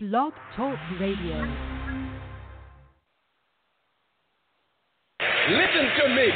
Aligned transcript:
Blog 0.00 0.32
Talk 0.54 0.78
Radio. 1.00 1.42
Listen 5.50 5.86
to 5.98 6.08
me. 6.14 6.30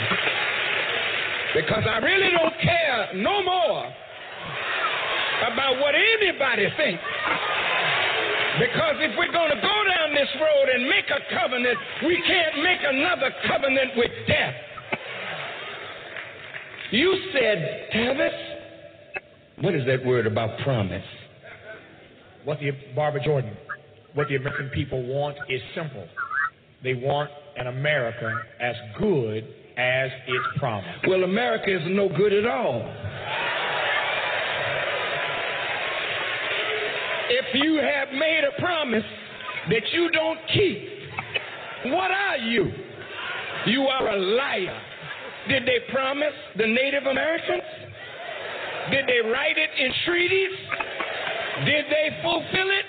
Because 1.54 1.84
I 1.88 1.98
really 1.98 2.30
don't 2.32 2.54
care 2.60 3.22
no 3.22 3.40
more 3.44 3.86
about 5.46 5.78
what 5.78 5.94
anybody 5.94 6.66
thinks. 6.76 7.04
Because 8.58 8.96
if 8.98 9.16
we're 9.16 9.30
going 9.30 9.50
to 9.50 9.60
go 9.62 9.84
down 9.94 10.12
this 10.12 10.28
road 10.40 10.68
and 10.74 10.88
make 10.88 11.06
a 11.10 11.20
covenant, 11.32 11.78
we 12.04 12.20
can't 12.26 12.64
make 12.64 12.80
another 12.82 13.30
covenant 13.46 13.92
with 13.96 14.10
death. 14.26 14.54
You 16.90 17.16
said, 17.32 17.90
Tavis, 17.94 18.32
what 19.60 19.76
is 19.76 19.86
that 19.86 20.04
word 20.04 20.26
about 20.26 20.58
promise? 20.64 21.04
What 22.44 22.58
the 22.58 22.70
Barbara 22.94 23.22
Jordan, 23.24 23.56
what 24.14 24.28
the 24.28 24.36
American 24.36 24.70
people 24.70 25.02
want 25.06 25.36
is 25.48 25.60
simple. 25.74 26.06
They 26.82 26.94
want 26.94 27.30
an 27.56 27.68
America 27.68 28.34
as 28.60 28.74
good 28.98 29.44
as 29.76 30.10
its 30.26 30.58
promise. 30.58 30.94
Well, 31.06 31.24
America 31.24 31.74
is 31.74 31.82
no 31.86 32.08
good 32.08 32.32
at 32.32 32.46
all. 32.46 32.82
If 37.30 37.46
you 37.54 37.76
have 37.76 38.08
made 38.12 38.42
a 38.44 38.60
promise 38.60 39.04
that 39.70 39.82
you 39.92 40.10
don't 40.10 40.38
keep, 40.52 40.88
what 41.92 42.10
are 42.10 42.36
you? 42.38 42.70
You 43.66 43.82
are 43.82 44.08
a 44.08 44.16
liar. 44.16 44.80
Did 45.48 45.62
they 45.64 45.78
promise 45.92 46.34
the 46.56 46.66
Native 46.66 47.04
Americans? 47.04 47.62
Did 48.90 49.06
they 49.06 49.28
write 49.28 49.56
it 49.56 49.70
in 49.78 49.92
treaties? 50.04 50.50
Did 51.60 51.84
they 51.92 52.08
fulfill 52.22 52.70
it? 52.72 52.88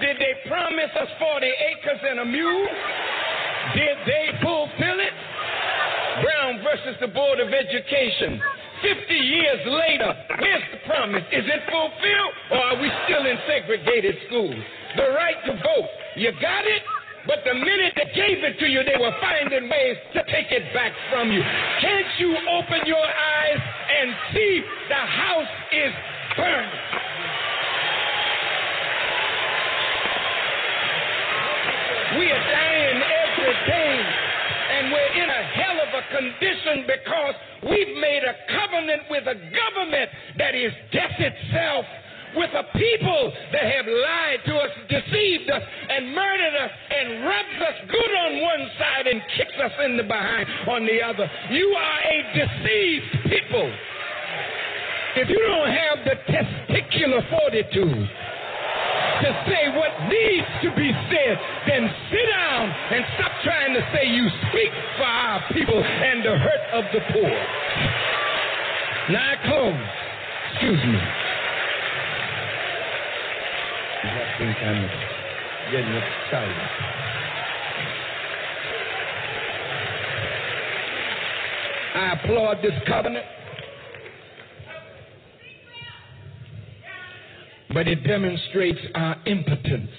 Did 0.00 0.16
they 0.18 0.34
promise 0.48 0.92
us 0.98 1.08
40 1.18 1.46
acres 1.46 2.00
and 2.04 2.20
a 2.20 2.24
mule? 2.24 2.66
Did 3.74 3.96
they 4.04 4.26
fulfill 4.42 4.98
it? 5.00 5.14
Brown 6.20 6.60
versus 6.62 6.96
the 7.00 7.08
Board 7.08 7.40
of 7.40 7.48
Education. 7.48 8.40
50 8.82 9.14
years 9.14 9.62
later, 9.64 10.10
where's 10.36 10.66
the 10.74 10.80
promise? 10.84 11.22
Is 11.32 11.46
it 11.46 11.62
fulfilled 11.70 12.34
or 12.50 12.58
are 12.58 12.78
we 12.82 12.90
still 13.06 13.24
in 13.24 13.38
segregated 13.46 14.16
schools? 14.26 14.58
The 14.96 15.08
right 15.16 15.38
to 15.46 15.52
vote, 15.54 15.88
you 16.16 16.32
got 16.42 16.66
it? 16.66 16.82
But 17.26 17.46
the 17.46 17.54
minute 17.54 17.94
they 17.94 18.10
gave 18.12 18.42
it 18.42 18.58
to 18.58 18.66
you, 18.66 18.82
they 18.82 18.98
were 18.98 19.14
finding 19.22 19.70
ways 19.70 19.96
to 20.14 20.20
take 20.26 20.50
it 20.50 20.74
back 20.74 20.92
from 21.08 21.30
you. 21.30 21.40
Can't 21.80 22.10
you 22.18 22.34
open 22.58 22.82
your 22.84 23.06
eyes 23.06 23.62
and 23.62 24.10
see 24.34 24.62
the 24.90 25.02
house 25.06 25.52
is 25.70 25.92
burning? 26.36 26.80
We 32.18 32.28
are 32.28 32.44
dying 32.44 33.00
every 33.00 33.56
day, 33.66 33.96
and 34.70 34.92
we're 34.92 35.14
in 35.24 35.30
a 35.30 35.42
hell 35.56 35.78
of 35.80 35.90
a 35.96 36.02
condition 36.12 36.84
because 36.86 37.34
we've 37.70 37.96
made 37.96 38.22
a 38.24 38.36
covenant 38.52 39.02
with 39.08 39.24
a 39.26 39.34
government 39.34 40.10
that 40.36 40.54
is 40.54 40.72
death 40.92 41.16
itself, 41.16 41.86
with 42.36 42.50
a 42.52 42.64
people 42.76 43.32
that 43.52 43.64
have 43.64 43.86
lied 43.86 44.40
to 44.44 44.54
us, 44.56 44.70
deceived 44.88 45.50
us, 45.50 45.62
and 45.88 46.14
murdered 46.14 46.54
us, 46.60 46.70
and 46.90 47.24
rubbed 47.24 47.62
us 47.64 47.76
good 47.88 48.12
on 48.12 48.42
one 48.42 48.70
side 48.78 49.06
and 49.06 49.22
kicked 49.36 49.60
us 49.60 49.72
in 49.84 49.96
the 49.96 50.02
behind 50.04 50.46
on 50.68 50.84
the 50.84 51.00
other. 51.00 51.30
You 51.50 51.68
are 51.76 52.00
a 52.12 52.18
deceived 52.36 53.24
people. 53.28 53.72
If 55.14 55.28
you 55.28 55.38
don't 55.44 55.68
have 55.68 55.98
the 56.04 56.16
testicular 56.32 57.20
fortitude, 57.28 58.08
to 59.22 59.44
say 59.46 59.68
what 59.76 59.92
needs 60.08 60.48
to 60.62 60.74
be 60.74 60.90
said, 61.12 61.38
then 61.68 61.88
sit 62.10 62.26
down 62.32 62.70
and 62.90 63.04
stop 63.14 63.30
trying 63.44 63.74
to 63.74 63.80
say 63.94 64.08
you 64.08 64.26
speak 64.50 64.72
for 64.96 65.04
our 65.04 65.40
people 65.52 65.78
and 65.78 66.24
the 66.24 66.36
hurt 66.38 66.64
of 66.72 66.84
the 66.92 67.00
poor. 67.12 67.30
Now 69.10 69.32
I 69.32 69.36
close. 69.46 69.76
Excuse 70.52 70.82
me. 70.84 70.98
I 74.04 74.34
think 74.38 74.56
I'm 74.58 74.90
getting 75.70 75.94
excited. 75.94 76.56
I 81.94 82.18
applaud 82.18 82.62
this 82.62 82.72
covenant. 82.88 83.26
But 87.72 87.88
it 87.88 88.04
demonstrates 88.04 88.80
our 88.94 89.16
impotence. 89.26 89.90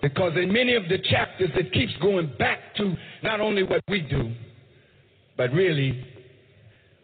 Because 0.00 0.32
in 0.36 0.52
many 0.52 0.74
of 0.74 0.84
the 0.88 0.98
chapters, 1.10 1.50
it 1.54 1.72
keeps 1.72 1.92
going 2.00 2.32
back 2.38 2.74
to 2.76 2.94
not 3.22 3.40
only 3.40 3.64
what 3.64 3.82
we 3.88 4.00
do, 4.00 4.32
but 5.36 5.52
really, 5.52 6.04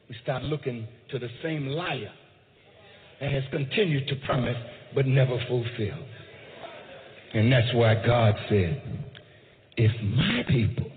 we 0.08 0.16
start 0.22 0.44
looking 0.44 0.86
to 1.10 1.18
the 1.18 1.28
same 1.42 1.66
liar 1.66 2.12
that 3.20 3.32
has 3.32 3.42
continued 3.50 4.06
to 4.08 4.16
promise 4.26 4.56
but 4.94 5.06
never 5.06 5.38
fulfilled. 5.48 6.06
And 7.34 7.50
that's 7.50 7.74
why 7.74 7.94
God 8.06 8.34
said, 8.48 8.82
if 9.76 9.90
my 10.02 10.44
people, 10.48 10.90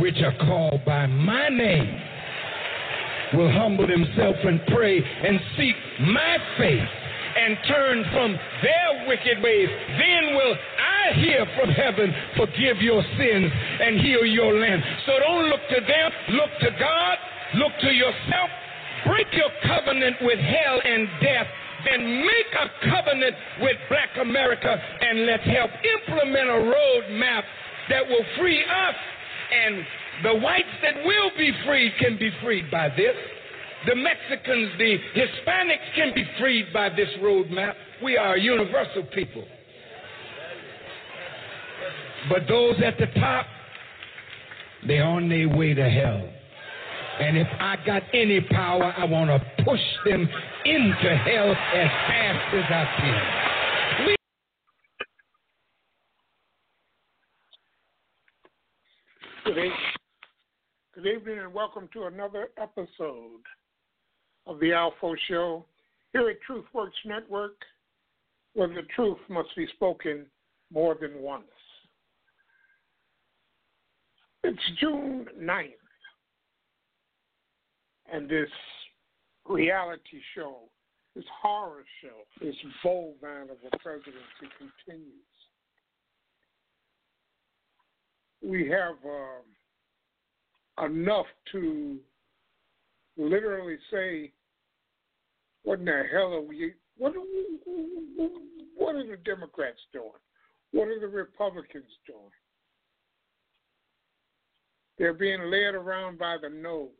which 0.00 0.16
are 0.22 0.36
called 0.44 0.84
by 0.84 1.06
my 1.06 1.48
name, 1.50 2.00
will 3.34 3.50
humble 3.50 3.86
themselves 3.86 4.38
and 4.44 4.60
pray 4.68 4.98
and 4.98 5.40
seek 5.56 5.76
my 6.00 6.36
face 6.58 6.88
and 7.32 7.56
turn 7.66 8.04
from 8.12 8.36
their 8.62 9.08
wicked 9.08 9.42
ways, 9.42 9.68
then 9.98 10.36
will 10.36 10.54
I 10.54 11.14
hear 11.16 11.46
from 11.56 11.70
heaven, 11.70 12.14
forgive 12.36 12.80
your 12.80 13.02
sins, 13.16 13.50
and 13.80 14.00
heal 14.00 14.24
your 14.24 14.52
land. 14.58 14.82
So 15.06 15.12
don't 15.18 15.48
look 15.48 15.64
to 15.70 15.80
them, 15.80 16.08
look 16.36 16.52
to 16.60 16.70
God, 16.78 17.16
look 17.56 17.72
to 17.80 17.90
yourself, 17.90 18.50
break 19.06 19.26
your 19.32 19.50
covenant 19.64 20.16
with 20.22 20.38
hell 20.38 20.80
and 20.84 21.08
death, 21.20 21.46
then 21.88 22.20
make 22.20 22.50
a 22.54 22.68
covenant 22.90 23.34
with 23.60 23.76
black 23.88 24.10
America, 24.20 24.76
and 25.00 25.26
let's 25.26 25.44
help 25.44 25.70
implement 25.72 26.48
a 26.48 26.60
roadmap 26.68 27.42
that 27.88 28.06
will 28.06 28.24
free 28.38 28.62
us 28.62 28.94
and 29.52 29.84
the 30.22 30.34
whites 30.34 30.68
that 30.82 31.04
will 31.04 31.30
be 31.36 31.52
freed 31.66 31.92
can 31.98 32.18
be 32.18 32.30
freed 32.42 32.70
by 32.70 32.88
this. 32.90 33.16
The 33.86 33.96
Mexicans, 33.96 34.70
the 34.78 34.98
Hispanics 35.16 35.94
can 35.96 36.14
be 36.14 36.24
freed 36.38 36.72
by 36.72 36.88
this 36.90 37.08
roadmap. 37.20 37.74
We 38.02 38.16
are 38.16 38.34
a 38.34 38.40
universal 38.40 39.02
people. 39.14 39.44
But 42.28 42.46
those 42.48 42.76
at 42.84 42.98
the 42.98 43.06
top, 43.20 43.46
they're 44.86 45.04
on 45.04 45.28
their 45.28 45.48
way 45.48 45.74
to 45.74 45.90
hell. 45.90 46.28
And 47.20 47.36
if 47.36 47.48
I 47.58 47.76
got 47.84 48.02
any 48.14 48.40
power, 48.40 48.94
I 48.96 49.04
want 49.04 49.30
to 49.30 49.64
push 49.64 49.80
them 50.04 50.28
into 50.64 51.16
hell 51.16 51.50
as 51.50 51.90
fast 52.08 52.54
as 52.54 52.64
I 52.70 52.84
can. 53.00 54.16
We- 59.54 59.72
Good 60.94 61.06
evening. 61.06 61.38
And 61.38 61.54
welcome 61.54 61.88
to 61.94 62.02
another 62.02 62.48
episode 62.58 63.40
of 64.46 64.60
the 64.60 64.72
ALFO 64.72 65.14
Show 65.26 65.64
here 66.12 66.28
at 66.28 66.36
TruthWorks 66.46 66.90
Network, 67.06 67.56
where 68.52 68.68
the 68.68 68.82
truth 68.94 69.16
must 69.30 69.48
be 69.56 69.66
spoken 69.68 70.26
more 70.70 70.94
than 71.00 71.22
once. 71.22 71.46
It's 74.44 74.60
June 74.80 75.28
9th, 75.40 75.70
and 78.12 78.28
this 78.28 78.50
reality 79.48 80.20
show, 80.34 80.68
this 81.16 81.24
horror 81.40 81.84
show, 82.02 82.44
this 82.44 82.54
bovine 82.84 83.48
of 83.48 83.56
a 83.64 83.78
presidency 83.78 84.50
continues. 84.58 85.24
We 88.42 88.68
have 88.68 88.96
um, 89.06 89.44
enough 90.78 91.26
to 91.52 91.98
literally 93.16 93.78
say, 93.90 94.32
"What 95.62 95.80
in 95.80 95.84
the 95.84 96.04
hell 96.10 96.34
are 96.34 96.40
we? 96.40 96.74
What 96.96 97.14
what 98.76 98.96
are 98.96 99.06
the 99.06 99.18
Democrats 99.24 99.80
doing? 99.92 100.10
What 100.72 100.88
are 100.88 101.00
the 101.00 101.08
Republicans 101.08 101.98
doing? 102.06 102.32
They're 104.98 105.14
being 105.14 105.42
led 105.50 105.74
around 105.74 106.18
by 106.18 106.36
the 106.40 106.48
nose 106.48 106.90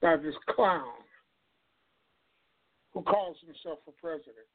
by 0.00 0.16
this 0.16 0.34
clown 0.50 0.92
who 2.92 3.02
calls 3.02 3.36
himself 3.44 3.78
a 3.88 3.92
president. 3.92 4.46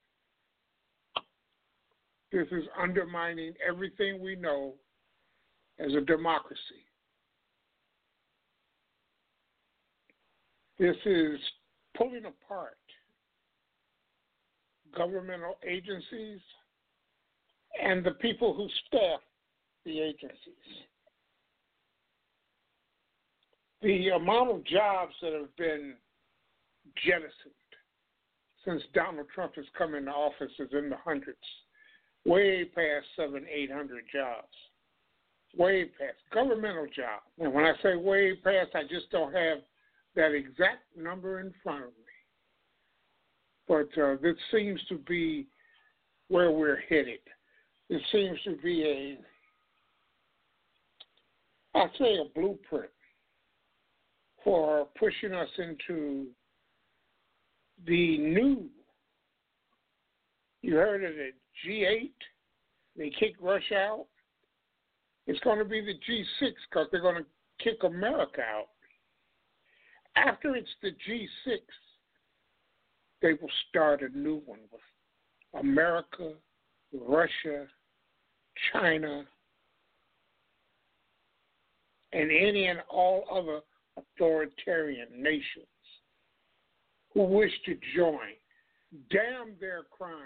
This 2.31 2.47
is 2.51 2.63
undermining 2.79 3.53
everything 3.67 4.21
we 4.21 4.35
know 4.35 4.75
as 5.79 5.93
a 5.93 6.01
democracy. 6.01 6.85
This 10.79 10.95
is 11.05 11.37
pulling 11.97 12.23
apart 12.25 12.77
governmental 14.95 15.57
agencies 15.67 16.39
and 17.83 18.03
the 18.03 18.11
people 18.11 18.53
who 18.53 18.67
staff 18.87 19.19
the 19.85 19.99
agencies. 19.99 20.55
The 23.81 24.09
amount 24.09 24.51
of 24.51 24.65
jobs 24.65 25.13
that 25.21 25.33
have 25.33 25.55
been 25.57 25.95
jettisoned 27.05 27.31
since 28.65 28.81
Donald 28.93 29.27
Trump 29.33 29.55
has 29.55 29.65
come 29.77 29.95
into 29.95 30.11
office 30.11 30.51
is 30.59 30.69
in 30.71 30.89
the 30.89 30.97
hundreds, 30.97 31.37
way 32.25 32.65
past 32.65 33.05
seven, 33.17 33.45
eight 33.53 33.71
hundred 33.71 34.05
jobs. 34.13 34.47
Way 35.57 35.85
past 35.97 36.17
governmental 36.33 36.85
jobs. 36.85 37.25
And 37.39 37.53
when 37.53 37.65
I 37.65 37.73
say 37.81 37.95
way 37.95 38.35
past, 38.35 38.69
I 38.75 38.83
just 38.83 39.09
don't 39.11 39.33
have 39.33 39.59
that 40.15 40.33
exact 40.33 40.83
number 40.97 41.39
in 41.39 41.53
front 41.63 41.85
of 41.85 41.89
me. 41.89 41.93
But 43.67 44.01
uh, 44.01 44.15
this 44.21 44.35
seems 44.51 44.81
to 44.89 44.97
be 44.97 45.47
where 46.29 46.51
we're 46.51 46.81
headed. 46.89 47.19
It 47.89 48.01
seems 48.11 48.39
to 48.45 48.55
be 48.61 49.17
a, 51.75 51.77
I'd 51.77 51.89
say, 51.97 52.17
a 52.17 52.39
blueprint 52.39 52.91
for 54.43 54.87
pushing 54.97 55.33
us 55.33 55.49
into 55.57 56.27
the 57.85 58.17
new. 58.17 58.65
You 60.61 60.75
heard 60.75 61.03
of 61.03 61.13
the 61.15 61.31
G8? 61.65 62.11
They 62.97 63.11
kick 63.17 63.35
Russia 63.39 63.75
out. 63.75 64.05
It's 65.27 65.39
going 65.41 65.59
to 65.59 65.65
be 65.65 65.81
the 65.81 65.93
G6 65.93 66.51
because 66.69 66.87
they're 66.91 67.01
going 67.01 67.23
to 67.23 67.63
kick 67.63 67.83
America 67.83 68.41
out. 68.41 68.69
After 70.15 70.55
it's 70.55 70.69
the 70.81 70.89
G6, 70.89 71.59
they 73.21 73.33
will 73.33 73.51
start 73.69 74.01
a 74.01 74.17
new 74.17 74.41
one 74.45 74.59
with 74.71 74.81
America, 75.61 76.33
Russia, 76.93 77.67
China, 78.73 79.25
and 82.11 82.31
any 82.31 82.67
and 82.67 82.79
all 82.89 83.23
other 83.31 83.61
authoritarian 83.97 85.07
nations 85.11 85.67
who 87.13 87.23
wish 87.23 87.51
to 87.65 87.77
join. 87.95 88.33
Damn 89.11 89.55
their 89.59 89.83
crimes. 89.83 90.17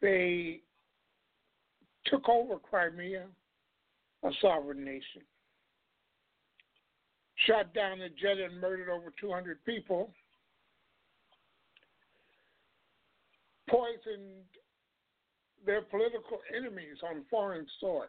They 0.00 0.60
took 2.06 2.28
over 2.28 2.58
Crimea, 2.58 3.24
a 4.24 4.30
sovereign 4.40 4.84
nation, 4.84 5.22
shot 7.46 7.74
down 7.74 8.00
a 8.00 8.08
jet 8.08 8.38
and 8.38 8.60
murdered 8.60 8.88
over 8.88 9.12
200 9.20 9.64
people, 9.64 10.10
poisoned 13.68 14.44
their 15.64 15.82
political 15.82 16.38
enemies 16.56 16.96
on 17.08 17.24
foreign 17.30 17.66
soil. 17.80 18.06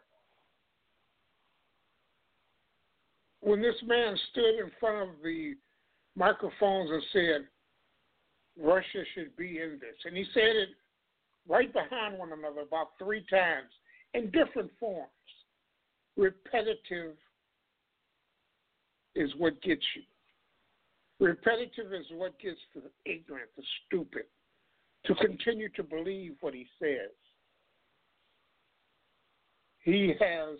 When 3.40 3.60
this 3.60 3.76
man 3.84 4.16
stood 4.30 4.58
in 4.60 4.70
front 4.80 5.10
of 5.10 5.16
the 5.22 5.54
microphones 6.16 6.90
and 6.90 7.02
said, 7.12 7.48
Russia 8.60 9.04
should 9.14 9.36
be 9.36 9.60
in 9.60 9.78
this, 9.80 9.96
and 10.04 10.16
he 10.16 10.24
said 10.34 10.56
it 10.56 10.68
right 11.48 11.72
behind 11.72 12.18
one 12.18 12.32
another 12.32 12.60
about 12.60 12.88
three 12.98 13.24
times 13.30 13.70
in 14.14 14.30
different 14.30 14.70
forms. 14.78 15.10
Repetitive 16.18 17.14
is 19.14 19.30
what 19.38 19.62
gets 19.62 19.84
you. 19.94 20.02
Repetitive 21.24 21.92
is 21.92 22.06
what 22.12 22.38
gets 22.40 22.58
the 22.74 22.82
ignorant, 23.06 23.48
the 23.56 23.62
stupid, 23.86 24.24
to 25.06 25.14
continue 25.14 25.68
to 25.70 25.82
believe 25.84 26.34
what 26.40 26.54
he 26.54 26.66
says. 26.80 27.10
He 29.84 30.12
has 30.20 30.58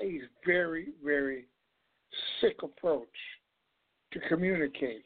a 0.00 0.20
very, 0.46 0.88
very 1.04 1.44
sick 2.40 2.56
approach 2.62 3.06
to 4.12 4.20
communicating. 4.28 5.02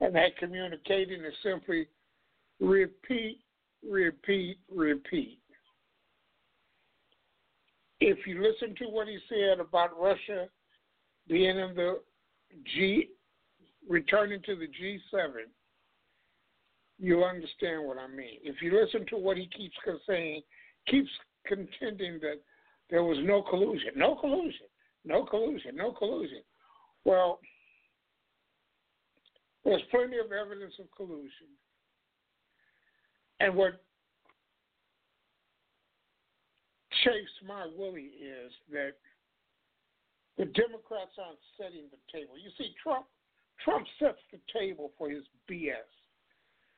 And 0.00 0.14
that 0.14 0.36
communicating 0.38 1.24
is 1.24 1.34
simply 1.42 1.88
repeat, 2.60 3.40
repeat, 3.88 4.58
repeat. 4.72 5.40
If 8.00 8.26
you 8.26 8.42
listen 8.42 8.74
to 8.76 8.84
what 8.84 9.08
he 9.08 9.18
said 9.28 9.60
about 9.60 9.98
Russia 10.00 10.46
being 11.26 11.58
in 11.58 11.74
the 11.74 12.00
G, 12.74 13.08
returning 13.88 14.40
to 14.42 14.56
the 14.56 14.66
G7, 14.66 15.32
you'll 16.98 17.24
understand 17.24 17.86
what 17.86 17.98
I 17.98 18.06
mean. 18.06 18.38
If 18.42 18.62
you 18.62 18.78
listen 18.78 19.06
to 19.08 19.16
what 19.16 19.36
he 19.36 19.48
keeps 19.56 19.76
saying, 20.06 20.42
keeps 20.86 21.10
contending 21.46 22.18
that 22.20 22.40
there 22.90 23.04
was 23.04 23.18
no 23.22 23.42
collusion, 23.42 23.90
no 23.96 24.14
collusion, 24.14 24.66
no 25.04 25.24
collusion, 25.24 25.76
no 25.76 25.92
collusion. 25.92 26.42
Well, 27.04 27.40
there's 29.64 29.82
plenty 29.90 30.18
of 30.18 30.32
evidence 30.32 30.74
of 30.78 30.86
collusion. 30.96 31.48
And 33.40 33.54
what 33.54 33.82
chased 37.04 37.40
my 37.46 37.66
willie 37.76 38.12
is 38.20 38.52
that 38.72 38.92
the 40.36 40.44
Democrats 40.44 41.18
aren't 41.18 41.38
setting 41.56 41.86
the 41.90 41.98
table. 42.12 42.38
You 42.38 42.50
see, 42.56 42.74
Trump 42.82 43.06
Trump 43.64 43.86
sets 43.98 44.22
the 44.32 44.38
table 44.52 44.92
for 44.96 45.10
his 45.10 45.24
BS. 45.50 45.90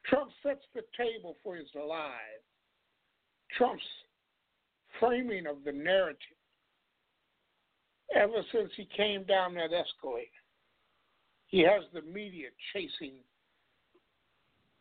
Trump 0.07 0.31
sets 0.43 0.65
the 0.75 0.83
table 0.97 1.37
for 1.43 1.57
his 1.57 1.69
lies. 1.75 2.45
Trump's 3.57 3.83
framing 4.99 5.47
of 5.47 5.63
the 5.65 5.73
narrative 5.73 6.41
ever 8.15 8.43
since 8.53 8.71
he 8.77 8.89
came 8.97 9.25
down 9.25 9.55
that 9.55 9.73
escalator. 9.73 10.27
He 11.47 11.61
has 11.61 11.83
the 11.93 12.03
media 12.03 12.49
chasing 12.73 13.15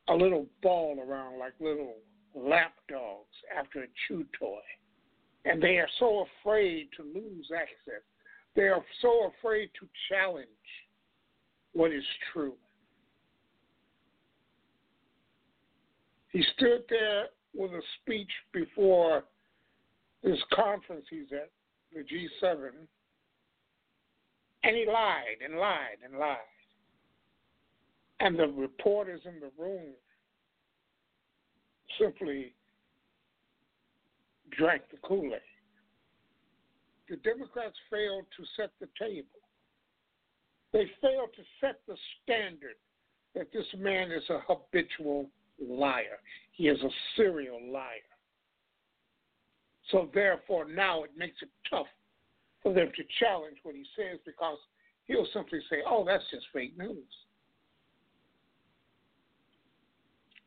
a 0.07 0.13
little 0.13 0.47
ball 0.63 0.99
around 0.99 1.39
like 1.39 1.53
little 1.59 1.95
lap 2.35 2.73
dogs 2.89 3.35
after 3.57 3.83
a 3.83 3.87
chew 4.07 4.25
toy. 4.39 4.59
And 5.45 5.61
they 5.61 5.77
are 5.77 5.87
so 5.99 6.25
afraid 6.41 6.89
to 6.97 7.03
lose 7.03 7.49
access. 7.55 8.03
They 8.55 8.63
are 8.63 8.83
so 9.01 9.31
afraid 9.37 9.69
to 9.79 9.87
challenge 10.09 10.47
what 11.73 11.91
is 11.91 12.03
true. 12.33 12.55
He 16.31 16.43
stood 16.55 16.83
there 16.89 17.27
with 17.55 17.71
a 17.71 17.81
speech 18.01 18.29
before 18.53 19.23
this 20.23 20.39
conference 20.53 21.05
he's 21.09 21.31
at, 21.31 21.49
the 21.93 22.01
G7, 22.01 22.69
and 24.63 24.75
he 24.75 24.85
lied 24.85 25.41
and 25.43 25.57
lied 25.57 25.97
and 26.03 26.19
lied. 26.19 26.37
And 28.19 28.37
the 28.37 28.47
reporters 28.47 29.21
in 29.25 29.39
the 29.39 29.49
room 29.57 29.93
simply 31.99 32.53
drank 34.57 34.83
the 34.91 34.97
Kool 34.97 35.33
Aid. 35.33 35.41
The 37.09 37.17
Democrats 37.17 37.75
failed 37.89 38.25
to 38.37 38.43
set 38.55 38.71
the 38.79 38.87
table. 38.99 39.27
They 40.71 40.85
failed 41.01 41.29
to 41.35 41.43
set 41.59 41.81
the 41.87 41.95
standard 42.23 42.75
that 43.35 43.51
this 43.51 43.65
man 43.77 44.11
is 44.11 44.23
a 44.29 44.39
habitual 44.47 45.29
liar. 45.59 46.19
He 46.51 46.67
is 46.67 46.79
a 46.81 46.89
serial 47.15 47.71
liar. 47.71 47.85
So 49.91 50.09
therefore, 50.13 50.65
now 50.65 51.03
it 51.03 51.11
makes 51.17 51.37
it 51.41 51.49
tough 51.69 51.87
for 52.61 52.73
them 52.73 52.91
to 52.95 53.03
challenge 53.19 53.57
what 53.63 53.75
he 53.75 53.85
says 53.95 54.19
because 54.25 54.57
he'll 55.05 55.27
simply 55.33 55.59
say, 55.69 55.81
"Oh, 55.85 56.03
that's 56.03 56.29
just 56.29 56.47
fake 56.53 56.77
news." 56.77 57.25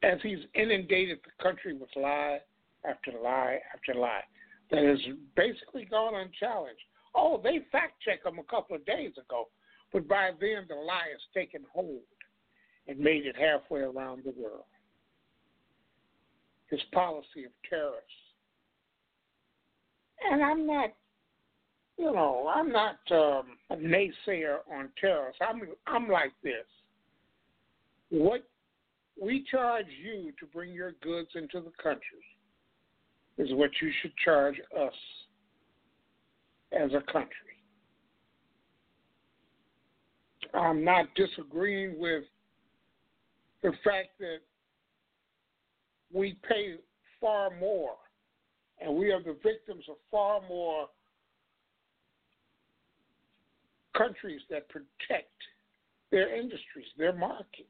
As 0.03 0.21
he's 0.23 0.47
inundated 0.55 1.21
the 1.25 1.43
country 1.43 1.75
with 1.75 1.95
lie 1.97 2.43
after 2.89 3.13
lie 3.23 3.59
after 3.75 3.99
lie, 3.99 4.23
that 4.71 4.85
has 4.85 4.99
basically 5.37 5.85
gone 5.85 6.15
unchallenged. 6.15 6.81
Oh, 7.15 7.41
they 7.43 7.61
fact 7.71 7.95
checked 8.03 8.25
them 8.25 8.39
a 8.39 8.45
couple 8.45 8.77
of 8.77 8.87
days 8.87 9.13
ago, 9.19 9.49
but 9.93 10.09
by 10.09 10.31
then 10.41 10.65
the 10.69 10.75
lie 10.75 11.09
has 11.13 11.21
taken 11.35 11.63
hold 11.73 12.01
and 12.89 12.99
made 12.99 13.27
it 13.27 13.37
halfway 13.37 13.81
around 13.81 14.25
the 14.25 14.35
world. 14.41 14.65
His 16.71 16.81
policy 16.93 17.45
of 17.45 17.53
terrorists 17.69 18.23
and 20.31 20.43
I'm 20.43 20.67
not, 20.67 20.91
you 21.99 22.13
know, 22.13 22.51
I'm 22.55 22.71
not 22.71 22.99
um, 23.11 23.57
a 23.71 23.77
naysayer 23.77 24.59
on 24.73 24.89
tariffs. 25.01 25.39
I'm 25.41 25.63
I'm 25.87 26.09
like 26.09 26.33
this. 26.43 26.67
What 28.11 28.45
we 29.21 29.45
charge 29.51 29.87
you 30.03 30.33
to 30.39 30.47
bring 30.47 30.73
your 30.73 30.93
goods 31.03 31.31
into 31.35 31.61
the 31.61 31.73
country 31.83 32.25
is 33.39 33.49
what 33.53 33.71
you 33.81 33.91
should 34.01 34.13
charge 34.25 34.57
us 34.79 34.93
as 36.73 36.91
a 36.93 37.13
country. 37.13 37.31
I'm 40.55 40.85
not 40.85 41.07
disagreeing 41.15 41.99
with 41.99 42.25
the 43.63 43.73
fact 43.85 44.19
that 44.21 44.39
we 46.13 46.37
pay 46.47 46.75
far 47.21 47.51
more 47.59 47.95
and 48.81 48.95
we 48.95 49.11
are 49.13 49.23
the 49.23 49.37
victims 49.43 49.85
of 49.89 49.97
far 50.11 50.41
more 50.49 50.89
countries 53.97 54.41
that 54.51 54.69
protect 54.69 55.31
their 56.11 56.35
industries, 56.35 56.87
their 56.99 57.13
markets. 57.13 57.69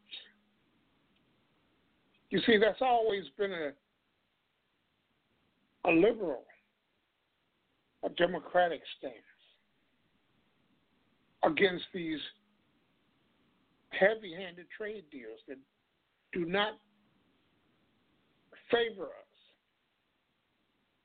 You 2.30 2.40
see, 2.46 2.56
that's 2.58 2.80
always 2.80 3.24
been 3.36 3.52
a 3.52 3.72
a 5.84 5.90
liberal, 5.90 6.44
a 8.04 8.08
democratic 8.10 8.80
stance 8.98 9.14
against 11.44 11.84
these 11.92 12.20
heavy 13.90 14.32
handed 14.34 14.66
trade 14.76 15.04
deals 15.10 15.40
that 15.48 15.58
do 16.32 16.44
not 16.44 16.74
favor 18.70 19.04
us. 19.04 19.32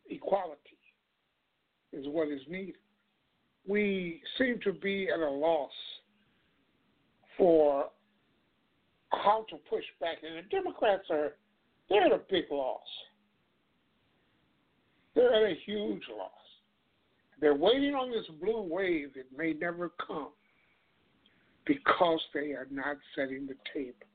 Equality 0.09 0.77
is 1.91 2.05
what 2.07 2.29
is 2.29 2.41
needed. 2.49 2.75
We 3.67 4.21
seem 4.37 4.59
to 4.63 4.71
be 4.71 5.09
at 5.13 5.19
a 5.19 5.29
loss 5.29 5.71
for 7.37 7.89
how 9.11 9.45
to 9.49 9.57
push 9.69 9.83
back, 9.99 10.17
and 10.23 10.37
the 10.37 10.49
Democrats 10.49 11.03
are 11.09 11.33
they're 11.89 12.05
at 12.05 12.11
a 12.11 12.21
big 12.29 12.45
loss. 12.51 12.81
They're 15.17 15.33
at 15.33 15.51
a 15.51 15.55
huge 15.65 16.03
loss. 16.15 16.29
They're 17.41 17.55
waiting 17.55 17.95
on 17.95 18.11
this 18.11 18.27
blue 18.39 18.61
wave 18.61 19.15
that 19.15 19.35
may 19.35 19.53
never 19.53 19.91
come 20.05 20.29
because 21.65 22.21
they 22.35 22.51
are 22.51 22.67
not 22.69 22.97
setting 23.15 23.47
the 23.47 23.55
table. 23.73 24.05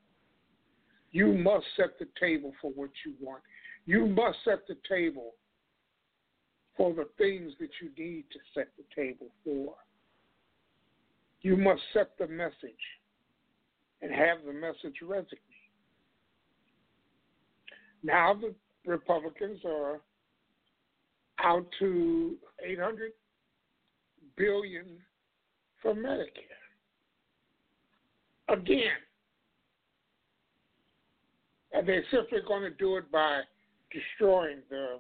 You 1.11 1.33
must 1.33 1.67
set 1.77 1.99
the 1.99 2.07
table 2.21 2.53
for 2.63 2.71
what 2.71 2.91
you 3.05 3.15
want. 3.21 3.43
You 3.85 4.07
must 4.07 4.39
set 4.45 4.61
the 4.69 4.77
table 4.89 5.33
for 6.77 6.95
the 6.95 7.09
things 7.19 7.53
that 7.59 7.71
you 7.83 7.91
need 7.99 8.27
to 8.33 8.39
set 8.55 8.69
the 8.79 8.85
table 8.95 9.27
for. 9.45 9.75
You 11.41 11.57
must 11.57 11.83
set 11.93 12.17
the 12.17 12.29
message 12.29 12.55
and 14.03 14.13
have 14.13 14.39
the 14.47 14.53
message 14.53 15.01
resonate. 15.03 15.41
Now 18.05 18.35
the 18.35 18.55
Republicans 18.87 19.59
are 19.65 20.01
out 21.43 21.67
to 21.79 22.37
800 22.65 23.13
billion 24.37 24.87
for 25.81 25.95
Medicare. 25.95 26.29
Again, 28.49 28.91
and 31.73 31.89
they're 31.89 32.05
simply 32.11 32.39
going 32.47 32.63
to 32.63 32.71
do 32.71 32.97
it 32.97 33.11
by 33.11 33.41
destroying 33.91 34.59
the 34.69 34.99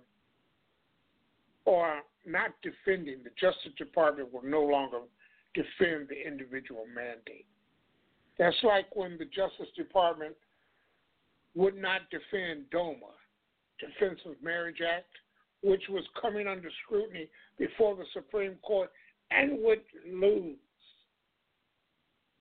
or 1.64 2.00
not 2.26 2.50
defending 2.62 3.22
the 3.22 3.30
Justice 3.40 3.72
Department 3.78 4.32
will 4.32 4.44
no 4.44 4.62
longer 4.62 4.98
defend 5.54 6.08
the 6.08 6.26
individual 6.26 6.84
mandate. 6.94 7.46
That's 8.38 8.56
like 8.62 8.94
when 8.96 9.18
the 9.18 9.26
Justice 9.26 9.72
Department 9.76 10.34
would 11.54 11.76
not 11.76 12.02
defend 12.10 12.70
DOMA, 12.70 13.12
Defense 13.78 14.20
of 14.26 14.42
Marriage 14.42 14.80
Act, 14.80 15.14
which 15.62 15.82
was 15.88 16.04
coming 16.20 16.46
under 16.46 16.68
scrutiny 16.84 17.28
before 17.58 17.96
the 17.96 18.04
Supreme 18.12 18.56
Court 18.62 18.90
and 19.30 19.62
would 19.62 19.82
lose. 20.10 20.56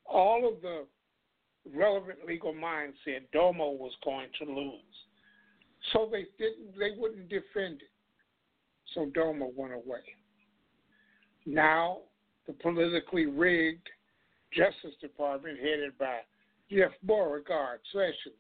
All 0.05 0.47
of 0.47 0.61
the 0.61 0.85
relevant 1.73 2.19
legal 2.27 2.53
minds 2.53 2.97
said 3.05 3.23
DOMA 3.31 3.71
was 3.71 3.91
going 4.03 4.27
to 4.39 4.45
lose. 4.45 4.81
So 5.93 6.09
they 6.11 6.25
didn't 6.37 6.77
they 6.77 6.91
wouldn't 6.97 7.29
defend 7.29 7.81
it. 7.81 7.91
So 8.93 9.05
DOMA 9.13 9.47
went 9.55 9.73
away. 9.73 10.01
Now 11.45 11.99
the 12.47 12.53
politically 12.53 13.27
rigged 13.27 13.87
Justice 14.53 14.97
Department 14.99 15.59
headed 15.59 15.97
by 15.97 16.19
Jeff 16.69 16.91
Beauregard 17.03 17.79
Sessions 17.93 18.35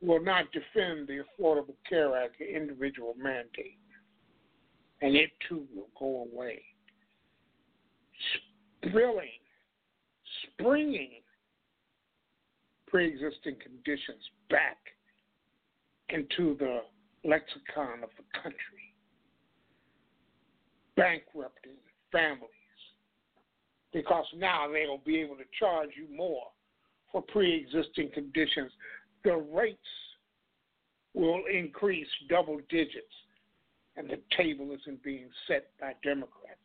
will 0.00 0.22
not 0.22 0.46
defend 0.52 1.06
the 1.06 1.22
Affordable 1.22 1.76
Care 1.88 2.16
Act, 2.16 2.40
individual 2.40 3.14
mandate 3.16 3.78
and 5.02 5.16
it 5.16 5.30
too 5.48 5.64
will 5.74 5.88
go 5.98 6.28
away. 6.32 6.62
Sprilling, 8.86 9.28
springing 10.54 11.10
pre 12.86 13.08
existing 13.08 13.56
conditions 13.60 14.22
back 14.48 14.78
into 16.10 16.56
the 16.58 16.80
lexicon 17.24 18.02
of 18.02 18.10
the 18.16 18.40
country, 18.40 18.94
bankrupting 20.96 21.78
families, 22.12 22.48
because 23.92 24.26
now 24.36 24.66
they'll 24.72 25.02
be 25.04 25.20
able 25.20 25.36
to 25.36 25.44
charge 25.58 25.90
you 25.96 26.14
more 26.16 26.46
for 27.10 27.22
pre 27.22 27.56
existing 27.56 28.10
conditions. 28.14 28.70
The 29.24 29.36
rates 29.36 29.78
will 31.14 31.42
increase 31.52 32.08
double 32.28 32.60
digits 32.68 33.14
and 33.96 34.08
the 34.08 34.18
table 34.36 34.70
isn't 34.80 35.02
being 35.02 35.28
set 35.46 35.68
by 35.80 35.92
Democrats 36.02 36.58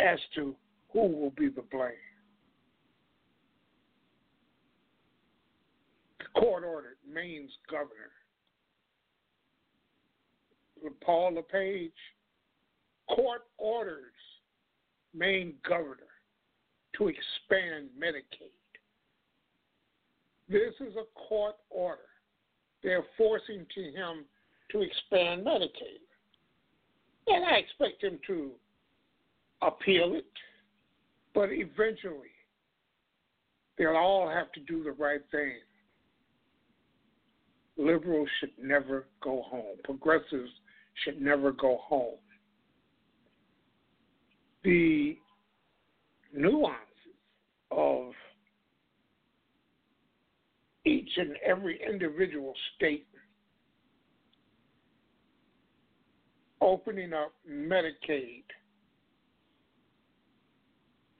as 0.00 0.18
to 0.34 0.54
who 0.92 1.06
will 1.06 1.30
be 1.30 1.48
the 1.48 1.62
blame. 1.70 1.92
The 6.18 6.40
court 6.40 6.64
ordered 6.64 6.96
Maine's 7.10 7.50
governor, 7.70 8.10
Paul 11.04 11.34
LePage, 11.34 11.90
court 13.08 13.42
orders 13.58 14.12
Maine 15.14 15.54
governor 15.68 15.96
to 16.96 17.08
expand 17.08 17.88
Medicaid. 17.98 18.50
This 20.48 20.74
is 20.80 20.94
a 20.96 21.04
court 21.28 21.56
order. 21.70 22.00
They're 22.82 23.04
forcing 23.16 23.66
to 23.74 23.80
him 23.80 24.24
to 24.72 24.80
expand 24.80 25.46
Medicaid. 25.46 26.00
And 27.28 27.44
I 27.44 27.56
expect 27.56 28.02
him 28.02 28.18
to 28.26 28.50
appeal 29.62 30.14
it, 30.14 30.26
but 31.34 31.50
eventually 31.52 32.32
they'll 33.78 33.96
all 33.96 34.28
have 34.28 34.50
to 34.52 34.60
do 34.60 34.82
the 34.82 34.92
right 34.92 35.20
thing. 35.30 35.52
Liberals 37.78 38.28
should 38.40 38.50
never 38.60 39.06
go 39.22 39.42
home. 39.42 39.76
Progressives 39.84 40.50
should 41.04 41.20
never 41.22 41.52
go 41.52 41.78
home. 41.82 42.18
The 44.64 45.16
nuances 46.34 46.78
of 47.70 48.12
each 50.84 51.10
and 51.16 51.36
every 51.44 51.80
individual 51.88 52.54
state 52.76 53.06
opening 56.62 57.12
up 57.12 57.32
Medicaid 57.50 58.44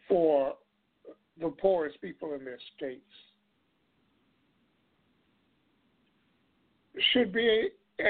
for 0.08 0.54
the 1.40 1.48
poorest 1.48 2.00
people 2.00 2.34
in 2.34 2.44
their 2.44 2.58
states 2.76 3.02
should 7.12 7.32
be 7.32 7.68
a, 8.00 8.04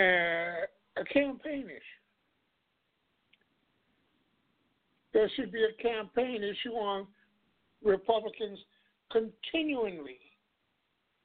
a 0.96 1.04
campaign 1.12 1.64
issue. 1.64 2.00
There 5.12 5.30
should 5.36 5.52
be 5.52 5.64
a 5.64 5.82
campaign 5.82 6.42
issue 6.42 6.72
on 6.72 7.06
Republicans 7.84 8.58
continually, 9.10 10.18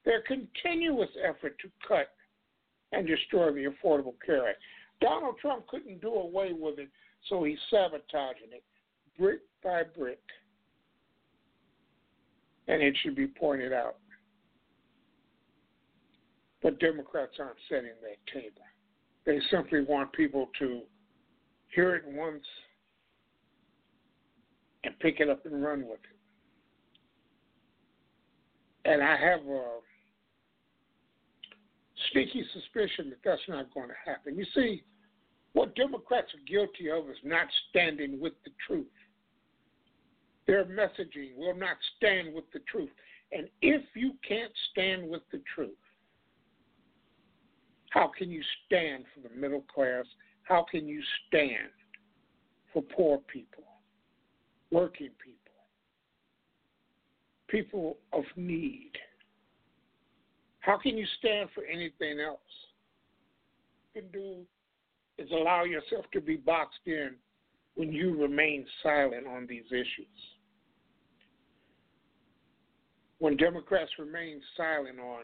their 0.05 0.21
continuous 0.21 1.09
effort 1.27 1.57
to 1.61 1.69
cut 1.87 2.09
and 2.91 3.07
destroy 3.07 3.51
the 3.51 3.65
Affordable 3.65 4.13
Care 4.25 4.49
Act. 4.49 4.59
Donald 5.01 5.35
Trump 5.39 5.67
couldn't 5.67 6.01
do 6.01 6.13
away 6.13 6.53
with 6.53 6.79
it, 6.79 6.89
so 7.29 7.43
he's 7.43 7.59
sabotaging 7.69 8.51
it 8.51 8.63
brick 9.17 9.39
by 9.63 9.83
brick. 9.97 10.19
And 12.67 12.81
it 12.81 12.95
should 13.01 13.15
be 13.15 13.27
pointed 13.27 13.73
out. 13.73 13.97
But 16.61 16.79
Democrats 16.79 17.33
aren't 17.39 17.57
setting 17.69 17.91
that 18.01 18.33
table. 18.33 18.61
They 19.25 19.39
simply 19.51 19.83
want 19.83 20.11
people 20.13 20.49
to 20.59 20.81
hear 21.73 21.95
it 21.95 22.03
once 22.07 22.43
and 24.83 24.97
pick 24.99 25.19
it 25.19 25.29
up 25.29 25.45
and 25.45 25.63
run 25.63 25.81
with 25.81 25.99
it. 25.99 26.17
And 28.89 29.03
I 29.03 29.17
have 29.17 29.41
a 29.41 29.79
sneaky 32.11 32.43
suspicion 32.53 33.09
that 33.09 33.19
that's 33.23 33.41
not 33.47 33.73
going 33.73 33.89
to 33.89 34.09
happen. 34.09 34.37
You 34.37 34.45
see, 34.53 34.83
what 35.53 35.75
Democrats 35.75 36.27
are 36.33 36.51
guilty 36.51 36.89
of 36.91 37.09
is 37.09 37.17
not 37.23 37.47
standing 37.69 38.19
with 38.19 38.33
the 38.45 38.51
truth. 38.67 38.85
Their 40.45 40.65
messaging 40.65 41.35
will 41.35 41.55
not 41.55 41.77
stand 41.97 42.33
with 42.33 42.45
the 42.53 42.59
truth. 42.71 42.89
And 43.31 43.49
if 43.61 43.81
you 43.95 44.13
can't 44.27 44.51
stand 44.71 45.09
with 45.09 45.23
the 45.31 45.41
truth, 45.53 45.71
how 47.89 48.11
can 48.17 48.29
you 48.29 48.41
stand 48.65 49.05
for 49.13 49.27
the 49.27 49.35
middle 49.35 49.63
class? 49.73 50.05
How 50.43 50.65
can 50.69 50.87
you 50.87 51.01
stand 51.27 51.69
for 52.71 52.81
poor 52.81 53.19
people, 53.27 53.63
working 54.71 55.09
people, 55.23 55.37
people 57.47 57.97
of 58.13 58.23
need? 58.35 58.91
How 60.67 60.77
can 60.77 60.97
you 60.97 61.05
stand 61.19 61.49
for 61.55 61.63
anything 61.63 62.19
else? 62.19 62.39
You 63.95 64.01
can 64.01 64.11
do 64.11 64.35
is 65.17 65.31
allow 65.31 65.63
yourself 65.63 66.05
to 66.11 66.19
be 66.19 66.35
boxed 66.35 66.81
in 66.85 67.11
when 67.75 67.93
you 67.93 68.21
remain 68.21 68.65
silent 68.83 69.25
on 69.27 69.47
these 69.47 69.63
issues. 69.71 70.17
When 73.19 73.37
Democrats 73.37 73.91
remain 73.97 74.41
silent 74.57 74.99
on 74.99 75.23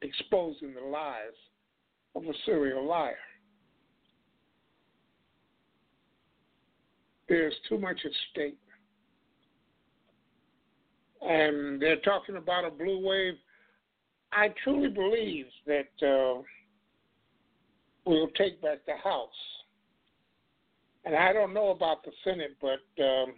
exposing 0.00 0.72
the 0.72 0.86
lies 0.88 1.36
of 2.14 2.22
a 2.22 2.32
serial 2.46 2.86
liar. 2.86 3.16
There's 7.28 7.54
too 7.68 7.78
much 7.78 7.98
at 8.04 8.12
stake. 8.30 8.58
And 11.22 11.80
they're 11.80 12.00
talking 12.00 12.36
about 12.36 12.64
a 12.64 12.70
blue 12.70 13.06
wave. 13.06 13.34
I 14.32 14.48
truly 14.64 14.88
believe 14.88 15.46
that 15.66 16.06
uh, 16.06 16.42
we'll 18.04 18.28
take 18.36 18.62
back 18.62 18.78
the 18.86 18.96
House. 19.02 19.28
And 21.04 21.14
I 21.14 21.32
don't 21.32 21.54
know 21.54 21.70
about 21.70 22.04
the 22.04 22.12
Senate, 22.24 22.56
but 22.60 23.02
um, 23.02 23.34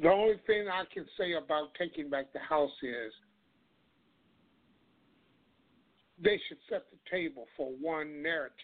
the 0.00 0.08
only 0.08 0.40
thing 0.46 0.66
I 0.68 0.84
can 0.92 1.06
say 1.18 1.32
about 1.32 1.74
taking 1.78 2.08
back 2.10 2.32
the 2.32 2.40
House 2.40 2.70
is 2.82 3.12
they 6.22 6.40
should 6.48 6.58
set 6.68 6.84
the 6.90 6.98
table 7.10 7.46
for 7.56 7.70
one 7.80 8.22
narrative. 8.22 8.56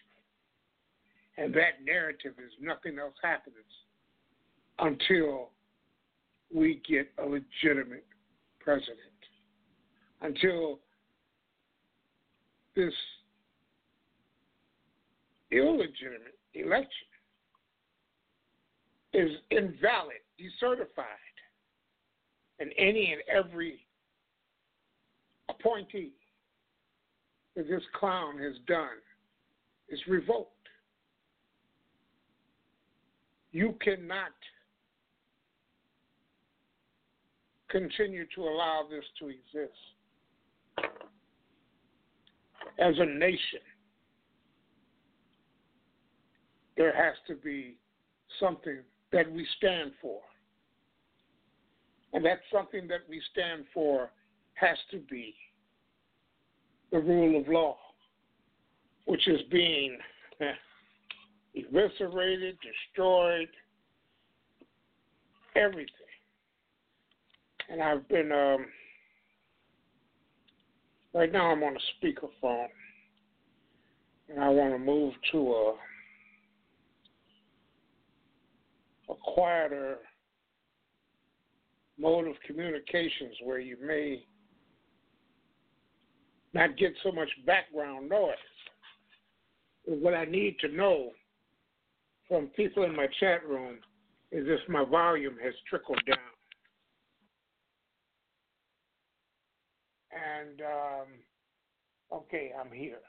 And 1.37 1.55
that 1.55 1.85
narrative 1.85 2.33
is 2.39 2.53
nothing 2.61 2.99
else 2.99 3.15
happens 3.23 3.55
until 4.79 5.51
we 6.55 6.81
get 6.89 7.09
a 7.19 7.27
legitimate 7.27 8.07
president. 8.61 8.99
Until 10.21 10.81
this 12.75 12.93
illegitimate 15.51 16.39
election 16.55 17.07
is 19.15 19.31
invalid, 19.51 20.23
decertified, 20.41 21.05
and 22.61 22.73
any 22.77 23.13
and 23.13 23.23
every 23.29 23.87
appointee 25.49 26.13
that 27.57 27.69
this 27.69 27.83
clown 27.99 28.39
has 28.39 28.55
done 28.67 28.99
is 29.89 30.01
revoked. 30.07 30.53
You 33.51 33.77
cannot 33.81 34.33
continue 37.71 38.25
to 38.35 38.43
allow 38.43 38.87
this 38.89 39.05
to 39.21 39.29
exist. 39.29 39.79
As 42.79 42.95
a 42.99 43.07
nation, 43.07 43.61
there 46.77 46.95
has 46.95 47.15
to 47.27 47.35
be 47.35 47.77
something 48.39 48.79
that 49.13 49.31
we 49.31 49.47
stand 49.57 49.93
for. 50.01 50.21
And 52.13 52.25
that 52.25 52.39
something 52.53 52.89
that 52.89 53.01
we 53.09 53.21
stand 53.33 53.65
for 53.75 54.11
has 54.55 54.79
to 54.91 54.99
be 55.11 55.35
the 56.91 56.99
rule 56.99 57.41
of 57.41 57.49
law, 57.49 57.77
which 59.05 59.29
is 59.29 59.41
being 59.51 59.99
eviscerated, 61.55 62.57
destroyed, 62.63 63.49
everything. 65.55 66.08
And 67.69 67.83
I've 67.83 68.09
been, 68.09 68.33
um, 68.33 68.67
right 71.15 71.31
now 71.31 71.51
I'm 71.51 71.63
on 71.63 71.77
a 71.77 72.05
speakerphone, 72.07 72.69
and 74.29 74.43
I 74.43 74.49
want 74.49 74.73
to 74.73 74.79
move 74.79 75.13
to 75.33 75.39
a, 75.53 75.75
a 79.13 79.15
quieter 79.35 79.99
mode 81.99 82.29
of 82.29 82.35
communications 82.47 83.35
where 83.45 83.59
you 83.59 83.77
may 83.85 84.25
not 86.55 86.77
get 86.79 86.93
so 87.03 87.13
much 87.13 87.29
background 87.45 88.09
noise. 88.09 88.35
What 89.85 90.15
I 90.15 90.25
need 90.25 90.59
to 90.61 90.69
know 90.69 91.11
from 92.29 92.47
people 92.49 92.85
in 92.85 92.95
my 92.95 93.07
chat 93.21 93.47
room 93.47 93.79
is 94.31 94.47
if 94.47 94.69
my 94.69 94.85
volume 94.85 95.37
has 95.43 95.55
trickled 95.69 96.01
down. 96.07 96.38
And 100.13 100.61
um, 100.61 101.09
okay, 102.13 102.53
I'm 102.59 102.73
here. 102.73 103.01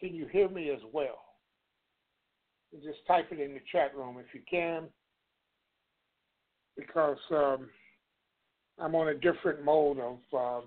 Can 0.00 0.14
you 0.14 0.26
hear 0.26 0.48
me 0.48 0.70
as 0.70 0.80
well? 0.92 1.22
just 2.84 3.06
type 3.06 3.28
it 3.30 3.40
in 3.40 3.54
the 3.54 3.60
chat 3.72 3.96
room 3.96 4.16
if 4.18 4.34
you 4.34 4.40
can, 4.50 4.84
because 6.76 7.16
um, 7.30 7.68
I'm 8.78 8.94
on 8.94 9.08
a 9.08 9.14
different 9.14 9.64
mode 9.64 9.98
of 9.98 10.18
um, 10.34 10.64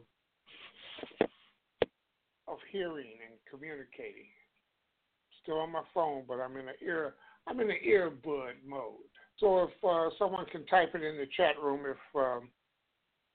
of 2.48 2.58
hearing 2.72 3.18
and 3.30 3.38
communicating. 3.50 4.30
Still 5.44 5.60
on 5.60 5.72
my 5.72 5.84
phone, 5.94 6.24
but 6.28 6.40
I'm 6.40 6.58
in 6.58 6.68
an 6.68 6.76
ear 6.84 7.14
I'm 7.48 7.60
in 7.60 7.70
an 7.70 7.78
earbud 7.88 8.54
mode. 8.68 8.94
So 9.38 9.64
if 9.64 9.72
uh, 9.84 10.10
someone 10.18 10.46
can 10.48 10.66
type 10.66 10.94
it 10.96 11.04
in 11.04 11.18
the 11.18 11.28
chat 11.38 11.56
room, 11.62 11.82
if 11.86 11.98
um, 12.16 12.50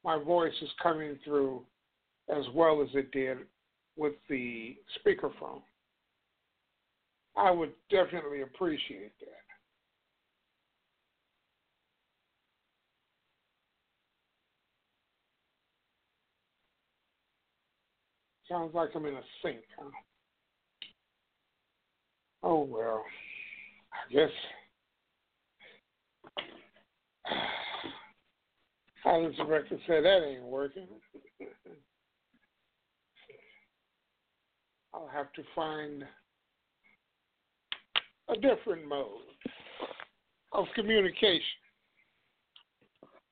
my 0.04 0.22
voice 0.22 0.52
is 0.62 0.68
coming 0.82 1.18
through 1.24 1.62
as 2.28 2.44
well 2.54 2.82
as 2.82 2.88
it 2.94 3.10
did 3.12 3.38
with 3.96 4.14
the 4.28 4.76
speakerphone, 4.98 5.62
I 7.36 7.50
would 7.50 7.72
definitely 7.90 8.42
appreciate 8.42 9.18
that. 9.20 9.28
Sounds 18.48 18.74
like 18.74 18.90
I'm 18.94 19.06
in 19.06 19.14
a 19.14 19.22
sink, 19.42 19.62
huh? 19.78 19.90
Oh, 22.42 22.60
well, 22.60 23.04
I 23.92 24.12
guess. 24.12 24.30
How 29.04 29.20
does 29.20 29.36
the 29.36 29.44
record 29.44 29.78
say 29.86 30.00
that 30.00 30.24
ain't 30.26 30.44
working? 30.44 30.88
I'll 34.94 35.10
have 35.12 35.30
to 35.34 35.42
find 35.54 36.04
a 38.30 38.34
different 38.36 38.88
mode 38.88 39.20
of 40.52 40.64
communication 40.74 41.42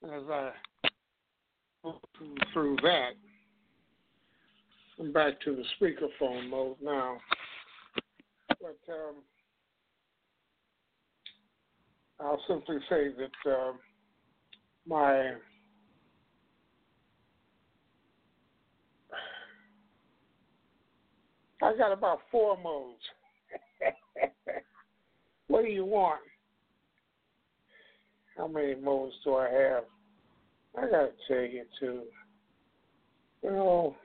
as 0.05 0.23
I 0.31 0.51
through 2.53 2.77
that. 2.83 3.13
I'm 5.01 5.13
back 5.13 5.41
to 5.41 5.57
the 5.57 5.65
speakerphone 5.81 6.51
mode 6.51 6.77
now. 6.83 7.17
But 8.49 8.79
um, 8.93 9.15
I'll 12.21 12.43
simply 12.47 12.77
say 12.91 13.09
that 13.17 13.51
uh, 13.51 13.73
my 14.87 15.33
I 21.62 21.77
got 21.77 21.92
about 21.92 22.20
four 22.31 22.59
modes. 22.59 23.01
what 25.46 25.62
do 25.62 25.68
you 25.68 25.85
want? 25.85 26.20
How 28.37 28.48
many 28.48 28.75
modes 28.75 29.14
do 29.25 29.37
I 29.37 29.48
have? 29.48 29.85
I 30.77 30.83
gotta 30.83 31.11
tell 31.29 31.42
you 31.42 31.64
too. 31.79 32.03
You 33.42 33.51
know, 33.51 33.96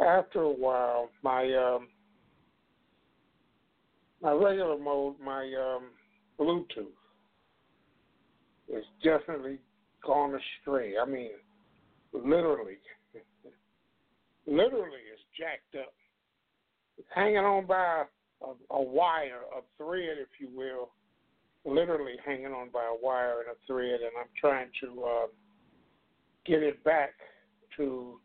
after 0.00 0.42
a 0.42 0.50
while, 0.50 1.10
my 1.22 1.44
um, 1.54 1.88
my 4.20 4.32
regular 4.32 4.78
mode, 4.78 5.14
my 5.24 5.44
um, 5.44 5.90
Bluetooth, 6.38 6.88
is 8.68 8.84
definitely 9.02 9.58
gone 10.04 10.34
astray. 10.34 10.94
I 11.00 11.08
mean, 11.08 11.30
literally, 12.12 12.78
literally, 14.46 15.07
jacked 15.38 15.76
up. 15.80 15.92
Hanging 17.14 17.38
on 17.38 17.66
by 17.66 18.04
a, 18.42 18.74
a 18.74 18.82
wire, 18.82 19.42
a 19.56 19.60
thread, 19.76 20.18
if 20.18 20.28
you 20.40 20.48
will, 20.54 20.90
literally 21.64 22.16
hanging 22.24 22.46
on 22.46 22.70
by 22.70 22.84
a 22.84 23.04
wire 23.04 23.40
and 23.40 23.50
a 23.50 23.66
thread, 23.66 24.00
and 24.00 24.12
I'm 24.18 24.28
trying 24.40 24.68
to 24.82 25.04
uh, 25.04 25.26
get 26.44 26.62
it 26.62 26.82
back 26.82 27.10
to 27.76 28.18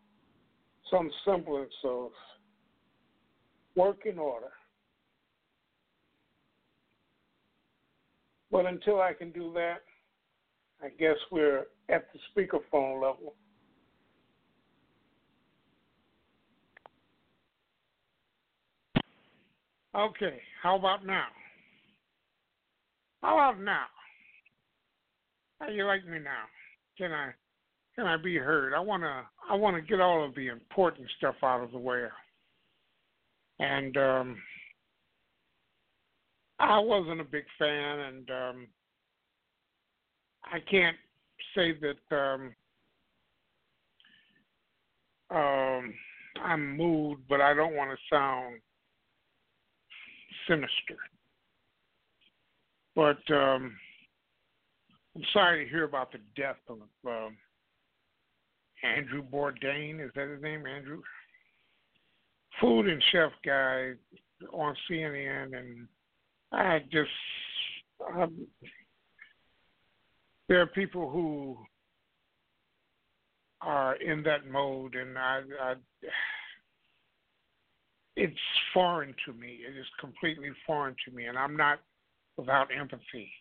some 0.89 1.10
semblance 1.26 1.73
of 1.84 2.10
working 3.76 4.17
order. 4.17 4.52
But 8.52 8.65
until 8.65 9.02
I 9.02 9.13
can 9.13 9.32
do 9.32 9.52
that, 9.54 9.82
I 10.84 10.89
guess 10.99 11.17
we're 11.32 11.65
at 11.89 12.08
the 12.13 12.19
speakerphone 12.30 13.02
level. 13.02 13.36
Okay, 19.95 20.39
how 20.62 20.75
about 20.75 21.06
now? 21.06 21.27
How 23.21 23.36
about 23.36 23.62
now? 23.62 23.86
How 25.60 25.69
you 25.69 25.86
like 25.86 26.06
me 26.06 26.17
now? 26.17 26.45
Can 26.97 27.12
I 27.12 27.29
can 27.95 28.08
I 28.08 28.17
be 28.17 28.38
heard? 28.38 28.73
I 28.73 28.79
wanna 28.79 29.23
I 29.49 29.56
wanna 29.56 29.82
get 29.82 30.01
all 30.01 30.25
of 30.25 30.34
the 30.34 30.47
important 30.47 31.08
stuff 31.17 31.36
out 31.43 31.63
of 31.63 31.71
the 31.71 31.77
way. 31.77 32.06
And 33.60 33.95
um 33.97 34.38
I 36.60 36.79
wasn't 36.79 37.21
a 37.21 37.25
big 37.25 37.45
fan 37.60 37.99
and 37.99 38.29
um 38.32 38.67
I 40.43 40.60
can't 40.60 40.97
say 41.56 41.73
that 41.82 42.15
um 42.17 42.56
um 45.29 45.93
I'm 46.43 46.75
moved, 46.75 47.21
but 47.29 47.41
I 47.41 47.53
don't 47.53 47.75
want 47.75 47.91
to 47.91 48.15
sound 48.15 48.60
sinister. 50.47 50.97
But 52.95 53.19
um, 53.34 53.75
I'm 55.15 55.23
sorry 55.34 55.65
to 55.65 55.71
hear 55.71 55.84
about 55.84 56.12
the 56.12 56.19
death 56.36 56.58
of 56.69 56.79
um, 57.08 57.38
Andrew 58.84 59.23
Bourdain. 59.23 60.03
Is 60.03 60.12
that 60.15 60.29
his 60.29 60.41
name, 60.41 60.65
Andrew? 60.65 61.01
Food 62.62 62.88
and 62.88 63.03
chef 63.12 63.32
guy 63.43 63.93
on 64.51 64.75
CNN, 64.89 65.58
and 65.58 65.88
I 66.51 66.79
just 66.91 67.10
um, 68.15 68.47
there 70.49 70.62
are 70.62 70.67
people 70.67 71.10
who 71.10 71.58
are 73.62 73.95
in 73.95 74.23
that 74.23 74.45
mode, 74.47 74.95
and 74.95 75.17
I, 75.17 75.41
I 75.62 75.73
it's 78.15 78.38
foreign 78.73 79.13
to 79.26 79.34
me. 79.34 79.60
It 79.67 79.78
is 79.78 79.86
completely 79.99 80.49
foreign 80.65 80.95
to 81.06 81.15
me, 81.15 81.26
and 81.26 81.38
I'm 81.38 81.58
not 81.58 81.80
without 82.38 82.67
empathy 82.78 83.32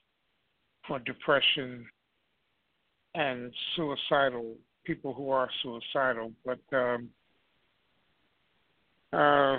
for 0.87 0.99
depression 1.01 1.87
and 3.15 3.53
suicidal 3.77 4.55
people 4.85 5.13
who 5.13 5.31
are 5.31 5.49
suicidal. 5.63 6.33
But 6.45 6.61
um, 6.73 7.09
uh, 9.13 9.57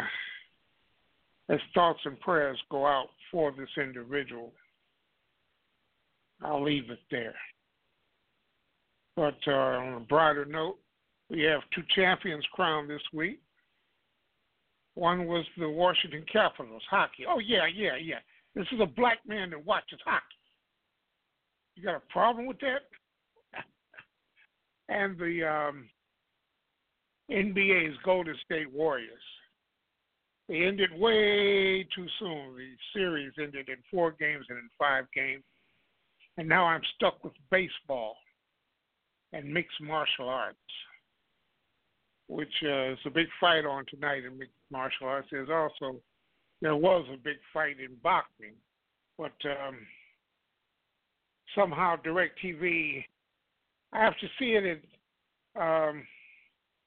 as 1.49 1.59
thoughts 1.73 1.99
and 2.05 2.19
prayers 2.19 2.59
go 2.71 2.85
out 2.85 3.09
for 3.31 3.51
this 3.51 3.69
individual, 3.77 4.53
I'll 6.41 6.63
leave 6.63 6.89
it 6.89 6.99
there. 7.11 7.35
But 9.15 9.37
uh, 9.47 9.51
on 9.51 9.93
a 9.93 9.99
brighter 9.99 10.45
note, 10.45 10.77
we 11.29 11.41
have 11.43 11.61
two 11.73 11.83
champions 11.95 12.43
crowned 12.53 12.89
this 12.89 13.01
week. 13.13 13.39
One 14.95 15.25
was 15.25 15.45
the 15.57 15.69
Washington 15.69 16.23
Capitals 16.31 16.83
hockey. 16.89 17.25
Oh 17.27 17.39
yeah, 17.39 17.65
yeah, 17.73 17.95
yeah. 18.01 18.19
This 18.55 18.67
is 18.71 18.79
a 18.81 18.85
black 18.85 19.19
man 19.27 19.49
that 19.49 19.65
watches 19.65 19.99
hockey. 20.05 20.23
You 21.75 21.83
got 21.83 21.95
a 21.95 22.11
problem 22.11 22.45
with 22.45 22.59
that? 22.59 22.83
and 24.89 25.17
the 25.17 25.43
um, 25.43 25.89
NBA's 27.31 27.97
Golden 28.05 28.35
State 28.45 28.71
Warriors. 28.71 29.09
They 30.47 30.63
ended 30.63 30.91
way 30.97 31.87
too 31.95 32.05
soon. 32.19 32.55
The 32.55 32.73
series 32.93 33.31
ended 33.39 33.69
in 33.69 33.77
four 33.89 34.11
games 34.11 34.45
and 34.49 34.59
in 34.59 34.69
five 34.77 35.05
games. 35.15 35.43
And 36.37 36.47
now 36.47 36.65
I'm 36.65 36.81
stuck 36.95 37.23
with 37.23 37.33
baseball 37.49 38.15
and 39.31 39.51
mixed 39.51 39.81
martial 39.81 40.29
arts 40.29 40.57
which 42.33 42.53
uh, 42.63 42.93
is 42.93 42.97
a 43.05 43.09
big 43.11 43.27
fight 43.39 43.65
on 43.65 43.85
tonight 43.89 44.23
in 44.25 44.39
martial 44.71 45.07
arts. 45.07 45.27
There's 45.31 45.49
also 45.49 45.97
there 46.61 46.75
was 46.75 47.05
a 47.13 47.17
big 47.17 47.37
fight 47.53 47.79
in 47.79 47.95
boxing, 48.01 48.53
but 49.17 49.33
um, 49.45 49.77
somehow 51.55 51.95
DirecTV, 51.97 53.03
I 53.93 54.03
have 54.03 54.17
to 54.17 54.27
see 54.39 54.53
it 54.53 54.65
in 54.65 54.79
um, 55.61 56.03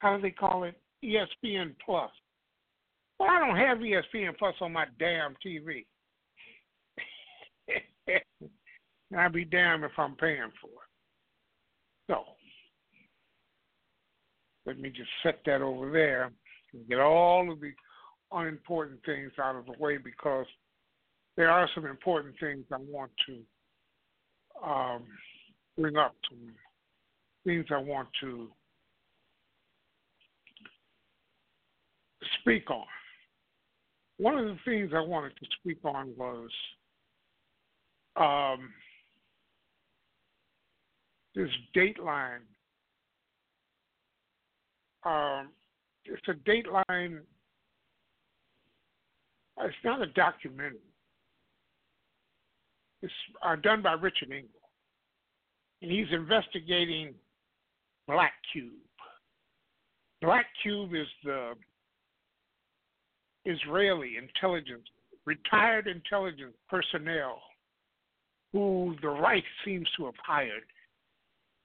how 0.01 0.17
do 0.17 0.23
they 0.23 0.31
call 0.31 0.65
it 0.65 0.75
ESPN 1.05 1.75
Plus. 1.85 2.11
Well, 3.19 3.31
I 3.31 3.39
don't 3.39 3.57
have 3.57 3.79
ESPN 3.79 4.37
Plus 4.37 4.55
on 4.61 4.73
my 4.73 4.87
damn 4.99 5.37
TV. 5.47 5.87
I'd 9.17 9.33
be 9.33 9.45
damned 9.45 9.85
if 9.85 9.93
I'm 9.97 10.17
paying 10.17 10.51
for 10.61 10.69
it. 10.69 12.11
So 12.11 12.25
let 14.67 14.79
me 14.79 14.91
just 14.91 15.09
set 15.23 15.41
that 15.47 15.63
over 15.63 15.91
there 15.91 16.31
and 16.73 16.89
get 16.89 16.99
all 16.99 17.51
of 17.51 17.61
the 17.61 17.73
unimportant 18.33 19.01
things 19.07 19.31
out 19.41 19.57
of 19.57 19.67
the 19.67 19.75
way 19.79 19.97
because 19.97 20.47
there 21.37 21.51
are 21.51 21.69
some 21.75 21.87
important 21.87 22.35
things 22.41 22.65
I 22.73 22.79
want 22.79 23.13
to 23.27 24.69
um, 24.69 25.05
bring 25.79 25.97
up 25.97 26.15
to 26.31 26.37
me, 26.37 26.53
things 27.45 27.67
I 27.71 27.79
want 27.79 28.09
to 28.23 28.49
speak 32.41 32.71
on. 32.71 32.85
One 34.19 34.39
of 34.39 34.47
the 34.47 34.59
things 34.65 34.93
I 34.95 35.01
wanted 35.01 35.33
to 35.37 35.47
speak 35.61 35.79
on 35.85 36.13
was 36.17 36.49
um, 38.17 38.71
this 41.35 41.51
Dateline 41.77 42.41
um, 45.07 45.49
it's 46.05 46.29
a 46.29 46.33
Dateline. 46.49 47.21
It's 49.59 49.77
not 49.85 50.03
a 50.03 50.07
documentary. 50.09 50.79
It's 53.03 53.13
uh, 53.43 53.57
done 53.57 53.83
by 53.83 53.93
Richard 53.93 54.31
Engel, 54.31 54.49
and 55.81 55.91
he's 55.91 56.07
investigating 56.13 57.15
Black 58.09 58.33
Cube. 58.53 58.73
Black 60.23 60.47
Cube 60.63 60.95
is 60.95 61.07
the 61.25 61.53
Israeli 63.45 64.17
intelligence, 64.17 64.89
retired 65.25 65.87
intelligence 65.87 66.55
personnel 66.69 67.41
who 68.53 68.97
the 69.03 69.09
right 69.09 69.45
seems 69.65 69.87
to 69.97 70.07
have 70.07 70.15
hired 70.25 70.65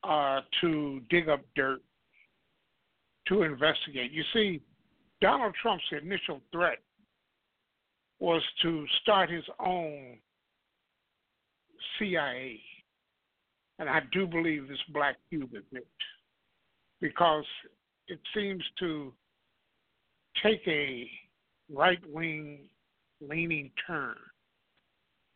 uh, 0.03 0.41
to 0.59 1.01
dig 1.09 1.29
up 1.29 1.41
dirt 1.55 1.81
to 3.31 3.43
investigate. 3.43 4.11
You 4.11 4.23
see, 4.33 4.61
Donald 5.21 5.55
Trump's 5.61 5.83
initial 5.91 6.41
threat 6.51 6.79
was 8.19 8.41
to 8.61 8.85
start 9.01 9.29
his 9.29 9.45
own 9.65 10.17
CIA. 11.97 12.59
And 13.79 13.89
I 13.89 14.01
do 14.11 14.27
believe 14.27 14.67
this 14.67 14.77
black 14.93 15.15
cube 15.29 15.51
is 15.53 15.63
it 15.71 15.87
because 16.99 17.45
it 18.07 18.19
seems 18.35 18.63
to 18.79 19.13
take 20.43 20.61
a 20.67 21.09
right 21.73 22.01
wing 22.11 22.67
leaning 23.21 23.71
turn 23.87 24.15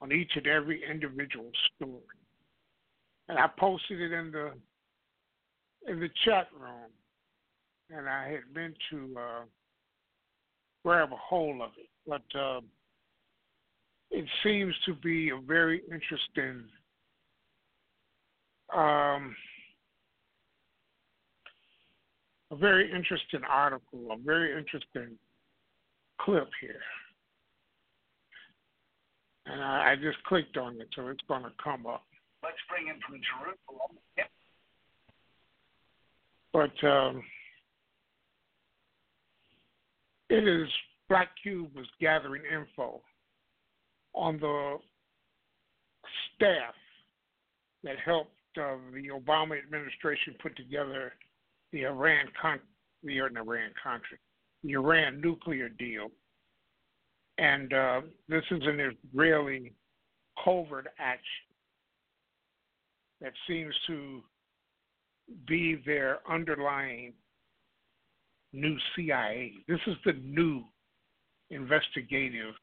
on 0.02 0.12
each 0.12 0.32
and 0.36 0.48
every 0.48 0.84
individual 0.90 1.50
story. 1.76 2.02
And 3.30 3.40
I 3.40 3.48
posted 3.58 4.02
it 4.02 4.12
in 4.12 4.32
the 4.32 4.52
in 5.88 6.00
the 6.00 6.10
chat 6.26 6.48
room 6.60 6.92
and 7.90 8.08
I 8.10 8.30
had 8.30 8.42
meant 8.54 8.76
to 8.92 9.16
uh, 9.18 9.44
grab 10.84 11.12
a 11.12 11.18
hold 11.18 11.62
of 11.62 11.72
it, 11.78 11.90
but 12.08 12.40
uh, 12.40 12.62
it 14.12 14.26
seems 14.44 14.74
to 14.86 14.94
be 14.94 15.30
a 15.30 15.38
very 15.38 15.82
interesting 15.92 16.66
um, 18.74 19.36
a 22.52 22.56
very 22.56 22.92
interesting 22.92 23.42
article, 23.50 24.08
a 24.12 24.18
very 24.18 24.58
interesting 24.58 25.18
clip 26.20 26.50
here. 26.62 26.82
And 29.46 29.62
I, 29.62 29.92
I 29.92 29.96
just 29.96 30.22
clicked 30.24 30.58
on 30.58 30.80
it, 30.82 30.88
so 30.96 31.08
it's 31.08 31.22
going 31.28 31.44
to 31.44 31.52
come 31.64 31.86
up. 31.86 32.04
Let's 32.44 32.58
bring 32.70 32.88
him 32.88 32.98
from 33.06 33.20
Jerusalem. 33.22 33.98
Yep. 34.18 34.30
But 36.54 36.88
um, 36.88 37.24
it 40.30 40.48
is 40.48 40.68
Black 41.10 41.30
Cube 41.42 41.76
was 41.76 41.86
gathering 42.00 42.44
info 42.52 43.02
on 44.14 44.40
the 44.40 44.78
staff 46.36 46.74
that 47.84 47.96
helped 48.04 48.32
uh, 48.58 48.76
the 48.94 49.10
Obama 49.10 49.58
administration 49.58 50.36
put 50.42 50.56
together 50.56 51.14
the 51.72 51.84
Iran 51.84 52.28
con- 52.42 52.60
the 53.04 53.18
Iran 53.18 53.72
Contra, 53.82 54.18
the 54.64 54.72
Iran 54.74 55.22
nuclear 55.22 55.70
deal, 55.70 56.08
and 57.38 57.74
uh, 57.74 58.02
this 58.28 58.44
is 58.50 58.62
an 58.64 58.80
Israeli 58.80 59.74
covert 60.44 60.88
action 60.98 61.46
that 63.22 63.34
seems 63.48 63.74
to 63.88 64.22
be 65.48 65.82
their 65.86 66.20
underlying 66.30 67.14
new 68.56 68.78
CIA. 68.96 69.54
This 69.68 69.80
is 69.88 69.96
the 70.06 70.14
new 70.14 70.64
investigative 71.50 72.54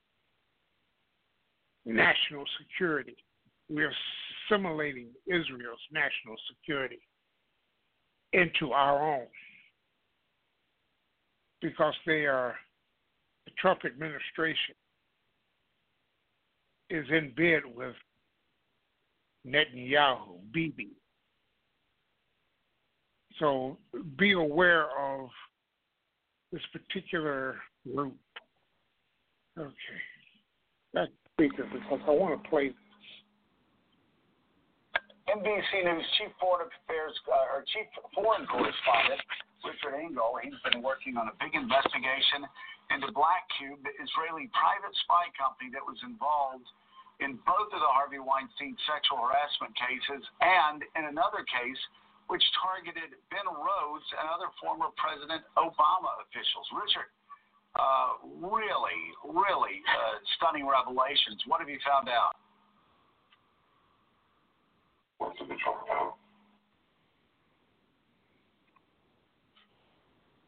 national 1.85 2.45
security. 2.61 3.17
We're 3.69 3.93
assimilating 4.51 5.09
Israel's 5.27 5.81
national 5.93 6.37
security 6.51 7.01
into 8.33 8.73
our 8.73 9.17
own 9.17 9.27
because 11.61 11.95
they 12.07 12.27
are, 12.27 12.55
the 13.47 13.53
Trump 13.59 13.81
administration 13.85 14.75
is 16.91 17.07
in 17.11 17.33
bed 17.37 17.63
with 17.75 17.95
Netanyahu, 19.47 20.39
Bibi. 20.53 20.91
So 23.39 23.79
be 24.19 24.33
aware 24.33 24.87
of 24.99 25.29
this 26.53 26.63
particular 26.71 27.57
group. 27.89 28.15
Okay. 29.59 29.99
That 30.93 31.09
speaker 31.33 31.65
because 31.73 32.01
I 32.07 32.13
want 32.13 32.37
to 32.37 32.49
play 32.49 32.69
this. 32.69 32.77
NBC 35.33 35.89
News 35.89 36.05
chief 36.21 36.29
foreign 36.37 36.69
affairs 36.69 37.17
uh, 37.25 37.57
or 37.57 37.65
chief 37.73 37.89
foreign 38.13 38.45
correspondent 38.45 39.25
Richard 39.65 39.97
Engel. 39.97 40.37
He's 40.45 40.59
been 40.69 40.85
working 40.85 41.17
on 41.17 41.33
a 41.33 41.35
big 41.41 41.57
investigation 41.57 42.45
into 42.93 43.09
Black 43.17 43.49
Cube, 43.57 43.81
the 43.81 43.95
Israeli 43.97 44.53
private 44.53 44.93
spy 45.09 45.33
company 45.33 45.73
that 45.73 45.81
was 45.81 45.97
involved 46.05 46.69
in 47.25 47.41
both 47.49 47.71
of 47.73 47.81
the 47.81 47.93
Harvey 47.97 48.21
Weinstein 48.21 48.77
sexual 48.85 49.25
harassment 49.25 49.73
cases 49.79 50.21
and 50.43 50.85
in 50.99 51.09
another 51.09 51.47
case 51.49 51.81
which 52.33 52.43
targeted 52.57 53.13
Ben 53.29 53.45
Rhodes 53.45 54.09
and 54.17 54.25
other 54.33 54.49
former 54.57 54.89
President 54.97 55.45
Obama 55.61 56.17
officials. 56.25 56.65
Richard, 56.73 57.13
uh, 57.77 58.25
really, 58.41 59.01
really 59.37 59.85
uh, 59.85 60.17
stunning 60.41 60.65
revelations. 60.65 61.45
What 61.45 61.61
have 61.61 61.69
you 61.69 61.77
found 61.85 62.09
out? 62.09 62.33
What's 65.21 65.37
to 65.41 65.45
be 65.45 65.61
talked 65.61 65.85
about? 65.85 66.17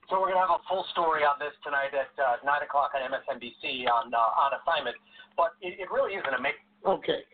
So 0.08 0.24
we're 0.24 0.32
going 0.32 0.40
to 0.40 0.44
have 0.48 0.56
a 0.56 0.64
full 0.64 0.88
story 0.96 1.20
on 1.20 1.36
this 1.36 1.52
tonight 1.60 1.92
at 1.92 2.16
uh, 2.16 2.40
9 2.48 2.64
o'clock 2.64 2.96
on 2.96 3.04
MSNBC 3.12 3.84
on 3.92 4.08
uh, 4.08 4.40
on 4.40 4.56
assignment. 4.56 4.96
But 5.36 5.52
it, 5.60 5.76
it 5.84 5.92
really 5.92 6.16
isn't 6.16 6.32
a 6.32 6.40
make. 6.40 6.56
Okay. 6.80 7.28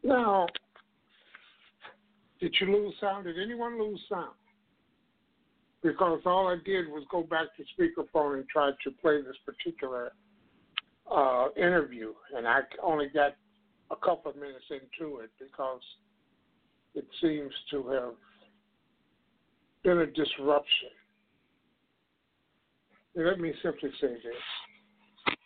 Now, 0.00 0.48
did 2.40 2.54
you 2.60 2.66
lose 2.72 2.94
sound? 3.00 3.24
Did 3.24 3.38
anyone 3.38 3.78
lose 3.80 4.00
sound? 4.08 4.34
Because 5.82 6.20
all 6.26 6.48
I 6.48 6.56
did 6.64 6.88
was 6.88 7.04
go 7.10 7.22
back 7.22 7.48
to 7.56 7.64
speakerphone 7.74 8.36
and 8.36 8.48
try 8.48 8.70
to 8.82 8.90
play 9.02 9.22
this 9.22 9.36
particular 9.44 10.12
uh, 11.10 11.48
interview, 11.56 12.12
and 12.36 12.46
I 12.46 12.60
only 12.82 13.08
got 13.08 13.36
a 13.90 13.96
couple 13.96 14.32
of 14.32 14.36
minutes 14.36 14.64
into 14.70 15.18
it 15.18 15.30
because 15.38 15.80
it 16.94 17.06
seems 17.20 17.52
to 17.70 17.86
have 17.88 18.14
been 19.84 19.98
a 19.98 20.06
disruption. 20.06 20.88
Let 23.14 23.38
me 23.38 23.52
simply 23.62 23.90
say 24.00 24.14
this. 24.14 25.36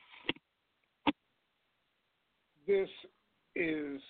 This 2.66 2.88
is, 3.54 4.00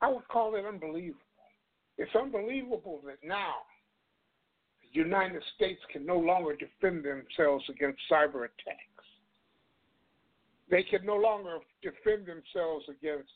I 0.00 0.08
would 0.08 0.26
call 0.28 0.54
it 0.56 0.64
unbelievable. 0.64 1.20
It's 1.98 2.14
unbelievable 2.14 3.02
that 3.06 3.18
now 3.22 3.54
the 4.82 4.98
United 4.98 5.42
States 5.56 5.80
can 5.92 6.06
no 6.06 6.16
longer 6.16 6.56
defend 6.56 7.04
themselves 7.04 7.64
against 7.68 8.00
cyber 8.10 8.44
attacks. 8.44 8.90
They 10.70 10.82
can 10.84 11.04
no 11.04 11.16
longer 11.16 11.58
defend 11.82 12.26
themselves 12.26 12.86
against 12.88 13.30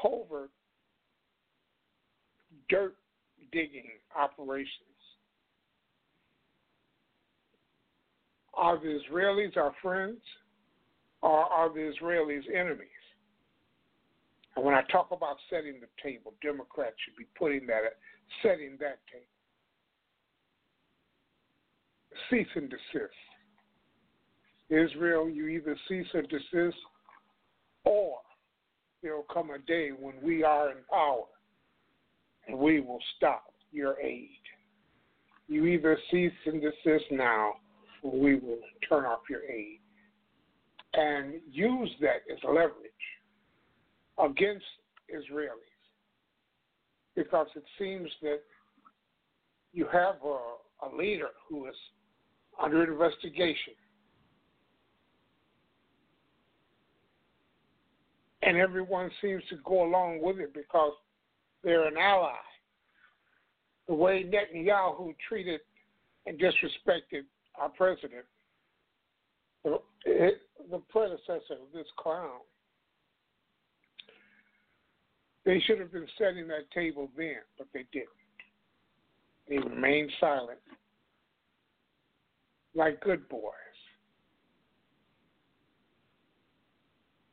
covert 0.00 0.50
dirt 2.68 2.96
digging 3.50 3.88
operations. 4.16 4.68
Are 8.54 8.78
the 8.78 8.98
Israelis 9.00 9.56
our 9.56 9.72
friends 9.82 10.20
or 11.22 11.44
are 11.44 11.72
the 11.72 11.92
Israelis 11.92 12.42
enemies? 12.54 12.88
And 14.58 14.64
when 14.64 14.74
I 14.74 14.82
talk 14.90 15.12
about 15.12 15.36
setting 15.48 15.74
the 15.80 15.86
table, 16.02 16.34
Democrats 16.42 16.96
should 17.04 17.14
be 17.14 17.26
putting 17.38 17.64
that 17.68 17.82
setting 18.42 18.76
that 18.80 18.98
table. 19.06 19.24
Cease 22.28 22.48
and 22.56 22.68
desist. 22.68 23.14
Israel, 24.68 25.30
you 25.30 25.46
either 25.46 25.76
cease 25.86 26.08
or 26.12 26.22
desist, 26.22 26.76
or 27.84 28.16
there 29.00 29.14
will 29.14 29.26
come 29.32 29.50
a 29.50 29.60
day 29.60 29.90
when 29.90 30.14
we 30.24 30.42
are 30.42 30.72
in 30.72 30.78
power 30.90 31.22
and 32.48 32.58
we 32.58 32.80
will 32.80 32.98
stop 33.16 33.52
your 33.70 33.96
aid. 34.00 34.40
You 35.46 35.66
either 35.66 35.96
cease 36.10 36.32
and 36.46 36.60
desist 36.60 37.04
now, 37.12 37.52
or 38.02 38.10
we 38.10 38.34
will 38.34 38.58
turn 38.88 39.04
off 39.04 39.20
your 39.30 39.44
aid. 39.44 39.78
And 40.94 41.34
use 41.48 41.90
that 42.00 42.22
as 42.28 42.38
leverage 42.42 42.90
against 44.22 44.64
Israelis. 45.14 45.50
Because 47.14 47.46
it 47.56 47.64
seems 47.78 48.08
that 48.22 48.40
you 49.72 49.86
have 49.92 50.16
a, 50.24 50.86
a 50.86 50.88
leader 50.96 51.28
who 51.48 51.66
is 51.66 51.74
under 52.62 52.84
investigation. 52.84 53.74
And 58.42 58.56
everyone 58.56 59.10
seems 59.20 59.42
to 59.50 59.56
go 59.64 59.84
along 59.84 60.20
with 60.22 60.38
it 60.38 60.54
because 60.54 60.92
they're 61.64 61.86
an 61.86 61.96
ally. 61.96 62.32
The 63.88 63.94
way 63.94 64.24
Netanyahu 64.24 65.14
treated 65.28 65.60
and 66.26 66.38
disrespected 66.38 67.22
our 67.58 67.70
president, 67.70 68.24
the, 69.64 69.78
the 70.70 70.78
predecessor 70.90 71.54
of 71.54 71.72
this 71.74 71.86
clown, 71.98 72.40
they 75.48 75.58
should 75.66 75.80
have 75.80 75.90
been 75.90 76.06
setting 76.18 76.46
that 76.48 76.70
table 76.74 77.08
then, 77.16 77.40
but 77.56 77.66
they 77.72 77.86
didn't. 77.90 78.08
They 79.48 79.56
remained 79.56 80.12
silent, 80.20 80.58
like 82.74 83.00
good 83.00 83.26
boys. 83.30 83.52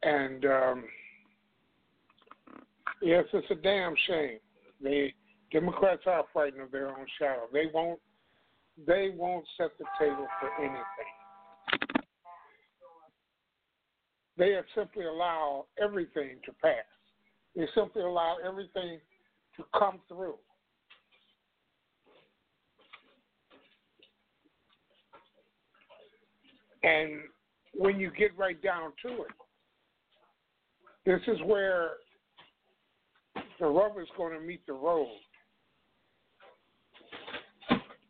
And 0.01 0.45
um, 0.45 0.85
Yes, 3.01 3.25
it's 3.33 3.51
a 3.51 3.55
damn 3.55 3.93
shame. 4.07 4.39
The 4.81 5.09
Democrats 5.51 6.03
are 6.07 6.23
frightened 6.33 6.61
of 6.61 6.71
their 6.71 6.89
own 6.89 7.05
shadow. 7.19 7.43
They 7.51 7.65
won't. 7.73 7.99
They 8.85 9.11
won't 9.15 9.45
set 9.57 9.69
the 9.77 9.85
table 9.99 10.27
for 10.39 10.49
anything. 10.59 12.03
They 14.37 14.51
have 14.51 14.65
simply 14.75 15.05
allow 15.05 15.67
everything 15.81 16.39
to 16.45 16.51
pass. 16.61 16.83
They 17.55 17.65
simply 17.73 18.01
allow 18.01 18.37
everything 18.45 18.99
to 19.57 19.63
come 19.77 19.99
through. 20.07 20.35
And 26.83 27.21
when 27.73 27.99
you 27.99 28.11
get 28.11 28.37
right 28.37 28.61
down 28.61 28.91
to 29.03 29.23
it, 29.23 29.31
this 31.05 31.21
is 31.27 31.41
where 31.45 31.91
the 33.59 33.67
rubber 33.67 34.01
is 34.01 34.07
going 34.17 34.33
to 34.33 34.45
meet 34.45 34.65
the 34.67 34.73
road. 34.73 35.07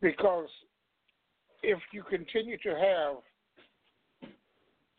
Because 0.02 0.50
if 1.64 1.80
you 1.94 2.04
continue 2.04 2.58
to 2.60 2.70
have 2.70 3.16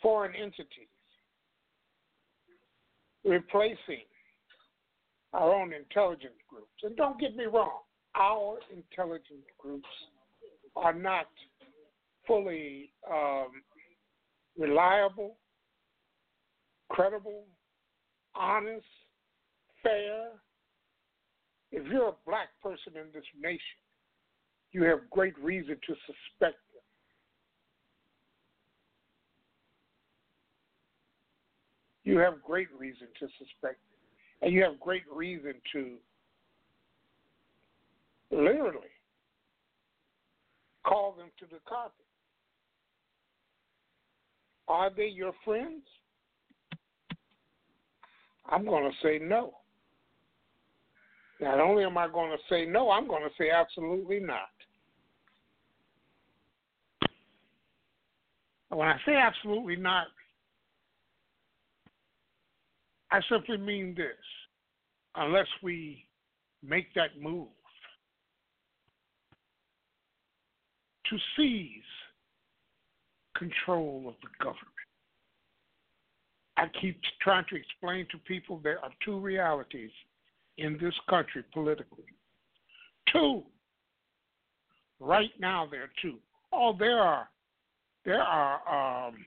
foreign 0.00 0.34
entities 0.34 0.88
replacing 3.24 4.04
our 5.32 5.52
own 5.52 5.72
intelligence 5.72 6.40
groups, 6.48 6.72
and 6.82 6.96
don't 6.96 7.20
get 7.20 7.36
me 7.36 7.44
wrong, 7.44 7.80
our 8.14 8.58
intelligence 8.74 9.46
groups 9.58 9.88
are 10.74 10.94
not 10.94 11.26
fully 12.26 12.90
um, 13.10 13.48
reliable, 14.58 15.36
credible, 16.88 17.44
honest, 18.34 18.86
fair. 19.82 20.28
If 21.72 21.86
you're 21.90 22.08
a 22.08 22.14
black 22.26 22.48
person 22.62 22.92
in 22.94 23.06
this 23.12 23.24
nation, 23.40 23.60
you 24.72 24.84
have 24.84 25.10
great 25.10 25.38
reason 25.38 25.76
to 25.86 25.94
suspect 26.06 26.58
them. 26.72 26.82
You 32.04 32.18
have 32.18 32.42
great 32.42 32.68
reason 32.78 33.08
to 33.20 33.26
suspect. 33.38 33.80
And 34.42 34.52
you 34.52 34.62
have 34.64 34.78
great 34.80 35.04
reason 35.12 35.54
to 35.72 35.94
literally 38.30 38.88
call 40.84 41.12
them 41.12 41.28
to 41.38 41.46
the 41.46 41.60
carpet. 41.68 41.92
Are 44.68 44.90
they 44.94 45.08
your 45.08 45.32
friends? 45.44 45.82
I'm 48.48 48.64
going 48.64 48.84
to 48.84 48.96
say 49.02 49.18
no. 49.22 49.54
Not 51.40 51.60
only 51.60 51.84
am 51.84 51.98
I 51.98 52.08
going 52.08 52.30
to 52.30 52.42
say 52.48 52.64
no, 52.64 52.90
I'm 52.90 53.06
going 53.06 53.22
to 53.22 53.34
say 53.38 53.50
absolutely 53.50 54.20
not. 54.20 54.48
When 58.68 58.88
I 58.88 58.96
say 59.06 59.16
absolutely 59.16 59.76
not, 59.76 60.06
I 63.10 63.20
simply 63.30 63.56
mean 63.56 63.94
this. 63.96 64.14
Unless 65.14 65.46
we 65.62 66.06
make 66.62 66.92
that 66.94 67.20
move 67.20 67.48
to 71.08 71.16
seize 71.36 71.82
control 73.36 74.04
of 74.08 74.14
the 74.22 74.44
government. 74.44 74.66
I 76.56 76.66
keep 76.80 76.98
trying 77.20 77.44
to 77.50 77.56
explain 77.56 78.06
to 78.10 78.18
people 78.18 78.60
there 78.62 78.82
are 78.82 78.90
two 79.04 79.18
realities 79.18 79.90
in 80.58 80.78
this 80.80 80.94
country 81.08 81.44
politically. 81.52 82.04
Two. 83.12 83.42
Right 84.98 85.30
now 85.38 85.68
there 85.70 85.82
are 85.82 85.92
two. 86.00 86.16
Oh, 86.52 86.74
there 86.78 86.98
are 86.98 87.28
there 88.04 88.22
are 88.22 89.08
um, 89.08 89.26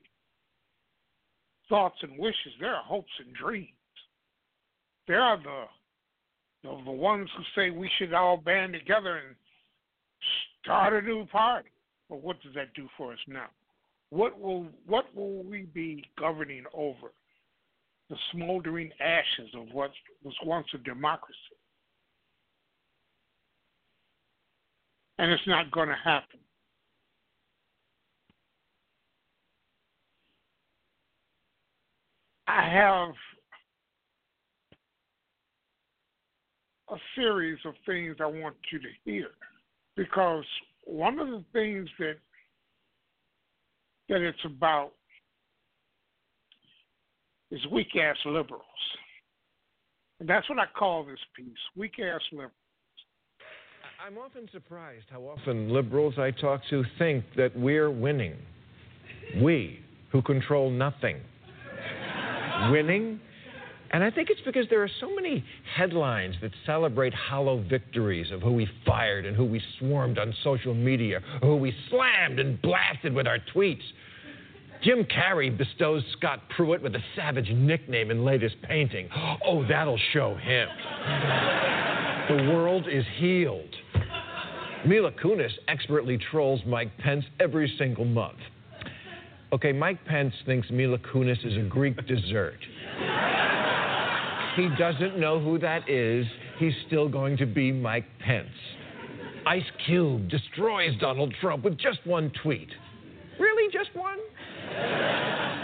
thoughts 1.70 1.96
and 2.02 2.18
wishes. 2.18 2.52
There 2.60 2.74
are 2.74 2.84
hopes 2.84 3.12
and 3.24 3.34
dreams. 3.34 3.70
There 5.08 5.22
are 5.22 5.38
the 5.38 5.64
the, 6.62 6.78
the 6.84 6.90
ones 6.90 7.30
who 7.36 7.42
say 7.54 7.70
we 7.70 7.90
should 7.98 8.12
all 8.12 8.36
band 8.36 8.74
together 8.74 9.16
and 9.16 9.34
start 10.62 10.92
a 10.92 11.00
new 11.00 11.24
party. 11.26 11.70
But 12.10 12.22
what 12.22 12.42
does 12.42 12.52
that 12.54 12.74
do 12.74 12.86
for 12.98 13.12
us 13.12 13.18
now? 13.26 13.46
What 14.10 14.38
will 14.38 14.66
what 14.86 15.14
will 15.14 15.42
we 15.44 15.62
be 15.62 16.04
governing 16.18 16.64
over? 16.74 17.12
The 18.10 18.16
smoldering 18.32 18.90
ashes 19.00 19.54
of 19.54 19.68
what 19.72 19.92
was 20.24 20.34
once 20.44 20.66
a 20.74 20.78
democracy. 20.78 21.38
And 25.18 25.30
it's 25.30 25.46
not 25.46 25.70
going 25.70 25.88
to 25.88 25.98
happen. 26.02 26.40
I 32.50 32.68
have 32.68 33.14
a 36.88 37.00
series 37.14 37.58
of 37.64 37.74
things 37.86 38.16
I 38.18 38.26
want 38.26 38.56
you 38.72 38.80
to 38.80 38.88
hear 39.04 39.28
because 39.96 40.44
one 40.84 41.20
of 41.20 41.28
the 41.28 41.44
things 41.52 41.88
that 42.00 42.16
that 44.08 44.20
it's 44.20 44.44
about 44.44 44.90
is 47.52 47.60
weak 47.70 47.94
ass 47.94 48.16
liberals. 48.26 48.64
And 50.18 50.28
that's 50.28 50.48
what 50.50 50.58
I 50.58 50.64
call 50.76 51.04
this 51.04 51.20
piece 51.36 51.46
weak 51.76 52.00
ass 52.00 52.20
liberals. 52.32 52.52
I'm 54.04 54.18
often 54.18 54.48
surprised 54.50 55.06
how 55.08 55.20
often 55.20 55.72
liberals 55.72 56.14
I 56.18 56.32
talk 56.32 56.62
to 56.70 56.82
think 56.98 57.24
that 57.36 57.56
we're 57.56 57.90
winning. 57.90 58.34
We, 59.40 59.78
who 60.10 60.20
control 60.22 60.68
nothing. 60.68 61.20
Winning? 62.70 63.20
And 63.92 64.04
I 64.04 64.10
think 64.10 64.30
it's 64.30 64.40
because 64.42 64.66
there 64.70 64.82
are 64.82 64.90
so 65.00 65.12
many 65.14 65.44
headlines 65.74 66.36
that 66.42 66.52
celebrate 66.64 67.12
hollow 67.12 67.64
victories 67.68 68.30
of 68.30 68.40
who 68.40 68.52
we 68.52 68.68
fired 68.86 69.26
and 69.26 69.36
who 69.36 69.44
we 69.44 69.60
swarmed 69.78 70.18
on 70.18 70.32
social 70.44 70.74
media, 70.74 71.20
who 71.42 71.56
we 71.56 71.74
slammed 71.88 72.38
and 72.38 72.60
blasted 72.62 73.12
with 73.12 73.26
our 73.26 73.38
tweets. 73.52 73.82
Jim 74.82 75.04
Carrey 75.04 75.56
bestows 75.56 76.02
Scott 76.16 76.40
Pruitt 76.56 76.82
with 76.82 76.94
a 76.94 77.02
savage 77.16 77.50
nickname 77.50 78.10
in 78.10 78.24
latest 78.24 78.56
painting. 78.62 79.08
Oh, 79.44 79.66
that'll 79.68 80.00
show 80.12 80.36
him. 80.36 80.68
the 82.28 82.52
world 82.52 82.86
is 82.90 83.04
healed. 83.18 83.74
Mila 84.86 85.12
Kunis 85.12 85.52
expertly 85.68 86.16
trolls 86.30 86.60
Mike 86.66 86.96
Pence 86.98 87.24
every 87.40 87.74
single 87.76 88.06
month. 88.06 88.38
Okay, 89.52 89.72
Mike 89.72 90.04
Pence 90.04 90.32
thinks 90.46 90.70
Mila 90.70 90.98
Kunis 90.98 91.44
is 91.44 91.56
a 91.56 91.68
Greek 91.68 91.96
dessert. 92.06 92.58
He 94.54 94.68
doesn't 94.78 95.18
know 95.18 95.40
who 95.40 95.58
that 95.58 95.88
is. 95.90 96.24
He's 96.58 96.74
still 96.86 97.08
going 97.08 97.36
to 97.38 97.46
be 97.46 97.72
Mike 97.72 98.04
Pence. 98.20 98.48
Ice 99.46 99.64
Cube 99.86 100.28
destroys 100.28 100.92
Donald 101.00 101.34
Trump 101.40 101.64
with 101.64 101.76
just 101.78 101.98
one 102.04 102.30
tweet. 102.42 102.68
Really, 103.40 103.72
just 103.72 103.90
one? 103.96 104.18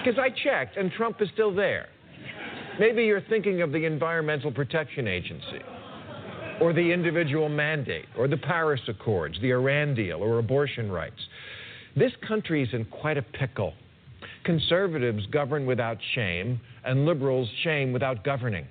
Because 0.03 0.19
I 0.19 0.31
checked, 0.43 0.77
and 0.77 0.91
Trump 0.91 1.23
is 1.23 1.29
still 1.35 1.55
there. 1.55 1.87
Maybe 2.81 3.05
you're 3.05 3.23
thinking 3.23 3.63
of 3.63 3.71
the 3.71 3.85
Environmental 3.85 4.51
Protection 4.51 5.07
Agency, 5.07 5.61
or 6.61 6.73
the 6.73 6.93
individual 6.93 7.49
mandate, 7.49 8.07
or 8.19 8.27
the 8.27 8.37
Paris 8.37 8.81
Accords, 8.89 9.39
the 9.41 9.51
Iran 9.51 9.95
deal, 9.95 10.17
or 10.17 10.39
abortion 10.39 10.91
rights. 10.91 11.21
This 11.97 12.13
country 12.29 12.63
is 12.63 12.69
in 12.75 12.85
quite 12.85 13.17
a 13.17 13.23
pickle. 13.23 13.73
Conservatives 14.45 15.25
govern 15.29 15.65
without 15.65 15.97
shame, 16.15 16.61
and 16.85 17.07
liberals 17.07 17.49
shame 17.65 17.91
without 17.91 18.23
governing. 18.23 18.67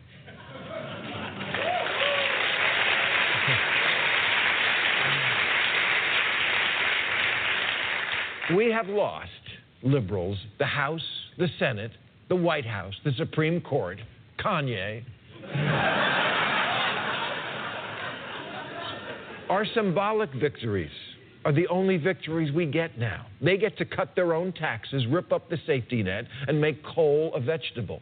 We 8.55 8.71
have 8.71 8.87
lost, 8.87 9.31
liberals, 9.81 10.37
the 10.59 10.65
House, 10.65 11.01
the 11.39 11.47
Senate, 11.57 11.89
the 12.29 12.35
White 12.35 12.65
House, 12.65 12.93
the 13.03 13.11
Supreme 13.13 13.59
Court, 13.59 13.97
Kanye. 14.39 15.03
Our 19.49 19.65
symbolic 19.73 20.31
victories 20.33 20.91
are 21.45 21.53
the 21.53 21.67
only 21.67 21.97
victories 21.97 22.51
we 22.51 22.65
get 22.65 22.97
now. 22.97 23.27
They 23.39 23.55
get 23.55 23.77
to 23.77 23.85
cut 23.85 24.15
their 24.15 24.33
own 24.33 24.51
taxes, 24.51 25.05
rip 25.07 25.31
up 25.31 25.47
the 25.47 25.57
safety 25.67 26.01
net, 26.01 26.25
and 26.47 26.59
make 26.59 26.83
coal 26.83 27.31
a 27.35 27.39
vegetable. 27.39 28.01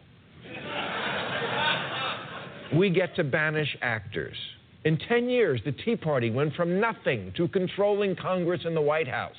we 2.73 2.89
get 2.89 3.15
to 3.17 3.23
banish 3.25 3.77
actors. 3.81 4.37
In 4.85 4.97
10 4.97 5.29
years, 5.29 5.61
the 5.65 5.73
Tea 5.73 5.97
Party 5.97 6.29
went 6.29 6.55
from 6.55 6.79
nothing 6.79 7.33
to 7.35 7.49
controlling 7.49 8.15
Congress 8.15 8.61
and 8.63 8.75
the 8.75 8.81
White 8.81 9.07
House. 9.07 9.35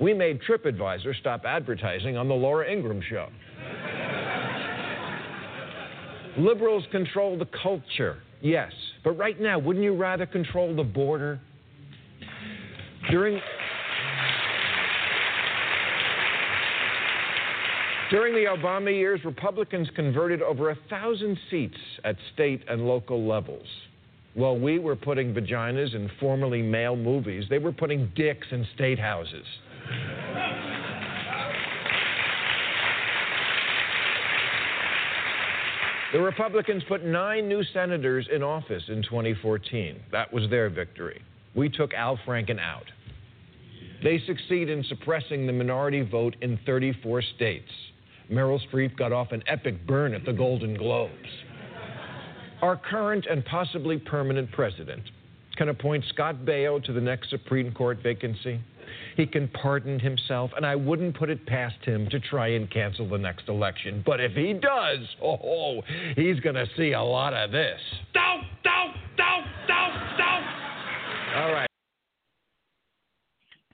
We 0.00 0.12
made 0.14 0.40
TripAdvisor 0.42 1.18
stop 1.20 1.44
advertising 1.44 2.16
on 2.16 2.28
the 2.28 2.34
Laura 2.34 2.70
Ingraham 2.70 3.02
show. 3.08 3.28
Liberals 6.36 6.84
control 6.92 7.36
the 7.36 7.48
culture, 7.62 8.18
yes. 8.40 8.72
But 9.02 9.12
right 9.12 9.40
now, 9.40 9.58
wouldn't 9.58 9.84
you 9.84 9.96
rather 9.96 10.26
control 10.26 10.74
the 10.74 10.84
border? 10.84 11.40
During. 13.10 13.40
During 18.10 18.34
the 18.34 18.50
Obama 18.50 18.90
years, 18.90 19.20
Republicans 19.24 19.88
converted 19.94 20.40
over 20.40 20.70
a 20.70 20.78
thousand 20.88 21.38
seats 21.50 21.76
at 22.04 22.16
state 22.32 22.62
and 22.68 22.86
local 22.86 23.26
levels. 23.26 23.66
While 24.34 24.58
we 24.58 24.78
were 24.78 24.96
putting 24.96 25.34
vaginas 25.34 25.94
in 25.94 26.10
formerly 26.20 26.62
male 26.62 26.96
movies, 26.96 27.44
they 27.50 27.58
were 27.58 27.72
putting 27.72 28.10
dicks 28.14 28.46
in 28.50 28.66
state 28.74 28.98
houses. 28.98 29.44
The 36.12 36.20
Republicans 36.20 36.82
put 36.88 37.04
nine 37.04 37.48
new 37.48 37.62
senators 37.74 38.26
in 38.34 38.42
office 38.42 38.84
in 38.88 39.02
2014. 39.02 40.00
That 40.10 40.32
was 40.32 40.48
their 40.48 40.70
victory. 40.70 41.20
We 41.54 41.68
took 41.68 41.92
Al 41.92 42.18
Franken 42.26 42.58
out. 42.58 42.84
They 44.02 44.20
succeed 44.26 44.68
in 44.68 44.84
suppressing 44.84 45.46
the 45.46 45.52
minority 45.52 46.02
vote 46.02 46.36
in 46.40 46.58
34 46.66 47.22
states. 47.36 47.70
Meryl 48.30 48.60
Streep 48.70 48.96
got 48.96 49.12
off 49.12 49.32
an 49.32 49.42
epic 49.46 49.86
burn 49.86 50.14
at 50.14 50.24
the 50.24 50.32
Golden 50.32 50.76
Globes. 50.76 51.12
Our 52.62 52.76
current 52.76 53.26
and 53.30 53.44
possibly 53.44 53.98
permanent 53.98 54.50
president 54.52 55.02
can 55.56 55.70
appoint 55.70 56.04
Scott 56.12 56.44
Baio 56.44 56.82
to 56.84 56.92
the 56.92 57.00
next 57.00 57.30
Supreme 57.30 57.72
Court 57.72 57.98
vacancy 58.02 58.60
he 59.16 59.26
can 59.26 59.48
pardon 59.48 59.98
himself, 59.98 60.50
and 60.56 60.64
I 60.64 60.76
wouldn't 60.76 61.16
put 61.16 61.30
it 61.30 61.44
past 61.46 61.84
him 61.84 62.08
to 62.10 62.20
try 62.20 62.48
and 62.48 62.70
cancel 62.70 63.08
the 63.08 63.18
next 63.18 63.48
election. 63.48 64.02
But 64.06 64.20
if 64.20 64.32
he 64.32 64.52
does, 64.52 65.06
oh, 65.22 65.82
he's 66.16 66.40
going 66.40 66.54
to 66.54 66.66
see 66.76 66.92
a 66.92 67.02
lot 67.02 67.34
of 67.34 67.50
this. 67.50 67.80
Don't, 68.14 68.44
don't, 68.62 68.94
don't, 69.16 69.44
don't, 69.66 70.16
don't. 70.16 70.44
All 71.36 71.52
right. 71.52 71.67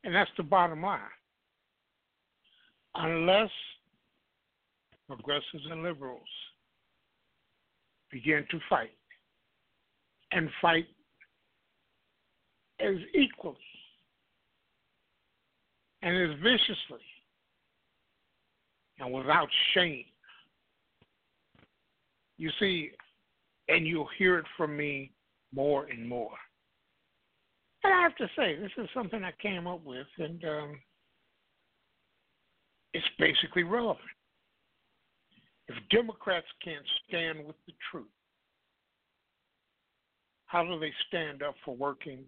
And 0.04 0.14
that's 0.14 0.30
the 0.36 0.42
bottom 0.42 0.82
line. 0.82 1.00
Unless 2.94 3.50
progressives 5.08 5.64
and 5.70 5.82
liberals 5.82 6.20
begin 8.10 8.46
to 8.50 8.58
fight 8.68 8.92
and 10.32 10.48
fight 10.62 10.86
as 12.80 12.94
equally 13.14 13.56
and 16.02 16.30
as 16.30 16.38
viciously 16.40 17.04
and 18.98 19.12
without 19.12 19.48
shame. 19.74 20.04
You 22.36 22.50
see, 22.60 22.90
and 23.68 23.86
you'll 23.86 24.08
hear 24.18 24.38
it 24.38 24.46
from 24.56 24.76
me 24.76 25.12
more 25.52 25.86
and 25.86 26.06
more. 26.06 26.30
I 27.84 28.00
have 28.02 28.16
to 28.16 28.28
say, 28.36 28.56
this 28.56 28.70
is 28.78 28.88
something 28.94 29.22
I 29.22 29.32
came 29.42 29.66
up 29.66 29.84
with, 29.84 30.06
and 30.18 30.42
um, 30.44 30.80
it's 32.92 33.06
basically 33.18 33.62
relevant. 33.62 34.04
If 35.68 35.76
Democrats 35.90 36.46
can't 36.62 36.84
stand 37.08 37.44
with 37.46 37.56
the 37.66 37.72
truth, 37.90 38.06
how 40.46 40.64
do 40.64 40.78
they 40.78 40.92
stand 41.08 41.42
up 41.42 41.54
for 41.64 41.74
working 41.74 42.20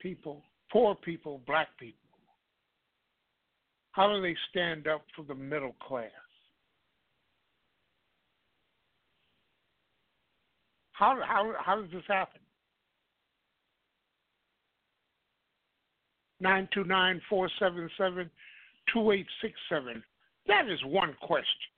people, 0.00 0.42
poor 0.70 0.94
people, 0.94 1.40
black 1.46 1.68
people? 1.78 1.96
How 3.92 4.12
do 4.12 4.20
they 4.20 4.36
stand 4.50 4.86
up 4.86 5.02
for 5.16 5.24
the 5.24 5.34
middle 5.34 5.74
class? 5.80 6.10
How, 10.92 11.18
how, 11.26 11.54
how 11.58 11.80
does 11.80 11.90
this 11.90 12.02
happen? 12.06 12.39
929 16.40 17.20
477 17.28 18.30
2867. 18.92 20.02
That 20.46 20.68
is 20.68 20.78
one 20.84 21.14
question. 21.22 21.70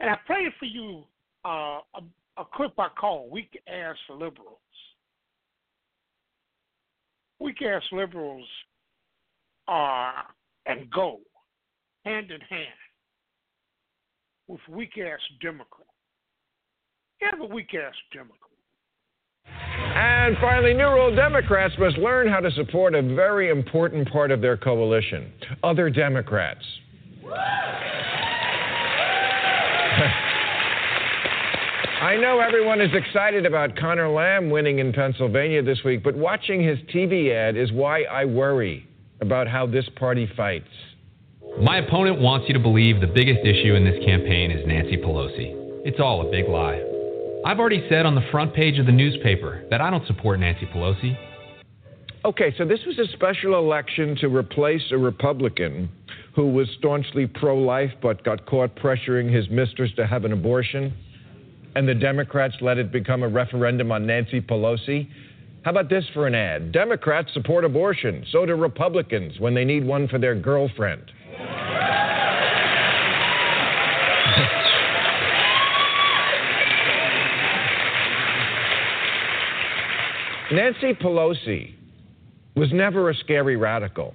And 0.00 0.10
I 0.10 0.16
played 0.26 0.52
for 0.58 0.66
you 0.66 1.04
uh, 1.44 1.80
a, 1.94 2.02
a 2.38 2.44
clip 2.54 2.72
I 2.78 2.88
call 2.98 3.28
Weak 3.30 3.60
Ass 3.68 3.96
Liberals. 4.10 4.58
Weak 7.38 7.60
ass 7.62 7.82
liberals 7.92 8.48
are 9.68 10.24
and 10.64 10.90
go 10.90 11.18
hand 12.04 12.30
in 12.30 12.40
hand 12.40 12.66
with 14.48 14.60
weak 14.70 14.96
ass 14.98 15.20
Democrats. 15.42 15.90
You 17.20 17.28
have 17.30 17.40
a 17.40 17.54
weak 17.54 17.74
ass 17.74 17.94
Democrat. 18.12 18.40
And 19.96 20.36
finally, 20.42 20.74
New 20.74 20.88
Rule 20.88 21.14
Democrats 21.16 21.74
must 21.78 21.96
learn 21.96 22.28
how 22.28 22.40
to 22.40 22.50
support 22.50 22.94
a 22.94 23.00
very 23.00 23.48
important 23.48 24.10
part 24.10 24.30
of 24.30 24.42
their 24.42 24.58
coalition 24.58 25.32
other 25.62 25.88
Democrats. 25.88 26.60
I 32.02 32.16
know 32.20 32.40
everyone 32.40 32.82
is 32.82 32.90
excited 32.92 33.46
about 33.46 33.74
Conor 33.74 34.10
Lamb 34.10 34.50
winning 34.50 34.80
in 34.80 34.92
Pennsylvania 34.92 35.62
this 35.62 35.78
week, 35.82 36.04
but 36.04 36.14
watching 36.14 36.62
his 36.62 36.78
TV 36.94 37.32
ad 37.32 37.56
is 37.56 37.72
why 37.72 38.02
I 38.02 38.26
worry 38.26 38.86
about 39.22 39.48
how 39.48 39.66
this 39.66 39.88
party 39.96 40.28
fights. 40.36 40.68
My 41.62 41.78
opponent 41.78 42.20
wants 42.20 42.48
you 42.48 42.52
to 42.54 42.60
believe 42.60 43.00
the 43.00 43.06
biggest 43.06 43.46
issue 43.46 43.74
in 43.74 43.84
this 43.84 44.04
campaign 44.04 44.50
is 44.50 44.66
Nancy 44.66 44.98
Pelosi. 44.98 45.54
It's 45.86 46.00
all 46.00 46.28
a 46.28 46.30
big 46.30 46.50
lie. 46.50 46.95
I've 47.46 47.60
already 47.60 47.86
said 47.88 48.06
on 48.06 48.16
the 48.16 48.24
front 48.32 48.54
page 48.54 48.76
of 48.80 48.86
the 48.86 48.92
newspaper 48.92 49.64
that 49.70 49.80
I 49.80 49.88
don't 49.88 50.04
support 50.08 50.40
Nancy 50.40 50.66
Pelosi. 50.66 51.16
Okay, 52.24 52.52
so 52.58 52.64
this 52.64 52.80
was 52.84 52.98
a 52.98 53.06
special 53.12 53.56
election 53.56 54.16
to 54.16 54.26
replace 54.26 54.82
a 54.90 54.98
Republican 54.98 55.88
who 56.34 56.50
was 56.50 56.66
staunchly 56.76 57.28
pro 57.28 57.56
life 57.56 57.92
but 58.02 58.24
got 58.24 58.46
caught 58.46 58.74
pressuring 58.74 59.32
his 59.32 59.48
mistress 59.48 59.92
to 59.94 60.08
have 60.08 60.24
an 60.24 60.32
abortion 60.32 60.92
and 61.76 61.86
the 61.86 61.94
Democrats 61.94 62.56
let 62.62 62.78
it 62.78 62.90
become 62.90 63.22
a 63.22 63.28
referendum 63.28 63.92
on 63.92 64.04
Nancy 64.04 64.40
Pelosi? 64.40 65.08
How 65.62 65.70
about 65.70 65.88
this 65.88 66.04
for 66.14 66.26
an 66.26 66.34
ad? 66.34 66.72
Democrats 66.72 67.32
support 67.32 67.64
abortion. 67.64 68.26
So 68.32 68.44
do 68.44 68.54
Republicans 68.56 69.38
when 69.38 69.54
they 69.54 69.64
need 69.64 69.86
one 69.86 70.08
for 70.08 70.18
their 70.18 70.34
girlfriend. 70.34 71.12
Nancy 80.52 80.94
Pelosi 80.94 81.74
was 82.54 82.72
never 82.72 83.10
a 83.10 83.14
scary 83.14 83.56
radical. 83.56 84.14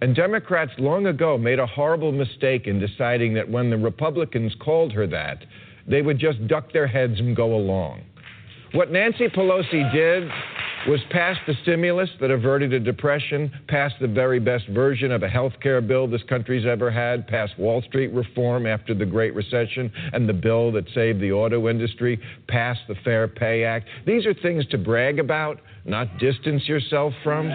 And 0.00 0.14
Democrats 0.14 0.72
long 0.78 1.06
ago 1.06 1.36
made 1.36 1.58
a 1.58 1.66
horrible 1.66 2.10
mistake 2.10 2.66
in 2.66 2.80
deciding 2.80 3.34
that 3.34 3.50
when 3.50 3.68
the 3.68 3.76
Republicans 3.76 4.54
called 4.64 4.92
her 4.92 5.06
that, 5.08 5.44
they 5.86 6.00
would 6.00 6.18
just 6.18 6.46
duck 6.48 6.72
their 6.72 6.86
heads 6.86 7.20
and 7.20 7.36
go 7.36 7.54
along. 7.54 8.00
What 8.72 8.92
Nancy 8.92 9.28
Pelosi 9.28 9.90
did 9.92 10.28
was 10.86 11.00
pass 11.10 11.38
the 11.46 11.54
stimulus 11.62 12.10
that 12.20 12.30
averted 12.30 12.72
a 12.74 12.78
depression, 12.78 13.50
pass 13.66 13.92
the 13.98 14.06
very 14.06 14.38
best 14.38 14.68
version 14.68 15.10
of 15.10 15.22
a 15.22 15.28
health 15.28 15.54
care 15.62 15.80
bill 15.80 16.06
this 16.06 16.22
country's 16.28 16.66
ever 16.66 16.90
had, 16.90 17.26
pass 17.26 17.48
Wall 17.56 17.80
Street 17.82 18.12
reform 18.12 18.66
after 18.66 18.94
the 18.94 19.06
Great 19.06 19.34
Recession 19.34 19.90
and 20.12 20.28
the 20.28 20.34
bill 20.34 20.70
that 20.72 20.84
saved 20.94 21.18
the 21.18 21.32
auto 21.32 21.68
industry, 21.68 22.20
pass 22.46 22.76
the 22.88 22.94
Fair 23.04 23.26
Pay 23.26 23.64
Act. 23.64 23.88
These 24.06 24.26
are 24.26 24.34
things 24.34 24.66
to 24.66 24.76
brag 24.76 25.18
about, 25.18 25.60
not 25.86 26.18
distance 26.18 26.68
yourself 26.68 27.14
from. 27.24 27.50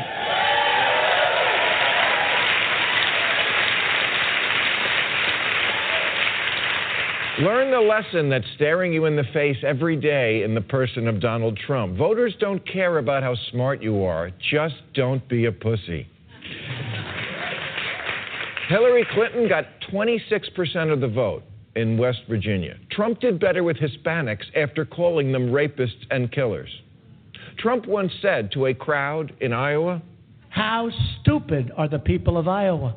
Learn 7.40 7.72
the 7.72 7.80
lesson 7.80 8.30
that's 8.30 8.46
staring 8.56 8.94
you 8.94 9.06
in 9.06 9.16
the 9.16 9.24
face 9.34 9.58
every 9.66 9.96
day 9.96 10.44
in 10.44 10.54
the 10.54 10.62
person 10.62 11.08
of 11.08 11.20
Donald 11.20 11.58
Trump. 11.66 11.98
Voters 11.98 12.36
don't 12.40 12.66
care 12.72 13.00
about 13.00 13.24
how 13.24 13.36
smart 13.50 13.82
you 13.82 14.04
are, 14.04 14.30
just 14.52 14.76
don't 14.94 15.28
be 15.28 15.46
a 15.46 15.52
pussy. 15.52 16.08
Hillary 18.70 19.06
Clinton 19.14 19.50
got 19.50 19.66
26% 19.92 20.94
of 20.94 21.02
the 21.02 21.08
vote 21.08 21.42
in 21.76 21.98
West 21.98 22.20
Virginia. 22.30 22.78
Trump 22.92 23.20
did 23.20 23.40
better 23.40 23.64
with 23.64 23.78
Hispanics 23.78 24.46
after 24.56 24.86
calling 24.86 25.32
them 25.32 25.48
rapists 25.48 26.06
and 26.12 26.32
killers. 26.32 26.70
Trump 27.58 27.88
once 27.88 28.12
said 28.22 28.52
to 28.52 28.68
a 28.68 28.76
crowd 28.76 29.34
in 29.42 29.54
Iowa, 29.54 30.04
How 30.50 30.92
stupid 31.20 31.72
are 31.76 31.88
the 31.88 32.00
people 32.00 32.38
of 32.38 32.48
Iowa? 32.48 32.96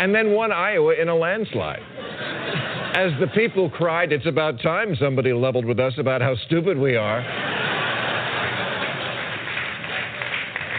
And 0.00 0.14
then 0.14 0.32
won 0.32 0.50
Iowa 0.50 0.94
in 0.94 1.10
a 1.10 1.14
landslide. 1.14 1.82
As 2.96 3.12
the 3.20 3.26
people 3.34 3.68
cried, 3.68 4.12
it's 4.12 4.26
about 4.26 4.60
time 4.62 4.96
somebody 4.96 5.34
leveled 5.34 5.66
with 5.66 5.78
us 5.78 5.92
about 5.98 6.22
how 6.22 6.34
stupid 6.46 6.78
we 6.78 6.96
are. 6.96 7.20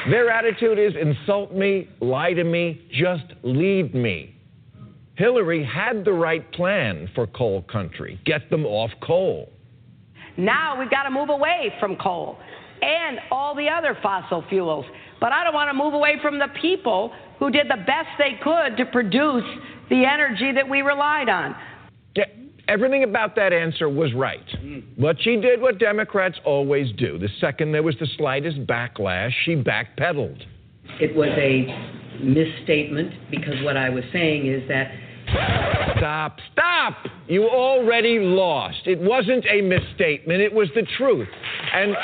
Their 0.10 0.32
attitude 0.32 0.80
is 0.80 0.94
insult 1.00 1.54
me, 1.54 1.88
lie 2.00 2.34
to 2.34 2.44
me, 2.44 2.82
just 2.92 3.26
lead 3.44 3.94
me. 3.94 4.36
Hillary 5.16 5.64
had 5.64 6.04
the 6.04 6.14
right 6.14 6.52
plan 6.54 7.08
for 7.14 7.28
coal 7.28 7.62
country 7.72 8.20
get 8.26 8.50
them 8.50 8.66
off 8.66 8.90
coal. 9.04 9.52
Now 10.36 10.80
we've 10.80 10.90
got 10.90 11.04
to 11.04 11.12
move 11.12 11.30
away 11.30 11.72
from 11.80 11.96
coal 11.98 12.40
and 12.82 13.20
all 13.30 13.54
the 13.54 13.68
other 13.70 13.96
fossil 14.02 14.44
fuels. 14.50 14.86
But 15.20 15.32
I 15.32 15.44
don't 15.44 15.54
want 15.54 15.70
to 15.70 15.76
move 15.76 15.94
away 15.94 16.16
from 16.24 16.40
the 16.40 16.48
people 16.60 17.14
who 17.42 17.50
did 17.50 17.68
the 17.68 17.84
best 17.88 18.08
they 18.20 18.40
could 18.42 18.78
to 18.78 18.86
produce 18.86 19.44
the 19.90 20.06
energy 20.06 20.52
that 20.54 20.70
we 20.70 20.84
relied 20.84 21.28
on. 21.28 21.56
Yeah, 22.16 22.26
everything 22.68 23.04
about 23.04 23.36
that 23.36 23.52
answer 23.52 23.90
was 23.90 24.14
right. 24.14 24.46
Mm. 24.64 24.84
But 24.98 25.18
she 25.20 25.38
did 25.38 25.60
what 25.60 25.80
Democrats 25.80 26.38
always 26.46 26.92
do. 26.98 27.18
The 27.18 27.30
second 27.42 27.72
there 27.72 27.82
was 27.82 27.96
the 28.00 28.08
slightest 28.16 28.66
backlash, 28.68 29.32
she 29.44 29.56
backpedaled. 29.56 30.40
It 31.00 31.16
was 31.16 31.30
a 31.30 32.24
misstatement 32.24 33.12
because 33.32 33.56
what 33.64 33.76
I 33.76 33.90
was 33.90 34.04
saying 34.14 34.46
is 34.46 34.62
that. 34.70 34.92
Stop, 35.98 36.38
stop! 36.52 36.98
You 37.28 37.48
already 37.48 38.20
lost. 38.20 38.86
It 38.86 39.00
wasn't 39.00 39.46
a 39.50 39.62
misstatement, 39.62 40.42
it 40.42 40.54
was 40.54 40.70
the 40.76 40.86
truth. 40.98 41.30
And. 41.74 41.96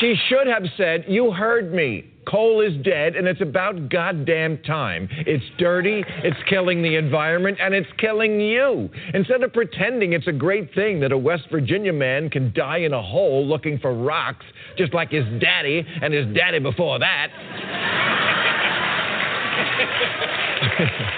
She 0.00 0.14
should 0.28 0.46
have 0.46 0.64
said, 0.76 1.04
You 1.08 1.32
heard 1.32 1.72
me. 1.72 2.12
Coal 2.26 2.60
is 2.60 2.72
dead, 2.84 3.14
and 3.14 3.28
it's 3.28 3.40
about 3.40 3.88
goddamn 3.88 4.58
time. 4.64 5.08
It's 5.26 5.44
dirty, 5.58 6.04
it's 6.24 6.36
killing 6.48 6.82
the 6.82 6.96
environment, 6.96 7.58
and 7.60 7.72
it's 7.72 7.88
killing 7.98 8.40
you. 8.40 8.90
Instead 9.14 9.44
of 9.44 9.52
pretending 9.52 10.12
it's 10.12 10.26
a 10.26 10.32
great 10.32 10.74
thing 10.74 10.98
that 11.00 11.12
a 11.12 11.18
West 11.18 11.44
Virginia 11.52 11.92
man 11.92 12.28
can 12.28 12.52
die 12.52 12.78
in 12.78 12.92
a 12.92 13.00
hole 13.00 13.46
looking 13.46 13.78
for 13.78 13.94
rocks, 13.94 14.44
just 14.76 14.92
like 14.92 15.10
his 15.10 15.24
daddy 15.40 15.86
and 16.02 16.12
his 16.12 16.26
daddy 16.34 16.58
before 16.58 16.98
that. 16.98 17.28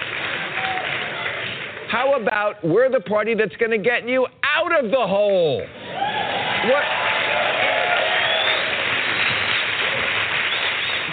How 1.89 2.21
about 2.21 2.63
we're 2.63 2.91
the 2.91 3.01
party 3.01 3.35
that's 3.35 3.57
going 3.57 3.71
to 3.71 3.79
get 3.79 4.07
you 4.07 4.27
out 4.43 4.85
of 4.85 4.91
the 4.91 5.07
hole? 5.07 5.63
What? 6.67 7.08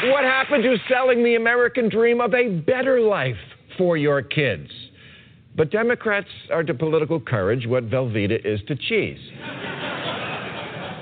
What 0.04 0.24
happened 0.26 0.64
to 0.64 0.76
selling 0.90 1.24
the 1.24 1.36
American 1.36 1.88
dream 1.90 2.20
of 2.20 2.34
a 2.34 2.50
better 2.50 3.00
life 3.00 3.38
for 3.78 3.96
your 3.96 4.22
kids? 4.22 4.70
But 5.56 5.72
Democrats 5.72 6.28
are 6.52 6.64
to 6.64 6.74
political 6.74 7.20
courage 7.20 7.66
what 7.66 7.90
Velveeta 7.90 8.46
is 8.46 8.60
to 8.68 8.76
cheese. 8.76 9.20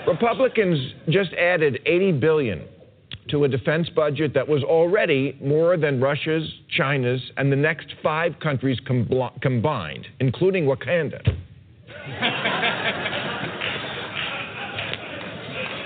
Republicans 0.08 0.94
just 1.10 1.34
added 1.34 1.80
80 1.86 2.12
billion 2.14 2.62
to 3.30 3.46
a 3.46 3.48
defense 3.48 3.90
budget 3.90 4.34
that 4.36 4.48
was 4.48 4.64
already 4.64 5.40
more 5.42 5.76
than 5.76 6.00
Russia's, 6.00 6.48
China's, 6.78 7.22
and 7.38 7.52
the 7.52 7.56
next 7.56 7.88
five 8.04 8.34
countries 8.40 8.80
com- 8.86 9.10
combined, 9.42 10.06
including 10.20 10.66
Wakanda. 10.66 11.20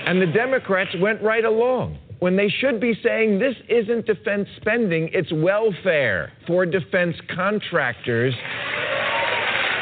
and 0.06 0.20
the 0.20 0.26
Democrats 0.26 0.90
went 1.00 1.22
right 1.22 1.44
along 1.44 1.96
when 2.20 2.36
they 2.36 2.48
should 2.48 2.80
be 2.80 2.98
saying 3.02 3.38
this 3.38 3.54
isn't 3.68 4.06
defense 4.06 4.48
spending, 4.60 5.08
it's 5.12 5.32
welfare 5.32 6.32
for 6.46 6.66
defense 6.66 7.16
contractors, 7.34 8.34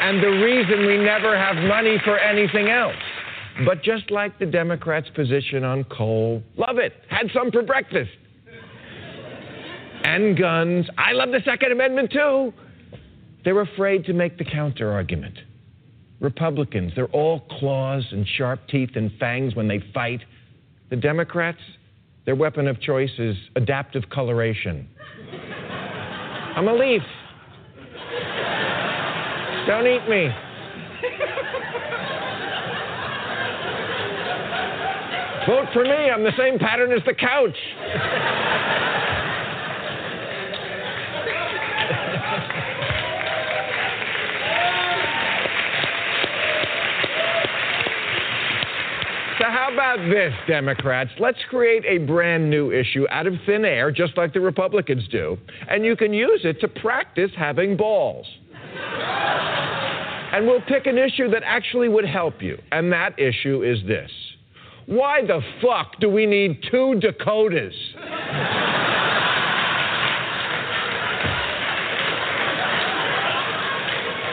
and 0.01 0.21
the 0.21 0.27
reason 0.27 0.85
we 0.85 0.97
never 0.97 1.37
have 1.37 1.55
money 1.67 1.97
for 2.05 2.19
anything 2.19 2.69
else. 2.69 2.95
But 3.65 3.81
just 3.81 4.11
like 4.11 4.37
the 4.37 4.45
Democrats' 4.45 5.09
position 5.15 5.63
on 5.63 5.83
coal, 5.85 6.43
love 6.57 6.77
it, 6.77 6.93
had 7.09 7.31
some 7.33 7.51
for 7.51 7.63
breakfast. 7.63 8.11
And 10.03 10.37
guns, 10.37 10.85
I 10.97 11.13
love 11.13 11.29
the 11.29 11.41
Second 11.43 11.71
Amendment 11.71 12.11
too. 12.11 12.53
They're 13.43 13.59
afraid 13.61 14.05
to 14.05 14.13
make 14.13 14.37
the 14.37 14.45
counter 14.45 14.91
argument. 14.91 15.39
Republicans, 16.19 16.93
they're 16.95 17.05
all 17.07 17.41
claws 17.59 18.05
and 18.11 18.27
sharp 18.27 18.67
teeth 18.67 18.91
and 18.95 19.11
fangs 19.19 19.55
when 19.55 19.67
they 19.67 19.83
fight. 19.93 20.21
The 20.89 20.95
Democrats, 20.95 21.59
their 22.27 22.35
weapon 22.35 22.67
of 22.67 22.79
choice 22.81 23.09
is 23.17 23.37
adaptive 23.55 24.03
coloration. 24.09 24.85
I'm 26.57 26.67
a 26.67 26.73
leaf. 26.73 27.01
Don't 29.65 29.87
eat 29.87 30.05
me. 30.09 30.27
Vote 35.47 35.67
for 35.71 35.83
me. 35.83 36.11
I'm 36.13 36.25
the 36.25 36.33
same 36.37 36.59
pattern 36.59 36.91
as 36.91 36.99
the 37.05 37.13
couch. 37.13 37.55
So, 49.36 49.36
how 49.49 49.69
about 49.71 49.97
this, 50.09 50.33
Democrats? 50.47 51.11
Let's 51.19 51.39
create 51.49 51.83
a 51.85 51.99
brand 52.05 52.49
new 52.49 52.71
issue 52.71 53.05
out 53.09 53.27
of 53.27 53.33
thin 53.45 53.65
air, 53.65 53.91
just 53.91 54.17
like 54.17 54.33
the 54.33 54.39
Republicans 54.39 55.07
do, 55.09 55.37
and 55.69 55.85
you 55.85 55.95
can 55.95 56.13
use 56.13 56.41
it 56.43 56.59
to 56.61 56.67
practice 56.67 57.31
having 57.37 57.77
balls. 57.77 58.25
and 60.33 60.45
we'll 60.45 60.61
pick 60.61 60.85
an 60.85 60.97
issue 60.97 61.29
that 61.31 61.43
actually 61.45 61.89
would 61.89 62.05
help 62.05 62.41
you, 62.41 62.57
and 62.71 62.91
that 62.91 63.17
issue 63.19 63.63
is 63.63 63.79
this 63.87 64.11
why 64.87 65.21
the 65.21 65.41
fuck 65.61 65.99
do 65.99 66.09
we 66.09 66.25
need 66.25 66.63
two 66.71 66.95
Dakotas? 67.01 67.75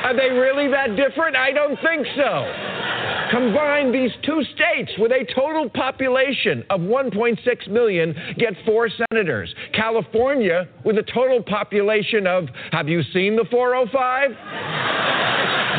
Are 0.04 0.14
they 0.14 0.30
really 0.30 0.68
that 0.70 0.94
different? 0.94 1.34
I 1.34 1.50
don't 1.50 1.76
think 1.82 2.06
so. 2.14 2.83
Combine 3.30 3.92
these 3.92 4.10
two 4.24 4.42
states 4.54 4.90
with 4.98 5.12
a 5.12 5.24
total 5.34 5.68
population 5.70 6.64
of 6.70 6.80
1.6 6.80 7.68
million 7.68 8.14
get 8.38 8.54
four 8.64 8.88
senators. 9.10 9.54
California, 9.72 10.68
with 10.84 10.98
a 10.98 11.02
total 11.02 11.42
population 11.42 12.26
of, 12.26 12.48
have 12.72 12.88
you 12.88 13.02
seen 13.12 13.36
the 13.36 13.44
405? 13.50 14.30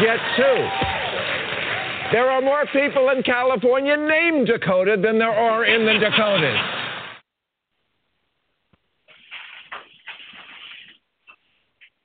get 0.01 0.19
two. 0.35 0.67
There 2.11 2.29
are 2.29 2.41
more 2.41 2.65
people 2.71 3.09
in 3.09 3.23
California 3.23 3.97
named 3.97 4.47
Dakota 4.47 4.97
than 5.01 5.17
there 5.17 5.31
are 5.31 5.65
in 5.65 5.85
the 5.85 5.99
Dakotas. 5.99 6.57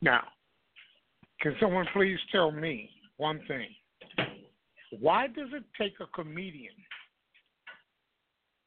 Now, 0.03 0.23
can 1.41 1.55
someone 1.61 1.87
please 1.93 2.19
tell 2.33 2.51
me 2.51 2.91
one 3.19 3.41
thing? 3.47 3.67
Why 4.99 5.29
does 5.29 5.49
it 5.53 5.65
take 5.79 5.95
a 6.01 6.07
comedian 6.07 6.75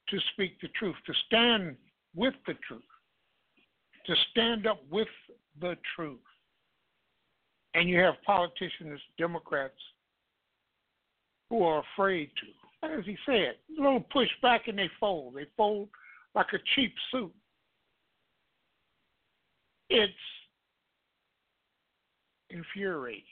to 0.09 0.19
speak 0.34 0.59
the 0.61 0.69
truth, 0.69 0.95
to 1.05 1.13
stand 1.28 1.76
with 2.15 2.34
the 2.47 2.53
truth, 2.67 2.82
to 4.05 4.15
stand 4.32 4.67
up 4.67 4.82
with 4.89 5.07
the 5.59 5.76
truth? 5.95 6.19
And 7.74 7.89
you 7.89 7.99
have 7.99 8.15
politicians, 8.26 9.01
Democrats, 9.17 9.74
who 11.49 11.63
are 11.63 11.84
afraid 11.93 12.30
to. 12.39 12.88
As 12.88 13.05
he 13.05 13.17
said, 13.26 13.55
a 13.78 13.82
little 13.82 14.05
push 14.11 14.30
back 14.41 14.67
and 14.67 14.78
they 14.78 14.89
fold. 14.99 15.36
They 15.36 15.45
fold 15.55 15.89
like 16.36 16.47
a 16.53 16.57
cheap 16.76 16.93
suit. 17.11 17.34
It's 19.89 20.13
infuriating. 22.49 23.24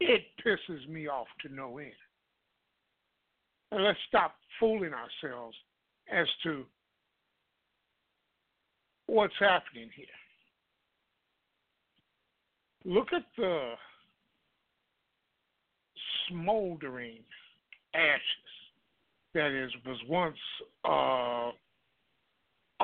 It 0.00 0.22
pisses 0.44 0.88
me 0.88 1.06
off 1.08 1.28
to 1.42 1.54
no 1.54 1.78
end. 1.78 1.92
And 3.72 3.82
let's 3.84 3.98
stop 4.06 4.34
fooling 4.60 4.92
ourselves 4.92 5.56
as 6.12 6.26
to 6.44 6.64
what's 9.06 9.34
happening 9.40 9.88
here. 9.96 10.06
Look 12.84 13.08
at 13.14 13.24
the 13.38 13.72
smoldering 16.28 17.20
ashes 17.94 18.20
that 19.32 19.52
is 19.52 19.70
was 19.86 19.98
once 20.06 20.36
uh, 20.84 21.52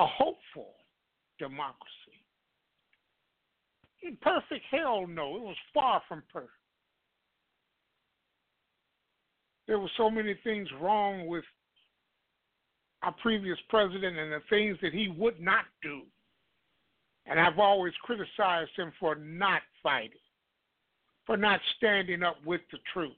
a 0.01 0.07
hopeful 0.07 0.73
democracy. 1.37 1.93
In 4.01 4.17
perfect 4.21 4.65
hell 4.71 5.05
no, 5.05 5.35
it 5.35 5.43
was 5.43 5.57
far 5.71 6.01
from 6.07 6.23
perfect. 6.33 6.53
There 9.69 9.77
were 9.77 9.91
so 9.97 10.09
many 10.09 10.33
things 10.43 10.67
wrong 10.81 11.27
with 11.27 11.43
our 13.03 13.13
previous 13.21 13.59
president 13.69 14.17
and 14.17 14.31
the 14.31 14.41
things 14.49 14.79
that 14.81 14.93
he 14.93 15.13
would 15.15 15.39
not 15.39 15.65
do. 15.83 16.01
And 17.27 17.39
I've 17.39 17.59
always 17.59 17.93
criticized 18.01 18.71
him 18.75 18.91
for 18.99 19.13
not 19.13 19.61
fighting, 19.83 20.17
for 21.27 21.37
not 21.37 21.59
standing 21.77 22.23
up 22.23 22.37
with 22.43 22.61
the 22.71 22.79
truth. 22.91 23.11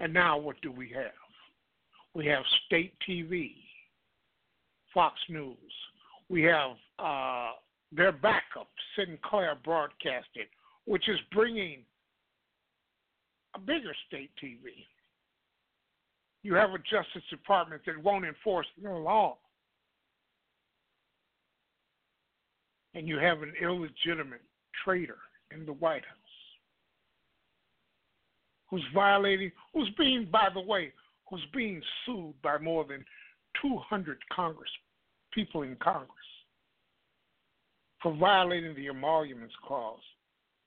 And 0.00 0.12
now 0.12 0.36
what 0.36 0.60
do 0.60 0.70
we 0.70 0.90
have? 0.90 1.12
We 2.12 2.26
have 2.26 2.44
state 2.66 2.92
TV, 3.08 3.54
Fox 4.92 5.14
News. 5.30 5.56
We 6.28 6.42
have 6.42 6.72
uh, 6.98 7.52
their 7.90 8.12
backup, 8.12 8.68
Sinclair 8.98 9.56
Broadcasting, 9.64 10.44
which 10.84 11.08
is 11.08 11.16
bringing 11.32 11.84
a 13.56 13.58
bigger 13.58 13.94
state 14.06 14.30
TV. 14.42 14.84
You 16.42 16.54
have 16.54 16.70
a 16.70 16.78
Justice 16.78 17.28
Department 17.30 17.82
that 17.86 18.02
won't 18.02 18.24
enforce 18.24 18.66
the 18.80 18.90
law. 18.90 19.38
And 22.94 23.08
you 23.08 23.18
have 23.18 23.42
an 23.42 23.52
illegitimate 23.60 24.42
traitor 24.84 25.18
in 25.50 25.66
the 25.66 25.72
White 25.72 26.04
House 26.04 26.16
who's 28.68 28.84
violating, 28.94 29.52
who's 29.72 29.90
being, 29.96 30.28
by 30.30 30.48
the 30.52 30.60
way, 30.60 30.92
who's 31.28 31.44
being 31.54 31.80
sued 32.04 32.34
by 32.42 32.58
more 32.58 32.84
than 32.84 33.04
200 33.62 34.18
Congress 34.32 34.70
people 35.32 35.62
in 35.62 35.76
Congress 35.76 36.10
for 38.02 38.14
violating 38.16 38.74
the 38.74 38.88
emoluments 38.88 39.54
clause. 39.66 40.00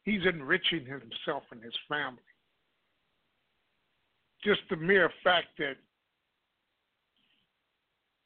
He's 0.03 0.25
enriching 0.25 0.85
himself 0.85 1.43
and 1.51 1.61
his 1.61 1.73
family. 1.87 2.21
Just 4.43 4.61
the 4.69 4.77
mere 4.77 5.11
fact 5.23 5.47
that 5.57 5.75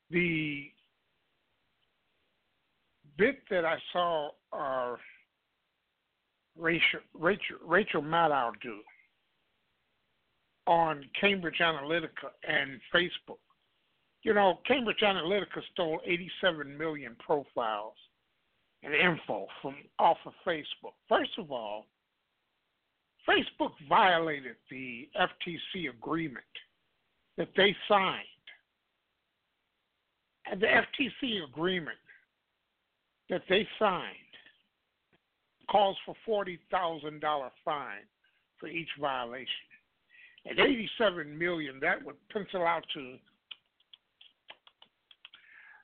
the 0.09 0.69
bit 3.17 3.39
that 3.49 3.65
I 3.65 3.77
saw 3.91 4.29
uh, 4.51 4.95
Rachel, 6.57 6.99
Rachel, 7.13 7.57
Rachel 7.65 8.01
Maddow 8.01 8.51
do 8.61 8.79
on 10.67 11.03
Cambridge 11.19 11.59
Analytica 11.61 12.29
and 12.47 12.79
Facebook. 12.93 13.39
You 14.23 14.33
know, 14.33 14.59
Cambridge 14.65 15.01
Analytica 15.03 15.61
stole 15.73 15.99
87 16.05 16.77
million 16.77 17.15
profiles 17.19 17.95
and 18.83 18.93
info 18.93 19.47
from 19.61 19.75
off 19.99 20.17
of 20.25 20.33
Facebook. 20.47 20.93
First 21.09 21.31
of 21.37 21.51
all, 21.51 21.87
Facebook 23.27 23.71
violated 23.87 24.55
the 24.69 25.07
FTC 25.19 25.89
agreement 25.89 26.45
that 27.37 27.49
they 27.55 27.75
signed. 27.87 28.19
And 30.51 30.61
the 30.61 30.67
FTC 30.67 31.43
agreement 31.47 31.97
that 33.29 33.43
they 33.49 33.67
signed 33.79 34.05
calls 35.71 35.97
for 36.05 36.15
$40,000 36.27 37.49
fine 37.63 37.87
for 38.59 38.67
each 38.67 38.89
violation. 38.99 39.47
At 40.49 40.59
87 40.59 41.37
million, 41.37 41.79
that 41.81 42.03
would 42.05 42.17
pencil 42.29 42.65
out 42.65 42.85
to 42.93 43.15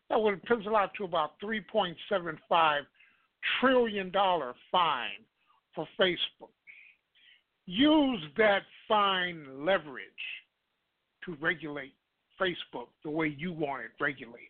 that 0.10 0.20
would 0.20 0.42
pencil 0.44 0.76
out 0.76 0.92
to 0.98 1.04
about 1.04 1.40
3.75 1.42 2.80
trillion 3.60 4.10
dollar 4.10 4.54
fine 4.72 5.24
for 5.76 5.88
Facebook. 6.00 6.50
Use 7.72 8.24
that 8.36 8.63
fine 8.88 9.45
leverage 9.63 10.03
to 11.24 11.38
regulate 11.39 11.93
Facebook 12.41 12.88
the 13.03 13.11
way 13.11 13.36
you 13.38 13.53
want 13.53 13.84
it 13.84 13.91
regulated. 14.01 14.47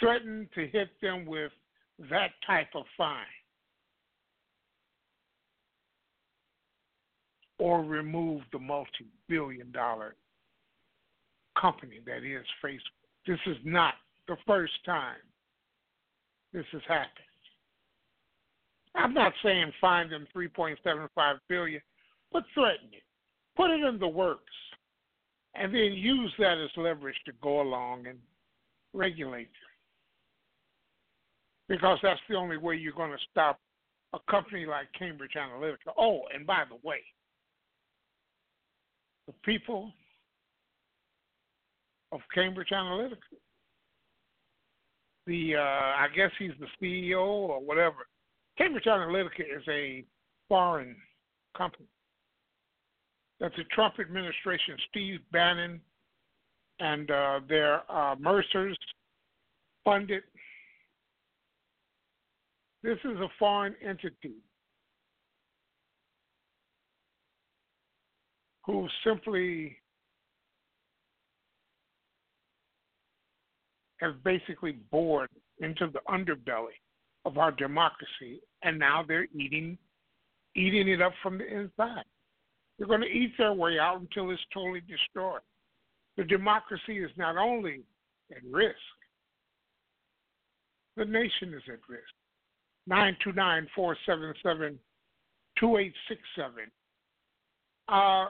Threaten 0.00 0.48
to 0.56 0.66
hit 0.66 0.88
them 1.00 1.24
with 1.24 1.52
that 2.10 2.30
type 2.44 2.66
of 2.74 2.82
fine. 2.98 3.22
Or 7.60 7.84
remove 7.84 8.42
the 8.50 8.58
multi 8.58 9.06
billion 9.28 9.70
dollar 9.70 10.16
company 11.60 12.00
that 12.06 12.24
is 12.24 12.44
Facebook. 12.60 12.80
This 13.24 13.38
is 13.46 13.58
not 13.64 13.94
the 14.26 14.36
first 14.48 14.84
time 14.84 15.22
this 16.52 16.66
has 16.72 16.82
happened. 16.88 17.29
I'm 18.94 19.14
not 19.14 19.32
saying 19.42 19.72
find 19.80 20.10
them 20.10 20.26
3.75 20.34 21.08
billion, 21.48 21.80
but 22.32 22.42
threaten 22.54 22.88
it. 22.92 23.02
Put 23.56 23.70
it 23.70 23.82
in 23.82 23.98
the 23.98 24.08
works, 24.08 24.42
and 25.54 25.74
then 25.74 25.92
use 25.92 26.32
that 26.38 26.58
as 26.58 26.70
leverage 26.76 27.16
to 27.26 27.32
go 27.42 27.60
along 27.60 28.06
and 28.06 28.18
regulate 28.92 29.50
because 31.70 31.98
that's 32.02 32.20
the 32.28 32.34
only 32.34 32.56
way 32.56 32.74
you're 32.74 32.92
going 32.92 33.12
to 33.12 33.24
stop 33.30 33.60
a 34.12 34.18
company 34.28 34.66
like 34.66 34.88
Cambridge 34.98 35.34
Analytica. 35.36 35.94
Oh, 35.96 36.22
and 36.34 36.44
by 36.44 36.64
the 36.68 36.76
way, 36.86 36.98
the 39.28 39.32
people 39.44 39.92
of 42.10 42.20
Cambridge 42.34 42.70
Analytica, 42.72 43.16
the 45.28 45.54
uh, 45.56 45.60
I 45.60 46.08
guess 46.14 46.32
he's 46.40 46.50
the 46.58 46.66
CEO 46.82 47.20
or 47.20 47.60
whatever. 47.60 48.08
Cambridge 48.60 48.84
Analytica 48.84 49.40
is 49.40 49.62
a 49.70 50.04
foreign 50.46 50.94
company. 51.56 51.86
That 53.40 53.52
the 53.56 53.64
Trump 53.72 53.94
administration, 53.98 54.76
Steve 54.90 55.20
Bannon, 55.32 55.80
and 56.78 57.10
uh, 57.10 57.40
their 57.48 57.90
uh, 57.90 58.16
Mercers 58.18 58.76
funded. 59.82 60.22
This 62.82 62.98
is 63.04 63.16
a 63.18 63.28
foreign 63.38 63.74
entity 63.82 64.34
who 68.66 68.86
simply 69.04 69.76
have 74.00 74.22
basically 74.22 74.72
bored 74.90 75.30
into 75.60 75.86
the 75.86 76.00
underbelly 76.10 76.76
of 77.24 77.38
our 77.38 77.52
democracy, 77.52 78.40
and 78.62 78.78
now 78.78 79.04
they're 79.06 79.26
eating 79.34 79.78
eating 80.56 80.88
it 80.88 81.00
up 81.00 81.12
from 81.22 81.38
the 81.38 81.46
inside. 81.46 82.04
They're 82.78 82.88
going 82.88 83.02
to 83.02 83.06
eat 83.06 83.32
their 83.38 83.52
way 83.52 83.78
out 83.78 84.00
until 84.00 84.30
it's 84.30 84.40
totally 84.52 84.80
destroyed. 84.80 85.42
The 86.16 86.24
democracy 86.24 86.98
is 86.98 87.10
not 87.16 87.36
only 87.36 87.82
at 88.32 88.42
risk, 88.50 88.74
the 90.96 91.04
nation 91.04 91.54
is 91.54 91.62
at 91.68 91.78
risk. 91.88 92.12
929 92.86 93.68
477 93.74 94.78
2867. 95.58 96.70
Uh, 97.88 98.26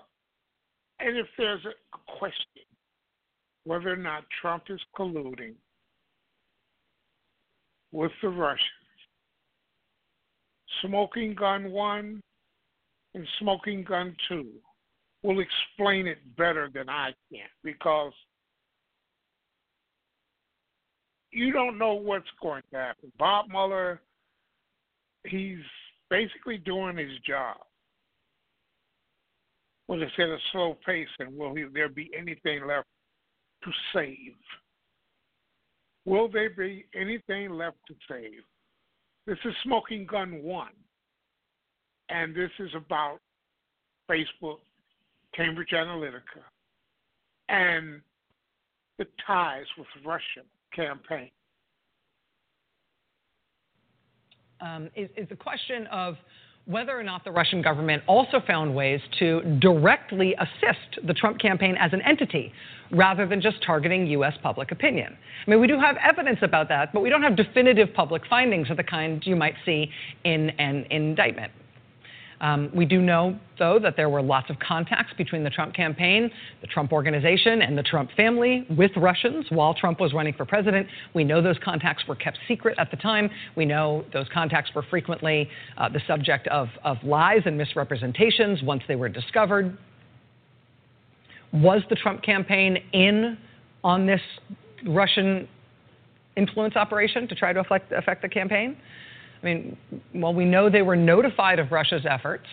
and 0.99 1.17
if 1.17 1.27
there's 1.39 1.65
a 1.65 2.13
question 2.19 2.63
whether 3.65 3.93
or 3.93 3.97
not 3.97 4.25
Trump 4.41 4.65
is 4.69 4.81
colluding 4.97 5.55
with 7.93 8.11
the 8.23 8.29
Russians, 8.29 8.61
Smoking 10.83 11.35
Gun 11.35 11.71
1 11.71 12.21
and 13.15 13.27
Smoking 13.39 13.85
Gun 13.85 14.17
2 14.29 14.47
will 15.23 15.41
explain 15.41 16.07
it 16.07 16.19
better 16.37 16.71
than 16.73 16.89
I 16.89 17.13
can 17.31 17.47
because 17.63 18.13
you 21.31 21.53
don't 21.53 21.79
know 21.79 21.95
what's 21.95 22.31
going 22.43 22.63
to 22.73 22.79
happen. 22.79 23.13
Bob 23.19 23.49
Mueller 23.49 24.01
he's 25.25 25.59
basically 26.09 26.59
doing 26.59 26.97
his 26.97 27.19
job. 27.27 27.57
Will 29.89 30.03
it 30.03 30.09
at 30.19 30.29
a 30.29 30.39
slow 30.53 30.79
pace, 30.87 31.09
and 31.19 31.37
will 31.37 31.55
he, 31.55 31.65
there 31.73 31.89
be 31.89 32.11
anything 32.17 32.67
left 32.67 32.87
to 33.65 33.71
save? 33.93 34.37
Will 36.05 36.29
there 36.29 36.51
be 36.51 36.87
anything 36.95 37.51
left 37.51 37.79
to 37.89 37.95
save? 38.09 38.43
This 39.31 39.39
is 39.45 39.55
Smoking 39.63 40.07
Gun 40.07 40.43
1, 40.43 40.69
and 42.09 42.35
this 42.35 42.51
is 42.59 42.71
about 42.75 43.21
Facebook, 44.11 44.59
Cambridge 45.33 45.71
Analytica, 45.73 46.43
and 47.49 48.01
the 48.99 49.07
ties 49.25 49.67
with 49.79 49.87
Russia 50.05 50.43
campaign. 50.75 51.31
um, 54.61 54.91
is, 54.95 55.09
is 55.17 55.29
the 55.29 55.37
question 55.37 55.87
of 55.89 56.17
whether 56.71 56.97
or 56.97 57.03
not 57.03 57.25
the 57.25 57.33
Russian 57.33 57.61
government 57.61 58.03
also 58.07 58.41
found 58.47 58.75
ways 58.75 59.01
to 59.19 59.43
directly 59.61 60.37
assist 60.39 61.05
the 61.05 61.13
Trump 61.13 61.41
campaign 61.41 61.77
as 61.81 61.93
an 61.93 62.01
entity 62.03 62.53
rather 62.93 63.27
than 63.27 63.41
just 63.41 63.57
targeting 63.65 64.07
U.S. 64.07 64.35
public 64.43 64.71
opinion. 64.71 65.17
I 65.47 65.51
mean, 65.51 65.61
we 65.61 65.67
do 65.67 65.79
have 65.81 65.97
evidence 65.97 66.39
about 66.43 66.69
that, 66.69 66.93
but 66.93 67.01
we 67.01 67.11
don't 67.11 67.23
have 67.23 67.37
definitive 67.37 67.93
public 67.93 68.23
findings 68.31 68.71
of 68.71 68.77
the 68.77 68.85
kind 68.85 69.21
you 69.27 69.35
might 69.35 69.55
see 69.65 69.91
in 70.25 70.51
an 70.51 70.87
indictment. 70.91 71.53
Um, 72.41 72.71
we 72.75 72.87
do 72.87 73.03
know, 73.03 73.39
though, 73.59 73.79
that 73.81 73.97
there 73.97 74.09
were 74.09 74.23
lots 74.23 74.49
of 74.49 74.59
contacts 74.59 75.13
between 75.19 75.45
the 75.45 75.51
Trump 75.51 75.75
campaign, 75.75 76.31
the 76.63 76.67
Trump 76.67 76.91
organization, 76.93 77.61
and 77.61 77.77
the 77.77 77.83
Trump 77.83 78.11
family 78.17 78.67
with 78.77 78.93
Russians 78.97 79.45
while 79.51 79.75
Trump 79.75 80.01
was 80.01 80.15
running 80.15 80.33
for 80.33 80.47
president. 80.47 80.87
We 81.15 81.23
know 81.23 81.43
those 81.43 81.59
contacts 81.63 82.05
were 82.09 82.17
kept 82.17 82.39
secret 82.49 82.79
at 82.79 82.91
the 82.91 82.97
time. 82.97 83.29
We 83.57 83.67
know 83.67 84.05
those 84.13 84.27
contacts 84.33 84.71
were 84.75 84.85
frequently 84.89 85.51
uh, 85.77 85.91
the 85.91 86.01
subject 86.07 86.49
of, 86.49 86.69
of 86.83 86.97
lies 87.05 87.43
and 87.45 87.59
misrepresentations 87.59 88.63
once 88.63 88.83
they 88.89 88.97
were 88.97 89.11
discovered. 89.11 89.77
Was 91.53 91.83
the 91.91 91.97
Trump 91.97 92.23
campaign 92.23 92.79
in 92.93 93.37
on 93.85 94.07
this 94.07 94.21
Russian 94.87 95.47
influence 96.37 96.77
operation 96.77 97.29
to 97.29 97.35
try 97.35 97.53
to 97.53 97.61
affect, 97.61 97.93
affect 97.93 98.23
the 98.23 98.29
campaign? 98.29 98.77
I 99.43 99.47
mean, 99.47 99.77
well, 100.15 100.35
we 100.35 100.45
know 100.45 100.69
they 100.69 100.83
were 100.83 100.97
notified 100.97 101.59
of 101.59 101.73
Russia's 101.73 102.05
efforts 102.09 102.47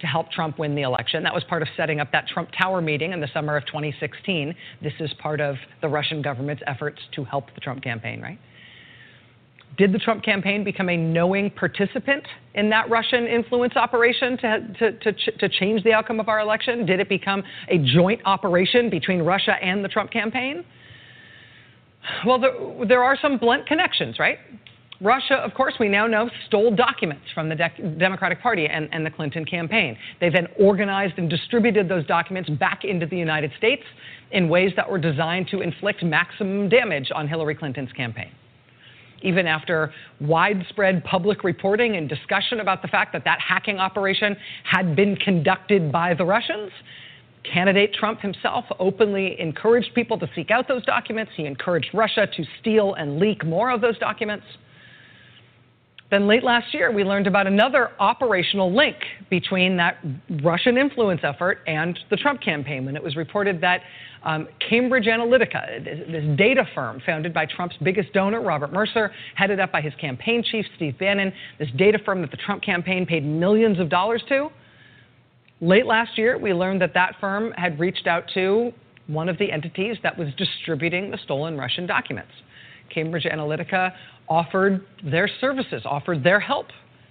to 0.00 0.06
help 0.06 0.30
Trump 0.30 0.58
win 0.58 0.74
the 0.74 0.82
election. 0.82 1.22
That 1.24 1.34
was 1.34 1.42
part 1.44 1.62
of 1.62 1.68
setting 1.76 2.00
up 2.00 2.12
that 2.12 2.28
Trump 2.28 2.50
Tower 2.56 2.80
meeting 2.80 3.12
in 3.12 3.20
the 3.20 3.28
summer 3.34 3.56
of 3.56 3.66
2016. 3.66 4.54
This 4.82 4.92
is 5.00 5.10
part 5.18 5.40
of 5.40 5.56
the 5.82 5.88
Russian 5.88 6.22
government's 6.22 6.62
efforts 6.66 7.00
to 7.16 7.24
help 7.24 7.46
the 7.54 7.60
Trump 7.60 7.82
campaign, 7.82 8.20
right? 8.20 8.38
Did 9.76 9.92
the 9.92 9.98
Trump 9.98 10.24
campaign 10.24 10.64
become 10.64 10.88
a 10.88 10.96
knowing 10.96 11.50
participant 11.50 12.24
in 12.54 12.68
that 12.70 12.90
Russian 12.90 13.26
influence 13.26 13.76
operation 13.76 14.36
to, 14.38 14.72
to, 14.78 15.12
to, 15.12 15.32
to, 15.38 15.48
change 15.48 15.84
the 15.84 15.92
outcome 15.92 16.18
of 16.18 16.28
our 16.28 16.40
election? 16.40 16.84
Did 16.84 16.98
it 16.98 17.08
become 17.08 17.44
a 17.68 17.78
joint 17.78 18.20
operation 18.24 18.90
between 18.90 19.22
Russia 19.22 19.54
and 19.62 19.84
the 19.84 19.88
Trump 19.88 20.10
campaign? 20.10 20.64
Well, 22.26 22.40
there, 22.40 22.52
there 22.86 23.04
are 23.04 23.16
some 23.20 23.38
blunt 23.38 23.66
connections, 23.66 24.18
right? 24.18 24.38
Russia, 25.00 25.34
of 25.34 25.54
course, 25.54 25.74
we 25.78 25.88
now 25.88 26.08
know, 26.08 26.28
stole 26.46 26.74
documents 26.74 27.24
from 27.32 27.48
the 27.48 27.54
De- 27.54 27.96
Democratic 27.98 28.42
Party 28.42 28.66
and, 28.66 28.88
and 28.92 29.06
the 29.06 29.10
Clinton 29.10 29.44
campaign. 29.44 29.96
They 30.20 30.28
then 30.28 30.48
organized 30.58 31.14
and 31.18 31.30
distributed 31.30 31.88
those 31.88 32.04
documents 32.06 32.50
back 32.50 32.84
into 32.84 33.06
the 33.06 33.16
United 33.16 33.52
States 33.56 33.84
in 34.32 34.48
ways 34.48 34.72
that 34.74 34.90
were 34.90 34.98
designed 34.98 35.48
to 35.52 35.60
inflict 35.60 36.02
maximum 36.02 36.68
damage 36.68 37.10
on 37.14 37.28
Hillary 37.28 37.54
Clinton's 37.54 37.92
campaign. 37.92 38.32
Even 39.22 39.46
after 39.46 39.92
widespread 40.20 41.04
public 41.04 41.44
reporting 41.44 41.96
and 41.96 42.08
discussion 42.08 42.60
about 42.60 42.82
the 42.82 42.88
fact 42.88 43.12
that 43.12 43.24
that 43.24 43.38
hacking 43.40 43.78
operation 43.78 44.36
had 44.64 44.96
been 44.96 45.14
conducted 45.16 45.92
by 45.92 46.14
the 46.14 46.24
Russians, 46.24 46.72
candidate 47.44 47.94
Trump 47.94 48.20
himself 48.20 48.64
openly 48.80 49.40
encouraged 49.40 49.94
people 49.94 50.18
to 50.18 50.28
seek 50.34 50.50
out 50.50 50.66
those 50.66 50.84
documents. 50.84 51.30
He 51.36 51.46
encouraged 51.46 51.88
Russia 51.94 52.26
to 52.36 52.44
steal 52.60 52.94
and 52.94 53.18
leak 53.18 53.44
more 53.44 53.70
of 53.70 53.80
those 53.80 53.98
documents. 53.98 54.44
Then 56.10 56.26
late 56.26 56.42
last 56.42 56.72
year, 56.72 56.90
we 56.90 57.04
learned 57.04 57.26
about 57.26 57.46
another 57.46 57.90
operational 57.98 58.74
link 58.74 58.96
between 59.28 59.76
that 59.76 59.98
Russian 60.42 60.78
influence 60.78 61.20
effort 61.22 61.58
and 61.66 61.98
the 62.08 62.16
Trump 62.16 62.40
campaign 62.40 62.86
when 62.86 62.96
it 62.96 63.02
was 63.02 63.14
reported 63.14 63.60
that 63.60 63.82
um, 64.24 64.48
Cambridge 64.68 65.04
Analytica, 65.04 65.84
this 65.84 66.38
data 66.38 66.64
firm 66.74 67.02
founded 67.04 67.34
by 67.34 67.44
Trump's 67.44 67.76
biggest 67.82 68.12
donor, 68.14 68.40
Robert 68.40 68.72
Mercer, 68.72 69.12
headed 69.34 69.60
up 69.60 69.70
by 69.70 69.82
his 69.82 69.92
campaign 70.00 70.42
chief, 70.42 70.64
Steve 70.76 70.98
Bannon, 70.98 71.32
this 71.58 71.68
data 71.76 71.98
firm 72.04 72.22
that 72.22 72.30
the 72.30 72.38
Trump 72.38 72.62
campaign 72.62 73.04
paid 73.04 73.24
millions 73.24 73.78
of 73.78 73.90
dollars 73.90 74.22
to. 74.28 74.48
Late 75.60 75.86
last 75.86 76.16
year, 76.16 76.38
we 76.38 76.54
learned 76.54 76.80
that 76.80 76.94
that 76.94 77.16
firm 77.20 77.52
had 77.56 77.78
reached 77.78 78.06
out 78.06 78.24
to 78.34 78.72
one 79.08 79.28
of 79.28 79.38
the 79.38 79.50
entities 79.52 79.96
that 80.02 80.16
was 80.16 80.28
distributing 80.36 81.10
the 81.10 81.18
stolen 81.24 81.56
Russian 81.56 81.86
documents. 81.86 82.32
Cambridge 82.92 83.24
Analytica 83.24 83.92
offered 84.28 84.84
their 85.04 85.28
services, 85.40 85.82
offered 85.84 86.22
their 86.22 86.40
help 86.40 86.66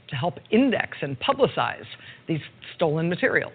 to 0.10 0.16
help 0.16 0.40
index 0.52 0.98
and 1.02 1.20
publicize 1.20 1.86
these 2.28 2.40
stolen 2.76 3.10
materials. 3.10 3.54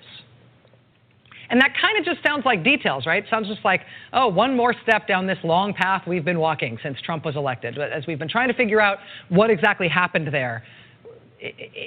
And 1.51 1.61
that 1.61 1.75
kind 1.79 1.99
of 1.99 2.05
just 2.05 2.27
sounds 2.27 2.47
like 2.47 2.65
details, 2.65 3.05
right? 3.05 3.25
Sounds 3.29 3.47
just 3.47 3.65
like, 3.65 3.83
oh, 4.15 4.29
one 4.29 4.57
more 4.57 4.75
step 4.83 5.07
down 5.07 5.27
this 5.27 5.39
long 5.45 5.75
path 5.75 6.03
we've 6.07 6.25
been 6.25 6.39
walking 6.39 6.79
since 6.83 6.97
Trump 7.05 7.27
was 7.27 7.37
elected. 7.37 7.79
As 7.79 8.07
we've 8.07 8.19
been 8.19 8.29
trying 8.29 8.49
to 8.49 8.55
figure 8.55 8.81
out 8.81 8.99
what 9.29 9.51
exactly 9.51 9.87
happened 9.87 10.29
there 10.33 10.65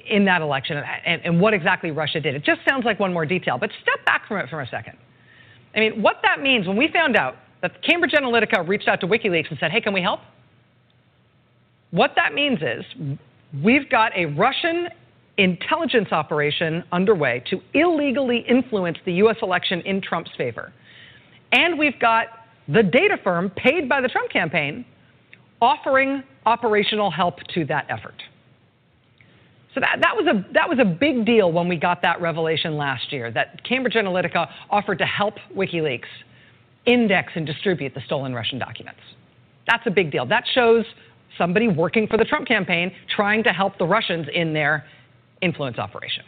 in 0.07 0.23
that 0.25 0.41
election 0.41 0.77
and, 1.05 1.21
and 1.23 1.41
what 1.41 1.53
exactly 1.53 1.89
Russia 1.89 2.19
did, 2.19 2.35
it 2.35 2.43
just 2.43 2.61
sounds 2.67 2.85
like 2.85 2.99
one 2.99 3.11
more 3.11 3.25
detail. 3.25 3.57
But 3.57 3.71
step 3.81 4.05
back 4.05 4.27
from 4.27 4.37
it 4.37 4.49
for 4.49 4.61
a 4.61 4.67
second. 4.67 4.97
I 5.75 5.79
mean, 5.79 6.01
what 6.01 6.17
that 6.21 6.41
means 6.41 6.67
when 6.67 6.77
we 6.77 6.89
found 6.93 7.15
out 7.15 7.35
that 7.61 7.81
Cambridge 7.83 8.11
Analytica 8.11 8.67
reached 8.67 8.87
out 8.87 9.01
to 9.01 9.07
WikiLeaks 9.07 9.49
and 9.49 9.57
said, 9.59 9.71
hey, 9.71 9.81
can 9.81 9.93
we 9.93 10.01
help? 10.01 10.19
What 11.91 12.11
that 12.15 12.33
means 12.33 12.59
is 12.61 13.17
we've 13.63 13.89
got 13.89 14.11
a 14.15 14.25
Russian 14.25 14.89
intelligence 15.37 16.11
operation 16.11 16.83
underway 16.91 17.43
to 17.49 17.59
illegally 17.73 18.45
influence 18.49 18.97
the 19.05 19.13
U.S. 19.13 19.37
election 19.41 19.81
in 19.81 20.01
Trump's 20.01 20.31
favor. 20.37 20.71
And 21.51 21.77
we've 21.77 21.99
got 21.99 22.27
the 22.67 22.83
data 22.83 23.17
firm 23.23 23.49
paid 23.51 23.87
by 23.87 24.01
the 24.01 24.07
Trump 24.07 24.31
campaign 24.31 24.85
offering 25.61 26.23
operational 26.45 27.09
help 27.11 27.39
to 27.53 27.65
that 27.65 27.85
effort. 27.89 28.21
So 29.73 29.81
that, 29.81 29.97
that, 30.01 30.15
was 30.15 30.25
a, 30.27 30.53
that 30.53 30.69
was 30.69 30.79
a 30.79 30.85
big 30.85 31.25
deal 31.25 31.51
when 31.51 31.67
we 31.67 31.75
got 31.75 32.01
that 32.01 32.21
revelation 32.21 32.77
last 32.77 33.11
year 33.11 33.29
that 33.31 33.61
Cambridge 33.67 33.95
Analytica 33.95 34.49
offered 34.69 34.99
to 34.99 35.05
help 35.05 35.35
WikiLeaks 35.55 36.05
index 36.85 37.33
and 37.35 37.45
distribute 37.45 37.93
the 37.93 38.01
stolen 38.05 38.33
Russian 38.33 38.59
documents. 38.59 38.99
That's 39.67 39.83
a 39.85 39.91
big 39.91 40.11
deal. 40.11 40.25
That 40.25 40.43
shows 40.53 40.85
somebody 41.37 41.67
working 41.67 42.07
for 42.07 42.17
the 42.17 42.25
Trump 42.25 42.47
campaign 42.47 42.91
trying 43.15 43.43
to 43.43 43.49
help 43.49 43.77
the 43.77 43.85
Russians 43.85 44.27
in 44.33 44.53
their 44.53 44.85
influence 45.41 45.77
operation. 45.77 46.23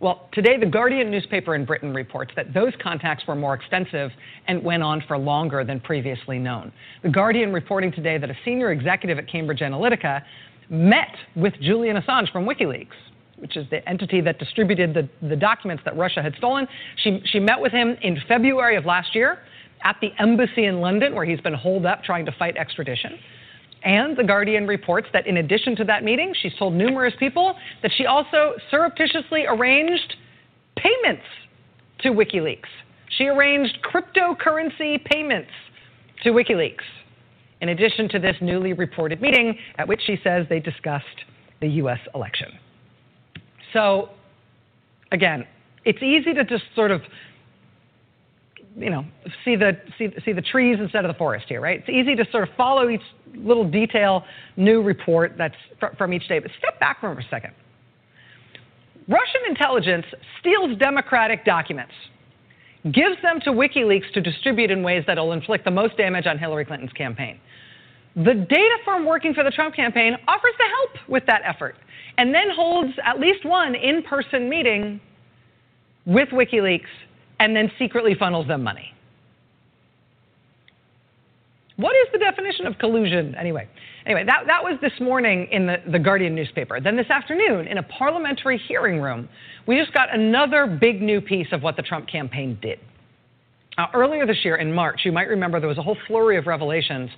Well, 0.00 0.28
today, 0.32 0.56
the 0.58 0.66
Guardian 0.66 1.10
newspaper 1.10 1.54
in 1.54 1.66
Britain 1.66 1.92
reports 1.92 2.32
that 2.34 2.54
those 2.54 2.72
contacts 2.82 3.24
were 3.28 3.34
more 3.34 3.52
extensive 3.52 4.10
and 4.48 4.62
went 4.64 4.82
on 4.82 5.04
for 5.06 5.18
longer 5.18 5.62
than 5.62 5.78
previously 5.78 6.38
known. 6.38 6.72
The 7.02 7.10
Guardian 7.10 7.52
reporting 7.52 7.92
today 7.92 8.16
that 8.16 8.30
a 8.30 8.36
senior 8.42 8.72
executive 8.72 9.18
at 9.18 9.28
Cambridge 9.28 9.58
Analytica 9.58 10.22
met 10.70 11.14
with 11.36 11.52
Julian 11.60 12.00
Assange 12.00 12.32
from 12.32 12.46
WikiLeaks, 12.46 12.96
which 13.36 13.58
is 13.58 13.66
the 13.68 13.86
entity 13.86 14.22
that 14.22 14.38
distributed 14.38 14.94
the, 14.94 15.28
the 15.28 15.36
documents 15.36 15.82
that 15.84 15.94
Russia 15.98 16.22
had 16.22 16.34
stolen. 16.36 16.66
She, 17.02 17.20
she 17.26 17.38
met 17.38 17.60
with 17.60 17.72
him 17.72 17.98
in 18.00 18.18
February 18.26 18.76
of 18.76 18.86
last 18.86 19.14
year 19.14 19.40
at 19.84 19.96
the 20.00 20.10
embassy 20.18 20.66
in 20.66 20.80
London, 20.80 21.14
where 21.14 21.24
he's 21.24 21.40
been 21.40 21.54
holed 21.54 21.86
up 21.86 22.02
trying 22.02 22.26
to 22.26 22.32
fight 22.32 22.56
extradition. 22.56 23.18
And 23.82 24.16
The 24.16 24.24
Guardian 24.24 24.66
reports 24.66 25.08
that 25.12 25.26
in 25.26 25.38
addition 25.38 25.74
to 25.76 25.84
that 25.84 26.04
meeting, 26.04 26.34
she's 26.40 26.52
told 26.58 26.74
numerous 26.74 27.14
people 27.18 27.54
that 27.82 27.90
she 27.96 28.06
also 28.06 28.54
surreptitiously 28.70 29.46
arranged 29.46 30.16
payments 30.76 31.24
to 32.00 32.10
WikiLeaks. 32.10 32.68
She 33.16 33.26
arranged 33.26 33.78
cryptocurrency 33.82 35.02
payments 35.04 35.50
to 36.22 36.30
WikiLeaks, 36.30 36.84
in 37.60 37.70
addition 37.70 38.08
to 38.10 38.18
this 38.18 38.36
newly 38.40 38.72
reported 38.72 39.20
meeting 39.20 39.56
at 39.78 39.88
which 39.88 40.00
she 40.06 40.18
says 40.22 40.46
they 40.48 40.60
discussed 40.60 41.06
the 41.60 41.68
U.S. 41.68 41.98
election. 42.14 42.48
So, 43.72 44.10
again, 45.12 45.46
it's 45.84 46.02
easy 46.02 46.34
to 46.34 46.44
just 46.44 46.64
sort 46.74 46.90
of 46.90 47.02
you 48.76 48.90
know, 48.90 49.04
see 49.44 49.56
the, 49.56 49.72
see, 49.98 50.08
see 50.24 50.32
the 50.32 50.42
trees 50.42 50.78
instead 50.80 51.04
of 51.04 51.12
the 51.12 51.18
forest 51.18 51.46
here, 51.48 51.60
right? 51.60 51.80
It's 51.80 51.88
easy 51.88 52.14
to 52.14 52.24
sort 52.30 52.48
of 52.48 52.54
follow 52.56 52.88
each 52.88 53.02
little 53.34 53.68
detail, 53.68 54.24
new 54.56 54.82
report 54.82 55.34
that's 55.36 55.54
fr- 55.78 55.94
from 55.98 56.12
each 56.12 56.28
day. 56.28 56.38
But 56.38 56.50
step 56.58 56.78
back 56.78 57.00
for 57.00 57.12
a 57.12 57.22
second. 57.30 57.52
Russian 59.08 59.40
intelligence 59.48 60.06
steals 60.38 60.78
democratic 60.78 61.44
documents, 61.44 61.92
gives 62.84 63.20
them 63.22 63.40
to 63.44 63.50
WikiLeaks 63.50 64.12
to 64.14 64.20
distribute 64.20 64.70
in 64.70 64.82
ways 64.82 65.04
that 65.06 65.18
will 65.18 65.32
inflict 65.32 65.64
the 65.64 65.70
most 65.70 65.96
damage 65.96 66.26
on 66.26 66.38
Hillary 66.38 66.64
Clinton's 66.64 66.92
campaign. 66.92 67.40
The 68.16 68.34
data 68.34 68.76
firm 68.84 69.04
working 69.04 69.34
for 69.34 69.44
the 69.44 69.50
Trump 69.50 69.74
campaign 69.74 70.16
offers 70.26 70.52
to 70.58 70.64
help 70.64 71.08
with 71.08 71.24
that 71.26 71.42
effort 71.44 71.76
and 72.18 72.34
then 72.34 72.50
holds 72.54 72.92
at 73.04 73.20
least 73.20 73.44
one 73.44 73.74
in 73.74 74.02
person 74.02 74.48
meeting 74.48 75.00
with 76.06 76.28
WikiLeaks 76.30 76.82
and 77.40 77.56
then 77.56 77.72
secretly 77.78 78.14
funnels 78.14 78.46
them 78.46 78.62
money. 78.62 78.94
What 81.76 81.96
is 81.96 82.12
the 82.12 82.18
definition 82.18 82.66
of 82.66 82.78
collusion 82.78 83.34
anyway? 83.34 83.66
Anyway, 84.04 84.24
that, 84.26 84.44
that 84.46 84.62
was 84.62 84.78
this 84.82 84.92
morning 85.00 85.48
in 85.50 85.66
the, 85.66 85.76
the 85.90 85.98
Guardian 85.98 86.34
newspaper. 86.34 86.78
Then 86.80 86.94
this 86.94 87.08
afternoon, 87.08 87.66
in 87.66 87.78
a 87.78 87.82
parliamentary 87.82 88.60
hearing 88.68 89.00
room, 89.00 89.28
we 89.66 89.78
just 89.78 89.92
got 89.94 90.14
another 90.14 90.66
big 90.66 91.00
new 91.00 91.22
piece 91.22 91.48
of 91.52 91.62
what 91.62 91.76
the 91.76 91.82
Trump 91.82 92.06
campaign 92.06 92.58
did. 92.60 92.78
Uh, 93.78 93.86
earlier 93.94 94.26
this 94.26 94.44
year, 94.44 94.56
in 94.56 94.72
March, 94.72 95.00
you 95.04 95.12
might 95.12 95.28
remember 95.28 95.58
there 95.58 95.68
was 95.68 95.78
a 95.78 95.82
whole 95.82 95.96
flurry 96.06 96.36
of 96.36 96.46
revelations 96.46 97.08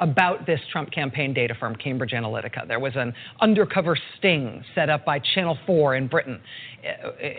about 0.00 0.46
this 0.46 0.60
Trump 0.72 0.90
campaign 0.90 1.32
data 1.32 1.54
firm, 1.58 1.76
Cambridge 1.76 2.12
Analytica. 2.12 2.66
There 2.66 2.80
was 2.80 2.92
an 2.96 3.14
undercover 3.40 3.96
sting 4.18 4.64
set 4.74 4.88
up 4.88 5.04
by 5.04 5.20
Channel 5.34 5.58
4 5.66 5.96
in 5.96 6.08
Britain, 6.08 6.40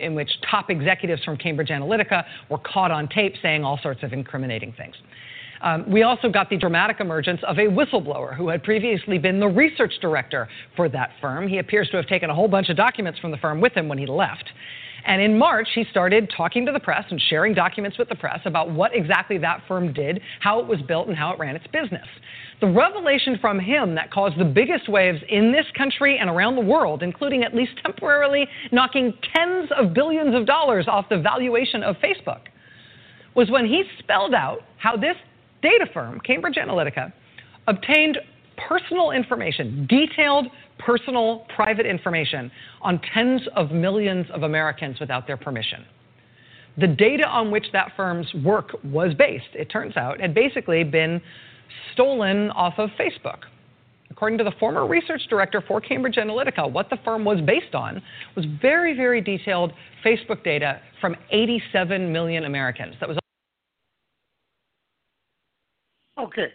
in 0.00 0.14
which 0.14 0.30
top 0.50 0.70
executives 0.70 1.22
from 1.24 1.36
Cambridge 1.36 1.68
Analytica 1.68 2.24
were 2.48 2.58
caught 2.58 2.90
on 2.90 3.08
tape 3.08 3.34
saying 3.42 3.64
all 3.64 3.78
sorts 3.82 4.02
of 4.02 4.12
incriminating 4.12 4.72
things. 4.72 4.94
Um, 5.62 5.88
we 5.90 6.02
also 6.02 6.28
got 6.28 6.50
the 6.50 6.56
dramatic 6.56 6.98
emergence 7.00 7.40
of 7.46 7.58
a 7.58 7.62
whistleblower 7.62 8.36
who 8.36 8.48
had 8.48 8.64
previously 8.64 9.18
been 9.18 9.38
the 9.38 9.46
research 9.46 9.92
director 10.00 10.48
for 10.74 10.88
that 10.88 11.10
firm. 11.20 11.46
He 11.46 11.58
appears 11.58 11.88
to 11.90 11.96
have 11.98 12.06
taken 12.06 12.30
a 12.30 12.34
whole 12.34 12.48
bunch 12.48 12.68
of 12.68 12.76
documents 12.76 13.20
from 13.20 13.30
the 13.30 13.36
firm 13.36 13.60
with 13.60 13.72
him 13.72 13.88
when 13.88 13.98
he 13.98 14.06
left. 14.06 14.50
And 15.04 15.20
in 15.20 15.36
March, 15.36 15.68
he 15.74 15.84
started 15.90 16.32
talking 16.36 16.64
to 16.66 16.72
the 16.72 16.78
press 16.78 17.04
and 17.10 17.20
sharing 17.28 17.54
documents 17.54 17.98
with 17.98 18.08
the 18.08 18.14
press 18.14 18.40
about 18.44 18.70
what 18.70 18.94
exactly 18.94 19.38
that 19.38 19.62
firm 19.66 19.92
did, 19.92 20.20
how 20.40 20.60
it 20.60 20.66
was 20.66 20.80
built, 20.82 21.08
and 21.08 21.16
how 21.16 21.32
it 21.32 21.38
ran 21.38 21.56
its 21.56 21.66
business. 21.68 22.06
The 22.60 22.68
revelation 22.68 23.38
from 23.40 23.58
him 23.58 23.96
that 23.96 24.12
caused 24.12 24.38
the 24.38 24.44
biggest 24.44 24.88
waves 24.88 25.18
in 25.28 25.50
this 25.50 25.66
country 25.76 26.18
and 26.18 26.30
around 26.30 26.54
the 26.54 26.62
world, 26.62 27.02
including 27.02 27.42
at 27.42 27.54
least 27.54 27.72
temporarily 27.84 28.46
knocking 28.70 29.12
tens 29.34 29.68
of 29.76 29.92
billions 29.92 30.34
of 30.36 30.46
dollars 30.46 30.86
off 30.86 31.08
the 31.08 31.18
valuation 31.18 31.82
of 31.82 31.96
Facebook, 31.96 32.42
was 33.34 33.50
when 33.50 33.66
he 33.66 33.82
spelled 33.98 34.34
out 34.34 34.60
how 34.76 34.96
this 34.96 35.16
data 35.62 35.86
firm, 35.92 36.20
Cambridge 36.20 36.56
Analytica, 36.56 37.12
obtained 37.66 38.18
personal 38.68 39.10
information, 39.10 39.86
detailed 39.88 40.46
personal 40.84 41.46
private 41.54 41.86
information 41.86 42.50
on 42.80 43.00
tens 43.14 43.42
of 43.56 43.70
millions 43.70 44.26
of 44.32 44.42
Americans 44.42 44.98
without 45.00 45.26
their 45.26 45.36
permission. 45.36 45.84
The 46.78 46.86
data 46.86 47.26
on 47.26 47.50
which 47.50 47.66
that 47.72 47.92
firm's 47.96 48.32
work 48.42 48.70
was 48.84 49.12
based, 49.14 49.54
it 49.54 49.66
turns 49.66 49.96
out, 49.96 50.20
had 50.20 50.34
basically 50.34 50.84
been 50.84 51.20
stolen 51.92 52.50
off 52.50 52.74
of 52.78 52.90
Facebook. 52.98 53.40
According 54.10 54.38
to 54.38 54.44
the 54.44 54.52
former 54.60 54.86
research 54.86 55.22
director 55.28 55.62
for 55.66 55.80
Cambridge 55.80 56.16
Analytica, 56.16 56.70
what 56.70 56.90
the 56.90 56.98
firm 57.04 57.24
was 57.24 57.40
based 57.40 57.74
on 57.74 58.02
was 58.36 58.44
very, 58.60 58.94
very 58.94 59.20
detailed 59.20 59.72
Facebook 60.04 60.44
data 60.44 60.80
from 61.00 61.16
87 61.30 62.12
million 62.12 62.44
Americans. 62.44 62.94
That 63.00 63.08
was 63.08 63.18
Okay. 66.18 66.48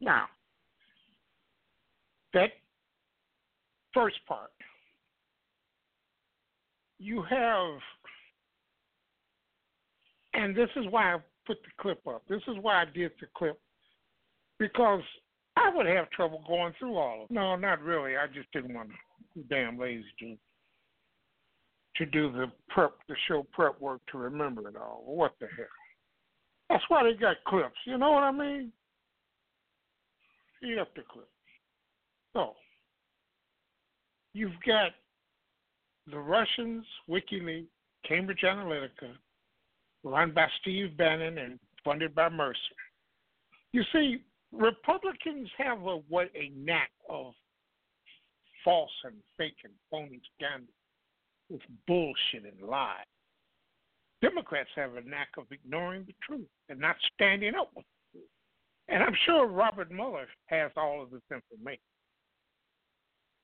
Now, 0.00 0.26
that 2.34 2.50
First 3.92 4.16
part. 4.26 4.50
You 6.98 7.22
have, 7.22 7.80
and 10.34 10.54
this 10.54 10.68
is 10.76 10.84
why 10.90 11.14
I 11.14 11.18
put 11.46 11.58
the 11.62 11.70
clip 11.80 12.06
up. 12.06 12.22
This 12.28 12.42
is 12.46 12.56
why 12.60 12.82
I 12.82 12.84
did 12.84 13.12
the 13.20 13.26
clip 13.36 13.58
because 14.58 15.02
I 15.56 15.70
would 15.74 15.86
have 15.86 16.10
trouble 16.10 16.44
going 16.46 16.74
through 16.78 16.96
all 16.96 17.24
of 17.24 17.30
it. 17.30 17.34
No, 17.34 17.56
not 17.56 17.80
really. 17.82 18.16
I 18.16 18.26
just 18.26 18.52
didn't 18.52 18.74
want 18.74 18.90
to. 18.90 18.94
Damn 19.48 19.78
lazy 19.78 20.04
to 20.18 20.36
to 21.96 22.06
do 22.06 22.32
the 22.32 22.46
prep, 22.68 22.92
the 23.08 23.14
show 23.28 23.46
prep 23.52 23.80
work 23.80 24.00
to 24.10 24.18
remember 24.18 24.68
it 24.68 24.76
all. 24.76 25.02
What 25.06 25.34
the 25.40 25.46
hell? 25.56 25.66
That's 26.68 26.84
why 26.88 27.04
they 27.04 27.14
got 27.14 27.36
clips. 27.46 27.76
You 27.84 27.98
know 27.98 28.10
what 28.10 28.22
I 28.22 28.32
mean? 28.32 28.72
Eat 30.62 30.78
up 30.78 30.94
the 30.94 31.02
clip. 31.10 31.28
So 32.32 32.54
you've 34.32 34.60
got 34.66 34.92
the 36.10 36.18
Russians, 36.18 36.84
WikiLeaks, 37.08 37.66
Cambridge 38.06 38.42
Analytica, 38.44 39.12
run 40.02 40.32
by 40.32 40.46
Steve 40.60 40.96
Bannon 40.96 41.38
and 41.38 41.58
funded 41.84 42.14
by 42.14 42.28
Mercer. 42.28 42.58
You 43.72 43.82
see, 43.92 44.18
Republicans 44.52 45.48
have 45.58 45.80
a 45.82 45.96
what 46.08 46.30
a 46.34 46.50
knack 46.56 46.90
of 47.08 47.32
false 48.64 48.90
and 49.04 49.14
fake 49.36 49.56
and 49.64 49.72
phony 49.90 50.20
scandals 50.36 50.68
with 51.48 51.60
bullshit 51.86 52.44
and 52.44 52.68
lies. 52.68 53.04
Democrats 54.22 54.68
have 54.76 54.96
a 54.96 55.02
knack 55.02 55.28
of 55.38 55.44
ignoring 55.50 56.04
the 56.06 56.14
truth 56.22 56.48
and 56.68 56.78
not 56.78 56.96
standing 57.14 57.54
up 57.54 57.70
with 57.74 57.86
truth. 58.12 58.24
And 58.88 59.02
I'm 59.02 59.16
sure 59.24 59.46
Robert 59.46 59.90
Mueller 59.90 60.26
has 60.46 60.70
all 60.76 61.02
of 61.02 61.10
this 61.10 61.22
information. 61.30 61.80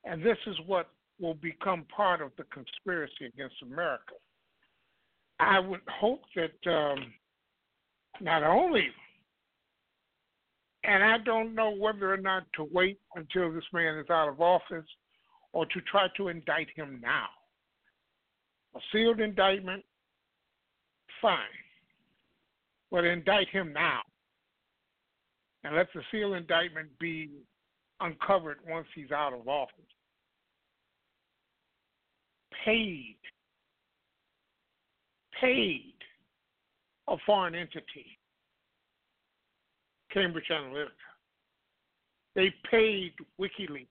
And 0.06 0.22
this 0.22 0.38
is 0.46 0.56
what 0.66 0.88
will 1.20 1.34
become 1.34 1.84
part 1.94 2.22
of 2.22 2.30
the 2.38 2.44
conspiracy 2.44 3.26
against 3.26 3.56
America. 3.62 4.14
I 5.40 5.58
would 5.58 5.80
hope 5.88 6.22
that 6.36 6.70
um, 6.70 7.12
not 8.20 8.42
only, 8.42 8.86
and 10.84 11.02
I 11.02 11.18
don't 11.18 11.54
know 11.54 11.70
whether 11.70 12.12
or 12.12 12.18
not 12.18 12.44
to 12.54 12.68
wait 12.72 12.98
until 13.16 13.52
this 13.52 13.64
man 13.72 13.98
is 13.98 14.08
out 14.08 14.28
of 14.28 14.40
office 14.40 14.86
or 15.52 15.66
to 15.66 15.80
try 15.90 16.06
to 16.16 16.28
indict 16.28 16.68
him 16.76 17.00
now. 17.02 17.26
A 18.76 18.78
sealed 18.92 19.20
indictment, 19.20 19.84
fine. 21.20 21.38
But 22.90 23.04
indict 23.04 23.48
him 23.48 23.72
now. 23.72 24.00
And 25.64 25.74
let 25.74 25.88
the 25.92 26.02
sealed 26.12 26.36
indictment 26.36 26.88
be 27.00 27.30
uncovered 28.00 28.58
once 28.68 28.86
he's 28.94 29.10
out 29.10 29.32
of 29.32 29.48
office. 29.48 29.74
Paid 32.64 33.16
paid 35.40 35.94
a 37.08 37.16
foreign 37.24 37.54
entity, 37.54 38.18
Cambridge 40.12 40.46
Analytica. 40.50 40.88
They 42.34 42.52
paid 42.70 43.12
WikiLeaks 43.40 43.86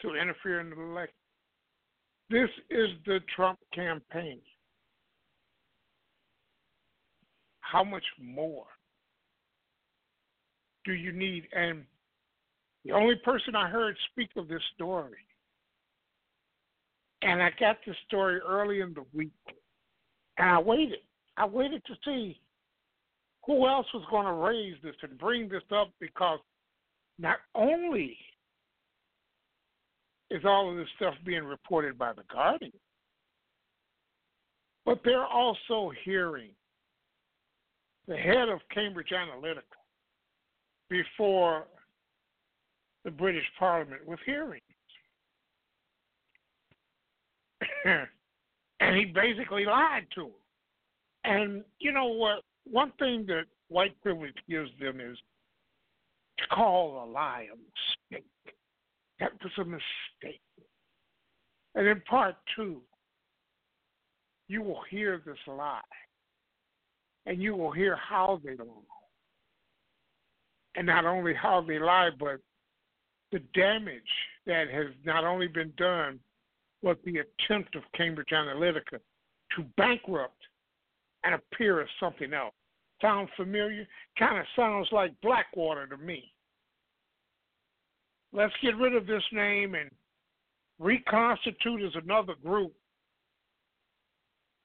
to 0.00 0.14
interfere 0.14 0.60
in 0.60 0.70
the 0.70 0.80
election. 0.80 1.14
This 2.30 2.50
is 2.70 2.90
the 3.06 3.20
Trump 3.34 3.58
campaign. 3.74 4.38
How 7.60 7.82
much 7.82 8.04
more 8.20 8.66
do 10.88 10.94
you 10.94 11.12
need? 11.12 11.44
And 11.52 11.84
the 12.84 12.92
only 12.92 13.16
person 13.16 13.54
I 13.54 13.68
heard 13.68 13.94
speak 14.10 14.30
of 14.36 14.48
this 14.48 14.62
story 14.74 15.18
and 17.22 17.42
I 17.42 17.50
got 17.60 17.76
this 17.86 17.96
story 18.06 18.40
early 18.40 18.80
in 18.80 18.94
the 18.94 19.04
week. 19.14 19.32
And 20.38 20.48
I 20.48 20.58
waited. 20.58 21.00
I 21.36 21.46
waited 21.46 21.82
to 21.86 21.94
see 22.04 22.40
who 23.46 23.66
else 23.66 23.86
was 23.92 24.04
going 24.10 24.26
to 24.26 24.32
raise 24.32 24.76
this 24.82 24.94
and 25.02 25.18
bring 25.18 25.48
this 25.48 25.62
up 25.74 25.90
because 26.00 26.38
not 27.18 27.36
only 27.54 28.16
is 30.30 30.42
all 30.44 30.70
of 30.70 30.76
this 30.76 30.88
stuff 30.96 31.14
being 31.24 31.44
reported 31.44 31.98
by 31.98 32.12
the 32.12 32.22
Guardian, 32.32 32.72
but 34.84 35.00
they're 35.04 35.26
also 35.26 35.92
hearing 36.04 36.50
the 38.06 38.16
head 38.16 38.48
of 38.48 38.60
Cambridge 38.72 39.12
Analytica 39.12 39.77
before 40.90 41.66
the 43.04 43.10
British 43.10 43.44
Parliament 43.58 44.06
with 44.06 44.18
hearings. 44.24 44.62
and 48.80 48.96
he 48.96 49.06
basically 49.06 49.64
lied 49.64 50.06
to 50.14 50.26
him. 50.26 50.32
And 51.24 51.64
you 51.78 51.92
know 51.92 52.06
what? 52.06 52.42
One 52.64 52.92
thing 52.98 53.24
that 53.26 53.44
white 53.68 54.00
privilege 54.02 54.34
gives 54.48 54.70
them 54.80 55.00
is 55.00 55.16
to 56.38 56.46
call 56.54 57.04
a 57.04 57.06
lie 57.10 57.46
a 57.52 57.56
mistake. 57.56 58.26
That 59.20 59.32
was 59.42 59.52
a 59.58 59.64
mistake. 59.64 60.40
And 61.74 61.86
in 61.86 62.00
part 62.02 62.36
two, 62.56 62.80
you 64.48 64.62
will 64.62 64.80
hear 64.90 65.20
this 65.24 65.36
lie. 65.46 65.80
And 67.26 67.42
you 67.42 67.54
will 67.54 67.72
hear 67.72 67.96
how 67.96 68.40
they 68.44 68.56
lie. 68.56 68.97
And 70.74 70.86
not 70.86 71.06
only 71.06 71.34
how 71.34 71.60
they 71.60 71.78
lie, 71.78 72.10
but 72.18 72.40
the 73.32 73.40
damage 73.54 74.02
that 74.46 74.70
has 74.70 74.86
not 75.04 75.24
only 75.24 75.48
been 75.48 75.72
done 75.76 76.18
was 76.82 76.96
the 77.04 77.18
attempt 77.18 77.74
of 77.74 77.82
Cambridge 77.96 78.28
Analytica 78.32 79.00
to 79.56 79.62
bankrupt 79.76 80.40
and 81.24 81.34
appear 81.34 81.80
as 81.80 81.88
something 81.98 82.32
else. 82.32 82.54
Sound 83.00 83.28
familiar? 83.36 83.86
Kind 84.18 84.38
of 84.38 84.46
sounds 84.56 84.88
like 84.92 85.12
Blackwater 85.22 85.86
to 85.86 85.96
me. 85.96 86.32
Let's 88.32 88.52
get 88.62 88.76
rid 88.76 88.94
of 88.94 89.06
this 89.06 89.22
name 89.32 89.74
and 89.74 89.90
reconstitute 90.78 91.82
as 91.82 92.02
another 92.02 92.34
group 92.44 92.72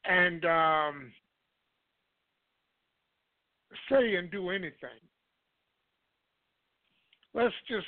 and 0.05 0.45
um, 0.45 1.11
say 3.89 4.15
and 4.15 4.29
do 4.29 4.49
anything. 4.49 4.99
Let's 7.33 7.53
just 7.67 7.85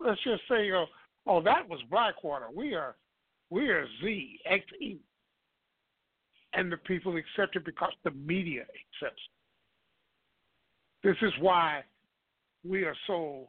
let's 0.00 0.22
just 0.24 0.42
say, 0.48 0.70
oh, 0.72 0.86
oh, 1.26 1.42
that 1.42 1.68
was 1.68 1.80
Blackwater. 1.90 2.46
We 2.54 2.74
are 2.74 2.96
we 3.50 3.68
are 3.68 3.86
Z, 4.02 4.40
X, 4.44 4.64
E. 4.80 4.98
And 6.52 6.72
the 6.72 6.76
people 6.78 7.16
accept 7.16 7.56
it 7.56 7.64
because 7.64 7.92
the 8.04 8.10
media 8.12 8.62
accepts 8.62 9.22
it. 11.02 11.08
This 11.08 11.16
is 11.22 11.32
why 11.40 11.82
we 12.64 12.84
are 12.84 12.96
so 13.06 13.48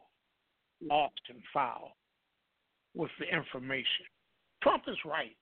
lost 0.82 1.20
and 1.28 1.40
foul 1.52 1.96
with 2.94 3.10
the 3.18 3.26
information. 3.34 4.06
Trump 4.62 4.84
is 4.86 4.96
right. 5.04 5.36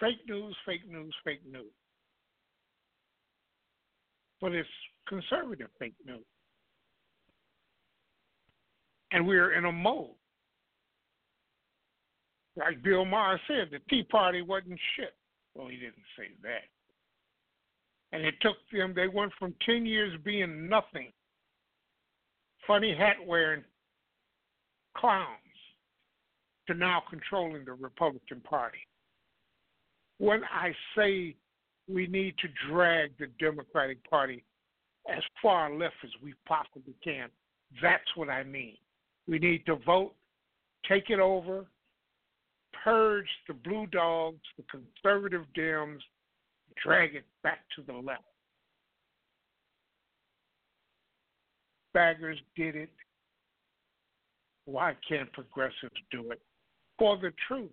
Fake 0.00 0.20
news, 0.28 0.56
fake 0.64 0.88
news, 0.88 1.14
fake 1.24 1.42
news. 1.50 1.72
But 4.40 4.52
it's 4.52 4.68
conservative 5.08 5.68
fake 5.78 5.94
news. 6.04 6.24
And 9.12 9.26
we're 9.26 9.54
in 9.54 9.64
a 9.64 9.72
mode 9.72 10.16
like 12.56 12.82
Bill 12.82 13.04
Maher 13.04 13.40
said, 13.46 13.68
the 13.70 13.78
Tea 13.90 14.02
Party 14.04 14.42
wasn't 14.42 14.80
shit. 14.96 15.14
Well, 15.54 15.68
he 15.68 15.76
didn't 15.76 15.94
say 16.18 16.28
that. 16.42 16.64
And 18.12 18.24
it 18.24 18.34
took 18.40 18.56
them, 18.72 18.94
they 18.94 19.08
went 19.08 19.32
from 19.38 19.54
10 19.64 19.84
years 19.84 20.18
being 20.24 20.68
nothing, 20.68 21.12
funny 22.66 22.94
hat 22.94 23.16
wearing 23.26 23.64
clowns, 24.96 25.28
to 26.66 26.74
now 26.74 27.02
controlling 27.08 27.64
the 27.64 27.72
Republican 27.72 28.40
Party. 28.40 28.78
When 30.18 30.42
I 30.44 30.72
say 30.96 31.36
we 31.88 32.06
need 32.06 32.34
to 32.38 32.48
drag 32.68 33.16
the 33.18 33.26
Democratic 33.38 33.98
Party 34.08 34.42
as 35.08 35.22
far 35.42 35.72
left 35.72 35.94
as 36.02 36.10
we 36.22 36.34
possibly 36.48 36.94
can, 37.04 37.28
that's 37.82 38.16
what 38.16 38.30
I 38.30 38.42
mean. 38.44 38.76
We 39.28 39.38
need 39.38 39.66
to 39.66 39.76
vote, 39.76 40.14
take 40.88 41.10
it 41.10 41.18
over, 41.18 41.66
purge 42.84 43.28
the 43.48 43.54
blue 43.54 43.86
dogs, 43.86 44.40
the 44.56 44.64
conservative 44.70 45.42
Dems, 45.56 45.98
drag 46.82 47.14
it 47.14 47.24
back 47.42 47.60
to 47.76 47.82
the 47.82 47.92
left. 47.92 48.22
Baggers 51.92 52.38
did 52.54 52.76
it. 52.76 52.90
Why 54.66 54.94
can't 55.08 55.32
progressives 55.32 55.94
do 56.10 56.30
it? 56.30 56.40
For 56.98 57.16
the 57.16 57.32
truth. 57.48 57.70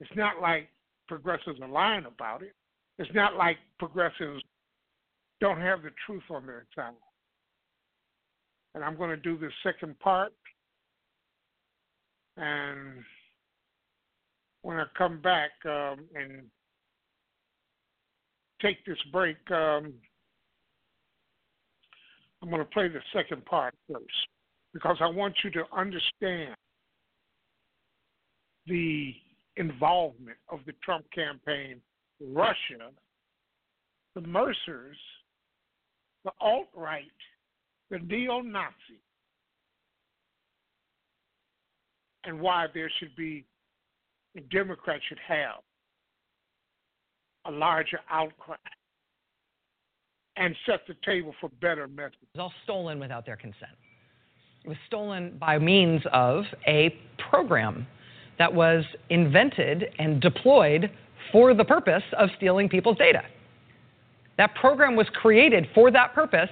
It's 0.00 0.10
not 0.16 0.40
like 0.40 0.68
progressives 1.06 1.60
are 1.60 1.68
lying 1.68 2.06
about 2.06 2.42
it. 2.42 2.54
It's 2.98 3.14
not 3.14 3.36
like 3.36 3.58
progressives 3.78 4.42
don't 5.40 5.60
have 5.60 5.82
the 5.82 5.90
truth 6.06 6.22
on 6.30 6.46
their 6.46 6.66
side. 6.74 6.92
And 8.74 8.84
I'm 8.84 8.96
going 8.96 9.10
to 9.10 9.16
do 9.16 9.36
the 9.36 9.50
second 9.62 9.98
part. 10.00 10.32
And 12.36 13.04
when 14.62 14.78
I 14.78 14.84
come 14.96 15.20
back 15.20 15.50
um, 15.66 16.04
and 16.14 16.42
take 18.60 18.84
this 18.86 18.98
break, 19.12 19.36
um, 19.50 19.92
I'm 22.42 22.48
going 22.48 22.58
to 22.58 22.64
play 22.64 22.88
the 22.88 23.00
second 23.12 23.44
part 23.44 23.74
first 23.90 24.28
because 24.72 24.96
I 25.00 25.06
want 25.06 25.34
you 25.44 25.50
to 25.50 25.64
understand 25.76 26.54
the 28.66 29.14
involvement 29.56 30.38
of 30.50 30.60
the 30.66 30.72
Trump 30.82 31.04
campaign, 31.14 31.80
Russia, 32.20 32.90
the 34.14 34.22
Mercers, 34.22 34.96
the 36.24 36.30
alt 36.40 36.68
right, 36.74 37.04
the 37.92 37.98
neo 37.98 38.40
Nazi, 38.40 38.74
and 42.24 42.40
why 42.40 42.66
there 42.74 42.90
should 42.98 43.14
be, 43.14 43.44
the 44.34 44.40
Democrats 44.40 45.02
should 45.08 45.18
have 45.28 45.60
a 47.44 47.50
larger 47.50 48.00
outcry 48.10 48.56
and 50.36 50.56
set 50.64 50.80
the 50.88 50.94
table 51.04 51.34
for 51.38 51.50
better 51.60 51.86
methods. 51.86 52.16
It 52.22 52.38
was 52.38 52.44
all 52.44 52.52
stolen 52.64 52.98
without 52.98 53.26
their 53.26 53.36
consent. 53.36 53.72
It 54.64 54.68
was 54.68 54.78
stolen 54.86 55.36
by 55.38 55.58
means 55.58 56.00
of 56.12 56.44
a 56.66 56.96
program 57.30 57.86
that 58.38 58.52
was 58.52 58.84
invented 59.10 59.84
and 59.98 60.22
deployed 60.22 60.90
for 61.30 61.52
the 61.52 61.64
purpose 61.64 62.02
of 62.18 62.30
stealing 62.38 62.70
people's 62.70 62.96
data. 62.96 63.22
That 64.38 64.54
program 64.54 64.96
was 64.96 65.06
created 65.12 65.66
for 65.74 65.90
that 65.90 66.14
purpose 66.14 66.48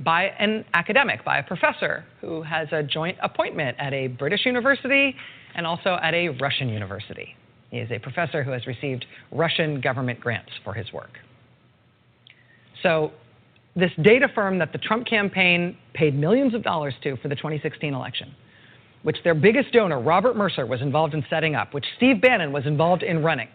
by 0.00 0.24
an 0.38 0.64
academic, 0.74 1.24
by 1.24 1.38
a 1.38 1.42
professor 1.42 2.04
who 2.20 2.42
has 2.42 2.68
a 2.72 2.82
joint 2.82 3.16
appointment 3.22 3.76
at 3.78 3.92
a 3.92 4.08
British 4.08 4.44
university 4.44 5.14
and 5.54 5.66
also 5.66 5.98
at 6.02 6.14
a 6.14 6.30
Russian 6.30 6.68
university. 6.68 7.36
He 7.70 7.78
is 7.78 7.90
a 7.90 7.98
professor 7.98 8.42
who 8.42 8.50
has 8.50 8.66
received 8.66 9.04
Russian 9.30 9.80
government 9.80 10.20
grants 10.20 10.50
for 10.64 10.74
his 10.74 10.92
work. 10.92 11.18
So, 12.82 13.12
this 13.76 13.90
data 14.02 14.28
firm 14.32 14.58
that 14.60 14.70
the 14.70 14.78
Trump 14.78 15.06
campaign 15.06 15.76
paid 15.94 16.14
millions 16.14 16.54
of 16.54 16.62
dollars 16.62 16.94
to 17.02 17.16
for 17.16 17.26
the 17.26 17.34
2016 17.34 17.92
election, 17.92 18.32
which 19.02 19.16
their 19.24 19.34
biggest 19.34 19.72
donor, 19.72 20.00
Robert 20.00 20.36
Mercer, 20.36 20.64
was 20.64 20.80
involved 20.80 21.12
in 21.12 21.24
setting 21.28 21.56
up, 21.56 21.74
which 21.74 21.84
Steve 21.96 22.20
Bannon 22.20 22.52
was 22.52 22.66
involved 22.66 23.02
in 23.02 23.22
running, 23.24 23.48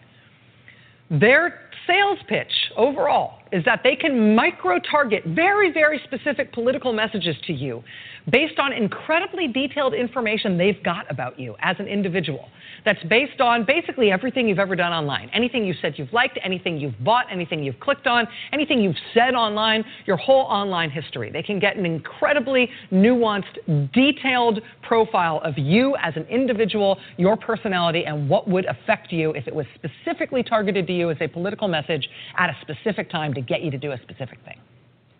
their 1.10 1.60
sales 1.86 2.18
pitch 2.28 2.52
overall 2.76 3.39
is 3.52 3.64
that 3.64 3.80
they 3.82 3.96
can 3.96 4.34
micro 4.34 4.78
target 4.78 5.24
very, 5.26 5.72
very 5.72 6.00
specific 6.04 6.52
political 6.52 6.92
messages 6.92 7.36
to 7.46 7.52
you 7.52 7.82
based 8.30 8.58
on 8.58 8.72
incredibly 8.72 9.48
detailed 9.48 9.94
information 9.94 10.58
they've 10.58 10.82
got 10.82 11.10
about 11.10 11.38
you 11.38 11.56
as 11.60 11.76
an 11.78 11.86
individual. 11.86 12.48
That's 12.84 13.02
based 13.04 13.40
on 13.40 13.64
basically 13.64 14.10
everything 14.10 14.48
you've 14.48 14.58
ever 14.58 14.76
done 14.76 14.92
online. 14.92 15.30
Anything 15.32 15.64
you 15.64 15.74
said 15.80 15.94
you've 15.96 16.12
liked, 16.12 16.38
anything 16.42 16.78
you've 16.78 16.98
bought, 17.02 17.26
anything 17.30 17.62
you've 17.62 17.80
clicked 17.80 18.06
on, 18.06 18.26
anything 18.52 18.80
you've 18.80 18.96
said 19.14 19.34
online, 19.34 19.84
your 20.06 20.16
whole 20.16 20.42
online 20.42 20.90
history. 20.90 21.30
They 21.30 21.42
can 21.42 21.58
get 21.58 21.76
an 21.76 21.84
incredibly 21.84 22.70
nuanced, 22.92 23.92
detailed 23.92 24.60
profile 24.82 25.40
of 25.44 25.58
you 25.58 25.96
as 26.02 26.14
an 26.16 26.24
individual, 26.24 26.98
your 27.16 27.36
personality, 27.36 28.04
and 28.04 28.28
what 28.28 28.48
would 28.48 28.66
affect 28.66 29.12
you 29.12 29.30
if 29.32 29.46
it 29.46 29.54
was 29.54 29.66
specifically 29.74 30.42
targeted 30.42 30.86
to 30.86 30.92
you 30.92 31.10
as 31.10 31.16
a 31.20 31.28
political 31.28 31.68
message 31.68 32.08
at 32.38 32.50
a 32.50 32.56
specific 32.62 33.10
time 33.10 33.32
to 33.40 33.46
get 33.46 33.62
you 33.62 33.70
to 33.70 33.78
do 33.78 33.92
a 33.92 33.98
specific 34.02 34.38
thing. 34.44 34.58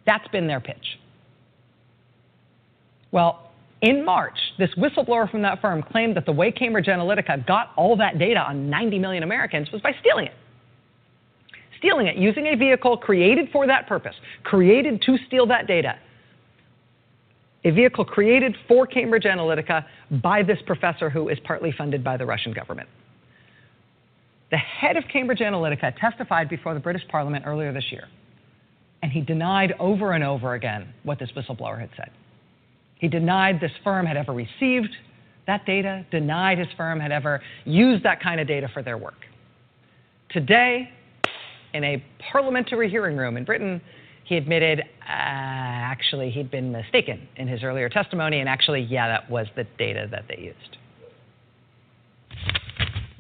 That's 0.07 0.27
been 0.29 0.47
their 0.47 0.61
pitch. 0.61 0.99
Well, 3.13 3.51
in 3.83 4.05
March, 4.05 4.39
this 4.59 4.71
whistleblower 4.77 5.31
from 5.31 5.43
that 5.43 5.61
firm 5.61 5.83
claimed 5.83 6.17
that 6.17 6.27
the 6.27 6.33
way 6.33 6.53
Cambridge 6.53 6.87
Analytica 6.87 7.47
got 7.47 7.73
all 7.77 7.97
that 7.97 8.19
data 8.19 8.41
on 8.41 8.69
90 8.69 8.99
million 8.99 9.23
Americans 9.23 9.71
was 9.73 9.81
by 9.81 9.93
stealing 10.01 10.27
it. 10.27 10.35
Stealing 11.79 12.07
it 12.07 12.17
using 12.17 12.49
a 12.49 12.57
vehicle 12.57 12.97
created 12.97 13.49
for 13.53 13.67
that 13.67 13.87
purpose, 13.87 14.15
created 14.45 15.01
to 15.03 15.17
steal 15.27 15.47
that 15.47 15.67
data. 15.67 15.97
A 17.65 17.71
vehicle 17.71 18.05
created 18.05 18.55
for 18.69 18.87
Cambridge 18.87 19.25
Analytica 19.25 19.85
by 20.23 20.43
this 20.43 20.59
professor 20.67 21.09
who 21.09 21.29
is 21.29 21.39
partly 21.45 21.73
funded 21.77 22.05
by 22.05 22.17
the 22.17 22.27
Russian 22.27 22.53
government. 22.53 22.89
The 24.51 24.57
head 24.57 24.97
of 24.97 25.05
Cambridge 25.13 25.39
Analytica 25.39 25.95
testified 26.01 26.49
before 26.49 26.75
the 26.75 26.81
British 26.81 27.03
Parliament 27.09 27.45
earlier 27.47 27.73
this 27.73 27.87
year, 27.91 28.09
and 29.03 29.13
he 29.13 29.21
denied 29.21 29.75
over 29.79 30.13
and 30.13 30.25
over 30.25 30.55
again 30.55 30.93
what 31.05 31.19
this 31.19 31.31
whistleblower 31.37 31.79
had 31.79 31.91
said. 31.97 32.11
He 32.97 33.09
denied 33.09 33.61
this 33.61 33.73
firm 33.85 34.07
had 34.07 34.17
ever 34.17 34.33
received 34.33 34.95
that 35.47 35.67
data, 35.67 36.07
denied 36.13 36.59
his 36.59 36.69
firm 36.77 37.01
had 37.01 37.11
ever 37.11 37.41
used 37.65 38.05
that 38.05 38.23
kind 38.23 38.41
of 38.41 38.47
data 38.47 38.69
for 38.73 38.83
their 38.83 38.97
work. 38.97 39.27
Today, 40.31 40.89
in 41.75 41.83
a 41.83 42.05
parliamentary 42.31 42.89
hearing 42.89 43.17
room 43.17 43.37
in 43.37 43.45
Britain, 43.45 43.81
he 44.25 44.37
admitted 44.37 44.81
uh, 44.81 44.85
actually 45.09 46.31
he'd 46.31 46.53
been 46.53 46.71
mistaken 46.71 47.27
in 47.37 47.49
his 47.49 47.65
earlier 47.65 47.89
testimony, 47.89 48.39
and 48.39 48.49
actually, 48.49 48.83
yeah, 48.83 49.09
that 49.09 49.29
was 49.29 49.49
the 49.57 49.65
data 49.77 50.07
that 50.13 50.27
they 50.29 50.39
used. 50.41 50.77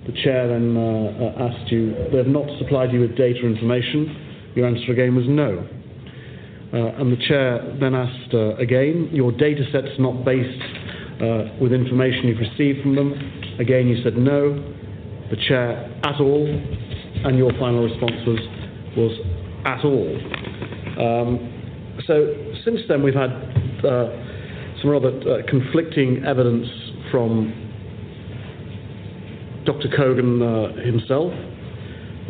The 0.06 0.12
chair 0.24 0.48
then 0.48 0.76
uh, 0.76 0.80
uh, 0.80 1.48
asked 1.48 1.70
you, 1.70 1.94
they 2.10 2.18
have 2.18 2.26
not 2.26 2.46
supplied 2.58 2.92
you 2.92 3.00
with 3.00 3.16
data 3.16 3.44
information. 3.44 4.52
Your 4.54 4.66
answer 4.66 4.92
again 4.92 5.14
was 5.14 5.26
no. 5.28 5.66
Uh, 6.72 7.00
and 7.00 7.12
the 7.12 7.22
chair 7.26 7.76
then 7.80 7.94
asked 7.94 8.32
uh, 8.32 8.56
again, 8.56 9.10
your 9.12 9.30
data 9.32 9.62
set's 9.72 9.98
not 9.98 10.24
based 10.24 10.62
uh, 11.20 11.52
with 11.60 11.72
information 11.72 12.28
you've 12.28 12.38
received 12.38 12.80
from 12.82 12.96
them. 12.96 13.12
Again, 13.58 13.88
you 13.88 14.02
said 14.02 14.16
no. 14.16 14.54
The 15.30 15.36
chair, 15.48 15.90
at 16.02 16.20
all. 16.20 16.46
And 17.24 17.36
your 17.36 17.52
final 17.58 17.84
response 17.84 18.16
was, 18.26 18.38
was 18.96 19.18
at 19.66 19.84
all. 19.84 20.16
Um, 20.98 22.02
so 22.06 22.34
since 22.64 22.80
then, 22.88 23.02
we've 23.02 23.14
had 23.14 23.30
uh, 23.84 24.08
some 24.80 24.90
rather 24.90 25.42
conflicting 25.46 26.24
evidence 26.24 26.66
from 27.10 27.59
Dr. 29.64 29.88
Kogan 29.88 30.40
uh, 30.40 30.80
himself, 30.84 31.32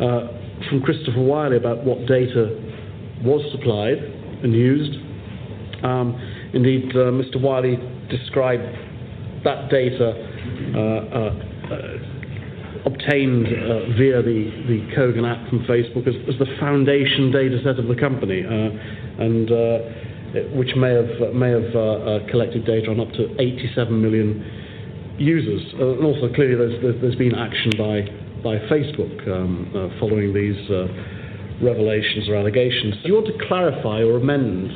uh, 0.01 0.27
from 0.69 0.81
Christopher 0.81 1.21
Wylie 1.21 1.57
about 1.57 1.83
what 1.83 2.05
data 2.07 2.57
was 3.23 3.41
supplied 3.51 3.97
and 4.43 4.53
used. 4.53 4.97
Um, 5.83 6.19
indeed, 6.53 6.89
uh, 6.91 7.11
Mr. 7.11 7.41
Wylie 7.41 7.77
described 8.09 8.63
that 9.43 9.69
data 9.69 10.11
uh, 10.75 10.79
uh, 10.79 11.31
obtained 12.85 13.47
uh, 13.47 13.93
via 13.97 14.21
the, 14.21 14.51
the 14.67 14.87
Kogan 14.95 15.25
app 15.25 15.49
from 15.49 15.59
Facebook 15.65 16.07
as, 16.07 16.15
as, 16.27 16.37
the 16.39 16.57
foundation 16.59 17.31
data 17.31 17.57
set 17.63 17.79
of 17.79 17.87
the 17.87 17.95
company, 17.95 18.41
and 18.41 19.49
which 20.57 20.75
may 20.75 20.93
have 20.93 21.33
may 21.33 21.49
have 21.51 22.27
collected 22.29 22.65
data 22.65 22.89
on 22.89 22.99
up 22.99 23.11
to 23.13 23.35
87 23.39 24.01
million 24.01 24.60
users. 25.17 25.61
Uh, 25.79 25.93
and 25.93 26.05
also, 26.05 26.33
clearly, 26.33 26.55
there's, 26.55 27.01
there's 27.01 27.15
been 27.15 27.35
action 27.35 27.71
by, 27.77 28.01
by 28.43 28.57
Facebook 28.67 29.27
um, 29.27 29.71
uh, 29.75 29.99
following 29.99 30.33
these 30.33 30.69
uh, 30.69 30.87
revelations 31.63 32.27
or 32.29 32.35
allegations. 32.35 32.95
Do 33.03 33.09
you 33.09 33.13
want 33.15 33.27
to 33.27 33.47
clarify 33.47 34.01
or 34.01 34.17
amend 34.17 34.71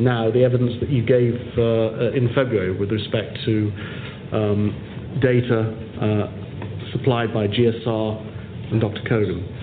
now 0.00 0.30
the 0.30 0.44
evidence 0.44 0.72
that 0.80 0.90
you 0.90 1.04
gave 1.04 1.34
uh, 1.56 2.12
in 2.12 2.28
February 2.34 2.76
with 2.76 2.90
respect 2.90 3.38
to 3.44 3.72
um, 4.32 5.18
data 5.22 5.70
uh, 6.00 6.90
supplied 6.92 7.32
by 7.32 7.46
GSR 7.46 8.72
and 8.72 8.80
Dr. 8.80 9.00
Kogan? 9.08 9.53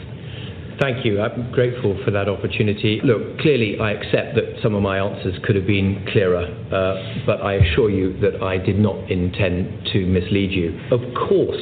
Thank 0.80 1.06
you. 1.06 1.22
I'm 1.22 1.52
grateful 1.52 2.00
for 2.04 2.12
that 2.12 2.28
opportunity. 2.28 3.02
Look, 3.04 3.40
clearly, 3.40 3.80
I 3.80 3.92
accept 3.92 4.36
that 4.36 4.60
some 4.64 4.74
of 4.74 4.82
my 4.82 4.98
answers 4.98 5.38
could 5.44 5.56
have 5.56 5.68
been 5.68 6.06
clearer, 6.12 6.46
uh, 6.72 7.24
but 7.26 7.42
I 7.42 7.56
assure 7.56 7.90
you 7.90 8.20
that 8.22 8.42
I 8.42 8.58
did 8.58 8.80
not 8.80 9.12
intend 9.12 9.90
to 9.94 10.06
mislead 10.06 10.52
you. 10.52 10.80
Of 10.92 11.02
course, 11.14 11.62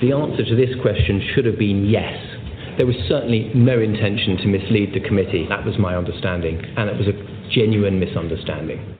the 0.00 0.12
answer 0.12 0.44
to 0.44 0.54
this 0.54 0.70
question 0.82 1.20
should 1.34 1.46
have 1.46 1.58
been 1.58 1.86
yes. 1.86 2.14
There 2.76 2.86
was 2.86 2.96
certainly 3.08 3.50
no 3.54 3.80
intention 3.80 4.36
to 4.38 4.46
mislead 4.46 4.94
the 4.94 5.00
committee. 5.00 5.46
That 5.48 5.64
was 5.64 5.78
my 5.78 5.96
understanding, 5.96 6.62
and 6.76 6.88
it 6.88 6.96
was 6.96 7.08
a 7.08 7.50
genuine 7.50 7.98
misunderstanding. 7.98 8.96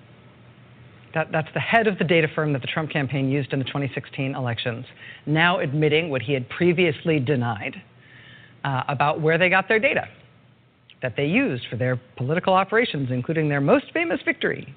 That, 1.14 1.30
that's 1.32 1.48
the 1.54 1.60
head 1.60 1.86
of 1.86 1.98
the 1.98 2.04
data 2.04 2.28
firm 2.34 2.52
that 2.54 2.60
the 2.60 2.66
Trump 2.66 2.90
campaign 2.90 3.30
used 3.30 3.52
in 3.52 3.60
the 3.60 3.64
2016 3.64 4.34
elections, 4.34 4.84
now 5.26 5.60
admitting 5.60 6.10
what 6.10 6.22
he 6.22 6.32
had 6.32 6.48
previously 6.48 7.20
denied 7.20 7.80
uh, 8.68 8.82
about 8.88 9.20
where 9.20 9.38
they 9.38 9.48
got 9.48 9.66
their 9.68 9.78
data 9.78 10.06
that 11.00 11.14
they 11.16 11.26
used 11.26 11.64
for 11.70 11.76
their 11.76 11.96
political 12.16 12.52
operations, 12.52 13.08
including 13.10 13.48
their 13.48 13.60
most 13.60 13.86
famous 13.94 14.20
victory. 14.24 14.74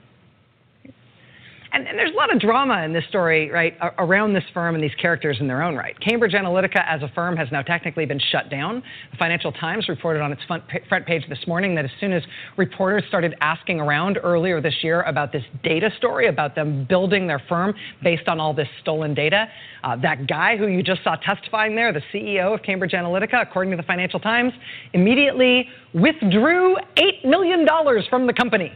And, 1.73 1.87
and, 1.87 1.97
there's 1.97 2.11
a 2.11 2.17
lot 2.17 2.33
of 2.33 2.41
drama 2.41 2.83
in 2.83 2.91
this 2.91 3.05
story, 3.07 3.49
right, 3.49 3.77
around 3.97 4.33
this 4.33 4.43
firm 4.53 4.75
and 4.75 4.83
these 4.83 4.95
characters 4.95 5.37
in 5.39 5.47
their 5.47 5.63
own 5.63 5.75
right. 5.75 5.97
Cambridge 6.01 6.33
Analytica 6.33 6.83
as 6.85 7.01
a 7.01 7.07
firm 7.15 7.37
has 7.37 7.47
now 7.49 7.61
technically 7.61 8.05
been 8.05 8.19
shut 8.31 8.49
down. 8.49 8.83
The 9.11 9.17
Financial 9.17 9.53
Times 9.53 9.87
reported 9.87 10.21
on 10.21 10.33
its 10.33 10.41
front, 10.43 10.65
page 11.05 11.23
this 11.29 11.39
morning 11.47 11.73
that 11.75 11.85
as 11.85 11.91
soon 12.01 12.11
as 12.11 12.23
reporters 12.57 13.03
started 13.07 13.35
asking 13.39 13.79
around 13.79 14.19
earlier 14.21 14.59
this 14.59 14.75
year 14.81 15.03
about 15.03 15.31
this 15.31 15.43
data 15.63 15.89
story, 15.97 16.27
about 16.27 16.55
them 16.55 16.85
building 16.89 17.25
their 17.25 17.41
firm 17.47 17.73
based 18.03 18.27
on 18.27 18.39
all 18.39 18.53
this 18.53 18.67
stolen 18.81 19.13
data, 19.13 19.47
uh, 19.85 19.95
that 19.95 20.27
guy 20.27 20.57
who 20.57 20.67
you 20.67 20.83
just 20.83 21.01
saw 21.05 21.15
testifying 21.15 21.73
there, 21.75 21.93
the 21.93 22.01
CEO 22.13 22.53
of 22.53 22.61
Cambridge 22.63 22.91
Analytica, 22.91 23.41
according 23.41 23.71
to 23.71 23.77
the 23.77 23.83
Financial 23.83 24.19
Times, 24.19 24.51
immediately 24.91 25.69
withdrew 25.93 26.75
$8 26.97 27.25
million 27.25 27.65
from 28.09 28.27
the 28.27 28.33
company. 28.33 28.73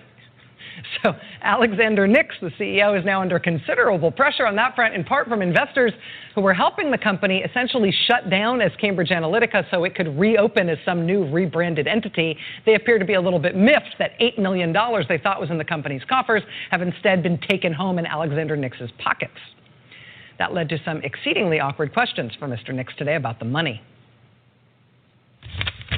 So 1.04 1.14
Alexander 1.42 2.08
Nix, 2.08 2.36
the 2.42 2.50
CEO, 2.60 2.98
is 2.98 3.06
now 3.06 3.22
under 3.22 3.40
considerable 3.40 4.12
pressure 4.12 4.46
on 4.46 4.56
that 4.56 4.76
front, 4.76 4.96
in 4.96 5.04
part 5.04 5.28
from 5.28 5.42
investors 5.42 5.94
who 6.34 6.42
were 6.42 6.54
helping 6.54 6.90
the 6.90 6.98
company 6.98 7.40
essentially 7.40 7.94
shut 8.08 8.30
down 8.30 8.62
as 8.62 8.72
Cambridge 8.80 9.10
Analytica 9.10 9.70
so 9.72 9.84
it 9.84 9.96
could 9.96 10.18
reopen 10.20 10.70
as 10.70 10.78
some 10.86 11.06
new 11.06 11.30
rebranded 11.32 11.88
entity. 11.88 12.38
They 12.66 12.76
appear 12.76 12.98
to 12.98 13.06
be 13.06 13.14
a 13.14 13.22
little 13.22 13.40
bit 13.40 13.56
miffed 13.56 13.96
that 14.00 14.20
$8 14.20 14.40
million 14.40 14.74
they 15.08 15.18
thought 15.18 15.40
was 15.40 15.50
in 15.50 15.58
the 15.58 15.66
company's 15.66 16.04
coffers 16.10 16.44
have 16.72 16.82
instead 16.82 17.24
been 17.24 17.40
taken 17.50 17.74
home 17.74 18.00
in 18.00 18.06
Alexander 18.06 18.56
Nix's 18.56 18.92
pockets. 18.98 19.38
That 20.40 20.54
led 20.54 20.70
to 20.70 20.78
some 20.84 21.02
exceedingly 21.04 21.60
awkward 21.60 21.94
questions 21.94 22.32
for 22.40 22.48
Mr. 22.48 22.74
Nix 22.74 22.94
today 22.98 23.16
about 23.16 23.40
the 23.40 23.46
money. 23.46 23.82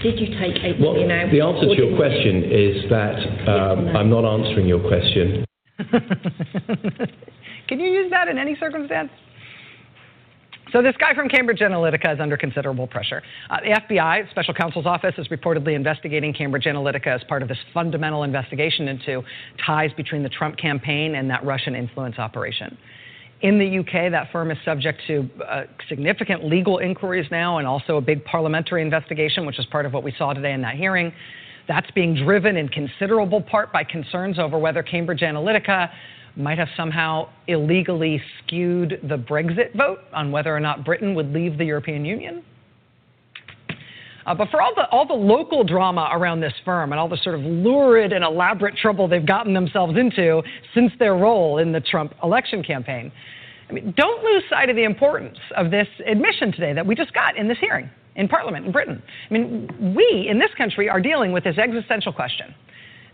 Did 0.08 0.22
you 0.22 0.40
take 0.40 0.64
eight 0.64 0.80
well, 0.80 0.94
million 0.94 1.12
out? 1.12 1.32
The 1.32 1.42
answer 1.42 1.68
to 1.68 1.76
your 1.76 1.98
question 1.98 2.44
is 2.46 2.90
that 2.90 3.20
um, 3.46 3.90
I'm 3.94 4.10
not 4.10 4.24
answering 4.24 4.66
your 4.66 4.80
question. 4.80 5.44
Can 7.68 7.80
you 7.82 7.90
use 7.90 8.10
that 8.12 8.30
in 8.30 8.38
any 8.38 8.56
circumstance? 8.58 9.10
So 10.72 10.82
this 10.82 10.96
guy 10.98 11.14
from 11.14 11.28
Cambridge 11.28 11.60
Analytica 11.60 12.14
is 12.14 12.22
under 12.22 12.38
considerable 12.38 12.88
pressure. 12.88 13.22
Uh, 13.50 13.58
the 13.60 13.82
FBI, 13.82 14.30
Special 14.32 14.54
Counsel's 14.54 14.86
Office, 14.86 15.16
is 15.18 15.28
reportedly 15.28 15.76
investigating 15.76 16.34
Cambridge 16.34 16.64
Analytica 16.64 17.08
as 17.08 17.22
part 17.26 17.42
of 17.42 17.50
this 17.50 17.58
fundamental 17.74 18.24
investigation 18.24 18.88
into 18.88 19.24
ties 19.66 19.92
between 19.98 20.24
the 20.24 20.30
Trump 20.30 20.58
campaign 20.58 21.16
and 21.16 21.30
that 21.30 21.44
Russian 21.46 21.76
influence 21.76 22.18
operation. 22.18 22.78
In 23.42 23.60
the 23.60 23.80
UK, 23.80 24.12
that 24.12 24.32
firm 24.32 24.50
is 24.50 24.58
subject 24.66 25.00
to 25.08 25.30
uh, 25.48 25.64
significant 25.88 26.44
legal 26.46 26.80
inquiries 26.80 27.28
now 27.30 27.60
and 27.60 27.68
also 27.68 27.98
a 27.98 28.02
big 28.02 28.26
parliamentary 28.26 28.82
investigation, 28.82 29.46
which 29.46 29.60
is 29.60 29.66
part 29.68 29.86
of 29.86 29.94
what 29.94 30.04
we 30.04 30.12
saw 30.18 30.34
today 30.34 30.54
in 30.54 30.62
that 30.62 30.76
hearing. 30.76 31.14
That's 31.68 31.90
being 31.92 32.16
driven 32.16 32.58
in 32.58 32.68
considerable 32.70 33.42
part 33.42 33.72
by 33.72 33.84
concerns 33.84 34.40
over 34.40 34.58
whether 34.58 34.82
Cambridge 34.82 35.20
Analytica 35.20 35.92
might 36.36 36.58
have 36.58 36.70
somehow 36.76 37.30
illegally 37.48 38.22
skewed 38.40 39.00
the 39.04 39.18
Brexit 39.18 39.76
vote 39.76 40.00
on 40.14 40.32
whether 40.32 40.56
or 40.56 40.60
not 40.60 40.84
Britain 40.84 41.14
would 41.14 41.32
leave 41.32 41.58
the 41.58 41.66
European 41.66 42.06
Union. 42.06 42.44
Uh, 44.28 44.36
but 44.36 44.50
for 44.50 44.62
all 44.62 44.76
the 44.76 44.86
all 44.90 45.08
the 45.08 45.14
local 45.14 45.64
drama 45.64 46.10
around 46.12 46.42
this 46.42 46.54
firm 46.66 46.92
and 46.92 47.00
all 47.00 47.08
the 47.08 47.18
sort 47.24 47.34
of 47.34 47.42
lurid 47.42 48.12
and 48.12 48.24
elaborate 48.26 48.76
trouble 48.76 49.08
they've 49.08 49.26
gotten 49.26 49.54
themselves 49.54 49.98
into 49.98 50.44
since 50.76 50.92
their 51.00 51.16
role 51.16 51.60
in 51.60 51.72
the 51.72 51.80
Trump 51.80 52.14
election 52.22 52.62
campaign, 52.62 53.12
I 53.70 53.74
mean, 53.74 53.94
don't 53.96 54.24
lose 54.24 54.44
sight 54.50 54.70
of 54.70 54.76
the 54.76 54.84
importance 54.84 55.38
of 55.56 55.72
this 55.72 55.88
admission 56.06 56.52
today 56.52 56.74
that 56.74 56.86
we 56.86 56.94
just 56.94 57.14
got 57.14 57.38
in 57.38 57.48
this 57.48 57.58
hearing 57.60 57.90
in 58.18 58.28
Parliament 58.28 58.66
in 58.66 58.72
Britain. 58.74 59.02
I 59.30 59.34
mean, 59.34 59.96
we 59.96 60.28
in 60.30 60.40
this 60.40 60.52
country 60.58 60.90
are 60.90 61.00
dealing 61.00 61.32
with 61.32 61.46
this 61.46 61.58
existential 61.58 62.12
question 62.12 62.54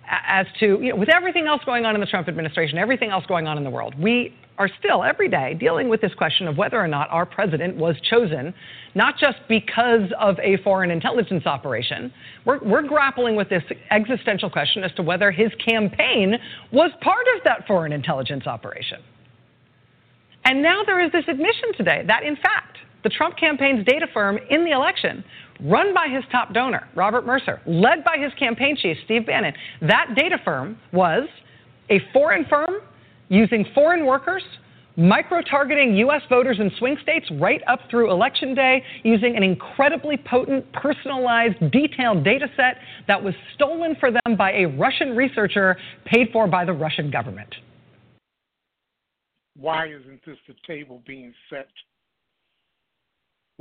as 0.09 0.45
to, 0.59 0.79
you 0.81 0.89
know, 0.89 0.95
with 0.95 1.09
everything 1.09 1.47
else 1.47 1.61
going 1.65 1.85
on 1.85 1.95
in 1.95 2.01
the 2.01 2.07
Trump 2.07 2.27
administration, 2.27 2.77
everything 2.77 3.09
else 3.09 3.25
going 3.27 3.47
on 3.47 3.57
in 3.57 3.63
the 3.63 3.69
world, 3.69 3.95
we 3.99 4.35
are 4.57 4.69
still 4.79 5.03
every 5.03 5.27
day 5.27 5.55
dealing 5.59 5.89
with 5.89 6.01
this 6.01 6.13
question 6.13 6.47
of 6.47 6.57
whether 6.57 6.79
or 6.79 6.87
not 6.87 7.09
our 7.09 7.25
president 7.25 7.75
was 7.75 7.95
chosen, 8.09 8.53
not 8.93 9.17
just 9.17 9.37
because 9.47 10.11
of 10.19 10.37
a 10.39 10.57
foreign 10.57 10.91
intelligence 10.91 11.45
operation. 11.45 12.13
We're, 12.45 12.59
we're 12.59 12.83
grappling 12.83 13.35
with 13.35 13.49
this 13.49 13.63
existential 13.89 14.49
question 14.49 14.83
as 14.83 14.93
to 14.93 15.01
whether 15.01 15.31
his 15.31 15.51
campaign 15.65 16.37
was 16.71 16.91
part 17.01 17.25
of 17.35 17.43
that 17.45 17.65
foreign 17.65 17.93
intelligence 17.93 18.45
operation. 18.45 18.99
And 20.45 20.61
now 20.61 20.83
there 20.85 21.03
is 21.03 21.11
this 21.11 21.25
admission 21.27 21.73
today 21.75 22.03
that, 22.05 22.23
in 22.23 22.35
fact, 22.35 22.77
the 23.03 23.09
Trump 23.09 23.37
campaign's 23.37 23.85
data 23.85 24.07
firm 24.13 24.37
in 24.49 24.65
the 24.65 24.71
election, 24.71 25.23
run 25.63 25.93
by 25.93 26.07
his 26.13 26.23
top 26.31 26.53
donor, 26.53 26.87
Robert 26.95 27.25
Mercer, 27.25 27.61
led 27.65 28.03
by 28.03 28.17
his 28.17 28.33
campaign 28.37 28.77
chief, 28.79 28.97
Steve 29.05 29.25
Bannon, 29.25 29.53
that 29.81 30.09
data 30.15 30.37
firm 30.43 30.77
was 30.91 31.27
a 31.89 31.99
foreign 32.11 32.45
firm 32.49 32.75
using 33.29 33.65
foreign 33.73 34.05
workers, 34.05 34.43
micro 34.95 35.41
targeting 35.41 35.95
U.S. 35.97 36.21
voters 36.29 36.57
in 36.59 36.71
swing 36.77 36.97
states 37.01 37.25
right 37.39 37.61
up 37.67 37.79
through 37.89 38.11
election 38.11 38.53
day, 38.53 38.83
using 39.03 39.35
an 39.35 39.43
incredibly 39.43 40.17
potent, 40.17 40.71
personalized, 40.73 41.55
detailed 41.71 42.23
data 42.23 42.47
set 42.55 42.77
that 43.07 43.21
was 43.21 43.33
stolen 43.55 43.95
for 43.99 44.11
them 44.11 44.35
by 44.37 44.51
a 44.51 44.65
Russian 44.65 45.15
researcher 45.15 45.77
paid 46.05 46.27
for 46.31 46.47
by 46.47 46.65
the 46.65 46.73
Russian 46.73 47.09
government. 47.09 47.53
Why 49.55 49.87
isn't 49.87 50.21
this 50.25 50.37
the 50.47 50.55
table 50.67 51.01
being 51.05 51.33
set? 51.49 51.67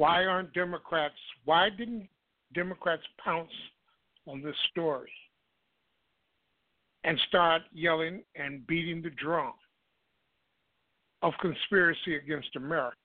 Why 0.02 0.24
aren't 0.24 0.52
Democrats, 0.52 1.14
why 1.44 1.70
didn't 1.70 2.08
Democrats 2.54 3.04
pounce 3.24 3.52
on 4.26 4.42
this 4.42 4.56
story 4.72 5.12
and 7.04 7.16
start 7.28 7.62
yelling 7.72 8.24
and 8.34 8.66
beating 8.66 9.00
the 9.00 9.10
drum 9.10 9.52
of 11.22 11.34
conspiracy 11.40 12.16
against 12.16 12.56
America? 12.56 12.96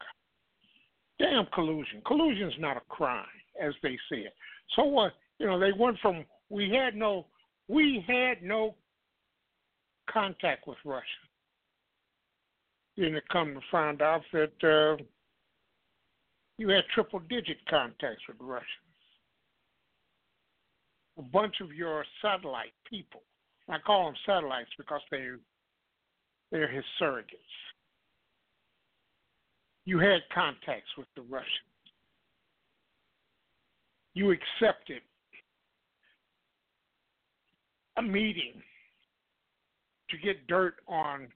Damn 1.19 1.45
collusion. 1.53 2.01
Collusion 2.03 2.47
is 2.47 2.55
not 2.57 2.77
a 2.77 2.81
crime, 2.89 3.25
as 3.61 3.75
they 3.83 3.95
say. 4.09 4.25
So 4.75 4.85
what? 4.85 5.11
You 5.37 5.45
know, 5.45 5.59
they 5.59 5.73
went 5.77 5.99
from 6.01 6.25
we 6.49 6.71
had 6.71 6.95
no 6.95 7.27
we 7.67 8.03
had 8.07 8.41
no 8.41 8.73
contact 10.09 10.67
with 10.67 10.79
Russia. 10.83 11.05
Then 12.97 13.13
it 13.13 13.29
come 13.31 13.53
to 13.53 13.61
find 13.69 14.01
out 14.01 14.23
that 14.33 14.63
uh, 14.63 15.03
you 16.57 16.69
had 16.69 16.83
triple 16.93 17.19
digit 17.19 17.57
contacts 17.69 18.23
with 18.27 18.37
Russians. 18.39 18.67
A 21.17 21.21
bunch 21.21 21.55
of 21.61 21.73
your 21.73 22.03
satellite 22.21 22.73
people, 22.89 23.21
I 23.69 23.77
call 23.79 24.05
them 24.05 24.15
satellites 24.25 24.69
because 24.77 25.01
they 25.11 25.27
they're 26.51 26.67
his 26.67 26.85
surrogates. 27.01 27.25
You 29.85 29.99
had 29.99 30.21
contacts 30.33 30.89
with 30.97 31.07
the 31.15 31.21
Russians. 31.23 31.49
You 34.13 34.31
accepted 34.31 35.01
a 37.97 38.01
meeting 38.01 38.61
to 40.09 40.17
get 40.17 40.47
dirt 40.47 40.75
on 40.87 41.27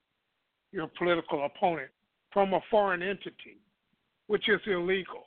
your 0.71 0.89
political 0.97 1.45
opponent 1.45 1.89
from 2.31 2.53
a 2.53 2.61
foreign 2.69 3.01
entity 3.01 3.60
which 4.31 4.47
is 4.47 4.61
illegal. 4.65 5.23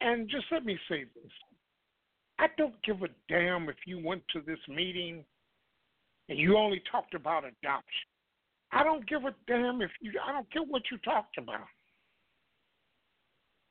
And 0.00 0.28
just 0.28 0.46
let 0.50 0.64
me 0.64 0.76
say 0.88 1.04
this 1.04 1.32
I 2.40 2.48
don't 2.58 2.74
give 2.82 3.02
a 3.04 3.08
damn 3.28 3.68
if 3.68 3.76
you 3.86 4.04
went 4.04 4.22
to 4.32 4.40
this 4.40 4.58
meeting 4.68 5.24
and 6.28 6.36
you 6.36 6.56
only 6.56 6.82
talked 6.90 7.14
about 7.14 7.44
adoption. 7.44 8.08
I 8.72 8.82
don't 8.82 9.08
give 9.08 9.22
a 9.24 9.34
damn 9.46 9.82
if 9.82 9.90
you, 10.00 10.10
I 10.26 10.32
don't 10.32 10.50
care 10.52 10.64
what 10.64 10.82
you 10.90 10.98
talked 10.98 11.38
about. 11.38 11.68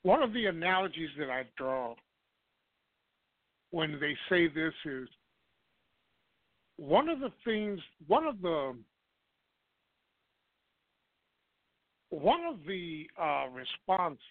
One 0.04 0.24
of 0.24 0.32
the 0.32 0.46
analogies 0.46 1.10
that 1.20 1.30
I 1.30 1.44
draw 1.58 1.96
when 3.72 4.00
they 4.00 4.16
say 4.30 4.48
this 4.48 4.74
is 4.86 5.10
one 6.78 7.10
of 7.10 7.20
the 7.20 7.34
things, 7.44 7.82
one 8.08 8.26
of 8.26 8.42
the 8.42 8.78
one 12.22 12.46
of 12.46 12.56
the 12.68 13.08
uh, 13.22 13.46
responses 13.54 14.22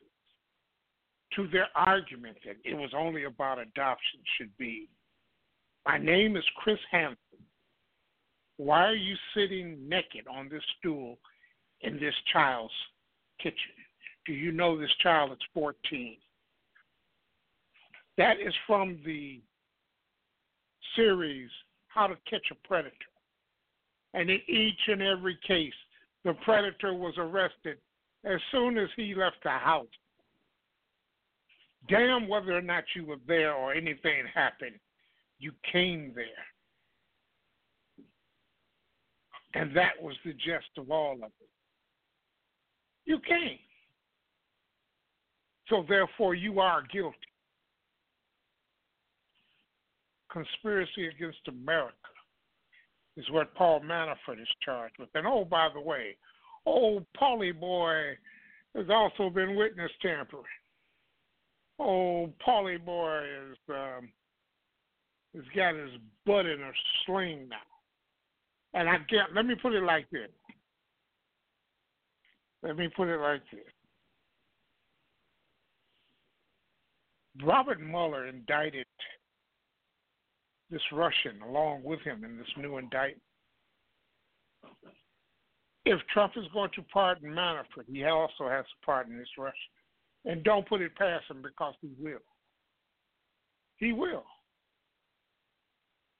to 1.34 1.46
their 1.48 1.68
argument 1.76 2.36
that 2.44 2.56
it 2.64 2.74
was 2.74 2.90
only 2.96 3.24
about 3.24 3.58
adoption 3.58 4.20
should 4.36 4.56
be 4.58 4.88
My 5.86 5.98
name 5.98 6.36
is 6.36 6.44
Chris 6.56 6.78
Hansen. 6.90 7.16
Why 8.56 8.86
are 8.86 8.94
you 8.94 9.14
sitting 9.34 9.88
naked 9.88 10.26
on 10.28 10.48
this 10.48 10.62
stool 10.78 11.18
in 11.82 12.00
this 12.00 12.14
child's 12.32 12.72
kitchen? 13.40 13.76
Do 14.24 14.32
you 14.32 14.50
know 14.50 14.78
this 14.78 14.94
child 15.00 15.30
is 15.32 15.38
14? 15.54 16.16
That 18.18 18.40
is 18.40 18.54
from 18.66 18.98
the 19.04 19.40
series 20.96 21.50
How 21.86 22.08
to 22.08 22.16
Catch 22.28 22.50
a 22.50 22.66
Predator. 22.66 22.94
And 24.14 24.30
in 24.30 24.40
each 24.48 24.80
and 24.88 25.02
every 25.02 25.38
case, 25.46 25.74
the 26.26 26.34
predator 26.44 26.92
was 26.92 27.14
arrested 27.18 27.78
as 28.24 28.40
soon 28.50 28.76
as 28.78 28.88
he 28.96 29.14
left 29.14 29.36
the 29.44 29.50
house. 29.50 29.86
Damn 31.88 32.26
whether 32.26 32.56
or 32.56 32.62
not 32.62 32.84
you 32.96 33.06
were 33.06 33.20
there 33.28 33.54
or 33.54 33.72
anything 33.72 34.24
happened, 34.34 34.74
you 35.38 35.52
came 35.70 36.12
there. 36.14 36.24
And 39.54 39.74
that 39.76 39.92
was 40.00 40.16
the 40.24 40.32
gist 40.32 40.76
of 40.76 40.90
all 40.90 41.14
of 41.14 41.30
it. 41.40 41.48
You 43.04 43.20
can't. 43.20 43.60
So 45.68 45.84
therefore, 45.88 46.34
you 46.34 46.58
are 46.60 46.82
guilty. 46.92 47.16
Conspiracy 50.30 51.06
against 51.06 51.38
America 51.48 51.94
is 53.16 53.30
what 53.30 53.54
Paul 53.54 53.80
Manafort 53.80 54.40
is 54.40 54.48
charged 54.64 54.96
with. 54.98 55.08
And 55.14 55.26
oh, 55.26 55.44
by 55.44 55.68
the 55.72 55.80
way, 55.80 56.16
old 56.64 57.04
Paulie 57.20 57.58
boy 57.58 58.16
has 58.74 58.86
also 58.90 59.30
been 59.30 59.56
witness 59.56 59.90
tampering. 60.02 60.44
Old 61.78 62.32
Paulie 62.38 62.84
boy 62.84 63.22
is 63.50 63.58
um, 63.68 64.08
has 65.34 65.44
got 65.54 65.74
his 65.74 65.90
butt 66.24 66.46
in 66.46 66.60
a 66.60 66.70
sling 67.04 67.48
now. 67.48 67.56
And 68.74 68.88
I 68.88 68.96
can't. 69.08 69.34
Let 69.34 69.46
me 69.46 69.54
put 69.60 69.72
it 69.72 69.82
like 69.82 70.08
this. 70.10 70.28
Let 72.62 72.76
me 72.76 72.88
put 72.94 73.08
it 73.08 73.20
like 73.20 73.42
this. 73.50 73.60
Robert 77.44 77.80
Mueller 77.80 78.26
indicted 78.26 78.86
this 80.70 80.82
Russian 80.92 81.40
along 81.42 81.82
with 81.84 82.00
him 82.00 82.24
in 82.24 82.36
this 82.36 82.46
new 82.56 82.78
indictment. 82.78 83.22
If 85.84 86.00
Trump 86.12 86.32
is 86.36 86.46
going 86.52 86.70
to 86.74 86.82
pardon 86.92 87.30
Manafort, 87.30 87.86
he 87.86 88.04
also 88.04 88.48
has 88.48 88.64
to 88.64 88.84
pardon 88.84 89.16
this 89.16 89.28
Russian. 89.38 89.54
And 90.24 90.42
don't 90.42 90.68
put 90.68 90.80
it 90.80 90.96
past 90.96 91.24
him 91.30 91.42
because 91.42 91.74
he 91.80 91.90
will. 92.00 92.18
He 93.76 93.92
will. 93.92 94.24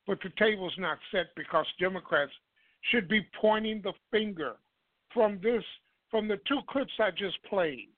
But 0.06 0.18
the 0.22 0.30
table's 0.38 0.74
not 0.78 0.98
set 1.10 1.26
because 1.36 1.66
Democrats 1.80 2.30
should 2.92 3.08
be 3.08 3.26
pointing 3.40 3.82
the 3.82 3.92
finger 4.12 4.52
from 5.12 5.40
this 5.42 5.64
from 6.10 6.28
the 6.28 6.38
two 6.46 6.60
clips 6.68 6.92
I 7.00 7.10
just 7.10 7.42
played. 7.48 7.88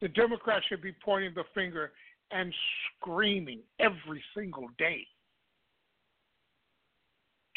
The 0.00 0.08
Democrats 0.08 0.66
should 0.68 0.82
be 0.82 0.94
pointing 1.04 1.32
the 1.34 1.44
finger 1.54 1.92
and 2.30 2.52
screaming 3.00 3.60
every 3.78 4.22
single 4.34 4.68
day 4.78 5.06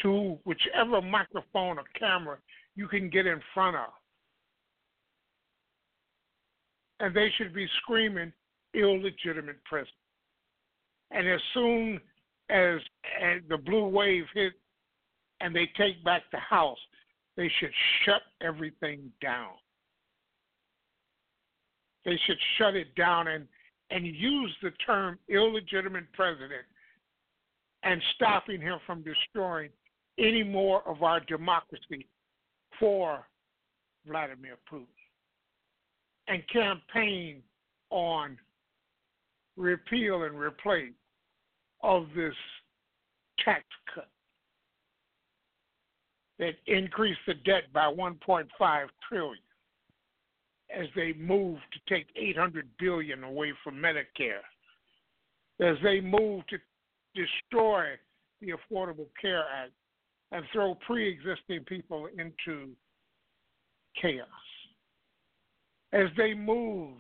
to 0.02 0.38
whichever 0.46 1.02
microphone 1.02 1.78
or 1.78 1.84
camera 1.98 2.38
you 2.76 2.88
can 2.88 3.10
get 3.10 3.26
in 3.26 3.42
front 3.54 3.76
of. 3.76 3.90
And 7.00 7.16
they 7.16 7.30
should 7.38 7.54
be 7.54 7.68
screaming 7.82 8.32
illegitimate 8.74 9.64
president. 9.66 9.96
And 11.12 11.28
as 11.28 11.42
soon 11.54 12.00
as, 12.50 12.80
as 13.22 13.42
the 13.50 13.58
blue 13.58 13.88
wave 13.88 14.26
hit 14.34 14.54
and 15.42 15.56
they 15.56 15.70
take 15.78 16.04
back 16.04 16.24
the 16.32 16.40
House, 16.40 16.78
they 17.36 17.50
should 17.60 17.72
shut 18.04 18.22
everything 18.42 19.12
down. 19.22 19.52
They 22.06 22.20
should 22.26 22.38
shut 22.58 22.76
it 22.76 22.94
down 22.96 23.28
and, 23.28 23.48
and 23.92 24.06
use 24.06 24.56
the 24.62 24.72
term 24.86 25.18
illegitimate 25.30 26.12
president 26.14 26.66
and 27.84 28.02
stopping 28.16 28.62
him 28.62 28.80
from 28.86 29.04
destroying 29.04 29.70
any 30.18 30.44
more 30.44 30.88
of 30.88 31.02
our 31.02 31.20
democracy 31.22 32.08
for 32.80 33.26
Vladimir 34.06 34.58
Putin 34.72 34.86
and 36.28 36.44
campaign 36.50 37.42
on 37.90 38.38
repeal 39.58 40.24
and 40.24 40.38
replace 40.40 40.94
of 41.82 42.08
this 42.16 42.34
tax 43.44 43.64
cut 43.94 44.10
that 46.38 46.56
increased 46.68 47.20
the 47.28 47.34
debt 47.34 47.64
by 47.74 47.86
1.5 47.86 48.46
trillion 49.08 49.38
as 50.76 50.88
they 50.96 51.14
move 51.14 51.58
to 51.74 51.94
take 51.94 52.08
800 52.16 52.68
billion 52.78 53.24
away 53.24 53.54
from 53.64 53.76
Medicare, 53.76 54.44
as 55.60 55.78
they 55.84 56.00
move 56.00 56.44
to 56.48 56.58
destroy 57.16 57.86
the 58.42 58.54
Affordable 58.54 59.08
Care 59.20 59.44
Act 59.54 59.72
and 60.32 60.46
throw 60.54 60.76
pre-existing 60.76 61.64
people 61.66 62.08
into 62.18 62.70
chaos, 64.00 64.28
as 65.92 66.08
they 66.18 66.34
move 66.34 66.98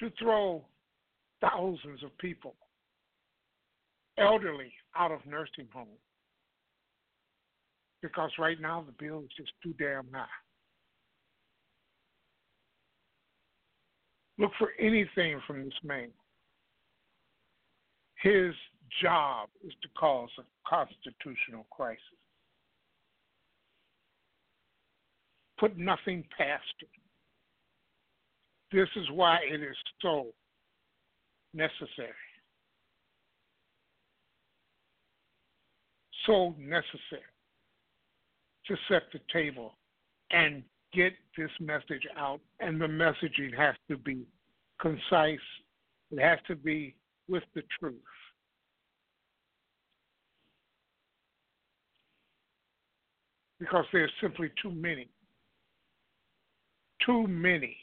to 0.00 0.10
throw 0.18 0.64
thousands 1.40 2.02
of 2.02 2.16
people, 2.18 2.54
elderly, 4.18 4.72
out 4.96 5.12
of 5.12 5.24
nursing 5.26 5.68
homes. 5.72 5.88
Because 8.02 8.30
right 8.38 8.60
now 8.60 8.84
the 8.84 9.04
bill 9.04 9.20
is 9.20 9.30
just 9.36 9.52
too 9.62 9.74
damn 9.78 10.06
high. 10.12 10.26
Look 14.40 14.52
for 14.58 14.70
anything 14.80 15.38
from 15.46 15.64
this 15.64 15.74
man. 15.84 16.08
His 18.22 18.54
job 19.02 19.50
is 19.62 19.72
to 19.82 19.88
cause 19.98 20.30
a 20.38 20.42
constitutional 20.66 21.66
crisis. 21.70 22.00
Put 25.58 25.76
nothing 25.76 26.24
past 26.36 26.64
him. 26.80 26.88
This 28.72 28.88
is 28.96 29.10
why 29.12 29.40
it 29.46 29.62
is 29.62 29.76
so 30.00 30.28
necessary. 31.52 32.14
So 36.26 36.54
necessary 36.58 37.20
to 38.66 38.76
set 38.88 39.02
the 39.12 39.20
table 39.32 39.74
and 40.30 40.62
get 40.92 41.12
this 41.36 41.50
message 41.60 42.06
out, 42.16 42.40
and 42.60 42.80
the 42.80 42.86
messaging 42.86 43.56
has 43.56 43.74
to 43.88 43.96
be 43.96 44.26
concise, 44.80 45.38
it 46.10 46.20
has 46.20 46.38
to 46.48 46.56
be 46.56 46.94
with 47.28 47.44
the 47.54 47.62
truth. 47.78 47.94
Because 53.58 53.84
there's 53.92 54.10
simply 54.22 54.50
too 54.60 54.72
many. 54.72 55.08
Too 57.04 57.26
many 57.26 57.76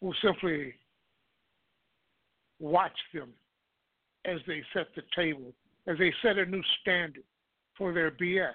who 0.00 0.12
simply 0.22 0.74
watch 2.60 2.92
them 3.12 3.30
as 4.24 4.38
they 4.46 4.62
set 4.72 4.86
the 4.94 5.02
table, 5.16 5.52
as 5.86 5.98
they 5.98 6.12
set 6.22 6.38
a 6.38 6.46
new 6.46 6.62
standard 6.80 7.24
for 7.76 7.92
their 7.92 8.10
BS. 8.10 8.52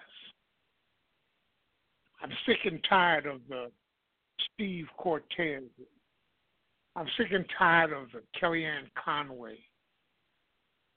I'm 2.22 2.32
sick 2.46 2.58
and 2.66 2.80
tired 2.88 3.26
of 3.26 3.42
the 3.48 3.72
Steve 4.54 4.88
Cortes. 4.98 5.64
I'm 6.96 7.08
sick 7.18 7.28
and 7.32 7.46
tired 7.58 7.94
of 7.94 8.08
the 8.12 8.22
Kellyanne 8.40 8.90
Conway, 9.04 9.58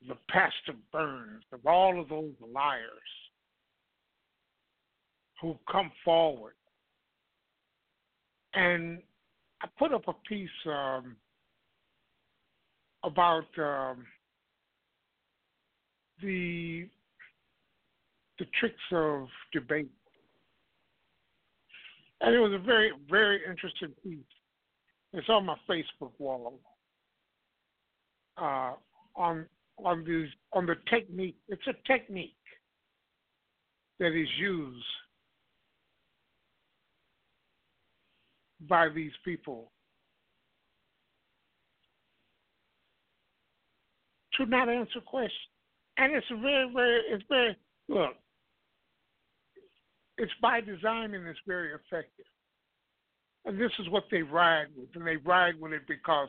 the 0.09 0.17
Pastor 0.29 0.79
Burns, 0.93 1.45
of 1.53 1.65
all 1.65 2.01
of 2.01 2.09
those 2.09 2.35
liars 2.53 2.81
who 5.41 5.57
come 5.71 5.93
forward. 6.05 6.55
And 8.55 9.01
I 9.63 9.69
put 9.79 9.93
up 9.93 10.09
a 10.09 10.15
piece 10.29 10.49
um, 10.67 11.17
about 13.05 13.47
um, 13.59 14.05
the 16.21 16.89
the 18.39 18.47
tricks 18.59 18.75
of 18.93 19.29
debate 19.53 19.91
and 22.23 22.35
it 22.35 22.39
was 22.39 22.53
a 22.53 22.59
very, 22.59 22.93
very 23.11 23.41
interesting 23.49 23.93
piece. 24.03 24.19
It's 25.13 25.29
on 25.29 25.47
my 25.47 25.57
Facebook 25.69 26.13
wall. 26.19 26.61
Uh, 28.37 28.73
on 29.15 29.47
on 29.85 30.05
these 30.05 30.29
on 30.53 30.67
the 30.67 30.77
technique. 30.89 31.37
It's 31.49 31.67
a 31.67 31.75
technique 31.87 32.35
that 33.99 34.19
is 34.19 34.29
used 34.39 34.85
by 38.69 38.89
these 38.89 39.13
people 39.25 39.71
to 44.35 44.47
not 44.47 44.69
answer 44.69 45.01
questions. 45.05 45.33
And 45.99 46.15
it's 46.15 46.27
very, 46.41 46.71
very, 46.73 47.01
it's 47.11 47.25
very, 47.29 47.57
look, 47.89 48.15
it's 50.19 50.33
by 50.41 50.61
design 50.61 51.15
and 51.15 51.27
it's 51.27 51.41
very 51.47 51.71
effective. 51.73 52.27
And 53.45 53.61
this 53.61 53.73
is 53.81 53.89
what 53.89 54.05
they 54.11 54.23
ride 54.23 54.67
with, 54.77 54.89
and 54.95 55.07
they 55.07 55.17
ride 55.17 55.61
with 55.61 55.73
it 55.73 55.83
because 55.89 56.29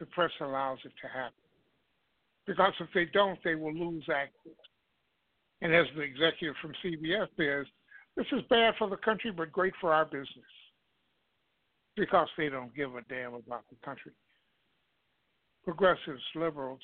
the 0.00 0.06
press 0.06 0.30
allows 0.40 0.78
it 0.84 0.92
to 1.02 1.08
happen. 1.08 1.32
Because 2.46 2.72
if 2.80 2.88
they 2.94 3.06
don't, 3.12 3.38
they 3.44 3.54
will 3.54 3.72
lose 3.72 4.04
access. 4.10 4.58
And 5.62 5.74
as 5.74 5.86
the 5.96 6.02
executive 6.02 6.56
from 6.60 6.72
CBS 6.84 7.28
says, 7.36 7.66
this 8.16 8.26
is 8.32 8.42
bad 8.50 8.74
for 8.78 8.90
the 8.90 8.96
country, 8.96 9.30
but 9.30 9.52
great 9.52 9.72
for 9.80 9.92
our 9.92 10.04
business. 10.04 10.28
Because 11.96 12.28
they 12.36 12.48
don't 12.48 12.74
give 12.74 12.94
a 12.96 13.02
damn 13.08 13.34
about 13.34 13.64
the 13.70 13.76
country. 13.84 14.12
Progressives, 15.64 16.22
liberals, 16.34 16.80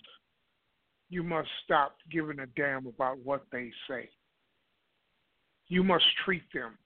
you 1.10 1.22
must 1.22 1.48
stop 1.64 1.96
giving 2.10 2.38
a 2.38 2.46
damn 2.46 2.86
about 2.86 3.18
what 3.18 3.44
they 3.50 3.70
say 3.88 4.08
you 5.70 5.84
must 5.84 6.04
treat 6.24 6.42
them 6.52 6.76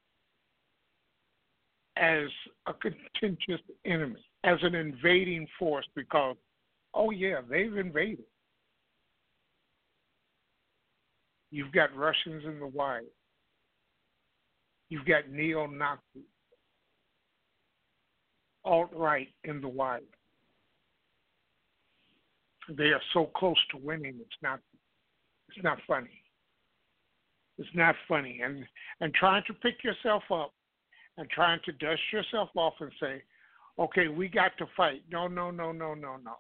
as 1.97 2.29
a 2.67 2.75
contentious 2.75 3.65
enemy, 3.87 4.23
as 4.45 4.59
an 4.63 4.75
invading 4.75 5.47
force, 5.59 5.87
because, 5.97 6.37
oh, 6.93 7.11
yeah, 7.11 7.41
they've 7.49 7.77
invaded. 7.77 8.27
You've 11.51 11.73
got 11.73 11.97
Russians 11.97 12.45
in 12.45 12.61
the 12.61 12.67
White. 12.67 13.03
You've 14.91 15.07
got 15.07 15.31
neo 15.31 15.67
Nazis, 15.67 16.29
alt 18.65 18.91
right 18.95 19.29
in 19.45 19.63
the 19.63 19.69
White. 19.69 20.03
They 22.69 22.91
are 22.93 23.01
so 23.15 23.31
close 23.37 23.57
to 23.71 23.79
winning. 23.79 24.17
It's 24.21 24.43
not. 24.43 24.61
It's 25.49 25.63
not 25.63 25.79
funny. 25.87 26.24
It's 27.59 27.69
not 27.75 27.95
funny. 28.09 28.41
And 28.45 28.65
and 29.01 29.15
trying 29.15 29.45
to 29.47 29.55
pick 29.55 29.85
yourself 29.85 30.25
up 30.33 30.53
and 31.17 31.29
trying 31.31 31.61
to 31.65 31.73
dust 31.73 32.01
yourself 32.13 32.51
off 32.57 32.75
and 32.81 32.91
say, 33.01 33.23
okay, 33.79 34.09
we 34.09 34.29
got 34.29 34.57
to 34.59 34.67
fight. 34.77 35.03
No, 35.11 35.29
no, 35.29 35.51
no, 35.51 35.73
no, 35.73 35.95
no, 35.95 36.17
no. 36.17 36.35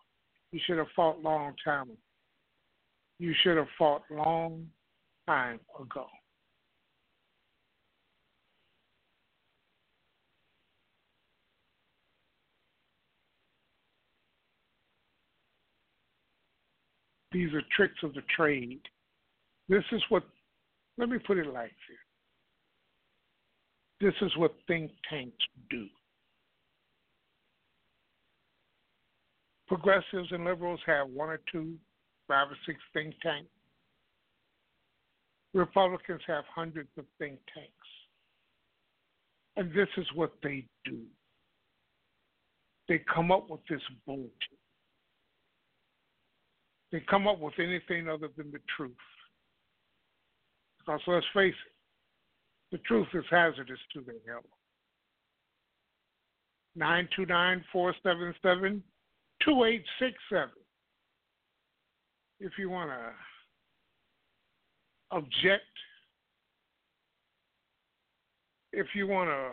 You 0.52 0.60
should 0.66 0.78
have 0.78 0.88
fought 0.94 1.20
long 1.20 1.54
time. 1.64 1.82
ago. 1.82 1.96
You 3.18 3.32
should 3.42 3.56
have 3.56 3.68
fought 3.78 4.02
long 4.10 4.68
time 5.26 5.60
ago. 5.80 6.06
These 17.32 17.52
are 17.52 17.62
tricks 17.74 18.00
of 18.04 18.14
the 18.14 18.22
trade. 18.36 18.80
This 19.68 19.82
is 19.90 20.00
what, 20.08 20.22
let 20.98 21.08
me 21.08 21.18
put 21.18 21.38
it 21.38 21.46
like 21.46 21.72
this. 21.88 21.98
This 24.00 24.14
is 24.26 24.36
what 24.36 24.54
think 24.66 24.90
tanks 25.08 25.36
do. 25.70 25.86
Progressives 29.66 30.30
and 30.30 30.44
liberals 30.44 30.80
have 30.86 31.08
one 31.08 31.30
or 31.30 31.40
two, 31.50 31.74
five 32.28 32.48
or 32.50 32.56
six 32.66 32.78
think 32.92 33.14
tanks. 33.22 33.48
Republicans 35.54 36.20
have 36.26 36.44
hundreds 36.54 36.90
of 36.98 37.04
think 37.18 37.38
tanks. 37.54 37.70
And 39.56 39.70
this 39.70 39.88
is 39.96 40.06
what 40.14 40.32
they 40.42 40.66
do. 40.84 40.98
They 42.88 43.00
come 43.12 43.32
up 43.32 43.48
with 43.48 43.60
this 43.70 43.80
bullshit. 44.06 44.32
They 46.92 47.00
come 47.08 47.26
up 47.26 47.40
with 47.40 47.54
anything 47.58 48.08
other 48.08 48.28
than 48.36 48.50
the 48.50 48.60
truth. 48.76 48.92
Because 50.84 51.00
let's 51.06 51.26
face 51.32 51.54
it, 51.54 51.72
the 52.72 52.78
truth 52.78 53.06
is 53.14 53.24
hazardous 53.30 53.78
to 53.94 54.00
their 54.02 54.16
health. 54.26 54.44
929 56.76 57.64
477 57.72 58.82
2867. 59.44 60.50
If 62.40 62.52
you 62.58 62.68
want 62.68 62.90
to 62.90 63.12
object, 65.16 65.62
if 68.72 68.88
you 68.94 69.06
want 69.06 69.30
to 69.30 69.52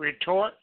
retort, 0.00 0.54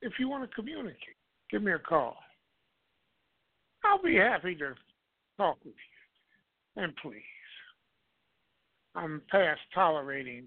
if 0.00 0.12
you 0.20 0.28
want 0.28 0.48
to 0.48 0.54
communicate, 0.54 1.16
give 1.50 1.62
me 1.62 1.72
a 1.72 1.78
call. 1.78 2.16
I'll 3.88 4.02
be 4.02 4.16
happy 4.16 4.54
to 4.56 4.74
talk 5.36 5.58
with 5.64 5.74
you. 5.74 6.82
And 6.82 6.94
please, 6.96 7.22
I'm 8.94 9.22
past 9.30 9.60
tolerating 9.74 10.46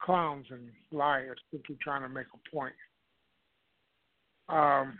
clowns 0.00 0.46
and 0.50 0.70
liars 0.92 1.38
simply 1.50 1.76
trying 1.82 2.02
to 2.02 2.08
make 2.08 2.26
a 2.32 2.56
point. 2.56 2.74
Um, 4.48 4.98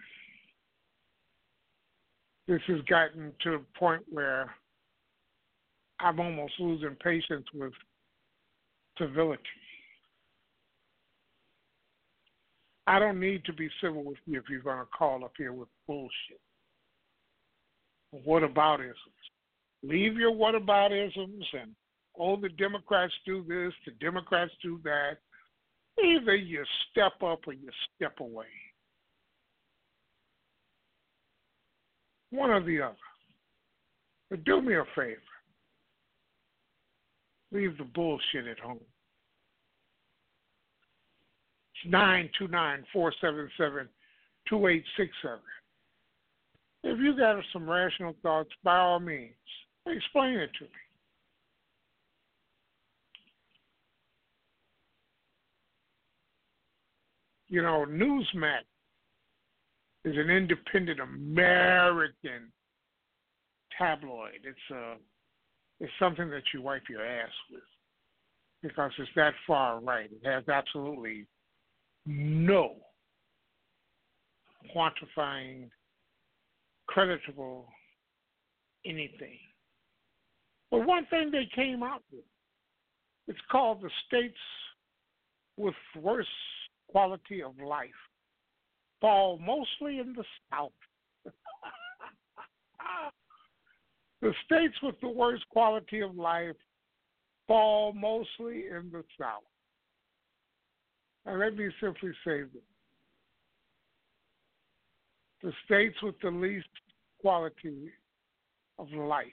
this 2.47 2.61
has 2.67 2.81
gotten 2.83 3.33
to 3.43 3.55
a 3.55 3.79
point 3.79 4.03
where 4.11 4.55
I'm 6.01 6.21
almost 6.21 6.55
losing 6.59 6.97
patience 7.03 7.47
with 7.55 7.73
civility. 8.99 9.43
I 12.89 12.99
don't 12.99 13.21
need 13.21 13.45
to 13.45 13.53
be 13.53 13.69
civil 13.83 14.03
with 14.03 14.17
you 14.25 14.39
if 14.39 14.49
you're 14.49 14.63
going 14.63 14.79
to 14.79 14.87
call 14.87 15.23
up 15.23 15.33
here 15.37 15.53
with 15.53 15.69
bullshit. 15.87 16.41
Whataboutisms. 18.27 18.95
Leave 19.83 20.17
your 20.17 20.33
whataboutisms 20.33 21.45
and, 21.53 21.73
oh, 22.19 22.41
the 22.41 22.49
Democrats 22.49 23.13
do 23.27 23.45
this, 23.47 23.75
the 23.85 23.93
Democrats 24.01 24.53
do 24.63 24.81
that. 24.85 25.19
Either 26.03 26.35
you 26.35 26.65
step 26.91 27.13
up 27.23 27.41
or 27.47 27.53
you 27.53 27.69
step 27.95 28.21
away. 28.21 28.47
One 32.31 32.49
or 32.49 32.65
the 32.65 32.81
other. 32.81 32.97
But 34.31 34.45
do 34.45 34.63
me 34.63 34.77
a 34.77 34.85
favor. 34.95 35.21
Leave 37.53 37.77
the 37.77 37.85
bullshit 37.85 38.47
at 38.47 38.59
home. 38.59 38.81
It's 41.85 41.93
929 41.93 42.85
477 42.93 43.89
2867. 44.49 45.39
If 46.85 46.99
you 46.99 47.17
got 47.17 47.43
some 47.53 47.69
rational 47.69 48.15
thoughts, 48.23 48.51
by 48.65 48.79
all 48.79 49.01
means, 49.01 49.35
explain 49.87 50.35
it 50.35 50.51
to 50.59 50.65
me. 50.65 50.71
You 57.49 57.63
know, 57.63 57.87
Newsmax 57.89 58.63
is 60.05 60.17
an 60.17 60.31
independent 60.31 61.01
American 61.01 62.53
tabloid. 63.77 64.41
It's 64.45 64.59
a 64.73 64.93
uh, 64.93 64.95
it's 65.81 65.93
something 66.01 66.29
that 66.31 66.43
you 66.53 66.61
wipe 66.61 66.83
your 66.91 67.07
ass 67.07 67.31
with 67.53 67.63
because 68.63 68.91
it's 68.99 69.09
that 69.15 69.33
far 69.47 69.81
right. 69.81 70.11
It 70.11 70.27
has 70.27 70.43
absolutely 70.49 71.25
no 72.09 72.77
quantifying, 74.75 75.69
creditable 76.87 77.69
anything. 78.87 79.39
But 80.71 80.87
one 80.87 81.07
thing 81.11 81.31
they 81.31 81.49
came 81.55 81.83
out 81.83 82.03
with, 82.11 82.25
it's 83.27 83.39
called 83.51 83.83
the 83.83 83.91
states 84.07 84.39
with 85.59 85.75
worst 86.01 86.29
quality 86.89 87.43
of 87.43 87.53
life 87.59 87.91
fall 89.01 89.39
mostly 89.39 89.99
in 89.99 90.15
the 90.15 90.25
South. 90.51 90.73
the 94.23 94.33
states 94.47 94.75
with 94.83 94.99
the 95.03 95.09
worst 95.09 95.45
quality 95.51 96.01
of 96.01 96.17
life 96.17 96.57
fall 97.47 97.93
mostly 97.93 98.65
in 98.71 98.91
the 98.93 99.05
South. 99.21 99.43
And 101.29 101.41
let 101.41 101.55
me 101.57 101.69
simply 101.79 102.11
say 102.25 102.41
this 102.41 102.63
the 105.43 105.53
states 105.67 105.97
with 106.03 106.15
the 106.21 106.31
least 106.31 106.67
quality 107.21 107.91
of 108.79 108.91
life. 108.91 109.27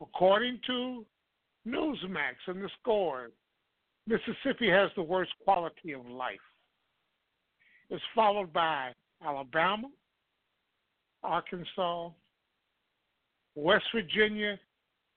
According 0.00 0.60
to 0.66 1.04
Newsmax 1.66 2.34
and 2.46 2.62
the 2.62 2.68
score, 2.80 3.30
Mississippi 4.06 4.70
has 4.70 4.90
the 4.96 5.02
worst 5.02 5.32
quality 5.42 5.92
of 5.92 6.06
life. 6.06 6.38
It's 7.88 8.02
followed 8.14 8.52
by 8.52 8.92
Alabama, 9.24 9.88
Arkansas, 11.24 12.10
West 13.56 13.84
Virginia, 13.94 14.58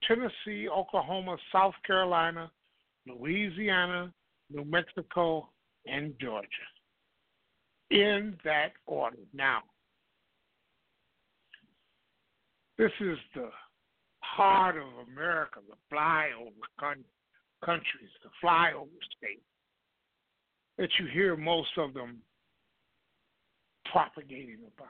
Tennessee, 0.08 0.68
Oklahoma, 0.68 1.36
South 1.52 1.74
Carolina, 1.86 2.50
Louisiana, 3.06 4.12
New 4.50 4.64
Mexico, 4.64 5.48
and 5.86 6.14
Georgia. 6.20 6.48
In 7.90 8.36
that 8.44 8.72
order. 8.86 9.18
Now, 9.32 9.60
this 12.78 12.92
is 13.00 13.18
the 13.34 13.50
heart 14.20 14.76
of 14.76 15.08
America, 15.12 15.60
the 15.68 15.76
flyover 15.94 16.50
countries, 17.64 18.10
the 18.22 18.30
flyover 18.42 18.88
states 19.16 19.42
that 20.78 20.88
you 20.98 21.06
hear 21.12 21.36
most 21.36 21.70
of 21.76 21.94
them 21.94 22.18
propagating 23.92 24.58
about. 24.76 24.88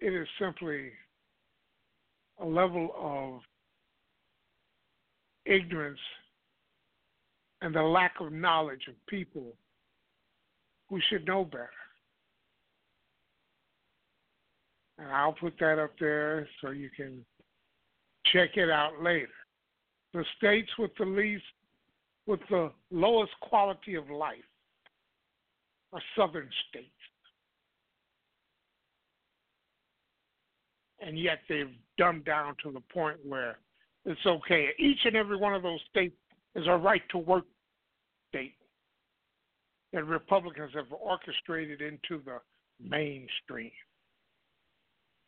It 0.00 0.14
is 0.14 0.28
simply 0.40 0.92
a 2.40 2.46
level 2.46 2.90
of 2.96 3.40
ignorance 5.48 5.98
and 7.60 7.74
the 7.74 7.82
lack 7.82 8.14
of 8.20 8.32
knowledge 8.32 8.82
of 8.88 8.94
people 9.08 9.54
who 10.88 11.00
should 11.08 11.26
know 11.26 11.44
better. 11.44 11.70
And 14.98 15.08
I'll 15.08 15.32
put 15.32 15.54
that 15.60 15.78
up 15.78 15.92
there 16.00 16.48
so 16.60 16.70
you 16.70 16.90
can 16.94 17.24
check 18.32 18.56
it 18.56 18.70
out 18.70 19.02
later. 19.02 19.28
The 20.12 20.24
states 20.36 20.70
with 20.78 20.90
the 20.98 21.04
least, 21.04 21.44
with 22.26 22.40
the 22.50 22.72
lowest 22.90 23.32
quality 23.40 23.94
of 23.94 24.10
life 24.10 24.38
are 25.92 26.02
southern 26.16 26.48
states. 26.68 26.88
And 31.00 31.18
yet 31.18 31.38
they've 31.48 31.70
dumbed 31.96 32.24
down 32.24 32.56
to 32.64 32.72
the 32.72 32.82
point 32.92 33.18
where 33.24 33.58
it's 34.04 34.26
okay. 34.26 34.68
Each 34.78 34.98
and 35.04 35.16
every 35.16 35.36
one 35.36 35.54
of 35.54 35.62
those 35.62 35.80
states 35.90 36.16
is 36.54 36.66
a 36.66 36.76
right 36.76 37.02
to 37.10 37.18
work 37.18 37.44
state 38.30 38.54
that 39.92 40.04
Republicans 40.04 40.72
have 40.74 40.92
orchestrated 40.92 41.80
into 41.80 42.22
the 42.24 42.38
mainstream 42.80 43.70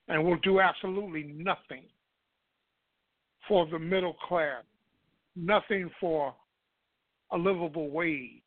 and 0.09 0.25
will 0.25 0.39
do 0.39 0.61
absolutely 0.61 1.23
nothing 1.23 1.85
for 3.49 3.67
the 3.67 3.79
middle 3.79 4.17
class, 4.29 4.65
nothing 5.37 5.91
for 6.01 6.35
a 7.33 7.39
livable 7.39 7.91
wage, 7.91 8.43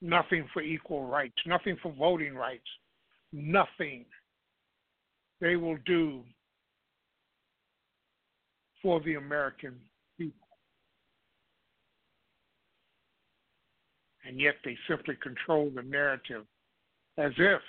nothing 0.00 0.46
for 0.52 0.60
equal 0.60 1.06
rights, 1.06 1.36
nothing 1.46 1.76
for 1.82 1.92
voting 1.92 2.34
rights, 2.34 2.68
nothing 3.32 4.04
they 5.40 5.56
will 5.56 5.78
do 5.86 6.22
for 8.82 9.00
the 9.00 9.14
American 9.14 9.74
people. 10.18 10.48
And 14.26 14.40
yet 14.40 14.54
they 14.64 14.76
simply 14.88 15.16
control 15.22 15.70
the 15.74 15.82
narrative 15.82 16.44
as 17.18 17.32
if 17.38 17.60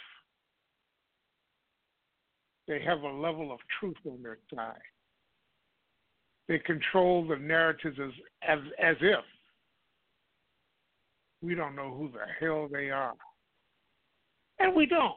they 2.68 2.82
have 2.82 3.02
a 3.02 3.12
level 3.12 3.52
of 3.52 3.60
truth 3.80 3.98
on 4.06 4.24
their 4.24 4.38
side. 4.54 4.78
They 6.48 6.60
control 6.60 7.26
the 7.28 7.38
narratives 7.38 7.98
as, 8.02 8.12
as, 8.48 8.60
as 8.82 8.96
if 9.02 9.24
we 11.42 11.56
don't 11.56 11.76
know 11.76 11.94
who 11.94 12.10
the 12.10 12.26
hell 12.40 12.70
they 12.72 12.90
are. 12.90 13.14
And 14.60 14.76
we 14.76 14.86
don't. 14.86 15.16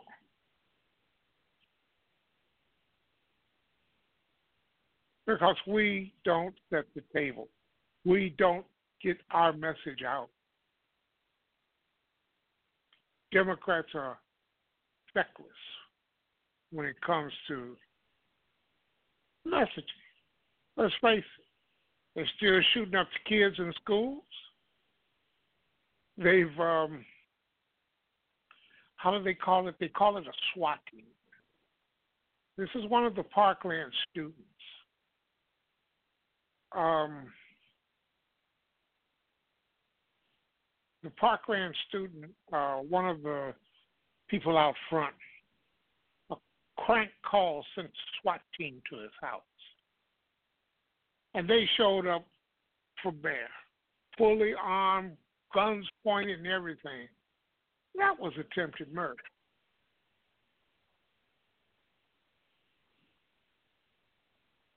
Because 5.27 5.57
we 5.67 6.13
don't 6.25 6.55
set 6.71 6.85
the 6.95 7.03
table. 7.15 7.49
We 8.05 8.35
don't 8.39 8.65
get 9.03 9.17
our 9.33 9.53
message 9.53 10.03
out. 10.07 10.29
Democrats 13.33 13.89
are 13.95 14.19
feckless 15.13 15.49
when 16.71 16.87
it 16.87 17.01
comes 17.01 17.33
to 17.49 17.77
messaging. 19.47 19.83
Let's 20.77 20.95
face 21.01 21.19
it, 21.19 21.45
they're 22.15 22.29
still 22.37 22.61
shooting 22.73 22.95
up 22.95 23.09
the 23.13 23.29
kids 23.29 23.57
in 23.59 23.73
schools. 23.83 24.23
They've, 26.19 26.61
um, 26.61 27.05
how 28.97 29.17
do 29.17 29.23
they 29.23 29.35
call 29.35 29.69
it? 29.69 29.75
They 29.81 29.89
call 29.89 30.17
it 30.17 30.27
a 30.27 30.33
swatting. 30.55 31.05
This 32.57 32.69
is 32.75 32.89
one 32.89 33.05
of 33.05 33.15
the 33.15 33.23
Parkland 33.23 33.93
students. 34.11 34.41
Um, 36.77 37.33
the 41.03 41.11
Parkland 41.11 41.75
student, 41.89 42.33
uh, 42.53 42.77
one 42.77 43.07
of 43.07 43.23
the 43.23 43.55
people 44.29 44.59
out 44.59 44.75
front, 44.91 45.15
a 46.31 46.35
crank 46.77 47.11
call 47.29 47.65
sent 47.75 47.91
SWAT 48.21 48.41
team 48.59 48.83
to 48.91 48.99
his 48.99 49.13
house. 49.23 49.41
And 51.35 51.49
they 51.49 51.69
showed 51.77 52.07
up 52.07 52.27
for 53.03 53.13
bear, 53.13 53.49
fully 54.19 54.53
armed, 54.61 55.17
guns 55.55 55.87
pointed 56.05 56.39
and 56.39 56.49
everything. 56.49 57.09
That 57.97 58.19
was 58.19 58.33
attempted 58.39 58.93
murder. 58.93 59.15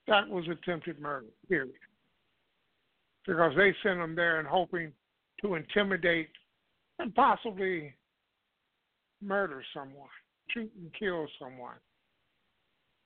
That 0.06 0.28
was 0.28 0.44
attempted 0.48 0.98
murder, 0.98 1.26
period. 1.48 1.74
Because 3.30 3.52
they 3.56 3.72
sent 3.84 4.00
them 4.00 4.16
there 4.16 4.40
and 4.40 4.48
hoping 4.48 4.90
to 5.40 5.54
intimidate 5.54 6.30
and 6.98 7.14
possibly 7.14 7.94
murder 9.22 9.62
someone, 9.72 10.08
shoot 10.48 10.68
and 10.76 10.90
kill 10.98 11.28
someone, 11.38 11.76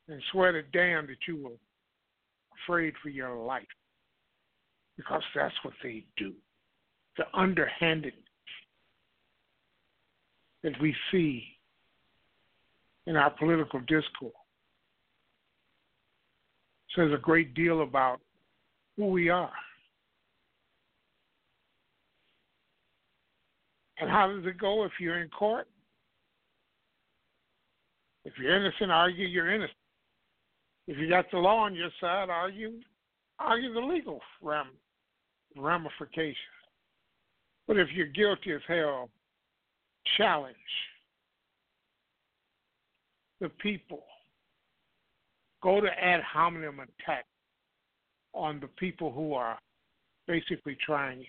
and 0.09 0.22
swear 0.32 0.52
to 0.52 0.62
damn 0.72 1.06
that 1.09 1.18
you 1.28 1.42
were 1.42 1.59
afraid 2.64 2.94
for 3.02 3.10
your 3.10 3.36
life. 3.36 3.66
Because 4.96 5.20
that's 5.34 5.52
what 5.62 5.74
they 5.82 6.06
do. 6.16 6.32
The 7.18 7.24
underhanded 7.34 8.14
that 10.62 10.80
we 10.80 10.96
see 11.12 11.44
in 13.06 13.16
our 13.16 13.28
political 13.28 13.80
discourse 13.80 14.32
says 16.96 17.10
a 17.12 17.18
great 17.18 17.52
deal 17.52 17.82
about 17.82 18.22
who 18.96 19.09
we 19.09 19.28
are. 19.28 19.52
And 23.98 24.10
how 24.10 24.28
does 24.28 24.44
it 24.44 24.58
go 24.58 24.84
if 24.84 24.92
you're 24.98 25.22
in 25.22 25.28
court? 25.28 25.68
If 28.24 28.32
you're 28.38 28.56
innocent, 28.56 28.90
argue 28.90 29.26
you're 29.26 29.54
innocent. 29.54 29.76
If 30.86 30.98
you 30.98 31.08
got 31.08 31.30
the 31.30 31.38
law 31.38 31.60
on 31.64 31.74
your 31.74 31.90
side, 32.00 32.28
argue 32.30 32.72
argue 33.38 33.72
the 33.72 33.80
legal 33.80 34.20
ram, 34.42 34.68
ramifications. 35.56 36.36
But 37.66 37.78
if 37.78 37.88
you're 37.92 38.06
guilty 38.06 38.52
as 38.52 38.60
hell, 38.66 39.08
challenge 40.16 40.56
the 43.40 43.48
people. 43.48 44.02
Go 45.62 45.80
to 45.80 45.88
ad 45.88 46.20
hominem 46.22 46.80
attack 46.80 47.24
on 48.34 48.60
the 48.60 48.66
people 48.66 49.10
who 49.10 49.34
are 49.34 49.58
basically 50.26 50.76
trying 50.84 51.20
it. 51.20 51.26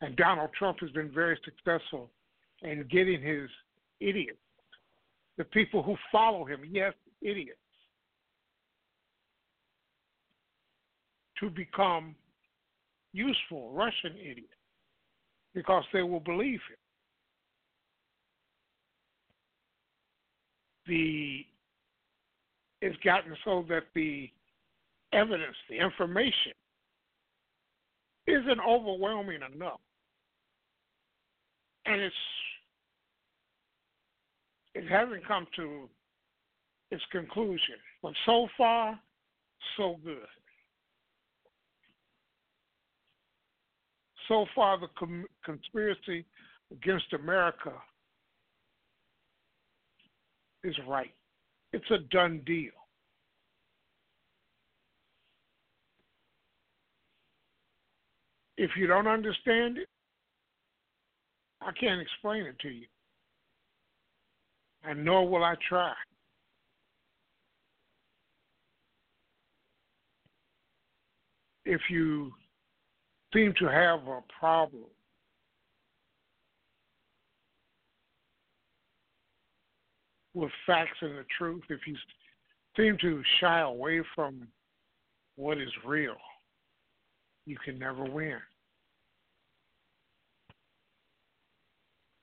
And 0.00 0.14
Donald 0.16 0.50
Trump 0.56 0.78
has 0.80 0.90
been 0.90 1.10
very 1.10 1.38
successful 1.44 2.10
in 2.62 2.86
getting 2.90 3.20
his 3.20 3.48
idiots, 4.00 4.38
the 5.36 5.44
people 5.44 5.82
who 5.82 5.96
follow 6.12 6.44
him, 6.44 6.60
yes, 6.70 6.92
idiots, 7.20 7.58
to 11.40 11.50
become 11.50 12.14
useful 13.12 13.72
Russian 13.72 14.16
idiots 14.20 14.52
because 15.54 15.84
they 15.92 16.02
will 16.02 16.20
believe 16.20 16.60
him. 16.68 16.76
The 20.86 21.44
it's 22.80 22.96
gotten 23.04 23.36
so 23.44 23.64
that 23.68 23.82
the 23.94 24.30
evidence, 25.12 25.56
the 25.68 25.76
information, 25.76 26.52
isn't 28.26 28.60
overwhelming 28.66 29.40
enough 29.54 29.80
and 31.88 32.00
it's 32.00 32.14
it 34.74 34.86
hasn't 34.88 35.26
come 35.26 35.46
to 35.56 35.88
its 36.90 37.02
conclusion. 37.10 37.76
But 38.02 38.12
so 38.26 38.46
far, 38.56 38.98
so 39.76 39.96
good. 40.04 40.18
So 44.28 44.46
far, 44.54 44.78
the 44.78 44.88
com- 44.98 45.26
conspiracy 45.44 46.24
against 46.70 47.12
America 47.14 47.72
is 50.62 50.76
right. 50.86 51.12
It's 51.72 51.90
a 51.90 51.98
done 52.10 52.42
deal. 52.46 52.72
If 58.58 58.70
you 58.76 58.86
don't 58.86 59.06
understand 59.06 59.78
it, 59.78 59.88
I 61.68 61.72
can't 61.72 62.00
explain 62.00 62.46
it 62.46 62.58
to 62.60 62.70
you. 62.70 62.86
And 64.84 65.04
nor 65.04 65.28
will 65.28 65.44
I 65.44 65.54
try. 65.68 65.92
If 71.66 71.82
you 71.90 72.32
seem 73.34 73.52
to 73.58 73.66
have 73.66 74.00
a 74.08 74.20
problem 74.40 74.84
with 80.32 80.50
facts 80.66 80.96
and 81.02 81.18
the 81.18 81.26
truth, 81.36 81.64
if 81.68 81.80
you 81.86 81.94
seem 82.78 82.96
to 83.02 83.22
shy 83.40 83.60
away 83.60 84.00
from 84.14 84.48
what 85.36 85.58
is 85.58 85.68
real, 85.84 86.16
you 87.44 87.58
can 87.62 87.78
never 87.78 88.04
win. 88.04 88.38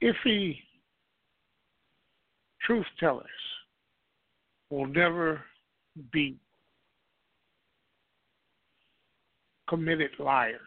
Iffy 0.06 0.58
truth 2.66 2.86
tellers 3.00 3.26
will 4.70 4.88
never 4.88 5.42
beat 6.12 6.38
committed 9.68 10.12
liars. 10.20 10.60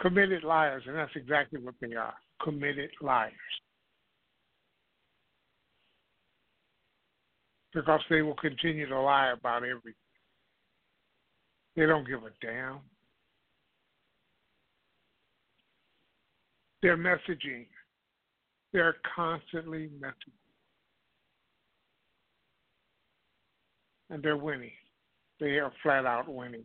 Committed 0.00 0.42
liars, 0.42 0.82
and 0.86 0.96
that's 0.96 1.14
exactly 1.14 1.60
what 1.60 1.74
they 1.80 1.94
are 1.94 2.14
committed 2.42 2.90
liars. 3.00 3.32
Because 7.72 8.00
they 8.10 8.20
will 8.20 8.34
continue 8.34 8.88
to 8.88 9.00
lie 9.00 9.30
about 9.30 9.62
everything. 9.62 9.94
They 11.76 11.86
don't 11.86 12.06
give 12.06 12.20
a 12.24 12.30
damn. 12.44 12.80
They're 16.82 16.96
messaging. 16.96 17.66
They're 18.72 18.96
constantly 19.14 19.90
messaging. 20.00 20.32
And 24.10 24.22
they're 24.22 24.36
winning. 24.36 24.72
They 25.40 25.58
are 25.58 25.72
flat 25.82 26.04
out 26.04 26.28
winning. 26.28 26.64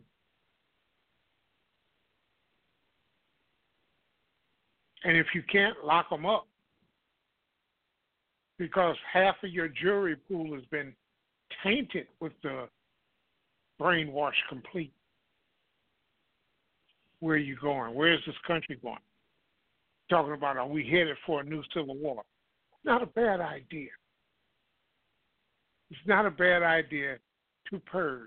And 5.04 5.16
if 5.16 5.26
you 5.34 5.42
can't 5.50 5.76
lock 5.84 6.10
them 6.10 6.26
up, 6.26 6.46
because 8.58 8.96
half 9.10 9.36
of 9.44 9.50
your 9.50 9.68
jury 9.68 10.16
pool 10.28 10.52
has 10.54 10.64
been 10.70 10.92
tainted 11.62 12.08
with 12.20 12.32
the 12.42 12.68
brainwash 13.80 14.32
complete. 14.48 14.92
Where 17.20 17.36
are 17.36 17.38
you 17.38 17.56
going? 17.60 17.94
Where 17.94 18.12
is 18.12 18.20
this 18.26 18.34
country 18.46 18.78
going? 18.82 18.98
Talking 20.10 20.32
about 20.32 20.56
are 20.56 20.66
we 20.66 20.84
headed 20.84 21.16
for 21.26 21.40
a 21.40 21.44
new 21.44 21.62
civil 21.74 21.96
war? 21.96 22.22
Not 22.84 23.02
a 23.02 23.06
bad 23.06 23.40
idea. 23.40 23.90
It's 25.90 26.00
not 26.06 26.26
a 26.26 26.30
bad 26.30 26.62
idea 26.62 27.16
to 27.70 27.78
purge 27.80 28.24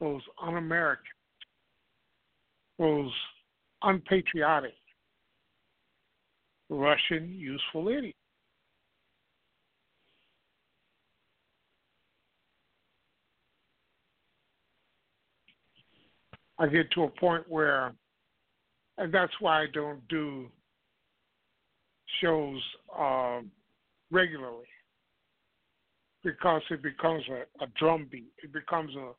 those 0.00 0.22
un 0.42 0.56
American, 0.56 1.04
those 2.78 3.12
unpatriotic, 3.82 4.74
Russian 6.70 7.32
useful 7.32 7.88
idiots. 7.88 8.17
I 16.58 16.66
get 16.66 16.90
to 16.92 17.04
a 17.04 17.08
point 17.08 17.44
where, 17.48 17.92
and 18.96 19.12
that's 19.12 19.32
why 19.40 19.62
I 19.62 19.66
don't 19.72 20.06
do 20.08 20.48
shows 22.20 22.60
um, 22.98 23.50
regularly 24.10 24.66
because 26.24 26.62
it 26.70 26.82
becomes 26.82 27.22
a, 27.30 27.64
a 27.64 27.68
drumbeat. 27.78 28.32
It 28.42 28.52
becomes 28.52 28.94
a 28.96 29.12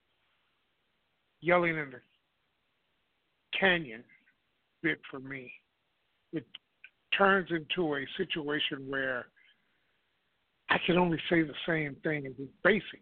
yelling 1.42 1.78
in 1.78 1.92
the 1.92 2.02
canyon 3.58 4.04
bit 4.84 5.00
for 5.10 5.20
me. 5.20 5.52
It 6.34 6.46
turns 7.18 7.50
into 7.52 7.96
a 7.96 8.06
situation 8.18 8.86
where 8.90 9.28
I 10.70 10.78
can 10.86 10.98
only 10.98 11.20
say 11.30 11.42
the 11.42 11.54
same 11.68 11.96
thing. 12.04 12.26
It's 12.26 12.52
basic. 12.64 13.02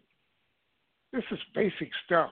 This 1.12 1.24
is 1.30 1.38
basic 1.54 1.90
stuff. 2.06 2.30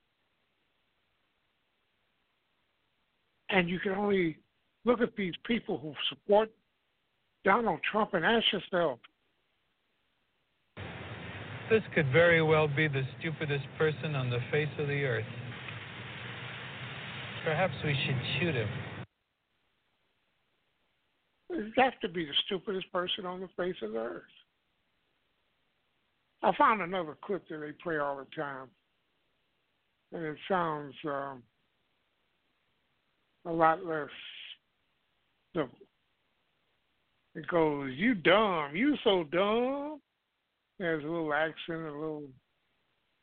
And 3.51 3.69
you 3.69 3.79
can 3.79 3.93
only 3.93 4.39
look 4.85 5.01
at 5.01 5.15
these 5.17 5.35
people 5.45 5.79
who 5.79 5.93
support 6.09 6.51
Donald 7.45 7.81
Trump 7.91 8.15
and 8.15 8.25
ask 8.25 8.45
yourself, 8.53 8.99
this 11.71 11.83
could 11.95 12.11
very 12.13 12.43
well 12.43 12.69
be 12.69 12.87
the 12.87 13.03
stupidest 13.19 13.65
person 13.77 14.15
on 14.15 14.31
the 14.31 14.39
face 14.53 14.69
of 14.79 14.87
the 14.87 15.05
earth. 15.05 15.25
Perhaps 17.45 17.75
we 17.85 17.97
should 18.05 18.21
shoot 18.39 18.55
him. 18.55 18.69
Has 21.77 21.93
to 22.03 22.09
be 22.09 22.25
the 22.25 22.33
stupidest 22.47 22.91
person 22.93 23.27
on 23.27 23.41
the 23.41 23.49
face 23.57 23.77
of 23.83 23.93
the 23.93 23.99
earth. 23.99 24.23
I 26.43 26.53
found 26.57 26.83
another 26.83 27.17
clip 27.25 27.49
that 27.49 27.59
they 27.59 27.73
play 27.83 27.99
all 27.99 28.17
the 28.17 28.27
time, 28.37 28.69
and 30.13 30.23
it 30.25 30.37
sounds 30.49 30.95
um, 31.05 31.43
a 33.47 33.53
lot 33.53 33.85
less. 33.85 34.09
It 37.35 37.47
goes, 37.49 37.93
"You 37.95 38.15
dumb, 38.15 38.75
you 38.75 38.97
so 39.05 39.25
dumb." 39.25 40.01
There's 40.79 41.05
a 41.05 41.07
little 41.07 41.33
accent, 41.33 41.83
a 41.83 41.93
little 41.93 42.25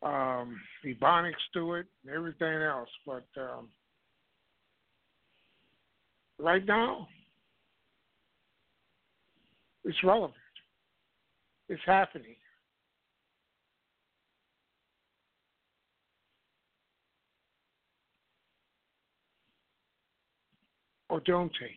um, 0.01 0.59
ebonics 0.85 1.33
to 1.53 1.75
it, 1.75 1.87
and 2.03 2.15
everything 2.15 2.61
else. 2.61 2.89
But 3.05 3.25
um, 3.37 3.69
right 6.39 6.65
now, 6.65 7.07
it's 9.83 10.03
relevant. 10.03 10.33
It's 11.69 11.81
happening. 11.85 12.35
Or 21.13 21.19
don't 21.27 21.51
take 21.61 21.69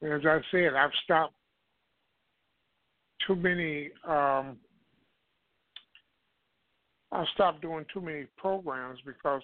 it. 0.00 0.10
As 0.10 0.22
I 0.24 0.38
said, 0.50 0.72
I've 0.74 0.90
stopped 1.04 1.34
too 3.26 3.36
many. 3.36 3.90
Um, 4.08 4.56
I 7.12 7.26
stopped 7.34 7.60
doing 7.60 7.84
too 7.92 8.00
many 8.00 8.24
programs 8.38 9.00
because 9.04 9.42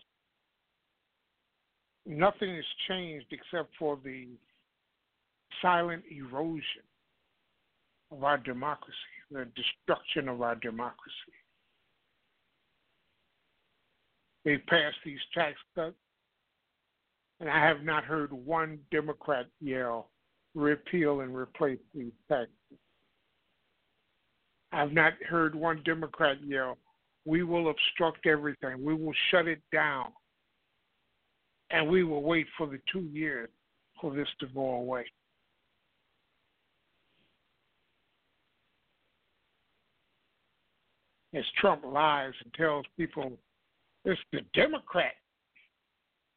nothing 2.06 2.54
has 2.54 2.64
changed 2.88 3.26
except 3.30 3.74
for 3.78 3.98
the 4.02 4.28
silent 5.60 6.04
erosion 6.10 6.62
of 8.10 8.24
our 8.24 8.38
democracy, 8.38 8.96
the 9.30 9.46
destruction 9.54 10.30
of 10.30 10.40
our 10.40 10.54
democracy. 10.54 11.36
They 14.46 14.56
passed 14.56 14.96
these 15.04 15.18
tax 15.34 15.58
cuts, 15.74 15.94
and 17.40 17.48
I 17.48 17.58
have 17.66 17.82
not 17.82 18.04
heard 18.04 18.32
one 18.32 18.78
Democrat 18.90 19.46
yell, 19.60 20.10
repeal 20.54 21.20
and 21.20 21.34
replace 21.34 21.78
these 21.94 22.12
taxes. 22.28 22.54
I've 24.72 24.92
not 24.92 25.14
heard 25.28 25.54
one 25.54 25.82
Democrat 25.84 26.36
yell, 26.44 26.78
we 27.24 27.42
will 27.42 27.70
obstruct 27.70 28.26
everything, 28.26 28.84
we 28.84 28.94
will 28.94 29.14
shut 29.30 29.48
it 29.48 29.60
down, 29.72 30.06
and 31.70 31.88
we 31.88 32.04
will 32.04 32.22
wait 32.22 32.46
for 32.56 32.66
the 32.66 32.80
two 32.92 33.08
years 33.12 33.48
for 34.00 34.14
this 34.14 34.28
to 34.40 34.46
go 34.46 34.74
away. 34.74 35.04
as 41.34 41.44
Trump 41.60 41.82
lies 41.84 42.32
and 42.44 42.52
tells 42.54 42.84
people 42.98 43.38
it's 44.04 44.20
the 44.32 44.40
Democrat. 44.54 45.12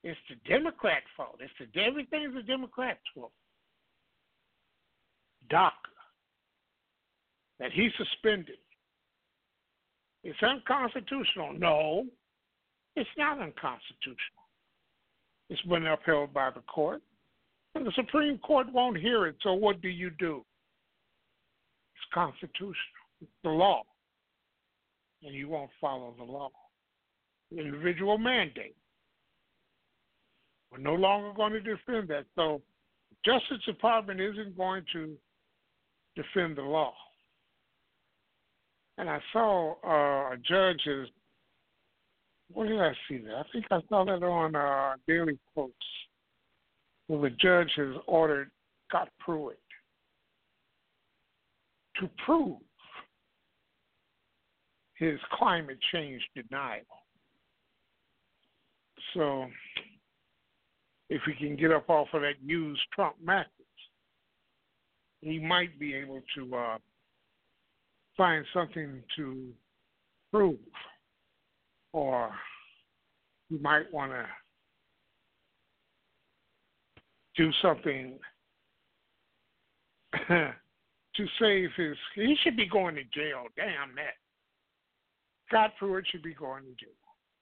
It's 0.03 0.19
the 0.30 0.35
Democrat 0.49 1.03
fault. 1.15 1.39
It's 1.39 1.53
the 1.59 1.81
everything's 1.81 2.34
the 2.34 2.43
Democrat's 2.43 2.99
fault. 3.15 3.31
DACA 5.51 5.71
that 7.59 7.71
he 7.71 7.89
suspended. 7.97 8.57
It's 10.23 10.41
unconstitutional. 10.41 11.53
No, 11.53 12.05
it's 12.95 13.09
not 13.17 13.39
unconstitutional. 13.39 14.17
It's 15.49 15.61
been 15.63 15.85
upheld 15.88 16.34
by 16.34 16.49
the 16.49 16.61
court. 16.61 17.01
And 17.75 17.85
the 17.85 17.91
Supreme 17.95 18.38
Court 18.39 18.71
won't 18.71 18.97
hear 18.97 19.27
it, 19.27 19.35
so 19.41 19.53
what 19.53 19.81
do 19.81 19.89
you 19.89 20.11
do? 20.11 20.45
It's 21.95 22.13
constitutional. 22.13 22.75
It's 23.21 23.31
the 23.43 23.49
law 23.49 23.84
and 25.23 25.34
you 25.34 25.47
won't 25.47 25.71
follow 25.80 26.13
the 26.17 26.23
law. 26.23 26.51
Individual 27.51 28.17
mandate. 28.17 28.75
We're 30.73 30.79
no 30.79 30.95
longer 30.95 31.33
going 31.35 31.53
to 31.53 31.59
defend 31.59 32.07
that. 32.07 32.25
So, 32.35 32.61
Justice 33.23 33.63
Department 33.65 34.19
isn't 34.19 34.57
going 34.57 34.83
to 34.93 35.15
defend 36.15 36.57
the 36.57 36.63
law. 36.63 36.93
And 38.97 39.07
I 39.07 39.19
saw 39.31 39.75
uh, 39.85 40.33
a 40.33 40.37
judge 40.37 40.81
is. 40.87 41.07
Where 42.51 42.67
did 42.67 42.79
I 42.79 42.91
see 43.07 43.19
that? 43.19 43.35
I 43.35 43.43
think 43.51 43.65
I 43.69 43.79
saw 43.87 44.03
that 44.05 44.23
on 44.23 44.55
uh, 44.55 44.95
Daily 45.07 45.37
Post. 45.55 45.73
Well, 47.07 47.21
the 47.21 47.29
judge 47.29 47.71
has 47.77 47.95
ordered 48.07 48.49
Scott 48.89 49.09
Pruitt 49.19 49.59
to 51.99 52.09
prove 52.25 52.57
his 54.95 55.19
climate 55.33 55.79
change 55.91 56.21
denial. 56.35 56.81
So, 59.13 59.47
if 61.09 61.21
he 61.25 61.34
can 61.34 61.55
get 61.55 61.71
up 61.71 61.89
off 61.89 62.07
of 62.13 62.21
that 62.21 62.35
used 62.43 62.81
Trump 62.93 63.15
mattress, 63.23 63.49
he 65.21 65.39
might 65.39 65.80
be 65.80 65.93
able 65.93 66.21
to 66.35 66.55
uh, 66.55 66.77
find 68.17 68.45
something 68.53 69.01
to 69.15 69.47
prove, 70.31 70.57
or 71.93 72.31
he 73.49 73.57
might 73.57 73.91
want 73.93 74.11
to 74.11 74.25
do 77.35 77.51
something 77.61 78.19
to 80.27 81.25
save 81.39 81.69
his. 81.75 81.97
He 82.15 82.35
should 82.43 82.57
be 82.57 82.67
going 82.67 82.95
to 82.95 83.03
jail. 83.03 83.45
Damn 83.55 83.95
that. 83.95 84.15
Godfrey 85.51 86.03
should 86.11 86.23
be 86.23 86.34
going 86.34 86.63
to 86.63 86.69
jail. 86.71 86.89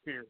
Period. 0.05 0.25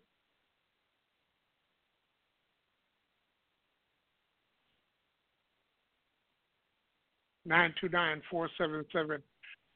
929 7.51 8.21
477 8.31 9.21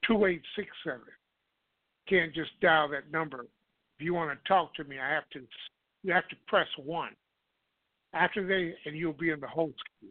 2867. 0.07 1.01
Can't 2.07 2.33
just 2.33 2.51
dial 2.61 2.87
that 2.89 3.11
number. 3.11 3.41
If 3.99 4.05
you 4.05 4.13
want 4.13 4.31
to 4.31 4.47
talk 4.47 4.73
to 4.75 4.85
me, 4.85 4.97
I 4.97 5.11
have 5.11 5.29
to 5.33 5.41
you 6.03 6.13
have 6.13 6.27
to 6.29 6.35
press 6.47 6.67
one. 6.77 7.11
After 8.13 8.47
they 8.47 8.73
and 8.85 8.95
you'll 8.97 9.11
be 9.11 9.31
in 9.31 9.41
the 9.41 9.47
host 9.47 9.75
queue. 9.99 10.09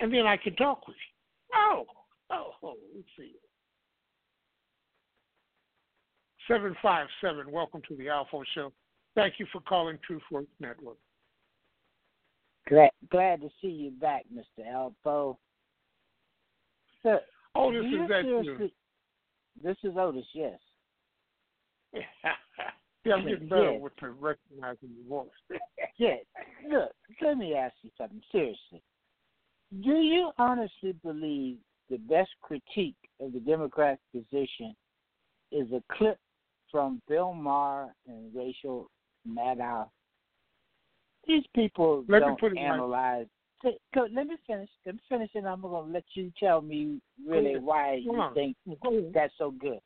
And 0.00 0.12
then 0.12 0.26
I 0.26 0.36
can 0.36 0.56
talk 0.56 0.88
with 0.88 0.96
you. 0.96 1.54
Oh, 1.54 1.84
oh, 2.30 2.50
oh 2.62 2.74
let's 2.96 3.06
see. 3.16 3.34
Seven 6.48 6.74
five 6.82 7.06
seven, 7.20 7.52
welcome 7.52 7.82
to 7.88 7.94
the 7.94 8.06
ALFO 8.06 8.42
Show. 8.54 8.72
Thank 9.14 9.34
you 9.38 9.46
for 9.52 9.60
calling 9.60 9.98
Truth 10.04 10.22
Works 10.32 10.48
Network. 10.58 10.96
Glad, 12.68 12.90
glad 13.10 13.40
to 13.42 13.48
see 13.60 13.68
you 13.68 13.90
back, 13.92 14.24
Mr. 14.34 14.66
Alpo. 14.66 15.36
So, 17.02 17.18
oh, 17.54 17.72
this 17.72 17.84
is 17.84 18.08
that 18.08 18.22
too. 18.22 18.70
This 19.62 19.76
is 19.82 19.92
Otis, 19.96 20.24
yes. 20.34 20.58
yeah, 23.04 23.14
I'm 23.14 23.26
getting 23.26 23.48
better 23.48 23.72
yes. 23.72 23.80
with 23.80 23.92
recognizing 24.02 24.90
your 24.96 25.08
voice. 25.08 25.60
yeah. 25.98 26.16
Look, 26.70 26.92
let 27.22 27.38
me 27.38 27.54
ask 27.54 27.74
you 27.82 27.90
something 27.98 28.22
seriously. 28.30 28.82
Do 29.82 29.92
you 29.92 30.30
honestly 30.38 30.94
believe 31.02 31.58
the 31.90 31.98
best 31.98 32.30
critique 32.42 32.96
of 33.20 33.32
the 33.32 33.40
Democratic 33.40 34.00
position 34.12 34.74
is 35.52 35.70
a 35.72 35.82
clip 35.92 36.18
from 36.70 37.02
Bill 37.08 37.32
Maher 37.32 37.94
and 38.06 38.34
Rachel 38.34 38.90
Maddow? 39.28 39.88
These 41.26 41.44
people 41.54 42.04
let 42.08 42.20
don't 42.20 42.58
analyze. 42.58 43.26
Let 43.64 44.12
me 44.12 44.36
finish. 44.46 44.68
Let 44.86 44.94
me 44.94 45.00
finish, 45.08 45.30
and 45.34 45.48
I'm 45.48 45.60
going 45.62 45.86
to 45.86 45.92
let 45.92 46.04
you 46.14 46.32
tell 46.38 46.60
me 46.60 47.00
really 47.26 47.58
why 47.58 47.94
you 47.94 48.30
think 48.34 48.56
that's 49.12 49.32
so 49.38 49.50
good. 49.50 49.80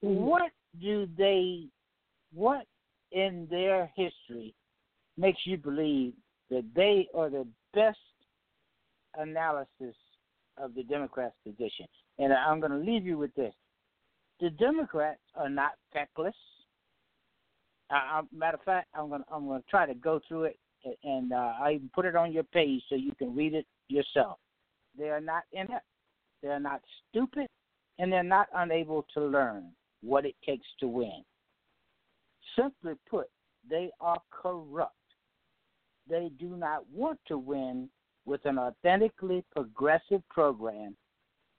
What 0.00 0.52
do 0.80 1.08
they? 1.16 1.64
What 2.34 2.66
in 3.12 3.46
their 3.50 3.90
history 3.96 4.54
makes 5.16 5.40
you 5.44 5.56
believe 5.56 6.12
that 6.50 6.64
they 6.74 7.08
are 7.14 7.30
the 7.30 7.46
best 7.72 7.98
analysis 9.16 9.96
of 10.58 10.74
the 10.74 10.82
Democrats' 10.82 11.34
position. 11.44 11.86
And 12.18 12.32
I'm 12.32 12.60
going 12.60 12.72
to 12.72 12.78
leave 12.78 13.06
you 13.06 13.16
with 13.18 13.34
this: 13.34 13.54
the 14.40 14.50
Democrats 14.50 15.20
are 15.34 15.48
not 15.48 15.72
feckless. 15.92 16.34
Uh, 17.88 18.22
matter 18.32 18.56
of 18.56 18.62
fact, 18.64 18.88
I'm 18.94 19.08
going 19.08 19.22
to 19.22 19.26
I'm 19.32 19.46
going 19.46 19.62
to 19.62 19.68
try 19.68 19.86
to 19.86 19.94
go 19.94 20.20
through 20.26 20.44
it, 20.44 20.58
and 21.04 21.32
uh, 21.32 21.52
I 21.60 21.72
even 21.74 21.90
put 21.94 22.06
it 22.06 22.16
on 22.16 22.32
your 22.32 22.44
page 22.44 22.82
so 22.88 22.94
you 22.94 23.12
can 23.18 23.34
read 23.34 23.54
it 23.54 23.66
yourself. 23.88 24.38
They 24.98 25.10
are 25.10 25.20
not 25.20 25.42
inept. 25.52 25.84
They 26.42 26.48
are 26.48 26.60
not 26.60 26.80
stupid, 27.10 27.46
and 27.98 28.12
they're 28.12 28.22
not 28.22 28.48
unable 28.54 29.06
to 29.14 29.24
learn 29.24 29.72
what 30.02 30.24
it 30.24 30.34
takes 30.44 30.66
to 30.80 30.88
win. 30.88 31.24
Simply 32.56 32.94
put, 33.08 33.26
they 33.68 33.90
are 34.00 34.20
corrupt. 34.30 34.94
They 36.08 36.30
do 36.38 36.56
not 36.56 36.84
want 36.92 37.18
to 37.28 37.38
win 37.38 37.88
with 38.24 38.44
an 38.44 38.58
authentically 38.58 39.44
progressive 39.54 40.26
program 40.28 40.96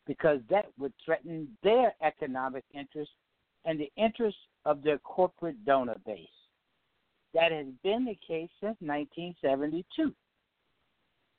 because 0.06 0.40
that 0.50 0.66
would 0.80 0.94
threaten 1.04 1.48
their 1.64 1.94
economic 2.02 2.64
interests 2.74 3.14
and 3.66 3.80
the 3.80 3.92
interests 3.98 4.40
of 4.66 4.82
their 4.84 4.98
corporate 5.00 5.64
donor 5.66 5.96
base. 6.06 6.28
That 7.38 7.52
has 7.52 7.68
been 7.84 8.04
the 8.04 8.18
case 8.28 8.50
since 8.60 8.76
1972. 8.80 10.12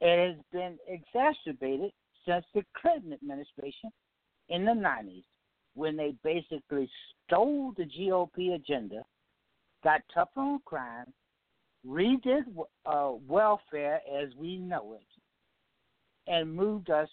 It 0.01 0.29
has 0.29 0.37
been 0.53 0.79
exacerbated 0.87 1.91
since 2.25 2.45
the 2.55 2.63
Clinton 2.81 3.15
administration 3.15 3.91
in 4.49 4.65
the 4.65 4.71
90s 4.71 5.25
when 5.75 5.97
they 5.97 6.15
basically 6.23 6.89
stole 7.27 7.73
the 7.77 7.83
GOP 7.83 8.55
agenda, 8.55 9.03
got 9.83 10.03
tougher 10.15 10.39
on 10.39 10.61
crime, 10.65 11.13
redid 11.85 12.45
uh, 12.87 13.11
welfare 13.27 14.01
as 14.23 14.29
we 14.37 14.57
know 14.57 14.95
it, 15.01 16.33
and 16.33 16.55
moved 16.55 16.91
us 16.91 17.09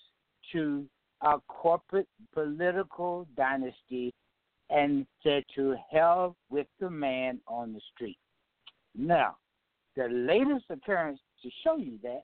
to 0.52 0.86
a 1.24 1.40
corporate 1.48 2.08
political 2.36 3.26
dynasty 3.36 4.14
and 4.70 5.08
said 5.24 5.44
to 5.56 5.76
hell 5.92 6.36
with 6.52 6.68
the 6.80 6.90
man 6.92 7.40
on 7.48 7.74
the 7.74 7.82
street. 7.96 8.20
Now, 8.98 9.38
the 9.96 10.08
latest 10.10 10.66
occurrence 10.70 11.20
to 11.42 11.50
show 11.64 11.78
you 11.78 12.00
that 12.04 12.24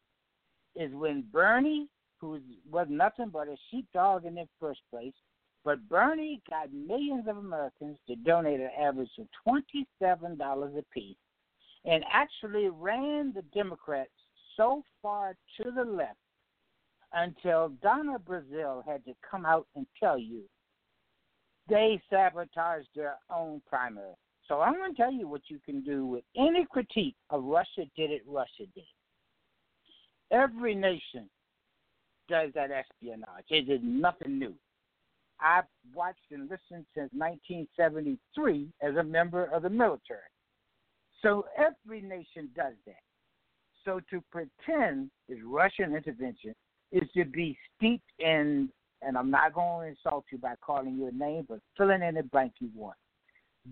is 0.76 0.94
when 0.94 1.24
Bernie, 1.32 1.88
who 2.20 2.40
was 2.70 2.88
nothing 2.90 3.30
but 3.30 3.48
a 3.48 3.56
sheepdog 3.70 4.26
in 4.26 4.36
the 4.36 4.48
first 4.60 4.82
place, 4.90 5.14
but 5.64 5.88
Bernie 5.90 6.42
got 6.50 6.74
millions 6.74 7.28
of 7.28 7.38
Americans 7.38 7.98
to 8.08 8.16
donate 8.16 8.60
an 8.60 8.72
average 8.80 9.12
of 9.20 9.28
$27 9.48 10.78
a 10.78 10.84
piece 10.94 11.18
and 11.86 12.04
actually 12.12 12.70
ran 12.70 13.34
the 13.34 13.44
Democrats 13.54 14.12
so 14.58 14.84
far 15.02 15.36
to 15.58 15.72
the 15.72 15.84
left 15.84 16.18
until 17.14 17.70
Donna 17.82 18.18
Brazile 18.20 18.84
had 18.86 19.04
to 19.06 19.14
come 19.30 19.46
out 19.46 19.68
and 19.76 19.86
tell 20.00 20.18
you 20.18 20.44
they 21.68 22.02
sabotaged 22.10 22.90
their 22.96 23.18
own 23.34 23.62
primary. 23.68 24.16
So 24.48 24.60
I'm 24.60 24.76
going 24.76 24.92
to 24.94 24.98
tell 24.98 25.12
you 25.12 25.28
what 25.28 25.42
you 25.48 25.60
can 25.66 25.82
do 25.82 26.06
with 26.06 26.24
any 26.38 26.66
critique 26.70 27.16
of 27.30 27.44
Russia 27.44 27.86
did 27.96 28.12
it, 28.12 28.22
Russia 28.28 28.66
did. 28.76 28.84
Every 30.32 30.76
nation 30.76 31.30
does 32.30 32.52
that 32.56 32.70
espionage. 32.72 33.46
It 33.50 33.70
is 33.70 33.82
nothing 33.84 34.40
new. 34.40 34.54
I've 35.40 35.66
watched 35.94 36.20
and 36.32 36.44
listened 36.44 36.86
since 36.96 37.10
1973 37.14 38.68
as 38.82 38.96
a 38.96 39.04
member 39.04 39.46
of 39.46 39.64
the 39.64 39.70
military. 39.70 40.20
So 41.22 41.46
every 41.58 42.02
nation 42.02 42.50
does 42.56 42.74
that. 42.86 43.02
So 43.84 44.00
to 44.12 44.24
pretend 44.32 45.10
is 45.28 45.40
Russian 45.44 45.96
intervention 45.96 46.54
is 46.92 47.10
to 47.16 47.26
be 47.26 47.58
steeped 47.76 48.12
in, 48.20 48.70
and 49.02 49.18
I'm 49.18 49.32
not 49.32 49.54
going 49.54 49.82
to 49.82 49.90
insult 49.90 50.26
you 50.32 50.38
by 50.38 50.54
calling 50.62 50.96
you 50.96 51.08
a 51.08 51.12
name, 51.12 51.46
but 51.50 51.60
filling 51.78 52.04
in 52.04 52.16
the 52.16 52.24
blank 52.24 52.54
you 52.60 52.70
want. 52.76 52.98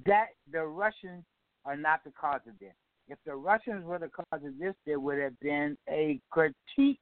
That 0.05 0.27
the 0.51 0.63
Russians 0.63 1.23
are 1.65 1.77
not 1.77 2.03
the 2.03 2.11
cause 2.11 2.41
of 2.47 2.57
this. 2.59 2.73
If 3.07 3.17
the 3.25 3.35
Russians 3.35 3.85
were 3.85 3.99
the 3.99 4.09
cause 4.09 4.45
of 4.45 4.57
this, 4.59 4.75
there 4.85 4.99
would 4.99 5.19
have 5.19 5.39
been 5.39 5.77
a 5.89 6.19
critique 6.29 6.99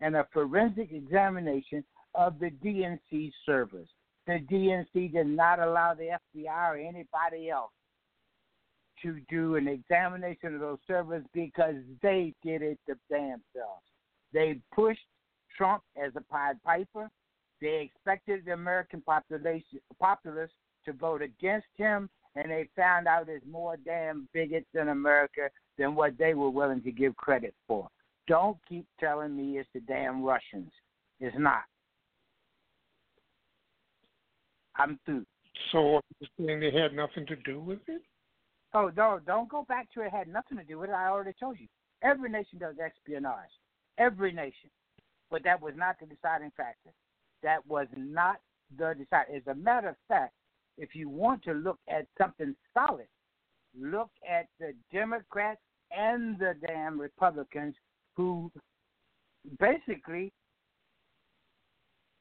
and 0.00 0.16
a 0.16 0.26
forensic 0.32 0.90
examination 0.92 1.84
of 2.14 2.38
the 2.38 2.50
DNC 2.50 3.30
servers. 3.44 3.88
The 4.26 4.40
DNC 4.50 5.12
did 5.12 5.26
not 5.26 5.60
allow 5.60 5.94
the 5.94 6.16
FBI 6.36 6.70
or 6.70 6.76
anybody 6.76 7.50
else 7.50 7.72
to 9.02 9.20
do 9.28 9.56
an 9.56 9.68
examination 9.68 10.54
of 10.54 10.60
those 10.60 10.78
servers 10.86 11.24
because 11.32 11.74
they 12.02 12.34
did 12.42 12.62
it 12.62 12.78
themselves. 13.08 13.84
They 14.32 14.60
pushed 14.74 15.00
Trump 15.56 15.82
as 16.02 16.12
a 16.16 16.20
Pied 16.20 16.62
Piper. 16.62 17.10
They 17.60 17.90
expected 17.92 18.44
the 18.44 18.52
American 18.52 19.02
population 19.02 19.80
populace 19.98 20.50
to 20.84 20.92
vote 20.92 21.22
against 21.22 21.66
him, 21.76 22.08
and 22.36 22.50
they 22.50 22.68
found 22.76 23.06
out 23.06 23.26
there's 23.26 23.42
more 23.50 23.76
damn 23.84 24.28
bigots 24.32 24.66
in 24.74 24.88
America 24.88 25.48
than 25.78 25.94
what 25.94 26.16
they 26.18 26.34
were 26.34 26.50
willing 26.50 26.82
to 26.82 26.92
give 26.92 27.16
credit 27.16 27.54
for. 27.66 27.88
Don't 28.28 28.56
keep 28.68 28.86
telling 28.98 29.36
me 29.36 29.58
it's 29.58 29.68
the 29.74 29.80
damn 29.80 30.22
Russians. 30.22 30.70
It's 31.18 31.36
not. 31.38 31.62
I'm 34.76 34.98
through. 35.04 35.26
So 35.72 36.00
you're 36.20 36.30
saying 36.38 36.60
they 36.60 36.70
had 36.70 36.94
nothing 36.94 37.26
to 37.26 37.36
do 37.36 37.60
with 37.60 37.80
it? 37.88 38.02
Oh 38.72 38.90
no! 38.96 39.20
Don't 39.26 39.48
go 39.48 39.64
back 39.68 39.92
to 39.94 40.02
it. 40.02 40.12
Had 40.12 40.28
nothing 40.28 40.56
to 40.58 40.64
do 40.64 40.78
with 40.78 40.90
it. 40.90 40.94
I 40.94 41.08
already 41.08 41.34
told 41.38 41.58
you. 41.58 41.66
Every 42.02 42.30
nation 42.30 42.58
does 42.58 42.76
espionage. 42.82 43.50
Every 43.98 44.32
nation. 44.32 44.70
But 45.30 45.44
that 45.44 45.60
was 45.60 45.74
not 45.76 45.96
the 46.00 46.06
deciding 46.06 46.52
factor. 46.56 46.90
That 47.42 47.66
was 47.66 47.88
not 47.96 48.36
the 48.78 48.94
deciding. 48.96 49.36
As 49.36 49.42
a 49.48 49.54
matter 49.54 49.88
of 49.88 49.96
fact, 50.08 50.32
if 50.80 50.94
you 50.94 51.08
want 51.08 51.44
to 51.44 51.52
look 51.52 51.78
at 51.88 52.06
something 52.18 52.56
solid, 52.74 53.06
look 53.78 54.10
at 54.28 54.46
the 54.58 54.72
Democrats 54.92 55.60
and 55.92 56.38
the 56.38 56.54
damn 56.66 56.98
Republicans 56.98 57.74
who 58.16 58.50
basically 59.58 60.32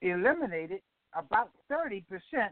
eliminated 0.01 0.81
about 1.15 1.49
30% 1.71 2.03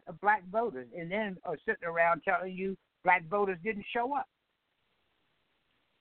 of 0.07 0.19
black 0.21 0.43
voters 0.49 0.87
and 0.97 1.11
then 1.11 1.37
are 1.43 1.57
sitting 1.65 1.87
around 1.87 2.21
telling 2.23 2.55
you 2.55 2.75
black 3.03 3.27
voters 3.29 3.57
didn't 3.63 3.85
show 3.93 4.15
up. 4.15 4.25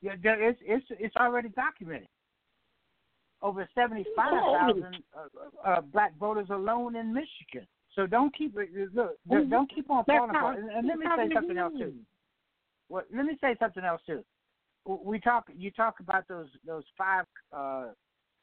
Yeah, 0.02 0.12
it's, 0.22 0.60
it's, 0.62 0.86
it's 0.90 1.16
already 1.16 1.48
documented. 1.50 2.08
Over 3.42 3.68
75,000 3.74 4.84
uh, 4.84 5.68
uh, 5.68 5.80
black 5.80 6.16
voters 6.18 6.46
alone 6.50 6.96
in 6.96 7.12
Michigan. 7.12 7.66
So 7.96 8.06
don't 8.06 8.34
keep. 8.36 8.54
Look, 8.94 9.16
don't 9.50 9.74
keep 9.74 9.90
on 9.90 10.04
falling 10.04 10.30
apart. 10.30 10.58
And, 10.58 10.70
and 10.70 10.86
let 10.86 10.98
me 10.98 11.06
say 11.16 11.34
something 11.34 11.58
else 11.58 11.72
too. 11.78 11.94
Well, 12.88 13.02
let 13.14 13.24
me 13.24 13.36
say 13.40 13.56
something 13.58 13.84
else 13.84 14.02
too. 14.06 14.22
We 14.84 15.18
talk. 15.18 15.46
You 15.56 15.70
talk 15.70 15.98
about 16.00 16.28
those 16.28 16.48
those 16.64 16.84
five 16.96 17.24
uh, 17.56 17.86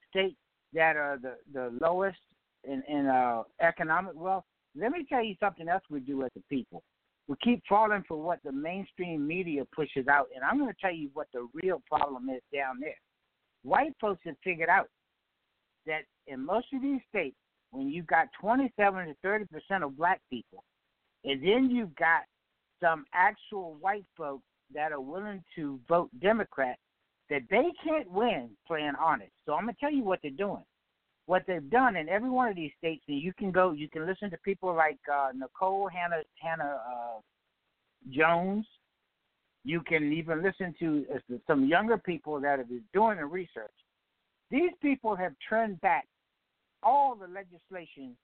states 0.09 0.35
that 0.73 0.97
are 0.97 1.19
the 1.21 1.35
the 1.53 1.71
lowest 1.79 2.17
in 2.63 2.83
in 2.89 3.05
uh, 3.05 3.43
economic 3.61 4.15
wealth. 4.15 4.43
Let 4.75 4.91
me 4.91 5.05
tell 5.07 5.23
you 5.23 5.35
something 5.39 5.69
else 5.69 5.83
we 5.89 5.99
do 5.99 6.23
as 6.23 6.31
a 6.35 6.41
people. 6.49 6.83
We 7.27 7.35
keep 7.41 7.63
falling 7.69 8.03
for 8.07 8.17
what 8.21 8.39
the 8.43 8.51
mainstream 8.51 9.25
media 9.25 9.63
pushes 9.73 10.07
out, 10.07 10.27
and 10.35 10.43
I'm 10.43 10.57
going 10.57 10.73
to 10.73 10.81
tell 10.81 10.93
you 10.93 11.09
what 11.13 11.27
the 11.31 11.47
real 11.53 11.81
problem 11.87 12.27
is 12.29 12.41
down 12.51 12.79
there. 12.81 12.97
White 13.61 13.93
folks 14.01 14.21
have 14.25 14.35
figured 14.43 14.67
out 14.67 14.89
that 15.85 16.01
in 16.27 16.43
most 16.45 16.67
of 16.73 16.81
these 16.81 16.99
states, 17.07 17.37
when 17.73 17.89
you've 17.89 18.07
got 18.07 18.27
27 18.39 19.07
to 19.07 19.15
30 19.21 19.45
percent 19.45 19.83
of 19.83 19.97
black 19.97 20.21
people, 20.29 20.63
and 21.25 21.41
then 21.41 21.69
you've 21.69 21.95
got 21.95 22.21
some 22.81 23.05
actual 23.13 23.75
white 23.81 24.05
folks 24.15 24.43
that 24.73 24.91
are 24.91 25.01
willing 25.01 25.43
to 25.55 25.79
vote 25.89 26.09
Democrat, 26.21 26.77
that 27.29 27.41
they 27.49 27.65
can't 27.83 28.09
win 28.11 28.49
playing 28.67 28.93
honest. 28.99 29.31
So 29.45 29.53
I'm 29.53 29.63
gonna 29.63 29.75
tell 29.79 29.91
you 29.91 30.03
what 30.03 30.19
they're 30.21 30.31
doing. 30.31 30.63
What 31.25 31.43
they've 31.47 31.69
done 31.69 31.95
in 31.95 32.09
every 32.09 32.29
one 32.29 32.49
of 32.49 32.55
these 32.55 32.71
states, 32.77 33.03
and 33.07 33.19
you 33.19 33.33
can 33.33 33.51
go, 33.51 33.71
you 33.71 33.89
can 33.89 34.05
listen 34.05 34.29
to 34.29 34.37
people 34.43 34.75
like 34.75 34.99
uh, 35.11 35.29
Nikole 35.31 35.89
Hannah 35.91 36.23
Hannah 36.35 36.79
uh, 36.85 37.19
Jones. 38.11 38.65
You 39.63 39.81
can 39.81 40.11
even 40.11 40.43
listen 40.43 40.75
to 40.79 41.05
uh, 41.15 41.37
some 41.47 41.65
younger 41.65 41.97
people 41.97 42.39
that 42.41 42.59
are 42.59 42.65
doing 42.93 43.17
the 43.17 43.25
research. 43.25 43.71
These 44.51 44.71
people 44.81 45.15
have 45.15 45.33
turned 45.49 45.79
back 45.81 46.05
all 46.83 47.15
the 47.15 47.27
legislation 47.27 48.15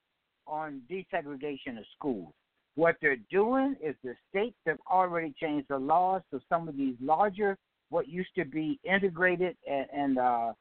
on 0.48 0.82
desegregation 0.90 1.78
of 1.78 1.86
schools. 1.96 2.34
What 2.76 2.96
they're 3.02 3.18
doing 3.30 3.76
is 3.84 3.96
the 4.04 4.16
states 4.30 4.56
have 4.66 4.78
already 4.90 5.34
changed 5.40 5.68
the 5.70 5.78
laws 5.78 6.22
so 6.32 6.40
some 6.50 6.68
of 6.68 6.78
these 6.78 6.96
larger, 7.02 7.58
what 7.90 8.08
used 8.08 8.34
to 8.36 8.46
be 8.46 8.80
integrated 8.84 9.58
and, 9.70 9.86
and 9.94 10.18
uh, 10.18 10.54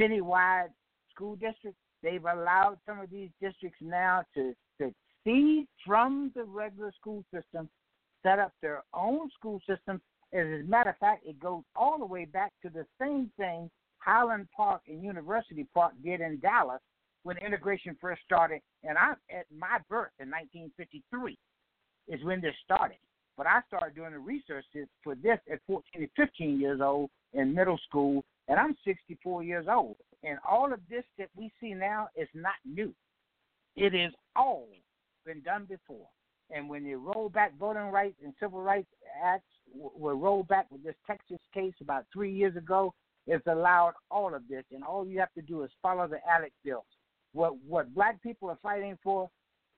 citywide 0.00 0.68
school 1.14 1.36
districts, 1.36 1.78
they've 2.02 2.24
allowed 2.24 2.78
some 2.86 2.98
of 3.00 3.10
these 3.10 3.30
districts 3.40 3.78
now 3.80 4.24
to 4.34 4.54
succeed 4.78 5.66
from 5.86 6.32
the 6.34 6.42
regular 6.44 6.92
school 6.98 7.24
system, 7.32 7.68
set 8.22 8.38
up 8.38 8.52
their 8.60 8.82
own 8.92 9.30
school 9.38 9.60
system. 9.68 10.00
As 10.32 10.46
a 10.46 10.64
matter 10.66 10.90
of 10.90 10.98
fact, 10.98 11.24
it 11.24 11.38
goes 11.38 11.62
all 11.76 11.98
the 11.98 12.04
way 12.04 12.24
back 12.24 12.52
to 12.62 12.70
the 12.70 12.84
same 13.00 13.30
thing 13.36 13.70
Highland 13.98 14.48
Park 14.54 14.82
and 14.88 15.02
University 15.02 15.66
Park 15.72 15.92
did 16.04 16.20
in 16.20 16.38
Dallas 16.40 16.80
when 17.24 17.36
integration 17.38 17.96
first 18.00 18.22
started. 18.24 18.60
And 18.84 18.96
I'm 18.96 19.16
at 19.30 19.46
my 19.50 19.78
birth 19.90 20.12
in 20.20 20.30
1953, 20.30 21.36
is 22.08 22.24
when 22.24 22.40
this 22.40 22.54
started. 22.64 22.98
But 23.36 23.48
I 23.48 23.60
started 23.66 23.96
doing 23.96 24.12
the 24.12 24.18
research 24.20 24.64
for 25.02 25.16
this 25.16 25.38
at 25.50 25.58
14 25.66 25.82
to 26.02 26.08
15 26.16 26.60
years 26.60 26.80
old 26.80 27.10
in 27.32 27.52
middle 27.52 27.78
school, 27.88 28.24
and 28.46 28.60
I'm 28.60 28.76
64 28.84 29.42
years 29.42 29.66
old. 29.68 29.96
And 30.22 30.38
all 30.48 30.72
of 30.72 30.78
this 30.88 31.02
that 31.18 31.28
we 31.36 31.50
see 31.60 31.74
now 31.74 32.08
is 32.14 32.28
not 32.32 32.54
new. 32.64 32.94
It 33.76 33.92
has 33.92 34.12
all 34.36 34.68
been 35.26 35.40
done 35.40 35.66
before. 35.68 36.06
And 36.50 36.68
when 36.68 36.84
they 36.84 36.94
roll 36.94 37.28
back 37.28 37.58
voting 37.58 37.90
rights 37.90 38.16
and 38.22 38.32
civil 38.38 38.60
rights 38.60 38.86
acts 39.24 39.44
were 39.74 40.14
rolled 40.14 40.46
back 40.46 40.66
with 40.70 40.84
this 40.84 40.94
Texas 41.06 41.40
case 41.52 41.74
about 41.80 42.04
three 42.12 42.32
years 42.32 42.56
ago, 42.56 42.94
it's 43.26 43.46
allowed 43.46 43.94
all 44.10 44.34
of 44.34 44.46
this. 44.48 44.64
And 44.70 44.84
all 44.84 45.06
you 45.06 45.18
have 45.18 45.32
to 45.34 45.42
do 45.42 45.62
is 45.64 45.70
follow 45.82 46.06
the 46.06 46.20
ALEC 46.28 46.52
bills. 46.64 46.84
What 47.34 47.56
what 47.66 47.94
black 47.94 48.22
people 48.22 48.48
are 48.48 48.58
fighting 48.62 48.96
for 49.02 49.28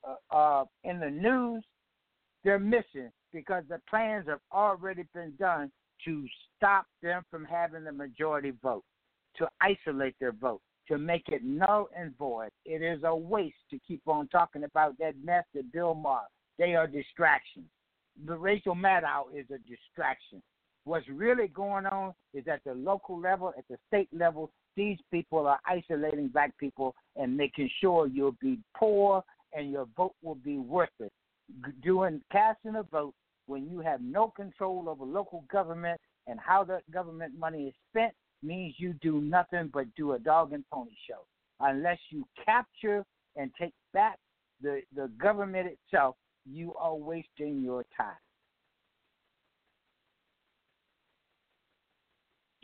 uh, 0.07 0.35
uh, 0.35 0.65
in 0.85 1.01
the 1.01 1.11
news, 1.11 1.65
they're 2.45 2.59
missing 2.59 3.11
because 3.33 3.65
the 3.69 3.81
plans 3.89 4.27
have 4.29 4.41
already 4.53 5.05
been 5.15 5.35
done 5.39 5.73
to 6.05 6.25
stop 6.57 6.87
them 7.03 7.23
from 7.31 7.45
having 7.45 7.85
the 7.85 7.93
majority 7.93 8.53
vote, 8.63 8.85
to 9.37 9.49
isolate 9.61 10.15
their 10.21 10.33
vote, 10.33 10.61
to 10.89 10.99
make 10.99 11.25
it 11.29 11.43
null 11.43 11.89
and 11.97 12.17
void. 12.17 12.51
It 12.65 12.83
is 12.83 13.03
a 13.05 13.15
waste 13.15 13.57
to 13.71 13.79
keep 13.87 14.03
on 14.07 14.29
talking 14.29 14.65
about 14.65 14.97
that 14.99 15.15
mess 15.25 15.45
that 15.55 15.73
Bill 15.73 15.95
Maher. 15.95 16.27
They 16.59 16.75
are 16.75 16.87
distractions. 16.87 17.67
The 18.27 18.37
Rachel 18.37 18.75
Maddow 18.75 19.25
is 19.35 19.47
a 19.51 19.59
distraction. 19.69 20.43
What's 20.85 21.09
really 21.09 21.49
going 21.49 21.87
on 21.87 22.15
is 22.33 22.47
at 22.47 22.61
the 22.65 22.73
local 22.73 23.19
level, 23.19 23.53
at 23.59 23.65
the 23.69 23.77
state 23.89 24.09
level, 24.13 24.53
these 24.77 24.99
people 25.11 25.47
are 25.47 25.59
isolating 25.67 26.29
black 26.29 26.57
people 26.59 26.95
and 27.17 27.37
making 27.37 27.71
sure 27.81 28.07
you'll 28.07 28.37
be 28.41 28.59
poor 28.77 29.23
and 29.53 29.71
your 29.71 29.87
vote 29.97 30.15
will 30.23 30.35
be 30.37 30.59
worthless. 30.59 31.11
Doing 31.83 32.21
casting 32.31 32.77
a 32.77 32.83
vote 32.83 33.15
when 33.47 33.69
you 33.71 33.81
have 33.81 34.01
no 34.01 34.29
control 34.29 34.89
over 34.89 35.05
local 35.05 35.45
government 35.51 36.01
and 36.27 36.39
how 36.41 36.65
that 36.65 36.89
government 36.91 37.39
money 37.39 37.69
is 37.69 37.75
spent 37.91 38.13
means 38.43 38.75
you 38.79 38.95
do 39.01 39.21
nothing 39.21 39.71
but 39.73 39.87
do 39.97 40.13
a 40.13 40.19
dog 40.19 40.53
and 40.53 40.65
pony 40.73 40.91
show. 41.09 41.25
Unless 41.61 41.99
you 42.11 42.27
capture 42.45 43.05
and 43.37 43.51
take 43.59 43.73
back 43.95 44.19
the, 44.61 44.81
the 44.95 45.11
government 45.21 45.69
itself, 45.69 46.17
you 46.45 46.75
are 46.75 46.95
wasting 46.95 47.63
your 47.63 47.85
time. 47.97 48.17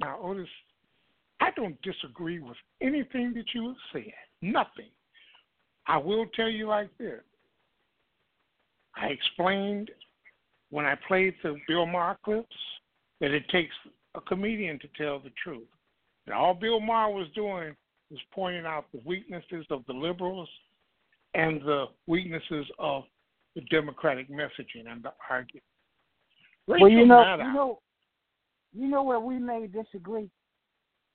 Now, 0.00 0.18
Otis, 0.20 0.48
I 1.42 1.50
don't 1.56 1.80
disagree 1.82 2.38
with 2.38 2.56
anything 2.80 3.34
that 3.34 3.46
you 3.52 3.68
have 3.68 3.76
said. 3.92 4.12
Nothing. 4.42 4.90
I 5.88 5.98
will 5.98 6.26
tell 6.36 6.48
you 6.48 6.68
like 6.68 6.96
this. 6.98 7.20
I 8.96 9.06
explained 9.06 9.90
when 10.70 10.84
I 10.84 10.94
played 11.08 11.34
the 11.42 11.56
Bill 11.66 11.84
Maher 11.84 12.16
clips 12.24 12.56
that 13.20 13.32
it 13.32 13.42
takes 13.50 13.74
a 14.14 14.20
comedian 14.20 14.78
to 14.78 14.88
tell 14.96 15.18
the 15.18 15.32
truth. 15.42 15.66
And 16.26 16.34
all 16.34 16.54
Bill 16.54 16.78
Maher 16.78 17.10
was 17.10 17.26
doing 17.34 17.74
was 18.10 18.20
pointing 18.32 18.64
out 18.64 18.84
the 18.92 19.00
weaknesses 19.04 19.66
of 19.70 19.82
the 19.88 19.94
liberals 19.94 20.48
and 21.34 21.60
the 21.62 21.86
weaknesses 22.06 22.66
of 22.78 23.02
the 23.56 23.62
Democratic 23.62 24.30
messaging 24.30 24.86
and 24.86 25.02
the 25.02 25.12
argument. 25.28 25.64
well, 26.68 26.88
you 26.88 27.04
know, 27.04 27.36
you 27.36 27.52
know, 27.52 27.78
you 28.72 28.86
know 28.86 29.02
where 29.02 29.18
we 29.18 29.40
may 29.40 29.66
disagree. 29.66 30.30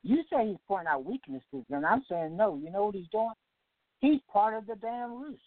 You 0.07 0.23
say 0.31 0.47
he's 0.47 0.57
pointing 0.69 0.88
out 0.88 1.03
weaknesses, 1.03 1.65
and 1.69 1.85
I'm 1.85 2.01
saying 2.09 2.38
no. 2.38 2.57
You 2.63 2.71
know 2.71 2.85
what 2.85 2.95
he's 2.95 3.09
doing? 3.11 3.34
He's 3.99 4.21
part 4.31 4.53
of 4.53 4.65
the 4.65 4.75
damn 4.75 5.21
ruse. 5.21 5.38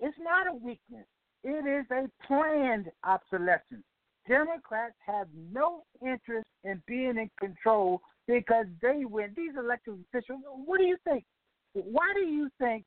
It's 0.00 0.18
not 0.20 0.46
a 0.46 0.52
weakness. 0.52 1.06
It 1.42 1.66
is 1.66 1.86
a 1.90 2.10
planned 2.26 2.90
obsolescence. 3.04 3.84
Democrats 4.28 4.96
have 5.06 5.28
no 5.50 5.84
interest 6.02 6.46
in 6.64 6.82
being 6.86 7.16
in 7.16 7.30
control 7.40 8.02
because 8.26 8.66
they 8.82 9.06
win. 9.06 9.32
These 9.34 9.52
elected 9.58 9.94
officials, 10.12 10.40
what 10.66 10.78
do 10.78 10.84
you 10.84 10.98
think? 11.04 11.24
Why 11.72 12.12
do 12.14 12.26
you 12.26 12.50
think 12.58 12.84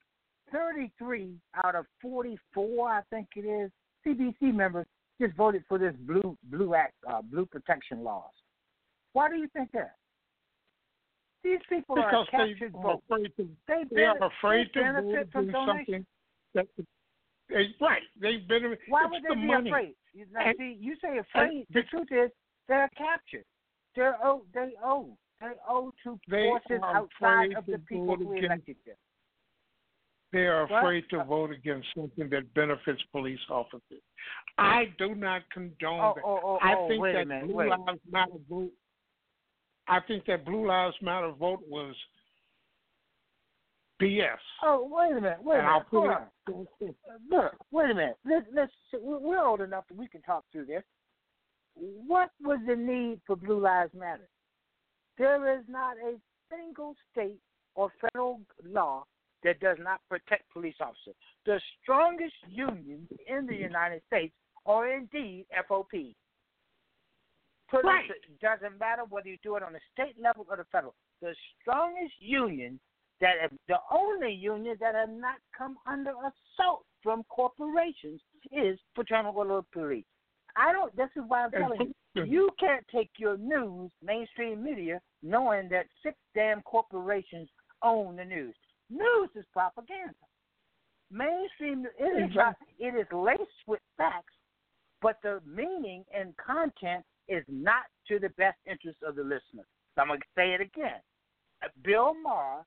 33 0.51 1.37
out 1.65 1.73
of 1.73 1.87
44, 2.03 2.87
I 2.87 3.01
think 3.09 3.29
it 3.35 3.47
is, 3.47 3.71
CBC 4.05 4.53
members 4.53 4.85
just 5.19 5.35
voted 5.35 5.63
for 5.67 5.79
this 5.79 5.95
blue 6.01 6.37
blue 6.43 6.75
act, 6.75 6.93
uh, 7.11 7.23
blue 7.23 7.47
protection 7.47 8.03
laws? 8.03 8.29
Why 9.13 9.27
do 9.27 9.37
you 9.37 9.47
think 9.55 9.71
that? 9.71 9.95
These 11.43 11.59
people 11.69 11.95
because 11.95 12.27
are 12.33 12.45
they 12.45 12.53
captured 12.53 12.75
are 12.75 12.97
afraid 13.09 13.31
to, 13.37 13.49
They, 13.67 13.83
they 13.91 14.03
are 14.05 14.13
benefit- 14.19 14.33
afraid 14.37 14.67
they 14.75 14.81
to 14.81 15.01
vote 15.01 15.31
from 15.31 15.45
do 15.47 15.51
something 15.53 16.05
that 16.53 16.67
they, 17.49 17.75
right. 17.81 18.01
They've 18.21 18.47
been 18.47 18.77
Why 18.87 19.05
would 19.05 19.23
the 19.23 19.29
they 19.29 19.35
be 19.35 19.47
money. 19.47 19.69
afraid? 19.69 19.95
Now, 20.31 20.41
And- 20.41 20.55
see, 20.57 20.77
you 20.79 20.95
say 21.03 21.17
afraid. 21.17 21.65
The 21.73 21.83
truth 21.83 22.07
is, 22.11 22.31
they're 22.67 22.89
captured. 22.97 23.43
They're 23.95 24.17
owe. 24.23 24.43
They 24.53 24.73
owe. 24.83 25.17
They 25.41 25.51
owe 25.67 25.91
to 26.03 26.19
They 26.29 26.43
forces 26.47 26.79
outside 26.83 27.53
of 27.57 27.65
the 27.65 27.79
people 27.79 28.15
who 28.15 28.31
against- 28.33 28.45
elected 28.45 28.75
them. 28.85 28.95
They 30.31 30.47
are 30.47 30.65
What? 30.67 30.77
afraid 30.79 31.09
to 31.09 31.23
vote 31.25 31.51
against 31.51 31.89
something 31.93 32.29
that 32.29 32.53
benefits 32.53 33.01
police 33.11 33.39
officers. 33.49 34.01
I 34.57 34.85
do 34.97 35.13
not 35.13 35.41
condone 35.49 35.99
Oh, 35.99 36.13
that. 36.15 36.23
oh, 36.23 36.39
oh, 36.41 36.59
I 36.61 36.75
oh, 36.75 36.87
think 36.87 37.03
that 37.03 37.27
Blue. 37.47 37.57
Lives 37.57 38.01
Matter 38.09 38.31
vote. 38.49 38.71
I 39.87 39.99
think 40.07 40.25
that 40.25 40.45
Blue 40.45 40.67
Lives 40.67 40.95
Matter 41.01 41.31
vote 41.31 41.61
was 41.67 41.95
BS. 44.01 44.37
Oh, 44.63 44.87
wait 44.89 45.11
a 45.11 45.21
minute. 45.21 45.37
Wait 45.43 45.57
a 45.57 45.59
and 45.59 45.67
I'll 45.67 45.85
minute. 45.91 46.27
put 46.45 46.53
Hold 46.53 46.67
it. 46.81 46.95
Look, 47.29 47.53
wait 47.71 47.91
a 47.91 47.95
minute. 47.95 48.17
Let's, 48.25 48.45
let's, 48.53 48.71
we're 48.93 49.43
old 49.43 49.61
enough 49.61 49.85
that 49.89 49.97
we 49.97 50.07
can 50.07 50.21
talk 50.21 50.43
through 50.51 50.65
this. 50.65 50.83
What 51.75 52.29
was 52.41 52.59
the 52.67 52.75
need 52.75 53.21
for 53.25 53.35
Blue 53.35 53.59
Lives 53.59 53.93
Matter? 53.93 54.27
There 55.17 55.57
is 55.57 55.63
not 55.67 55.97
a 55.97 56.15
single 56.49 56.95
state 57.11 57.39
or 57.75 57.91
federal 58.01 58.41
law 58.65 59.05
that 59.43 59.59
does 59.59 59.77
not 59.79 60.01
protect 60.09 60.51
police 60.51 60.75
officers. 60.79 61.15
The 61.45 61.59
strongest 61.81 62.35
unions 62.47 63.07
in 63.27 63.45
the 63.47 63.55
United 63.55 64.01
States 64.07 64.33
are 64.65 64.91
indeed 64.91 65.45
FOP. 65.69 66.15
Right. 67.73 68.09
it 68.09 68.39
doesn't 68.41 68.79
matter 68.79 69.03
whether 69.09 69.29
you 69.29 69.37
do 69.43 69.55
it 69.55 69.63
on 69.63 69.73
the 69.73 69.79
state 69.93 70.15
level 70.21 70.45
or 70.49 70.57
the 70.57 70.65
federal. 70.71 70.93
The 71.21 71.33
strongest 71.61 72.13
union 72.19 72.79
that 73.21 73.35
have, 73.41 73.51
the 73.67 73.77
only 73.91 74.33
union 74.33 74.75
that 74.79 74.95
have 74.95 75.09
not 75.09 75.35
come 75.57 75.77
under 75.87 76.11
assault 76.11 76.83
from 77.03 77.23
corporations 77.29 78.19
is 78.51 78.77
fraternal 78.95 79.35
order 79.35 79.59
of 79.59 79.71
police. 79.71 80.05
I 80.57 80.73
don't. 80.73 80.95
This 80.97 81.09
is 81.15 81.23
why 81.27 81.45
I'm 81.45 81.51
telling 81.51 81.79
you, 81.79 82.21
mm-hmm. 82.21 82.31
you 82.31 82.49
can't 82.59 82.85
take 82.93 83.09
your 83.17 83.37
news, 83.37 83.89
mainstream 84.03 84.63
media, 84.63 84.99
knowing 85.23 85.69
that 85.69 85.85
six 86.03 86.17
damn 86.35 86.61
corporations 86.63 87.47
own 87.83 88.17
the 88.17 88.25
news. 88.25 88.55
News 88.89 89.29
is 89.35 89.45
propaganda. 89.53 90.13
Mainstream 91.09 91.85
it 91.99 92.29
is 92.29 92.35
not, 92.35 92.55
it 92.79 92.95
is 92.95 93.07
laced 93.11 93.41
with 93.67 93.79
facts, 93.97 94.33
but 95.01 95.17
the 95.23 95.41
meaning 95.45 96.03
and 96.17 96.33
content 96.37 97.03
is 97.31 97.43
not 97.47 97.83
to 98.07 98.19
the 98.19 98.29
best 98.29 98.57
interest 98.69 98.97
of 99.07 99.15
the 99.15 99.23
listener. 99.23 99.65
So 99.95 100.01
I'm 100.01 100.07
going 100.07 100.19
to 100.19 100.25
say 100.35 100.53
it 100.53 100.61
again. 100.61 100.99
Bill 101.83 102.13
Maher 102.21 102.65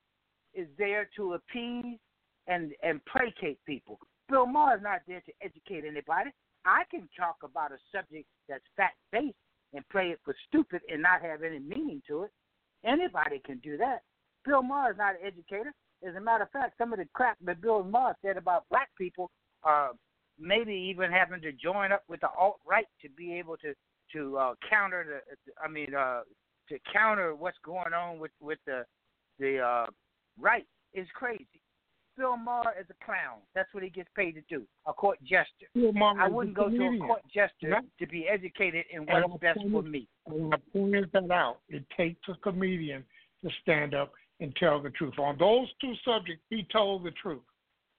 is 0.54 0.68
there 0.78 1.08
to 1.16 1.34
appease 1.34 1.98
and 2.46 2.72
and 2.82 3.00
placate 3.06 3.58
people. 3.66 3.98
Bill 4.28 4.46
Maher 4.46 4.76
is 4.76 4.82
not 4.82 5.00
there 5.06 5.22
to 5.26 5.32
educate 5.42 5.84
anybody. 5.86 6.30
I 6.64 6.84
can 6.90 7.08
talk 7.18 7.36
about 7.42 7.72
a 7.72 7.78
subject 7.92 8.26
that's 8.48 8.64
fact 8.76 8.96
based 9.12 9.36
and 9.74 9.86
play 9.90 10.08
it 10.08 10.20
for 10.24 10.34
stupid 10.48 10.80
and 10.88 11.02
not 11.02 11.22
have 11.22 11.42
any 11.42 11.58
meaning 11.58 12.00
to 12.08 12.22
it. 12.22 12.30
Anybody 12.84 13.40
can 13.44 13.58
do 13.58 13.76
that. 13.78 14.02
Bill 14.44 14.62
Maher 14.62 14.92
is 14.92 14.98
not 14.98 15.14
an 15.14 15.26
educator. 15.26 15.72
As 16.06 16.14
a 16.14 16.20
matter 16.20 16.44
of 16.44 16.50
fact, 16.50 16.78
some 16.78 16.92
of 16.92 16.98
the 16.98 17.08
crap 17.12 17.36
that 17.44 17.60
Bill 17.60 17.82
Maher 17.82 18.16
said 18.22 18.36
about 18.36 18.68
black 18.70 18.90
people, 18.96 19.30
uh, 19.66 19.88
maybe 20.38 20.74
even 20.74 21.10
having 21.10 21.40
to 21.40 21.52
join 21.52 21.92
up 21.92 22.04
with 22.08 22.20
the 22.20 22.28
alt 22.38 22.60
right 22.66 22.86
to 23.02 23.08
be 23.10 23.34
able 23.34 23.56
to 23.58 23.74
to 24.14 24.38
uh, 24.38 24.54
counter 24.68 25.22
the, 25.26 25.52
I 25.62 25.68
mean, 25.68 25.94
uh, 25.94 26.20
to 26.70 26.78
counter 26.92 27.34
what's 27.34 27.58
going 27.64 27.92
on 27.92 28.18
with 28.18 28.32
with 28.40 28.58
the 28.66 28.84
the 29.38 29.58
uh, 29.58 29.86
right 30.40 30.66
is 30.94 31.06
crazy. 31.14 31.46
Bill 32.16 32.36
Maher 32.36 32.74
is 32.80 32.86
a 32.90 33.04
clown. 33.04 33.40
That's 33.54 33.72
what 33.74 33.82
he 33.82 33.90
gets 33.90 34.08
paid 34.16 34.32
to 34.32 34.40
do. 34.48 34.62
A 34.86 34.92
court 34.92 35.18
jester. 35.22 35.66
I 35.74 36.28
wouldn't 36.28 36.56
go 36.56 36.68
to 36.68 36.76
a 36.76 36.98
court 36.98 37.22
jester 37.32 37.80
to 37.98 38.06
be 38.06 38.28
educated 38.28 38.84
in 38.92 39.04
what's 39.04 39.40
best 39.40 39.58
for 39.70 39.82
me. 39.82 40.06
I 40.28 40.56
pointed 40.72 41.10
that 41.12 41.30
out. 41.32 41.58
It 41.68 41.84
takes 41.96 42.20
a 42.28 42.34
comedian 42.34 43.04
to 43.42 43.50
stand 43.62 43.94
up 43.94 44.12
and 44.40 44.54
tell 44.56 44.80
the 44.80 44.90
truth. 44.90 45.14
On 45.18 45.36
those 45.38 45.66
two 45.80 45.92
subjects, 46.04 46.42
he 46.50 46.66
told 46.72 47.04
the 47.04 47.10
truth. 47.12 47.42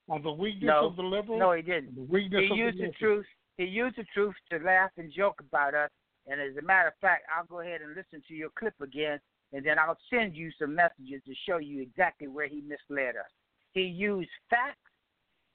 On 0.08 0.22
the 0.22 0.32
weakness 0.32 0.68
No, 0.68 0.86
of 0.86 0.96
the 0.96 1.02
liberals, 1.02 1.40
no, 1.40 1.52
he 1.52 1.62
didn't. 1.62 1.94
the 1.96 2.02
weakness 2.02 2.44
He 2.48 2.54
used 2.54 2.78
the 2.78 2.86
the 2.86 2.92
truth. 2.92 3.26
He 3.58 3.64
used 3.64 3.96
the 3.96 4.04
truth 4.14 4.34
to 4.50 4.58
laugh 4.58 4.90
and 4.96 5.12
joke 5.12 5.40
about 5.40 5.74
us. 5.74 5.90
And 6.26 6.40
as 6.40 6.56
a 6.56 6.62
matter 6.62 6.88
of 6.88 6.94
fact, 7.00 7.24
I'll 7.34 7.46
go 7.46 7.60
ahead 7.60 7.80
and 7.82 7.94
listen 7.94 8.22
to 8.28 8.34
your 8.34 8.50
clip 8.58 8.74
again, 8.80 9.20
and 9.52 9.64
then 9.64 9.78
I'll 9.78 9.98
send 10.10 10.36
you 10.36 10.50
some 10.58 10.74
messages 10.74 11.22
to 11.26 11.34
show 11.48 11.58
you 11.58 11.80
exactly 11.80 12.26
where 12.26 12.48
he 12.48 12.62
misled 12.62 13.16
us. 13.16 13.30
He 13.72 13.82
used 13.82 14.30
facts 14.50 14.90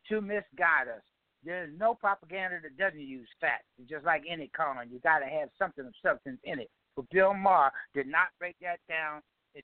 to 0.09 0.21
misguide 0.21 0.87
us. 0.87 1.03
There's 1.43 1.71
no 1.77 1.95
propaganda 1.95 2.57
that 2.61 2.77
doesn't 2.77 2.99
use 3.01 3.27
facts. 3.41 3.65
It's 3.79 3.89
just 3.89 4.05
like 4.05 4.23
any 4.29 4.49
con. 4.55 4.77
You 4.89 4.99
got 4.99 5.19
to 5.19 5.25
have 5.25 5.49
something 5.57 5.85
of 5.85 5.93
substance 6.03 6.39
in 6.43 6.59
it. 6.59 6.69
But 6.95 7.09
Bill 7.09 7.33
Maher 7.33 7.71
did 7.93 8.07
not 8.07 8.27
break 8.39 8.55
that 8.61 8.79
down 8.87 9.21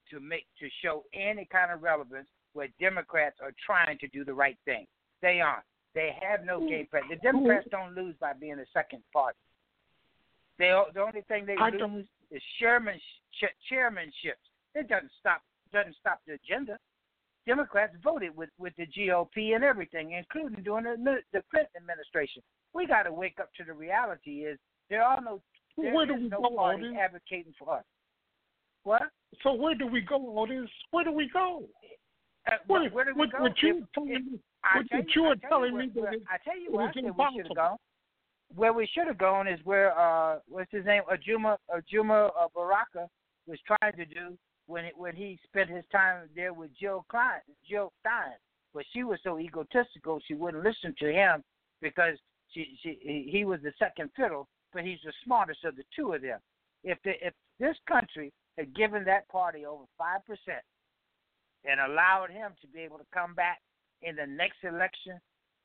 to 0.09 0.19
make 0.19 0.45
to 0.59 0.67
show 0.83 1.03
any 1.13 1.47
kind 1.51 1.71
of 1.71 1.83
relevance 1.83 2.27
where 2.53 2.67
Democrats 2.79 3.37
are 3.41 3.53
trying 3.65 3.97
to 3.99 4.07
do 4.07 4.25
the 4.25 4.33
right 4.33 4.57
thing. 4.65 4.85
They 5.21 5.39
aren't. 5.39 5.63
They 5.93 6.15
have 6.21 6.45
no 6.45 6.59
hmm. 6.59 6.67
game 6.67 6.87
plan. 6.89 7.03
The 7.09 7.15
Democrats 7.17 7.67
don't 7.71 7.95
lose 7.95 8.15
by 8.19 8.33
being 8.33 8.59
a 8.59 8.65
second 8.73 9.03
party. 9.13 9.37
They 10.59 10.69
the 10.93 11.01
only 11.01 11.21
thing 11.27 11.45
they 11.45 11.55
I 11.55 11.69
lose 11.69 11.79
don't- 11.79 12.07
is 12.31 12.41
chairman 12.59 12.99
chairmanships. 13.71 14.43
It 14.75 14.87
doesn't 14.87 15.11
stop 15.19 15.41
doesn't 15.71 15.95
stop 15.99 16.19
the 16.25 16.33
agenda. 16.33 16.77
Democrats 17.45 17.95
voted 18.03 18.35
with, 18.35 18.49
with 18.57 18.73
the 18.77 18.85
GOP 18.87 19.55
and 19.55 19.63
everything, 19.63 20.11
including 20.11 20.63
during 20.63 20.83
the, 20.83 21.17
the 21.31 21.41
Clinton 21.49 21.71
administration. 21.77 22.41
We 22.73 22.85
got 22.87 23.03
to 23.03 23.13
wake 23.13 23.39
up 23.39 23.49
to 23.57 23.63
the 23.63 23.73
reality: 23.73 24.45
is 24.45 24.57
there 24.89 25.03
are 25.03 25.21
no 25.21 25.41
there 25.77 25.93
Where 25.93 26.05
do 26.05 26.15
is 26.15 26.21
we 26.23 26.29
no 26.29 26.41
go, 26.41 26.55
party 26.55 26.87
Otis? 26.87 26.97
advocating 26.99 27.53
for 27.57 27.77
us. 27.77 27.83
What? 28.83 29.03
So 29.43 29.53
where 29.53 29.75
do 29.75 29.85
we 29.87 30.01
go, 30.01 30.37
Otis? 30.39 30.69
Where 30.91 31.03
do 31.05 31.11
we 31.11 31.29
go? 31.31 31.63
Uh, 32.47 32.55
What, 32.67 32.91
where 32.93 33.05
do 33.05 33.11
we 33.13 33.19
what, 33.19 33.31
go? 33.31 33.41
what 33.43 33.61
you 33.61 33.79
If- 33.83 33.91
telling 33.93 34.11
if- 34.11 34.25
me? 34.25 34.39
What, 34.75 34.85
you, 34.91 35.03
you 35.15 35.25
I 35.25 35.31
are 35.31 35.35
tell 35.35 35.49
telling 35.49 35.71
you 35.73 35.77
me 35.79 35.91
that 35.95 36.15
I 36.29 36.37
tell 36.43 36.59
you 36.59 36.71
where 36.71 36.87
I 36.89 36.93
said 36.93 37.03
we 37.03 37.11
should 37.35 37.47
have 37.47 37.55
gone. 37.55 37.77
Where 38.55 38.73
we 38.73 38.87
should 38.87 39.07
have 39.07 39.17
gone 39.17 39.47
is 39.47 39.59
where 39.63 39.97
uh 39.97 40.39
what's 40.47 40.71
his 40.71 40.85
name 40.85 41.03
Ajamu 41.11 41.57
Ajamu 41.69 42.27
uh, 42.27 42.47
Baraka 42.55 43.09
was 43.45 43.59
trying 43.65 43.95
to 43.95 44.05
do 44.05 44.37
when 44.67 44.85
it, 44.85 44.97
when 44.97 45.15
he 45.15 45.39
spent 45.45 45.69
his 45.69 45.85
time 45.91 46.29
there 46.35 46.53
with 46.53 46.71
Jill 46.79 47.05
Klein 47.09 47.41
Jill 47.69 47.91
Stein, 47.99 48.33
but 48.73 48.85
she 48.93 49.03
was 49.03 49.19
so 49.23 49.39
egotistical 49.39 50.19
she 50.25 50.33
wouldn't 50.33 50.63
listen 50.63 50.95
to 50.99 51.11
him 51.11 51.43
because 51.81 52.17
she 52.49 52.77
she 52.81 53.27
he 53.29 53.45
was 53.45 53.59
the 53.63 53.73
second 53.77 54.09
fiddle, 54.15 54.47
but 54.73 54.83
he's 54.83 54.99
the 55.03 55.13
smartest 55.23 55.63
of 55.65 55.75
the 55.75 55.83
two 55.95 56.13
of 56.13 56.21
them. 56.21 56.39
If 56.83 56.97
the, 57.03 57.11
if 57.25 57.33
this 57.59 57.75
country 57.87 58.31
had 58.57 58.75
given 58.75 59.03
that 59.05 59.27
party 59.29 59.65
over 59.65 59.83
five 59.97 60.25
percent 60.25 60.63
and 61.65 61.79
allowed 61.79 62.29
him 62.29 62.53
to 62.61 62.67
be 62.67 62.79
able 62.79 62.97
to 62.97 63.05
come 63.13 63.33
back 63.33 63.59
in 64.01 64.15
the 64.15 64.25
next 64.25 64.63
election 64.63 65.19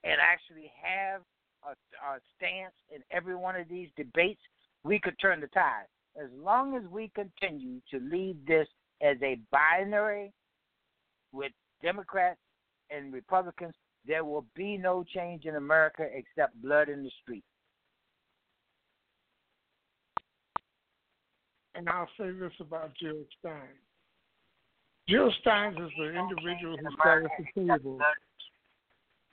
and 0.05 0.19
actually 0.21 0.71
have 0.83 1.23
a 1.65 2.19
stance 2.37 2.75
in 2.95 3.03
every 3.11 3.37
one 3.37 3.57
of 3.57 3.69
these 3.69 3.89
debates, 3.97 4.41
we 4.85 4.99
could 4.99 5.19
turn 5.21 5.41
the 5.41 5.47
tide. 5.49 5.87
As 6.21 6.29
long 6.37 6.77
as 6.77 6.83
we 6.91 7.11
continue 7.15 7.81
to 7.91 7.99
leave 8.01 8.37
this 8.47 8.69
as 9.01 9.17
a 9.23 9.39
binary 9.51 10.33
with 11.33 11.53
Democrats 11.83 12.41
and 12.91 13.13
Republicans, 13.13 13.75
there 14.07 14.25
will 14.25 14.45
be 14.55 14.77
no 14.77 15.05
change 15.05 15.45
in 15.45 15.57
America 15.57 16.07
except 16.13 16.61
blood 16.61 16.89
in 16.89 17.05
the 17.05 17.11
street. 17.23 17.45
And 21.75 21.89
I'll 21.89 22.09
say 22.19 22.31
this 22.33 22.53
about 22.61 22.93
Jill 23.01 23.25
Stein. 23.39 23.53
Jill 25.09 25.33
Stein 25.41 25.73
is 25.73 25.91
the 25.97 26.09
individual 26.11 26.77
who 26.77 27.11
at 27.11 27.31
the 27.39 27.67
table 27.67 27.99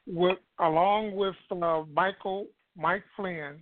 with, 0.10 0.40
along 0.60 1.16
with 1.16 1.36
uh, 1.52 1.84
Michael 1.94 2.48
Mike 2.76 3.04
Flynn, 3.16 3.62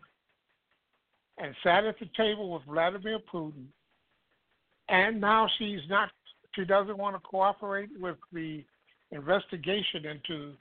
and 1.38 1.56
sat 1.64 1.86
at 1.86 2.00
the 2.00 2.08
table 2.16 2.54
with 2.54 2.64
Vladimir 2.64 3.20
Putin. 3.32 3.66
And 4.90 5.20
now 5.20 5.48
she's 5.58 5.82
not. 5.90 6.10
She 6.56 6.66
doesn't 6.66 6.98
want 6.98 7.16
to 7.16 7.20
cooperate 7.20 7.90
with 8.00 8.16
the 8.32 8.64
investigation 9.12 10.06
into 10.06 10.54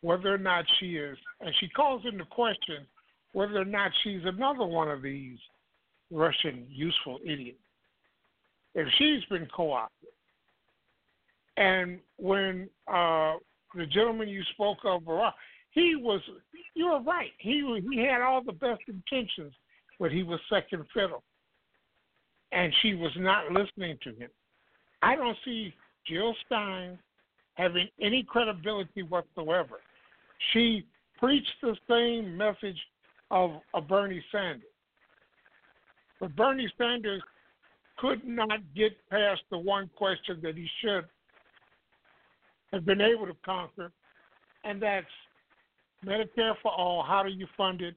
whether 0.00 0.34
or 0.34 0.38
not 0.38 0.64
she 0.80 0.96
is, 0.96 1.16
and 1.40 1.54
she 1.60 1.68
calls 1.68 2.02
into 2.04 2.24
question 2.24 2.86
whether 3.32 3.60
or 3.60 3.64
not 3.64 3.92
she's 4.02 4.22
another 4.24 4.64
one 4.64 4.90
of 4.90 5.02
these 5.02 5.38
Russian 6.10 6.66
useful 6.68 7.18
idiots. 7.24 7.58
If 8.74 8.88
she's 8.98 9.24
been 9.26 9.46
co-opted, 9.54 10.08
and 11.56 12.00
when 12.16 12.68
uh, 12.92 13.34
the 13.74 13.86
gentleman 13.86 14.28
you 14.28 14.42
spoke 14.52 14.78
of, 14.84 15.02
Barack, 15.02 15.32
he 15.70 15.96
was, 15.96 16.20
you 16.74 16.86
were 16.86 17.00
right. 17.00 17.30
He 17.38 17.80
he 17.90 17.98
had 18.00 18.20
all 18.20 18.42
the 18.42 18.52
best 18.52 18.82
intentions, 18.88 19.52
but 19.98 20.12
he 20.12 20.22
was 20.22 20.38
second 20.50 20.84
fiddle, 20.92 21.22
and 22.52 22.72
she 22.82 22.94
was 22.94 23.12
not 23.16 23.50
listening 23.50 23.98
to 24.02 24.10
him. 24.10 24.30
I 25.02 25.16
don't 25.16 25.36
see 25.44 25.74
Jill 26.06 26.34
Stein 26.46 26.98
having 27.54 27.88
any 28.00 28.22
credibility 28.22 29.02
whatsoever. 29.02 29.80
She 30.52 30.86
preached 31.18 31.54
the 31.62 31.76
same 31.88 32.36
message 32.36 32.78
of, 33.30 33.52
of 33.74 33.88
Bernie 33.88 34.24
Sanders. 34.30 34.68
But 36.20 36.36
Bernie 36.36 36.72
Sanders 36.78 37.22
could 37.98 38.24
not 38.24 38.60
get 38.74 38.92
past 39.10 39.42
the 39.50 39.58
one 39.58 39.90
question 39.96 40.38
that 40.42 40.56
he 40.56 40.68
should 40.80 41.04
have 42.72 42.84
been 42.84 43.00
able 43.00 43.26
to 43.26 43.36
conquer, 43.44 43.92
and 44.64 44.80
that's 44.80 45.06
Medicare 46.04 46.54
for 46.62 46.72
all. 46.72 47.02
How 47.06 47.22
do 47.22 47.30
you 47.30 47.46
fund 47.56 47.80
it? 47.82 47.94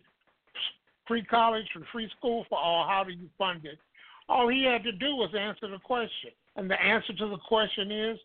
Free 1.07 1.23
college 1.23 1.65
and 1.76 1.84
free 1.91 2.10
school 2.18 2.45
for 2.49 2.57
all. 2.57 2.88
How 2.88 3.03
do 3.03 3.11
you 3.11 3.30
fund 3.38 3.65
it? 3.65 3.77
All 4.27 4.47
he 4.47 4.64
had 4.65 4.84
to 4.84 4.91
do 4.91 5.15
was 5.15 5.30
answer 5.39 5.69
the 5.69 5.80
question. 5.80 6.31
And 6.56 6.69
the 6.69 6.81
answer 6.81 7.14
to 7.14 7.30
the 7.30 7.38
question 7.47 7.91
is 7.91 8.18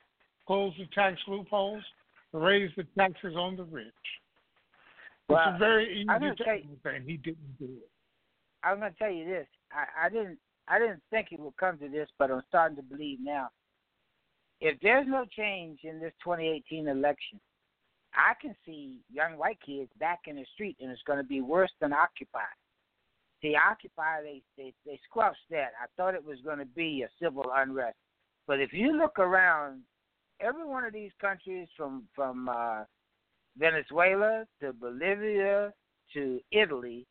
close 0.47 0.72
the 0.78 0.86
tax 0.94 1.18
loopholes, 1.28 1.82
raise 2.32 2.70
the 2.77 2.85
taxes 2.97 3.36
on 3.36 3.56
the 3.56 3.64
rich. 3.64 3.86
Well, 5.28 5.40
it's 5.47 5.56
a 5.56 5.59
very 5.59 6.01
easy 6.01 6.09
I'm 6.09 6.20
gonna 6.20 6.35
to 6.35 6.44
tell 6.44 6.56
you- 6.56 6.78
thing. 6.82 7.02
He 7.06 7.16
didn't 7.18 7.59
do 7.59 7.66
it. 7.66 7.89
I'm 8.62 8.78
going 8.78 8.93
to 8.93 8.98
tell 8.98 9.10
you 9.10 9.24
this. 9.24 9.47
I, 9.72 10.06
I 10.06 10.09
didn't 10.10 10.39
I 10.68 10.78
didn't 10.78 11.02
think 11.10 11.28
it 11.32 11.40
would 11.40 11.56
come 11.56 11.78
to 11.78 11.89
this, 11.89 12.09
but 12.18 12.31
I'm 12.31 12.43
starting 12.48 12.77
to 12.77 12.82
believe 12.82 13.18
now. 13.20 13.51
If 14.60 14.78
there's 14.80 15.06
no 15.08 15.24
change 15.24 15.80
in 15.84 16.00
this 16.00 16.12
2018 16.22 16.88
election, 16.88 17.40
I 18.14 18.34
can 18.40 18.54
see 18.66 18.98
young 19.12 19.38
white 19.38 19.58
kids 19.64 19.90
back 19.98 20.20
in 20.26 20.36
the 20.36 20.44
street, 20.54 20.76
and 20.80 20.90
it's 20.90 21.02
going 21.06 21.18
to 21.18 21.24
be 21.24 21.40
worse 21.40 21.70
than 21.80 21.92
Occupy. 21.92 22.40
See, 23.40 23.54
Occupy, 23.54 24.22
they, 24.22 24.42
they, 24.56 24.74
they 24.84 25.00
squelched 25.08 25.38
that. 25.50 25.70
I 25.80 25.86
thought 25.96 26.14
it 26.14 26.24
was 26.24 26.38
going 26.44 26.58
to 26.58 26.66
be 26.66 27.02
a 27.04 27.24
civil 27.24 27.46
unrest. 27.54 27.96
But 28.46 28.60
if 28.60 28.72
you 28.72 28.98
look 28.98 29.18
around, 29.18 29.82
every 30.40 30.66
one 30.66 30.84
of 30.84 30.92
these 30.92 31.12
countries 31.20 31.68
from, 31.76 32.04
from 32.14 32.48
uh, 32.48 32.84
Venezuela 33.56 34.44
to 34.60 34.72
Bolivia 34.72 35.72
to 36.14 36.40
Italy, 36.50 37.06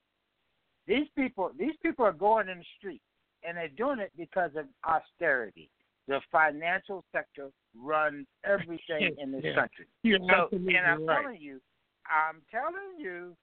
these 0.88 1.08
people 1.16 1.52
these 1.58 1.76
people 1.84 2.04
are 2.04 2.12
going 2.12 2.50
in 2.50 2.58
the 2.58 2.66
street 2.80 3.02
and 3.44 3.56
they're 3.56 3.70
doing 3.70 4.00
it 4.00 4.12
because 4.18 4.52
of 4.58 4.66
austerity. 4.84 5.70
The 6.10 6.20
financial 6.32 7.06
sector 7.12 7.52
runs 7.78 8.26
everything 8.44 9.16
in 9.20 9.32
this 9.32 9.44
Yeah. 9.44 9.54
country. 9.54 9.86
You're 10.02 10.20
so, 10.28 10.50
and 10.52 10.78
I'm 10.78 11.06
right. 11.06 11.22
telling 11.22 11.40
you, 11.40 11.62
I'm 12.08 12.42
telling 12.50 12.98
you, 12.98 13.38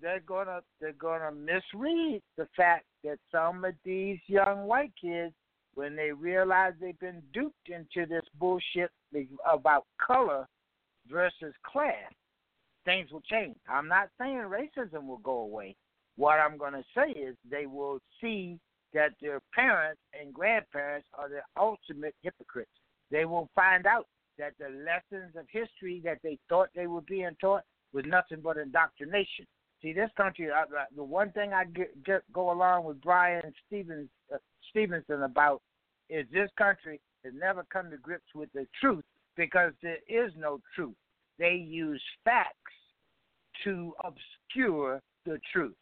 they're 0.00 0.20
gonna 0.20 0.60
they're 0.78 0.92
gonna 0.92 1.32
misread 1.32 2.22
the 2.36 2.46
fact 2.54 2.84
that 3.02 3.18
some 3.30 3.64
of 3.64 3.74
these 3.82 4.18
young 4.26 4.66
white 4.66 4.92
kids, 5.00 5.34
when 5.74 5.96
they 5.96 6.12
realize 6.12 6.74
they've 6.78 6.98
been 6.98 7.22
duped 7.32 7.70
into 7.70 8.06
this 8.06 8.24
bullshit 8.38 8.90
about 9.50 9.86
color 9.98 10.46
versus 11.10 11.54
class, 11.64 12.12
things 12.84 13.10
will 13.10 13.22
change. 13.22 13.56
I'm 13.68 13.88
not 13.88 14.10
saying 14.18 14.36
racism 14.36 15.06
will 15.06 15.18
go 15.18 15.38
away. 15.38 15.76
What 16.16 16.40
I'm 16.40 16.58
going 16.58 16.74
to 16.74 16.84
say 16.94 17.10
is 17.12 17.36
they 17.50 17.64
will 17.64 18.00
see 18.20 18.58
that 18.94 19.12
their 19.20 19.40
parents 19.54 20.00
and 20.18 20.32
grandparents 20.34 21.06
are 21.14 21.28
the 21.28 21.40
ultimate 21.60 22.14
hypocrites. 22.22 22.70
They 23.10 23.24
will 23.24 23.48
find 23.54 23.86
out 23.86 24.06
that 24.38 24.52
the 24.58 24.68
lessons 24.68 25.34
of 25.36 25.46
history 25.50 26.00
that 26.04 26.18
they 26.22 26.38
thought 26.48 26.68
they 26.74 26.86
were 26.86 27.02
being 27.02 27.36
taught 27.40 27.62
was 27.92 28.04
nothing 28.06 28.40
but 28.42 28.56
indoctrination. 28.56 29.46
See, 29.82 29.92
this 29.92 30.10
country, 30.16 30.50
I, 30.50 30.62
I- 30.62 30.86
the 30.96 31.04
one 31.04 31.32
thing 31.32 31.52
I 31.52 31.64
get, 31.64 32.02
get, 32.04 32.22
go 32.32 32.50
along 32.52 32.84
with 32.84 33.00
Bryan 33.02 33.52
Stevens, 33.66 34.08
uh, 34.32 34.38
Stevenson 34.70 35.22
about 35.22 35.60
is 36.08 36.26
this 36.32 36.50
country 36.56 37.00
has 37.24 37.32
never 37.38 37.64
come 37.72 37.90
to 37.90 37.96
grips 37.98 38.34
with 38.34 38.48
the 38.54 38.66
truth 38.80 39.04
because 39.36 39.72
there 39.82 39.98
is 40.08 40.32
no 40.36 40.60
truth. 40.74 40.94
They 41.38 41.54
use 41.54 42.02
facts 42.24 42.56
to 43.64 43.92
obscure 44.04 45.00
the 45.24 45.38
truth. 45.52 45.74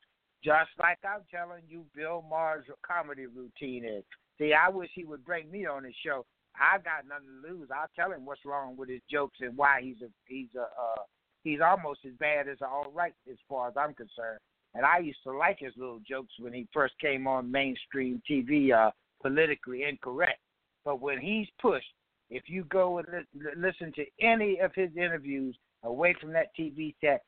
Just 0.42 0.70
like 0.78 0.98
I'm 1.04 1.22
telling 1.30 1.62
you, 1.68 1.84
Bill 1.94 2.24
Maher's 2.28 2.64
comedy 2.86 3.26
routine 3.26 3.84
is. 3.84 4.04
See, 4.38 4.54
I 4.54 4.70
wish 4.70 4.88
he 4.94 5.04
would 5.04 5.24
bring 5.24 5.50
me 5.50 5.66
on 5.66 5.84
his 5.84 5.94
show. 6.04 6.24
I 6.56 6.78
got 6.78 7.06
nothing 7.06 7.42
to 7.42 7.48
lose. 7.48 7.68
I'll 7.74 7.90
tell 7.94 8.12
him 8.12 8.24
what's 8.24 8.44
wrong 8.44 8.76
with 8.76 8.88
his 8.88 9.02
jokes 9.10 9.38
and 9.40 9.56
why 9.56 9.80
he's 9.82 10.00
a 10.02 10.08
he's 10.26 10.48
a 10.56 10.62
uh, 10.62 11.02
he's 11.44 11.60
almost 11.60 12.00
as 12.06 12.12
bad 12.18 12.48
as 12.48 12.58
alt 12.62 12.92
right 12.94 13.12
as 13.30 13.36
far 13.48 13.68
as 13.68 13.74
I'm 13.76 13.94
concerned. 13.94 14.40
And 14.74 14.84
I 14.84 14.98
used 14.98 15.18
to 15.24 15.32
like 15.32 15.58
his 15.58 15.72
little 15.76 16.00
jokes 16.08 16.32
when 16.38 16.52
he 16.52 16.66
first 16.72 16.94
came 17.00 17.26
on 17.26 17.50
mainstream 17.50 18.22
TV, 18.30 18.72
uh, 18.72 18.90
politically 19.20 19.84
incorrect. 19.84 20.40
But 20.84 21.00
when 21.00 21.18
he's 21.18 21.48
pushed, 21.60 21.92
if 22.30 22.44
you 22.46 22.64
go 22.64 22.98
and 22.98 23.06
li- 23.12 23.42
li- 23.42 23.50
listen 23.56 23.92
to 23.96 24.04
any 24.20 24.58
of 24.60 24.72
his 24.74 24.90
interviews 24.96 25.56
away 25.82 26.14
from 26.20 26.32
that 26.32 26.54
TV 26.58 26.94
set, 27.00 27.22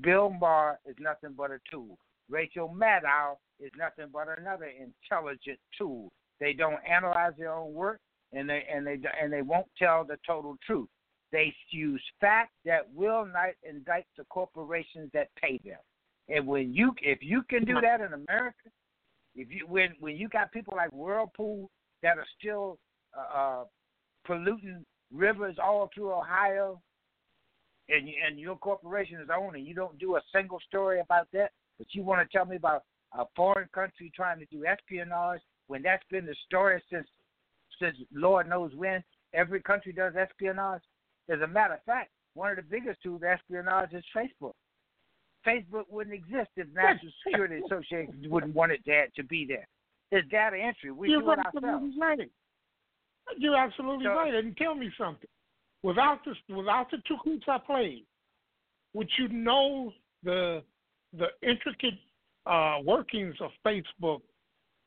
Bill 0.00 0.30
Maher 0.30 0.78
is 0.86 0.96
nothing 0.98 1.34
but 1.36 1.50
a 1.50 1.58
tool. 1.70 1.98
Rachel 2.28 2.74
Maddow 2.76 3.36
is 3.60 3.70
nothing 3.76 4.06
but 4.12 4.26
another 4.38 4.66
intelligent 4.66 5.58
tool. 5.76 6.12
They 6.40 6.52
don't 6.52 6.78
analyze 6.88 7.32
their 7.36 7.52
own 7.52 7.72
work, 7.72 8.00
and 8.32 8.48
they 8.48 8.64
and 8.72 8.86
they 8.86 8.98
and 9.20 9.32
they 9.32 9.42
won't 9.42 9.66
tell 9.78 10.04
the 10.04 10.18
total 10.26 10.56
truth. 10.64 10.88
They 11.32 11.54
use 11.70 12.02
fact 12.20 12.52
that 12.64 12.92
will 12.94 13.26
not 13.26 13.50
indict 13.68 14.06
the 14.16 14.24
corporations 14.24 15.10
that 15.12 15.28
pay 15.40 15.60
them. 15.64 15.78
And 16.28 16.46
when 16.46 16.74
you 16.74 16.94
if 17.02 17.18
you 17.22 17.42
can 17.48 17.64
do 17.64 17.80
that 17.80 18.00
in 18.00 18.12
America, 18.12 18.68
if 19.34 19.50
you 19.50 19.66
when 19.66 19.94
when 19.98 20.16
you 20.16 20.28
got 20.28 20.52
people 20.52 20.74
like 20.76 20.92
Whirlpool 20.92 21.70
that 22.02 22.18
are 22.18 22.26
still 22.38 22.78
uh, 23.16 23.38
uh, 23.38 23.64
polluting 24.24 24.84
rivers 25.12 25.56
all 25.62 25.90
through 25.94 26.12
Ohio, 26.12 26.80
and 27.88 28.08
and 28.26 28.38
your 28.38 28.56
corporation 28.56 29.20
is 29.20 29.28
owning, 29.34 29.64
you 29.64 29.74
don't 29.74 29.98
do 29.98 30.16
a 30.16 30.20
single 30.32 30.60
story 30.68 31.00
about 31.00 31.28
that, 31.32 31.50
but 31.78 31.86
you 31.92 32.02
want 32.02 32.28
to 32.28 32.36
tell 32.36 32.46
me 32.46 32.56
about 32.56 32.84
a 33.18 33.24
foreign 33.34 33.68
country 33.74 34.12
trying 34.14 34.38
to 34.38 34.46
do 34.46 34.64
espionage 34.66 35.40
when 35.68 35.82
that's 35.82 36.02
been 36.10 36.26
the 36.26 36.34
story 36.46 36.82
since 36.92 37.06
since 37.80 37.96
Lord 38.12 38.48
knows 38.48 38.72
when. 38.74 39.02
Every 39.34 39.60
country 39.62 39.92
does 39.92 40.14
espionage. 40.16 40.82
As 41.30 41.40
a 41.40 41.46
matter 41.46 41.74
of 41.74 41.82
fact, 41.84 42.10
one 42.34 42.50
of 42.50 42.56
the 42.56 42.62
biggest 42.62 43.02
tools 43.02 43.22
of 43.22 43.28
espionage 43.28 43.92
is 43.92 44.04
Facebook. 44.16 44.52
Facebook 45.46 45.84
wouldn't 45.90 46.14
exist 46.14 46.50
if 46.56 46.66
National 46.74 47.12
Security 47.26 47.60
Association 47.64 48.14
wouldn't 48.28 48.54
want 48.54 48.72
it 48.72 48.84
to, 48.86 49.06
to 49.14 49.22
be 49.28 49.46
there. 49.46 49.66
It's 50.10 50.28
data 50.30 50.56
entry. 50.58 50.90
We 50.90 51.10
You're 51.10 51.20
do 51.20 51.30
it 51.32 51.38
absolutely 51.38 51.70
ourselves. 51.70 51.94
right. 52.00 52.30
You're 53.36 53.56
absolutely 53.56 54.04
So- 54.06 54.14
right. 54.14 54.34
And 54.34 54.56
tell 54.56 54.74
me 54.74 54.90
something. 54.98 55.28
Without 55.82 56.18
the 56.24 56.34
without 56.54 56.90
the 56.90 56.96
two 57.06 57.16
clips 57.22 57.44
I 57.46 57.58
played, 57.58 58.04
would 58.94 59.08
you 59.16 59.28
know 59.28 59.92
the 60.24 60.64
the 61.16 61.28
intricate 61.42 61.94
uh, 62.46 62.78
workings 62.84 63.34
of 63.40 63.50
Facebook, 63.64 64.20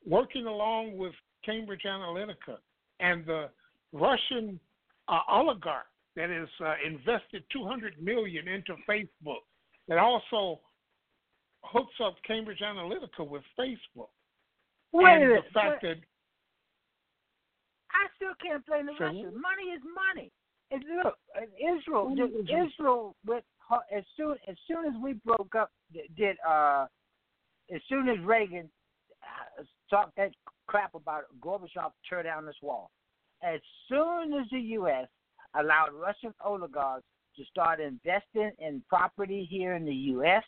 working 0.05 0.45
along 0.45 0.97
with 0.97 1.13
Cambridge 1.45 1.83
Analytica 1.85 2.57
and 2.99 3.25
the 3.25 3.49
Russian 3.93 4.59
uh, 5.07 5.19
oligarch 5.29 5.85
that 6.15 6.29
has 6.29 6.47
uh, 6.63 6.73
invested 6.85 7.43
200 7.51 8.01
million 8.01 8.47
into 8.47 8.75
Facebook, 8.89 9.41
that 9.87 9.97
also 9.97 10.59
hooks 11.63 11.93
up 12.03 12.15
Cambridge 12.27 12.59
Analytica 12.59 13.27
with 13.27 13.43
Facebook. 13.59 14.09
Wait 14.93 15.05
and 15.05 15.31
the 15.31 15.41
fact 15.53 15.81
that 15.83 15.97
I 17.91 18.07
still 18.15 18.33
can't 18.41 18.65
blame 18.65 18.85
the 18.87 18.93
So- 18.97 19.05
Russians. 19.05 19.33
Money 19.33 19.71
is 19.75 19.81
money. 19.83 20.31
And 20.71 20.83
look, 21.03 21.17
uh, 21.35 21.41
Israel, 21.59 22.15
Israel, 22.47 23.15
with 23.25 23.43
as 23.91 24.03
soon 24.17 24.35
as 24.47 24.55
soon 24.67 24.85
as 24.85 24.93
we 25.01 25.13
broke 25.25 25.55
up, 25.55 25.71
did 26.17 26.37
uh, 26.47 26.85
as 27.73 27.81
soon 27.87 28.09
as 28.09 28.19
Reagan 28.23 28.69
uh, 29.23 29.63
talked 29.89 30.15
that 30.17 30.31
crap 30.67 30.95
about 30.95 31.23
Gorbachev 31.41 31.91
tear 32.07 32.23
down 32.23 32.45
this 32.45 32.55
wall, 32.61 32.91
as 33.43 33.59
soon 33.89 34.33
as 34.33 34.47
the 34.51 34.59
U.S. 34.59 35.07
allowed 35.55 35.89
Russian 35.93 36.33
oligarchs 36.43 37.05
to 37.37 37.45
start 37.45 37.79
investing 37.79 38.51
in 38.59 38.83
property 38.89 39.47
here 39.49 39.75
in 39.75 39.85
the 39.85 39.93
U.S. 39.93 40.43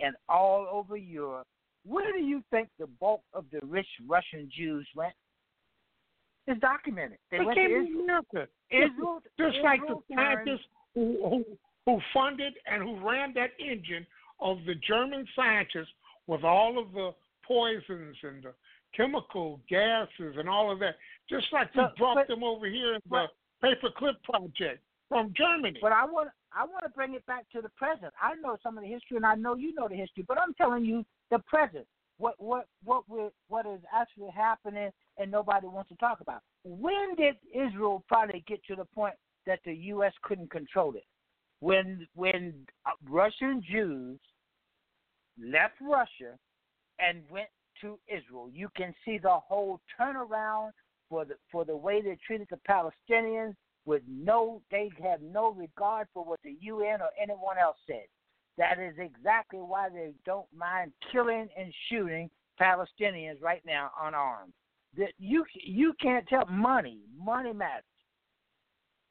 and 0.00 0.14
all 0.28 0.66
over 0.70 0.96
Europe, 0.96 1.46
where 1.84 2.12
do 2.12 2.18
you 2.18 2.42
think 2.50 2.68
the 2.78 2.86
bulk 3.00 3.22
of 3.32 3.44
the 3.50 3.60
rich 3.66 3.86
Russian 4.06 4.48
Jews 4.56 4.86
went? 4.94 5.14
It's 6.46 6.60
documented. 6.60 7.18
They, 7.30 7.38
They 7.38 7.44
went 7.44 7.56
came 7.56 7.70
to 7.70 7.76
Israel. 7.76 8.02
America. 8.04 8.48
Israel, 8.70 9.20
just 9.38 9.56
like 9.64 9.80
the 9.80 9.86
Israel 9.86 10.04
scientists 10.14 10.66
who, 10.94 11.16
who 11.28 11.44
who 11.86 12.00
funded 12.12 12.54
and 12.70 12.82
who 12.82 13.06
ran 13.06 13.32
that 13.34 13.50
engine 13.58 14.06
of 14.40 14.58
the 14.66 14.74
German 14.76 15.26
scientists 15.34 15.92
with 16.26 16.44
all 16.44 16.78
of 16.78 16.92
the 16.92 17.10
poisons 17.46 18.16
and 18.22 18.42
the 18.42 18.52
chemical 18.96 19.60
gases 19.68 20.36
and 20.36 20.48
all 20.48 20.70
of 20.70 20.78
that, 20.78 20.96
just 21.28 21.46
like 21.52 21.72
But- 21.72 21.96
brought 21.96 22.14
but- 22.14 22.28
them 22.28 22.44
over 22.44 22.66
here 22.66 22.94
in 22.94 23.00
but- 23.06 23.30
the 23.60 23.76
paperclip 23.76 24.22
project 24.22 24.82
from 25.08 25.32
Germany. 25.34 25.78
But 25.80 25.92
I 25.92 26.04
want 26.04 26.30
I 26.54 26.64
want 26.64 26.82
to 26.82 26.90
bring 26.90 27.14
it 27.14 27.24
back 27.24 27.48
to 27.52 27.62
the 27.62 27.70
present. 27.70 28.12
I 28.20 28.34
know 28.34 28.58
some 28.62 28.76
of 28.76 28.84
the 28.84 28.88
history, 28.90 29.16
and 29.16 29.24
I 29.24 29.34
know 29.34 29.54
you 29.54 29.72
know 29.72 29.88
the 29.88 29.94
history. 29.94 30.22
But 30.22 30.38
I'm 30.38 30.52
telling 30.52 30.84
you 30.84 31.02
the 31.30 31.38
present. 31.40 31.86
What 32.18 32.38
what 32.38 32.66
what 32.84 33.08
we 33.08 33.30
what 33.48 33.64
is 33.64 33.80
actually 33.90 34.30
happening, 34.30 34.92
and 35.16 35.30
nobody 35.30 35.66
wants 35.66 35.88
to 35.88 35.96
talk 35.96 36.20
about. 36.20 36.42
When 36.64 37.14
did 37.14 37.36
Israel 37.54 38.04
finally 38.08 38.40
get 38.46 38.62
to 38.64 38.76
the 38.76 38.84
point 38.84 39.14
that 39.46 39.60
the 39.64 39.72
U.S. 39.74 40.12
couldn't 40.22 40.50
control 40.50 40.94
it? 40.94 41.06
When 41.62 42.08
when 42.16 42.54
uh, 42.86 42.90
Russian 43.08 43.62
Jews 43.70 44.18
left 45.40 45.74
Russia 45.80 46.36
and 46.98 47.22
went 47.30 47.46
to 47.82 48.00
Israel, 48.08 48.50
you 48.52 48.68
can 48.76 48.92
see 49.04 49.18
the 49.18 49.38
whole 49.46 49.80
turnaround 49.96 50.70
for 51.08 51.24
the 51.24 51.34
for 51.52 51.64
the 51.64 51.76
way 51.76 52.02
they 52.02 52.18
treated 52.26 52.48
the 52.50 52.58
Palestinians 52.68 53.54
with 53.84 54.02
no 54.08 54.60
they 54.72 54.90
have 55.00 55.22
no 55.22 55.52
regard 55.52 56.08
for 56.12 56.24
what 56.24 56.40
the 56.42 56.56
UN 56.62 57.00
or 57.00 57.10
anyone 57.16 57.58
else 57.62 57.76
said. 57.86 58.06
That 58.58 58.80
is 58.80 58.94
exactly 58.98 59.60
why 59.60 59.88
they 59.88 60.14
don't 60.26 60.48
mind 60.52 60.90
killing 61.12 61.48
and 61.56 61.72
shooting 61.88 62.28
Palestinians 62.60 63.40
right 63.40 63.62
now 63.64 63.92
unarmed. 64.02 64.52
That 64.96 65.12
you 65.16 65.44
you 65.54 65.94
can't 66.02 66.26
tell 66.26 66.46
money, 66.46 67.02
money 67.16 67.52
matters. 67.52 67.84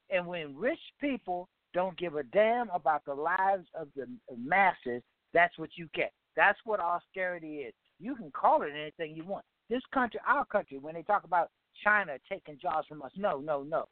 And 0.10 0.28
when 0.28 0.53
rich 0.57 0.82
people 0.99 1.48
don't 1.73 1.98
give 1.98 2.15
a 2.15 2.23
damn 2.23 2.69
about 2.69 3.06
the 3.06 3.14
lives 3.14 3.68
of 3.80 3.88
the 3.95 4.07
masses, 4.38 5.02
that's 5.34 5.57
what 5.57 5.69
you 5.76 5.88
get. 5.93 6.11
That's 6.35 6.60
what 6.65 6.80
austerity 6.80 7.57
is. 7.57 7.73
You 7.99 8.15
can 8.15 8.31
call 8.31 8.64
it 8.64 8.72
anything 8.80 9.15
you 9.15 9.26
want. 9.26 9.45
This 9.69 9.81
country, 9.93 10.19
our 10.27 10.45
country, 10.45 10.77
when 10.77 10.95
they 10.95 11.03
talk 11.03 11.23
about 11.23 11.49
China 11.84 12.14
taking 12.30 12.57
jobs 12.61 12.88
from 12.88 13.02
us, 13.02 13.11
no, 13.15 13.39
no, 13.39 13.64
no. 13.64 13.85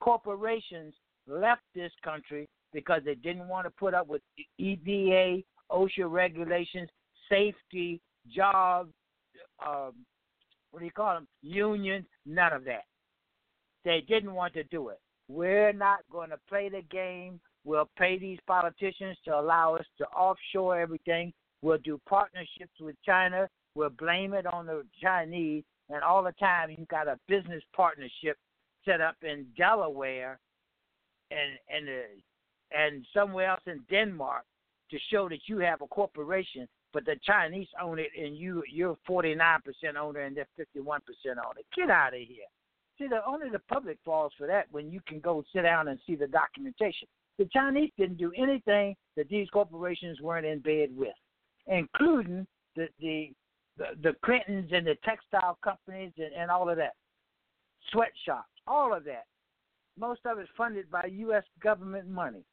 corporations 0.00 0.94
left 1.26 1.62
this 1.74 1.92
country 2.04 2.48
because 2.72 3.02
they 3.04 3.14
didn't 3.14 3.48
want 3.48 3.66
to 3.66 3.70
put 3.70 3.94
up 3.94 4.08
with 4.08 4.22
EPA, 4.60 5.44
OSHA 5.70 6.10
regulations, 6.10 6.88
safety, 7.28 8.00
jobs, 8.34 8.92
um, 9.64 9.92
what 10.70 10.80
do 10.80 10.86
you 10.86 10.92
call 10.92 11.14
them, 11.14 11.28
unions, 11.42 12.06
none 12.24 12.52
of 12.52 12.64
that. 12.64 12.84
They 13.84 14.02
didn't 14.08 14.32
want 14.32 14.54
to 14.54 14.64
do 14.64 14.88
it. 14.88 15.00
We're 15.32 15.72
not 15.72 16.00
going 16.10 16.30
to 16.30 16.38
play 16.48 16.68
the 16.68 16.82
game. 16.90 17.40
We'll 17.64 17.88
pay 17.96 18.18
these 18.18 18.38
politicians 18.46 19.16
to 19.24 19.38
allow 19.38 19.76
us 19.76 19.86
to 19.98 20.04
offshore 20.08 20.78
everything. 20.78 21.32
We'll 21.62 21.78
do 21.78 21.98
partnerships 22.06 22.78
with 22.80 22.96
China. 23.04 23.48
We'll 23.74 23.90
blame 23.90 24.34
it 24.34 24.46
on 24.46 24.66
the 24.66 24.84
Chinese. 25.00 25.64
And 25.88 26.02
all 26.02 26.22
the 26.22 26.32
time, 26.32 26.70
you've 26.76 26.88
got 26.88 27.08
a 27.08 27.18
business 27.28 27.62
partnership 27.74 28.36
set 28.84 29.00
up 29.00 29.16
in 29.22 29.46
Delaware 29.56 30.38
and 31.30 31.58
and 31.74 31.88
uh, 31.88 32.78
and 32.78 33.06
somewhere 33.14 33.48
else 33.48 33.62
in 33.66 33.80
Denmark 33.90 34.44
to 34.90 34.98
show 35.10 35.28
that 35.28 35.40
you 35.46 35.58
have 35.58 35.80
a 35.80 35.86
corporation, 35.86 36.68
but 36.92 37.04
the 37.06 37.16
Chinese 37.24 37.68
own 37.80 37.98
it 37.98 38.10
and 38.18 38.36
you 38.36 38.62
you're 38.70 38.96
49% 39.08 39.60
owner 39.98 40.20
and 40.20 40.36
they're 40.36 40.46
51% 40.58 40.98
owner. 41.26 41.62
Get 41.74 41.90
out 41.90 42.14
of 42.14 42.20
here. 42.20 42.48
See, 43.02 43.08
the 43.08 43.26
only 43.26 43.48
the 43.50 43.58
public 43.58 43.98
falls 44.04 44.32
for 44.38 44.46
that 44.46 44.66
when 44.70 44.92
you 44.92 45.00
can 45.08 45.18
go 45.18 45.42
sit 45.52 45.62
down 45.62 45.88
and 45.88 45.98
see 46.06 46.14
the 46.14 46.28
documentation. 46.28 47.08
The 47.38 47.48
Chinese 47.52 47.90
didn't 47.98 48.18
do 48.18 48.32
anything 48.36 48.94
that 49.16 49.28
these 49.28 49.48
corporations 49.50 50.20
weren't 50.20 50.46
in 50.46 50.60
bed 50.60 50.90
with, 50.94 51.14
including 51.66 52.46
the 52.76 52.88
the 53.00 53.32
the, 53.76 53.86
the 54.02 54.12
Clintons 54.24 54.70
and 54.72 54.86
the 54.86 54.96
textile 55.04 55.58
companies 55.64 56.12
and, 56.18 56.32
and 56.32 56.50
all 56.50 56.68
of 56.68 56.76
that, 56.76 56.92
sweatshops, 57.90 58.52
all 58.66 58.94
of 58.94 59.02
that. 59.04 59.24
Most 59.98 60.20
of 60.24 60.38
it's 60.38 60.50
funded 60.56 60.90
by 60.90 61.06
U.S. 61.06 61.44
government 61.60 62.08
money. 62.08 62.44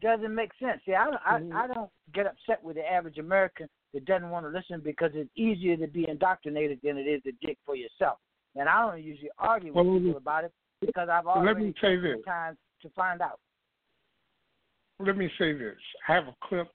Doesn't 0.00 0.34
make 0.34 0.52
sense. 0.60 0.80
See, 0.86 0.94
I, 0.94 1.08
I, 1.26 1.40
Mm-hmm. 1.40 1.56
I 1.56 1.66
don't 1.66 1.90
get 2.14 2.26
upset 2.26 2.62
with 2.62 2.76
the 2.76 2.86
average 2.90 3.18
American 3.18 3.68
that 3.92 4.04
doesn't 4.06 4.30
want 4.30 4.46
to 4.46 4.50
listen 4.56 4.80
because 4.82 5.10
it's 5.14 5.30
easier 5.36 5.76
to 5.76 5.86
be 5.88 6.08
indoctrinated 6.08 6.78
than 6.82 6.96
it 6.96 7.02
is 7.02 7.22
to 7.24 7.32
dig 7.44 7.56
for 7.66 7.76
yourself. 7.76 8.18
And 8.56 8.68
I 8.68 8.86
don't 8.86 9.02
usually 9.02 9.30
argue 9.38 9.74
with 9.74 9.86
Well, 9.86 9.98
people 9.98 10.16
about 10.16 10.44
it 10.44 10.52
because 10.80 11.08
I've 11.08 11.26
let 11.26 11.36
already 11.36 11.64
me 11.66 11.74
say 11.80 11.96
taken 11.96 12.02
this. 12.02 12.24
time 12.24 12.56
to 12.82 12.88
find 12.90 13.20
out. 13.20 13.40
Let 15.00 15.16
me 15.16 15.30
say 15.38 15.52
this. 15.52 15.76
I 16.08 16.14
have 16.14 16.28
a 16.28 16.34
clip 16.48 16.68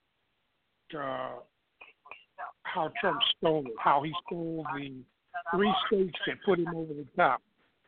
uh, 0.98 1.36
how 2.62 2.90
Trump 3.00 3.20
stole 3.38 3.64
it, 3.66 3.72
how 3.78 4.02
he 4.02 4.12
stole 4.26 4.64
the 4.74 5.02
three 5.54 5.74
states 5.86 6.18
that 6.26 6.36
put 6.44 6.58
him 6.58 6.68
over 6.74 6.92
the 6.92 7.06
top 7.16 7.40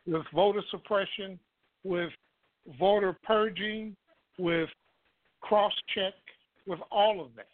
with 0.05 0.23
voter 0.33 0.61
suppression, 0.71 1.39
with 1.83 2.09
voter 2.79 3.17
purging, 3.23 3.95
with 4.37 4.69
cross 5.41 5.73
check, 5.93 6.13
with 6.67 6.79
all 6.91 7.21
of 7.21 7.35
that. 7.35 7.47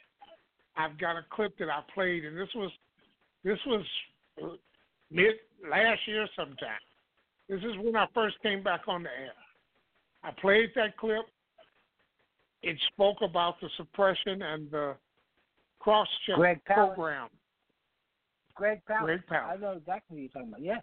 I've 0.78 0.98
got 0.98 1.18
a 1.18 1.26
clip 1.32 1.58
that 1.60 1.70
I 1.70 1.82
played, 1.94 2.26
and 2.26 2.38
this 2.38 2.50
was 2.56 2.72
this 3.44 3.60
was 3.66 3.86
mid 5.12 5.36
last 5.70 6.00
year 6.08 6.28
sometime. 6.36 6.80
This 7.48 7.60
is 7.60 7.76
when 7.82 7.96
I 7.96 8.06
first 8.14 8.36
came 8.42 8.64
back 8.64 8.82
on 8.88 9.04
the 9.04 9.10
air. 9.10 9.34
I 10.24 10.32
played 10.40 10.70
that 10.76 10.98
clip. 10.98 11.26
It 12.62 12.78
spoke 12.94 13.18
about 13.22 13.60
the 13.62 13.70
suppression 13.78 14.42
and 14.42 14.70
the 14.70 14.96
cross 15.80 16.08
check 16.26 16.66
program. 16.66 17.30
Greg 18.54 18.82
Palast. 18.90 19.02
Greg 19.06 19.22
Palast. 19.32 19.54
I 19.54 19.56
know 19.56 19.72
exactly 19.72 20.16
what 20.16 20.22
you're 20.22 20.30
talking 20.30 20.50
about. 20.50 20.62
Yeah. 20.62 20.80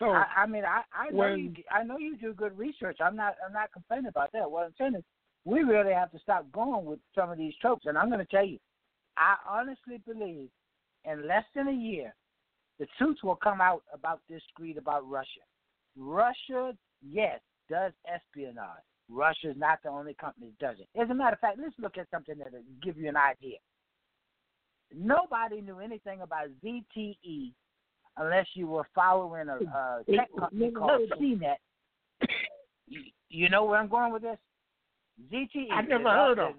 So 0.00 0.06
I, 0.10 0.24
I 0.38 0.46
mean, 0.46 0.64
I, 0.64 0.82
I 0.92 1.10
know 1.10 1.16
when- 1.16 1.38
you. 1.38 1.54
I 1.70 1.84
know 1.84 1.98
you 1.98 2.16
do 2.16 2.34
good 2.34 2.58
research. 2.58 2.98
I'm 3.00 3.14
not. 3.14 3.36
I'm 3.46 3.52
not 3.52 3.72
complaining 3.72 4.08
about 4.08 4.32
that. 4.32 4.50
What 4.50 4.64
I'm 4.64 4.74
saying 4.76 4.96
is, 4.96 5.04
we 5.44 5.60
really 5.60 5.92
have 5.92 6.10
to 6.10 6.18
stop 6.18 6.50
going 6.52 6.84
with 6.84 6.98
some 7.14 7.30
of 7.30 7.38
these 7.38 7.54
tropes. 7.60 7.86
And 7.86 7.96
I'm 7.96 8.08
going 8.08 8.18
to 8.18 8.26
tell 8.26 8.44
you, 8.44 8.58
I 9.16 9.36
honestly 9.48 10.00
believe, 10.04 10.48
in 11.04 11.28
less 11.28 11.44
than 11.54 11.68
a 11.68 11.72
year, 11.72 12.12
the 12.78 12.86
truth 12.98 13.18
will 13.22 13.36
come 13.36 13.60
out 13.60 13.82
about 13.92 14.20
this 14.28 14.42
greed 14.54 14.78
about 14.78 15.08
Russia. 15.08 15.40
Russia, 15.96 16.76
yes, 17.08 17.40
does 17.70 17.92
espionage. 18.12 18.82
Russia 19.08 19.50
is 19.50 19.56
not 19.56 19.78
the 19.82 19.90
only 19.90 20.14
company 20.14 20.48
that 20.58 20.66
does 20.66 20.76
it. 20.80 21.00
As 21.00 21.10
a 21.10 21.14
matter 21.14 21.34
of 21.34 21.40
fact, 21.40 21.58
let's 21.60 21.74
look 21.78 21.98
at 21.98 22.10
something 22.10 22.36
that 22.38 22.52
will 22.52 22.60
give 22.82 22.96
you 22.96 23.08
an 23.08 23.16
idea. 23.16 23.58
Nobody 24.94 25.60
knew 25.60 25.78
anything 25.80 26.22
about 26.22 26.48
ZTE 26.64 27.52
unless 28.16 28.46
you 28.54 28.66
were 28.66 28.86
following 28.94 29.48
a, 29.48 29.56
a 29.56 30.04
tech 30.10 30.28
company 30.38 30.70
called 30.70 31.10
CNET. 31.20 31.56
You, 33.30 33.48
know 33.48 33.64
where 33.64 33.80
I'm 33.80 33.88
going 33.88 34.12
with 34.12 34.22
this? 34.22 34.36
ZTE. 35.32 35.72
I 35.72 35.80
never 35.80 36.08
heard 36.08 36.38
of. 36.38 36.52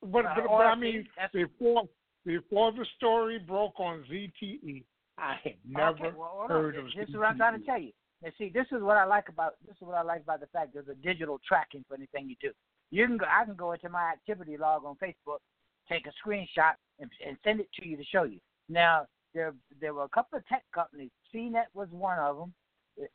But, 0.00 0.24
Uh, 0.24 0.34
but, 0.36 0.44
but 0.46 0.66
I 0.66 0.74
mean, 0.76 1.06
before 1.34 1.88
before 2.26 2.72
the 2.72 2.84
story 2.96 3.38
broke 3.38 3.78
on 3.78 4.04
ZTE, 4.10 4.84
I 5.16 5.36
had 5.42 5.54
never 5.66 6.06
okay, 6.06 6.16
well, 6.16 6.30
hold 6.34 6.50
on. 6.50 6.62
heard 6.62 6.76
of 6.76 6.84
This 6.86 7.08
is 7.08 7.16
what 7.16 7.28
I'm 7.28 7.38
trying 7.38 7.58
to 7.58 7.64
tell 7.64 7.80
you. 7.80 7.92
And 8.22 8.32
see, 8.36 8.50
this 8.52 8.66
is 8.72 8.82
what 8.82 8.96
I 8.96 9.04
like 9.04 9.28
about 9.28 9.54
this 9.66 9.76
is 9.76 9.86
what 9.86 9.96
I 9.96 10.02
like 10.02 10.22
about 10.22 10.40
the 10.40 10.46
fact 10.46 10.74
there's 10.74 10.88
a 10.88 10.94
digital 10.94 11.40
tracking 11.46 11.84
for 11.88 11.94
anything 11.94 12.28
you 12.28 12.36
do. 12.40 12.50
You 12.90 13.06
can 13.06 13.16
go, 13.16 13.26
I 13.26 13.44
can 13.44 13.54
go 13.54 13.72
into 13.72 13.88
my 13.88 14.10
activity 14.10 14.56
log 14.56 14.84
on 14.84 14.96
Facebook, 14.96 15.38
take 15.90 16.06
a 16.06 16.28
screenshot, 16.28 16.74
and, 16.98 17.10
and 17.26 17.36
send 17.44 17.60
it 17.60 17.68
to 17.78 17.86
you 17.86 17.96
to 17.96 18.04
show 18.04 18.24
you. 18.24 18.38
Now 18.68 19.06
there 19.32 19.54
there 19.80 19.94
were 19.94 20.04
a 20.04 20.08
couple 20.08 20.38
of 20.38 20.46
tech 20.48 20.64
companies. 20.74 21.10
CNET 21.34 21.66
was 21.74 21.88
one 21.90 22.18
of 22.18 22.36
them, 22.36 22.54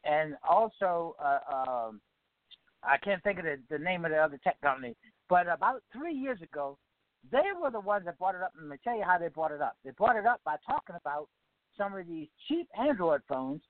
and 0.05 0.35
also 0.47 1.15
uh, 1.23 1.39
um, 1.53 2.01
I 2.83 2.97
can't 2.97 3.21
think 3.23 3.39
of 3.39 3.45
the, 3.45 3.59
the 3.69 3.79
name 3.79 4.05
of 4.05 4.11
the 4.11 4.17
other 4.17 4.39
tech 4.43 4.61
company. 4.61 4.95
But 5.29 5.47
about 5.47 5.83
three 5.91 6.13
years 6.13 6.41
ago, 6.41 6.77
they 7.29 7.43
were 7.61 7.71
the 7.71 7.79
ones 7.79 8.05
that 8.05 8.17
brought 8.17 8.35
it 8.35 8.41
up. 8.41 8.53
And 8.57 8.69
let 8.69 8.75
me 8.75 8.77
tell 8.83 8.97
you 8.97 9.03
how 9.03 9.17
they 9.17 9.27
brought 9.27 9.51
it 9.51 9.61
up. 9.61 9.77
They 9.83 9.91
brought 9.91 10.15
it 10.15 10.25
up 10.25 10.41
by 10.43 10.55
talking 10.65 10.95
about 10.99 11.27
some 11.77 11.95
of 11.95 12.07
these 12.07 12.27
cheap 12.47 12.67
Android 12.79 13.21
phones 13.27 13.61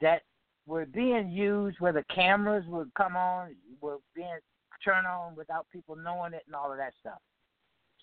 that 0.00 0.22
were 0.66 0.86
being 0.86 1.30
used 1.30 1.78
where 1.78 1.92
the 1.92 2.04
cameras 2.14 2.64
would 2.68 2.92
come 2.94 3.16
on, 3.16 3.54
were 3.80 3.98
being 4.14 4.38
turned 4.84 5.06
on 5.06 5.36
without 5.36 5.66
people 5.72 5.96
knowing 5.96 6.32
it 6.32 6.42
and 6.46 6.54
all 6.54 6.70
of 6.70 6.78
that 6.78 6.92
stuff. 7.00 7.18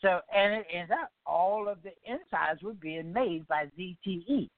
So, 0.02 0.20
and 0.36 0.54
it 0.54 0.66
ends 0.74 0.92
up 0.92 1.12
all 1.26 1.68
of 1.70 1.78
the 1.84 1.92
insides 2.06 2.62
were 2.62 2.74
being 2.74 3.12
made 3.12 3.48
by 3.48 3.68
ZTE. 3.78 4.50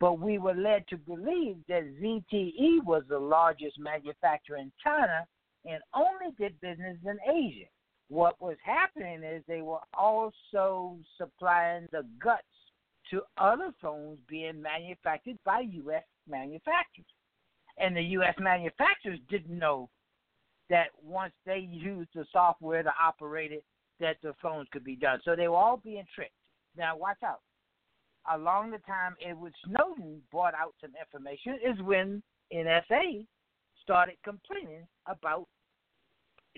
But 0.00 0.18
we 0.18 0.38
were 0.38 0.54
led 0.54 0.86
to 0.88 0.96
believe 0.96 1.56
that 1.68 1.84
ZTE 2.02 2.84
was 2.84 3.04
the 3.08 3.18
largest 3.18 3.78
manufacturer 3.78 4.56
in 4.56 4.72
China 4.82 5.24
and 5.64 5.82
only 5.94 6.34
did 6.38 6.60
business 6.60 6.96
in 7.04 7.18
Asia. 7.30 7.66
What 8.08 8.40
was 8.40 8.56
happening 8.64 9.22
is 9.22 9.42
they 9.46 9.62
were 9.62 9.80
also 9.94 10.98
supplying 11.16 11.88
the 11.90 12.04
guts 12.22 12.42
to 13.10 13.22
other 13.38 13.72
phones 13.80 14.18
being 14.28 14.60
manufactured 14.60 15.38
by 15.44 15.60
U.S. 15.60 16.04
manufacturers. 16.28 17.06
And 17.78 17.96
the 17.96 18.02
U.S. 18.02 18.34
manufacturers 18.38 19.18
didn't 19.28 19.58
know 19.58 19.88
that 20.70 20.88
once 21.02 21.32
they 21.44 21.58
used 21.58 22.10
the 22.14 22.24
software 22.32 22.82
to 22.82 22.92
operate 23.02 23.52
it, 23.52 23.64
that 24.00 24.16
the 24.22 24.34
phones 24.40 24.68
could 24.72 24.84
be 24.84 24.96
done. 24.96 25.20
So 25.24 25.36
they 25.36 25.48
were 25.48 25.56
all 25.56 25.80
being 25.82 26.04
tricked. 26.14 26.32
Now, 26.76 26.96
watch 26.96 27.18
out. 27.24 27.40
Along 28.32 28.70
the 28.70 28.78
time 28.78 29.14
Edward 29.24 29.52
Snowden 29.64 30.22
brought 30.30 30.54
out 30.54 30.74
some 30.80 30.92
information 30.98 31.58
is 31.64 31.80
when 31.82 32.22
NSA 32.52 33.26
started 33.82 34.16
complaining 34.24 34.86
about 35.06 35.46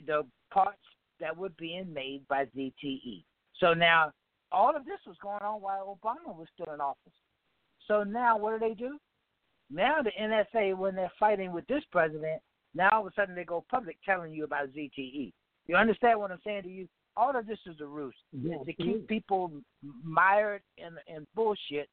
the 0.06 0.23
parts 0.52 0.78
that 1.20 1.36
were 1.36 1.51
being 1.51 1.93
made 1.93 2.26
by 2.28 2.47
ZTE. 2.56 3.24
So 3.59 3.74
now 3.74 4.12
all 4.52 4.76
of 4.76 4.84
this 4.84 5.01
was 5.06 5.16
going 5.22 5.43
on 5.43 5.60
while 5.60 5.98
Obama 6.02 6.36
was 6.36 6.48
still 6.55 6.72
in 6.72 6.80
office. 6.80 7.12
So 7.88 8.02
now 8.02 8.36
what 8.36 8.59
do 8.59 8.68
they 8.68 8.74
do? 8.74 8.98
Now 9.70 9.97
the 10.02 10.12
NSA, 10.20 10.76
when 10.76 10.94
they're 10.94 11.12
fighting 11.18 11.52
with 11.52 11.66
this 11.66 11.82
president, 11.90 12.40
now 12.74 12.90
all 12.93 13.06
of 13.06 13.12
a 13.12 13.14
sudden 13.14 13.34
they 13.34 13.44
go 13.44 13.64
public 13.70 13.97
telling 14.05 14.32
you 14.32 14.44
about 14.44 14.72
ZTE. 14.72 15.32
You 15.66 15.76
understand 15.76 16.20
what 16.20 16.30
I'm 16.30 16.40
saying 16.44 16.62
to 16.64 16.68
you? 16.68 16.88
All 17.16 17.34
of 17.34 17.47
this 17.47 17.59
is 17.66 17.80
a 17.80 17.86
ruse 17.86 18.14
Yeah, 18.32 18.59
to 18.64 18.72
keep 18.74 19.09
people 19.09 19.51
mired 20.05 20.62
in 20.76 20.90
in 21.12 21.26
bullshit 21.34 21.88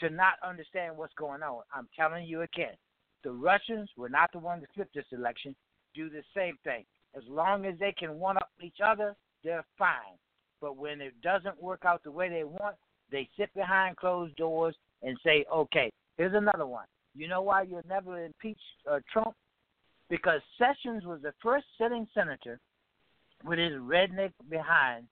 to 0.00 0.10
not 0.10 0.34
understand 0.46 0.96
what's 0.96 1.14
going 1.14 1.42
on. 1.42 1.62
I'm 1.72 1.88
telling 1.94 2.26
you 2.26 2.42
again, 2.42 2.74
the 3.22 3.30
Russians 3.30 3.90
were 3.96 4.08
not 4.08 4.32
the 4.32 4.38
ones 4.38 4.62
to 4.62 4.68
flip 4.74 4.88
this 4.94 5.04
election. 5.12 5.54
Do 5.94 6.10
the 6.10 6.22
same 6.34 6.56
thing. 6.64 6.84
As 7.16 7.22
long 7.28 7.64
as 7.66 7.78
they 7.78 7.92
can 7.92 8.18
one 8.18 8.36
up 8.36 8.50
each 8.62 8.78
other, 8.84 9.14
they're 9.42 9.64
fine. 9.78 10.18
But 10.60 10.76
when 10.76 11.00
it 11.00 11.14
doesn't 11.22 11.62
work 11.62 11.82
out 11.84 12.02
the 12.02 12.10
way 12.10 12.28
they 12.28 12.44
want, 12.44 12.76
they 13.10 13.28
sit 13.38 13.52
behind 13.54 13.96
closed 13.96 14.34
doors 14.36 14.74
and 15.02 15.18
say, 15.22 15.44
"Okay, 15.52 15.92
here's 16.16 16.34
another 16.34 16.66
one." 16.66 16.86
You 17.14 17.28
know 17.28 17.42
why 17.42 17.62
you'll 17.62 17.82
never 17.88 18.24
impeach 18.24 18.60
uh, 18.90 19.00
Trump? 19.12 19.36
Because 20.08 20.40
Sessions 20.58 21.04
was 21.04 21.22
the 21.22 21.34
first 21.42 21.66
sitting 21.78 22.08
senator 22.14 22.58
with 23.44 23.58
his 23.58 23.74
redneck 23.74 24.32
behind 24.48 25.06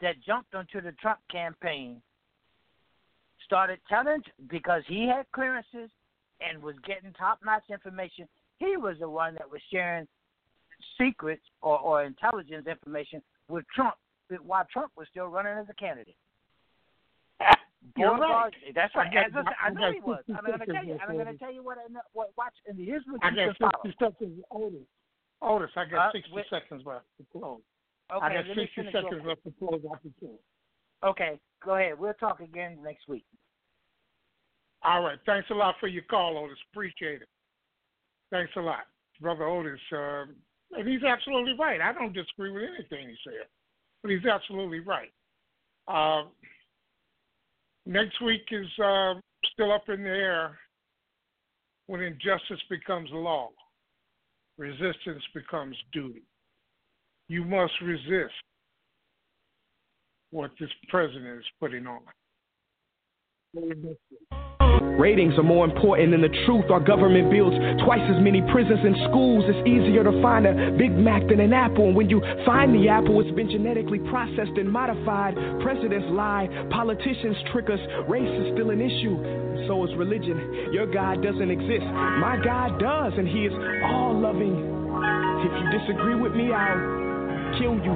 that 0.00 0.20
jumped 0.24 0.54
onto 0.54 0.80
the 0.80 0.92
Trump 0.92 1.18
campaign, 1.30 2.00
started 3.44 3.80
telling 3.88 4.22
because 4.48 4.82
he 4.86 5.08
had 5.08 5.30
clearances 5.32 5.90
and 6.40 6.62
was 6.62 6.76
getting 6.86 7.12
top 7.14 7.40
notch 7.44 7.64
information. 7.70 8.28
He 8.58 8.76
was 8.76 8.96
the 9.00 9.08
one 9.08 9.34
that 9.34 9.50
was 9.50 9.60
sharing 9.72 10.06
secrets 10.96 11.42
or, 11.62 11.78
or 11.78 12.04
intelligence 12.04 12.66
information 12.66 13.22
with 13.48 13.64
Trump 13.74 13.94
while 14.44 14.66
Trump 14.72 14.92
was 14.96 15.06
still 15.10 15.26
running 15.26 15.52
as 15.52 15.66
a 15.70 15.74
candidate. 15.74 16.16
You're 17.96 18.18
right. 18.18 18.52
That's 18.74 18.94
right. 18.94 19.08
I 19.16 19.20
I, 19.20 19.68
I 19.68 19.70
know 19.70 19.92
he 19.92 20.00
was. 20.00 20.22
60 20.26 20.34
I'm 20.34 20.44
going 20.44 20.58
to 20.58 20.66
tell 20.66 20.84
you. 20.84 20.98
I'm 21.00 21.14
going 21.14 21.26
to 21.26 21.38
tell 21.38 21.52
you 21.52 21.64
what 21.64 21.78
I 21.78 21.92
know. 21.92 22.00
What, 22.12 22.32
watch. 22.36 22.54
And 22.66 22.78
here's 22.78 23.02
what 23.06 23.24
I 23.24 23.30
got 23.30 23.36
can 23.36 23.54
follow. 23.58 23.82
60 23.84 24.04
seconds, 24.04 24.44
Otis. 24.50 24.80
Otis, 25.40 25.70
I 25.76 25.84
got 25.84 26.08
Uh, 26.08 26.12
60 26.12 26.32
wait. 26.32 26.44
seconds 26.50 26.82
left 26.84 27.04
to 27.18 27.26
close. 27.32 27.60
Okay, 28.12 28.24
I 28.26 28.34
got 28.34 28.46
let 28.48 28.56
me 28.56 28.64
60 28.64 28.74
finish 28.74 28.92
seconds 28.92 29.22
left 29.24 29.44
to 29.44 29.52
close 29.58 29.80
out 29.90 30.02
the 30.02 30.10
show. 30.20 31.08
Okay, 31.08 31.38
go 31.64 31.76
ahead. 31.76 31.98
We'll 31.98 32.14
talk 32.14 32.40
again 32.40 32.78
next 32.82 33.06
week. 33.08 33.24
All 34.82 35.02
right. 35.02 35.18
Thanks 35.26 35.48
a 35.50 35.54
lot 35.54 35.76
for 35.80 35.88
your 35.88 36.04
call, 36.04 36.38
Otis. 36.38 36.58
Appreciate 36.72 37.22
it. 37.22 37.28
Thanks 38.30 38.52
a 38.56 38.60
lot, 38.60 38.86
Brother 39.20 39.44
Otis. 39.44 39.80
Uh, 39.92 40.24
and 40.72 40.88
he's 40.88 41.02
absolutely 41.02 41.54
right. 41.58 41.80
I 41.80 41.92
don't 41.92 42.12
disagree 42.12 42.50
with 42.50 42.62
anything 42.62 43.08
he 43.08 43.16
said, 43.24 43.46
but 44.02 44.10
he's 44.10 44.26
absolutely 44.26 44.80
right. 44.80 45.12
Uh, 45.86 46.28
next 47.86 48.20
week 48.22 48.42
is 48.50 48.66
uh, 48.82 49.14
still 49.52 49.72
up 49.72 49.88
in 49.88 50.02
the 50.02 50.10
air 50.10 50.58
when 51.86 52.02
injustice 52.02 52.60
becomes 52.68 53.08
law, 53.12 53.48
resistance 54.58 55.22
becomes 55.34 55.76
duty. 55.92 56.22
You 57.28 57.44
must 57.44 57.72
resist 57.82 58.34
what 60.30 60.50
this 60.60 60.70
president 60.88 61.38
is 61.38 61.44
putting 61.58 61.86
on. 61.86 62.00
Ratings 64.98 65.38
are 65.38 65.46
more 65.46 65.64
important 65.64 66.10
than 66.10 66.22
the 66.22 66.34
truth. 66.44 66.66
Our 66.70 66.80
government 66.80 67.30
builds 67.30 67.54
twice 67.86 68.02
as 68.10 68.18
many 68.22 68.42
prisons 68.50 68.82
and 68.82 68.94
schools. 69.10 69.44
It's 69.46 69.62
easier 69.62 70.02
to 70.02 70.10
find 70.20 70.46
a 70.46 70.74
Big 70.74 70.90
Mac 70.90 71.22
than 71.28 71.38
an 71.38 71.52
apple. 71.52 71.86
And 71.86 71.96
when 71.96 72.10
you 72.10 72.20
find 72.44 72.74
the 72.74 72.88
apple, 72.88 73.20
it's 73.20 73.30
been 73.34 73.48
genetically 73.48 74.00
processed 74.10 74.58
and 74.58 74.70
modified. 74.70 75.38
Presidents 75.62 76.06
lie, 76.10 76.50
politicians 76.70 77.36
trick 77.52 77.70
us. 77.70 77.78
Race 78.08 78.26
is 78.26 78.54
still 78.58 78.70
an 78.70 78.82
issue. 78.82 79.14
So 79.70 79.86
is 79.86 79.94
religion. 79.96 80.74
Your 80.74 80.90
God 80.90 81.22
doesn't 81.22 81.50
exist. 81.50 81.86
My 82.18 82.34
God 82.42 82.80
does, 82.82 83.12
and 83.16 83.26
He 83.26 83.46
is 83.46 83.54
all 83.86 84.18
loving. 84.18 84.54
If 85.46 85.52
you 85.54 85.66
disagree 85.78 86.18
with 86.18 86.34
me, 86.34 86.50
I'll 86.50 87.58
kill 87.62 87.78
you. 87.78 87.94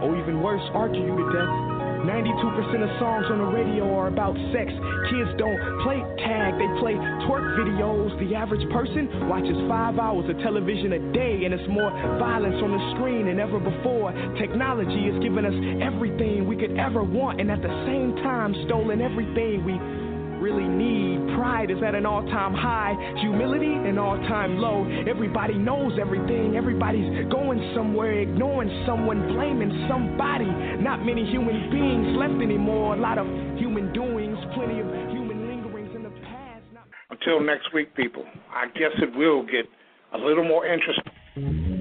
Or 0.00 0.16
even 0.16 0.40
worse, 0.40 0.64
argue 0.72 1.04
you 1.04 1.16
to 1.16 1.32
death. 1.36 1.73
92% 2.04 2.84
of 2.84 2.90
songs 3.00 3.26
on 3.32 3.38
the 3.38 3.48
radio 3.48 3.88
are 3.96 4.08
about 4.08 4.36
sex. 4.52 4.68
Kids 5.08 5.30
don't 5.40 5.56
play 5.80 6.04
tag, 6.20 6.52
they 6.60 6.68
play 6.76 6.94
twerk 7.24 7.56
videos. 7.56 8.12
The 8.20 8.36
average 8.36 8.64
person 8.70 9.08
watches 9.28 9.56
five 9.68 9.98
hours 9.98 10.28
of 10.28 10.36
television 10.44 10.92
a 10.92 11.00
day, 11.16 11.48
and 11.48 11.54
it's 11.54 11.68
more 11.68 11.90
violence 12.20 12.60
on 12.60 12.76
the 12.76 12.82
screen 12.94 13.26
than 13.26 13.40
ever 13.40 13.58
before. 13.58 14.12
Technology 14.36 15.08
has 15.08 15.16
given 15.24 15.48
us 15.48 15.56
everything 15.80 16.46
we 16.46 16.56
could 16.56 16.76
ever 16.76 17.02
want, 17.02 17.40
and 17.40 17.50
at 17.50 17.62
the 17.62 17.72
same 17.88 18.16
time, 18.20 18.52
stolen 18.68 19.00
everything 19.00 19.64
we 19.64 19.80
really 20.44 20.68
need. 20.68 21.34
Pride 21.34 21.70
is 21.70 21.78
at 21.80 21.94
an 21.94 22.04
all 22.04 22.22
time 22.28 22.52
high, 22.52 22.92
humility 23.20 23.72
an 23.72 23.96
all 23.96 24.18
time 24.28 24.58
low. 24.58 24.84
Everybody 25.08 25.56
knows 25.56 25.96
everything, 25.98 26.54
everybody's 26.54 27.32
going 27.32 27.72
somewhere, 27.74 28.20
ignoring 28.20 28.68
someone, 28.86 29.26
blaming 29.32 29.72
somebody. 29.88 30.44
Not 30.84 31.00
many 31.00 31.24
human 31.24 31.70
beings 31.72 32.12
left 32.20 32.36
anymore, 32.44 32.94
a 32.94 33.00
lot 33.00 33.16
of 33.16 33.26
human 33.56 33.90
doings, 33.94 34.36
plenty 34.54 34.80
of 34.80 34.86
human 35.08 35.48
lingerings 35.48 35.96
in 35.96 36.02
the 36.02 36.12
past. 36.28 36.62
Until 37.08 37.40
next 37.40 37.72
week, 37.72 37.96
people, 37.96 38.24
I 38.52 38.66
guess 38.76 38.92
it 39.00 39.16
will 39.16 39.42
get 39.46 39.64
a 40.12 40.18
little 40.18 40.44
more 40.44 40.66
interesting. 40.66 41.73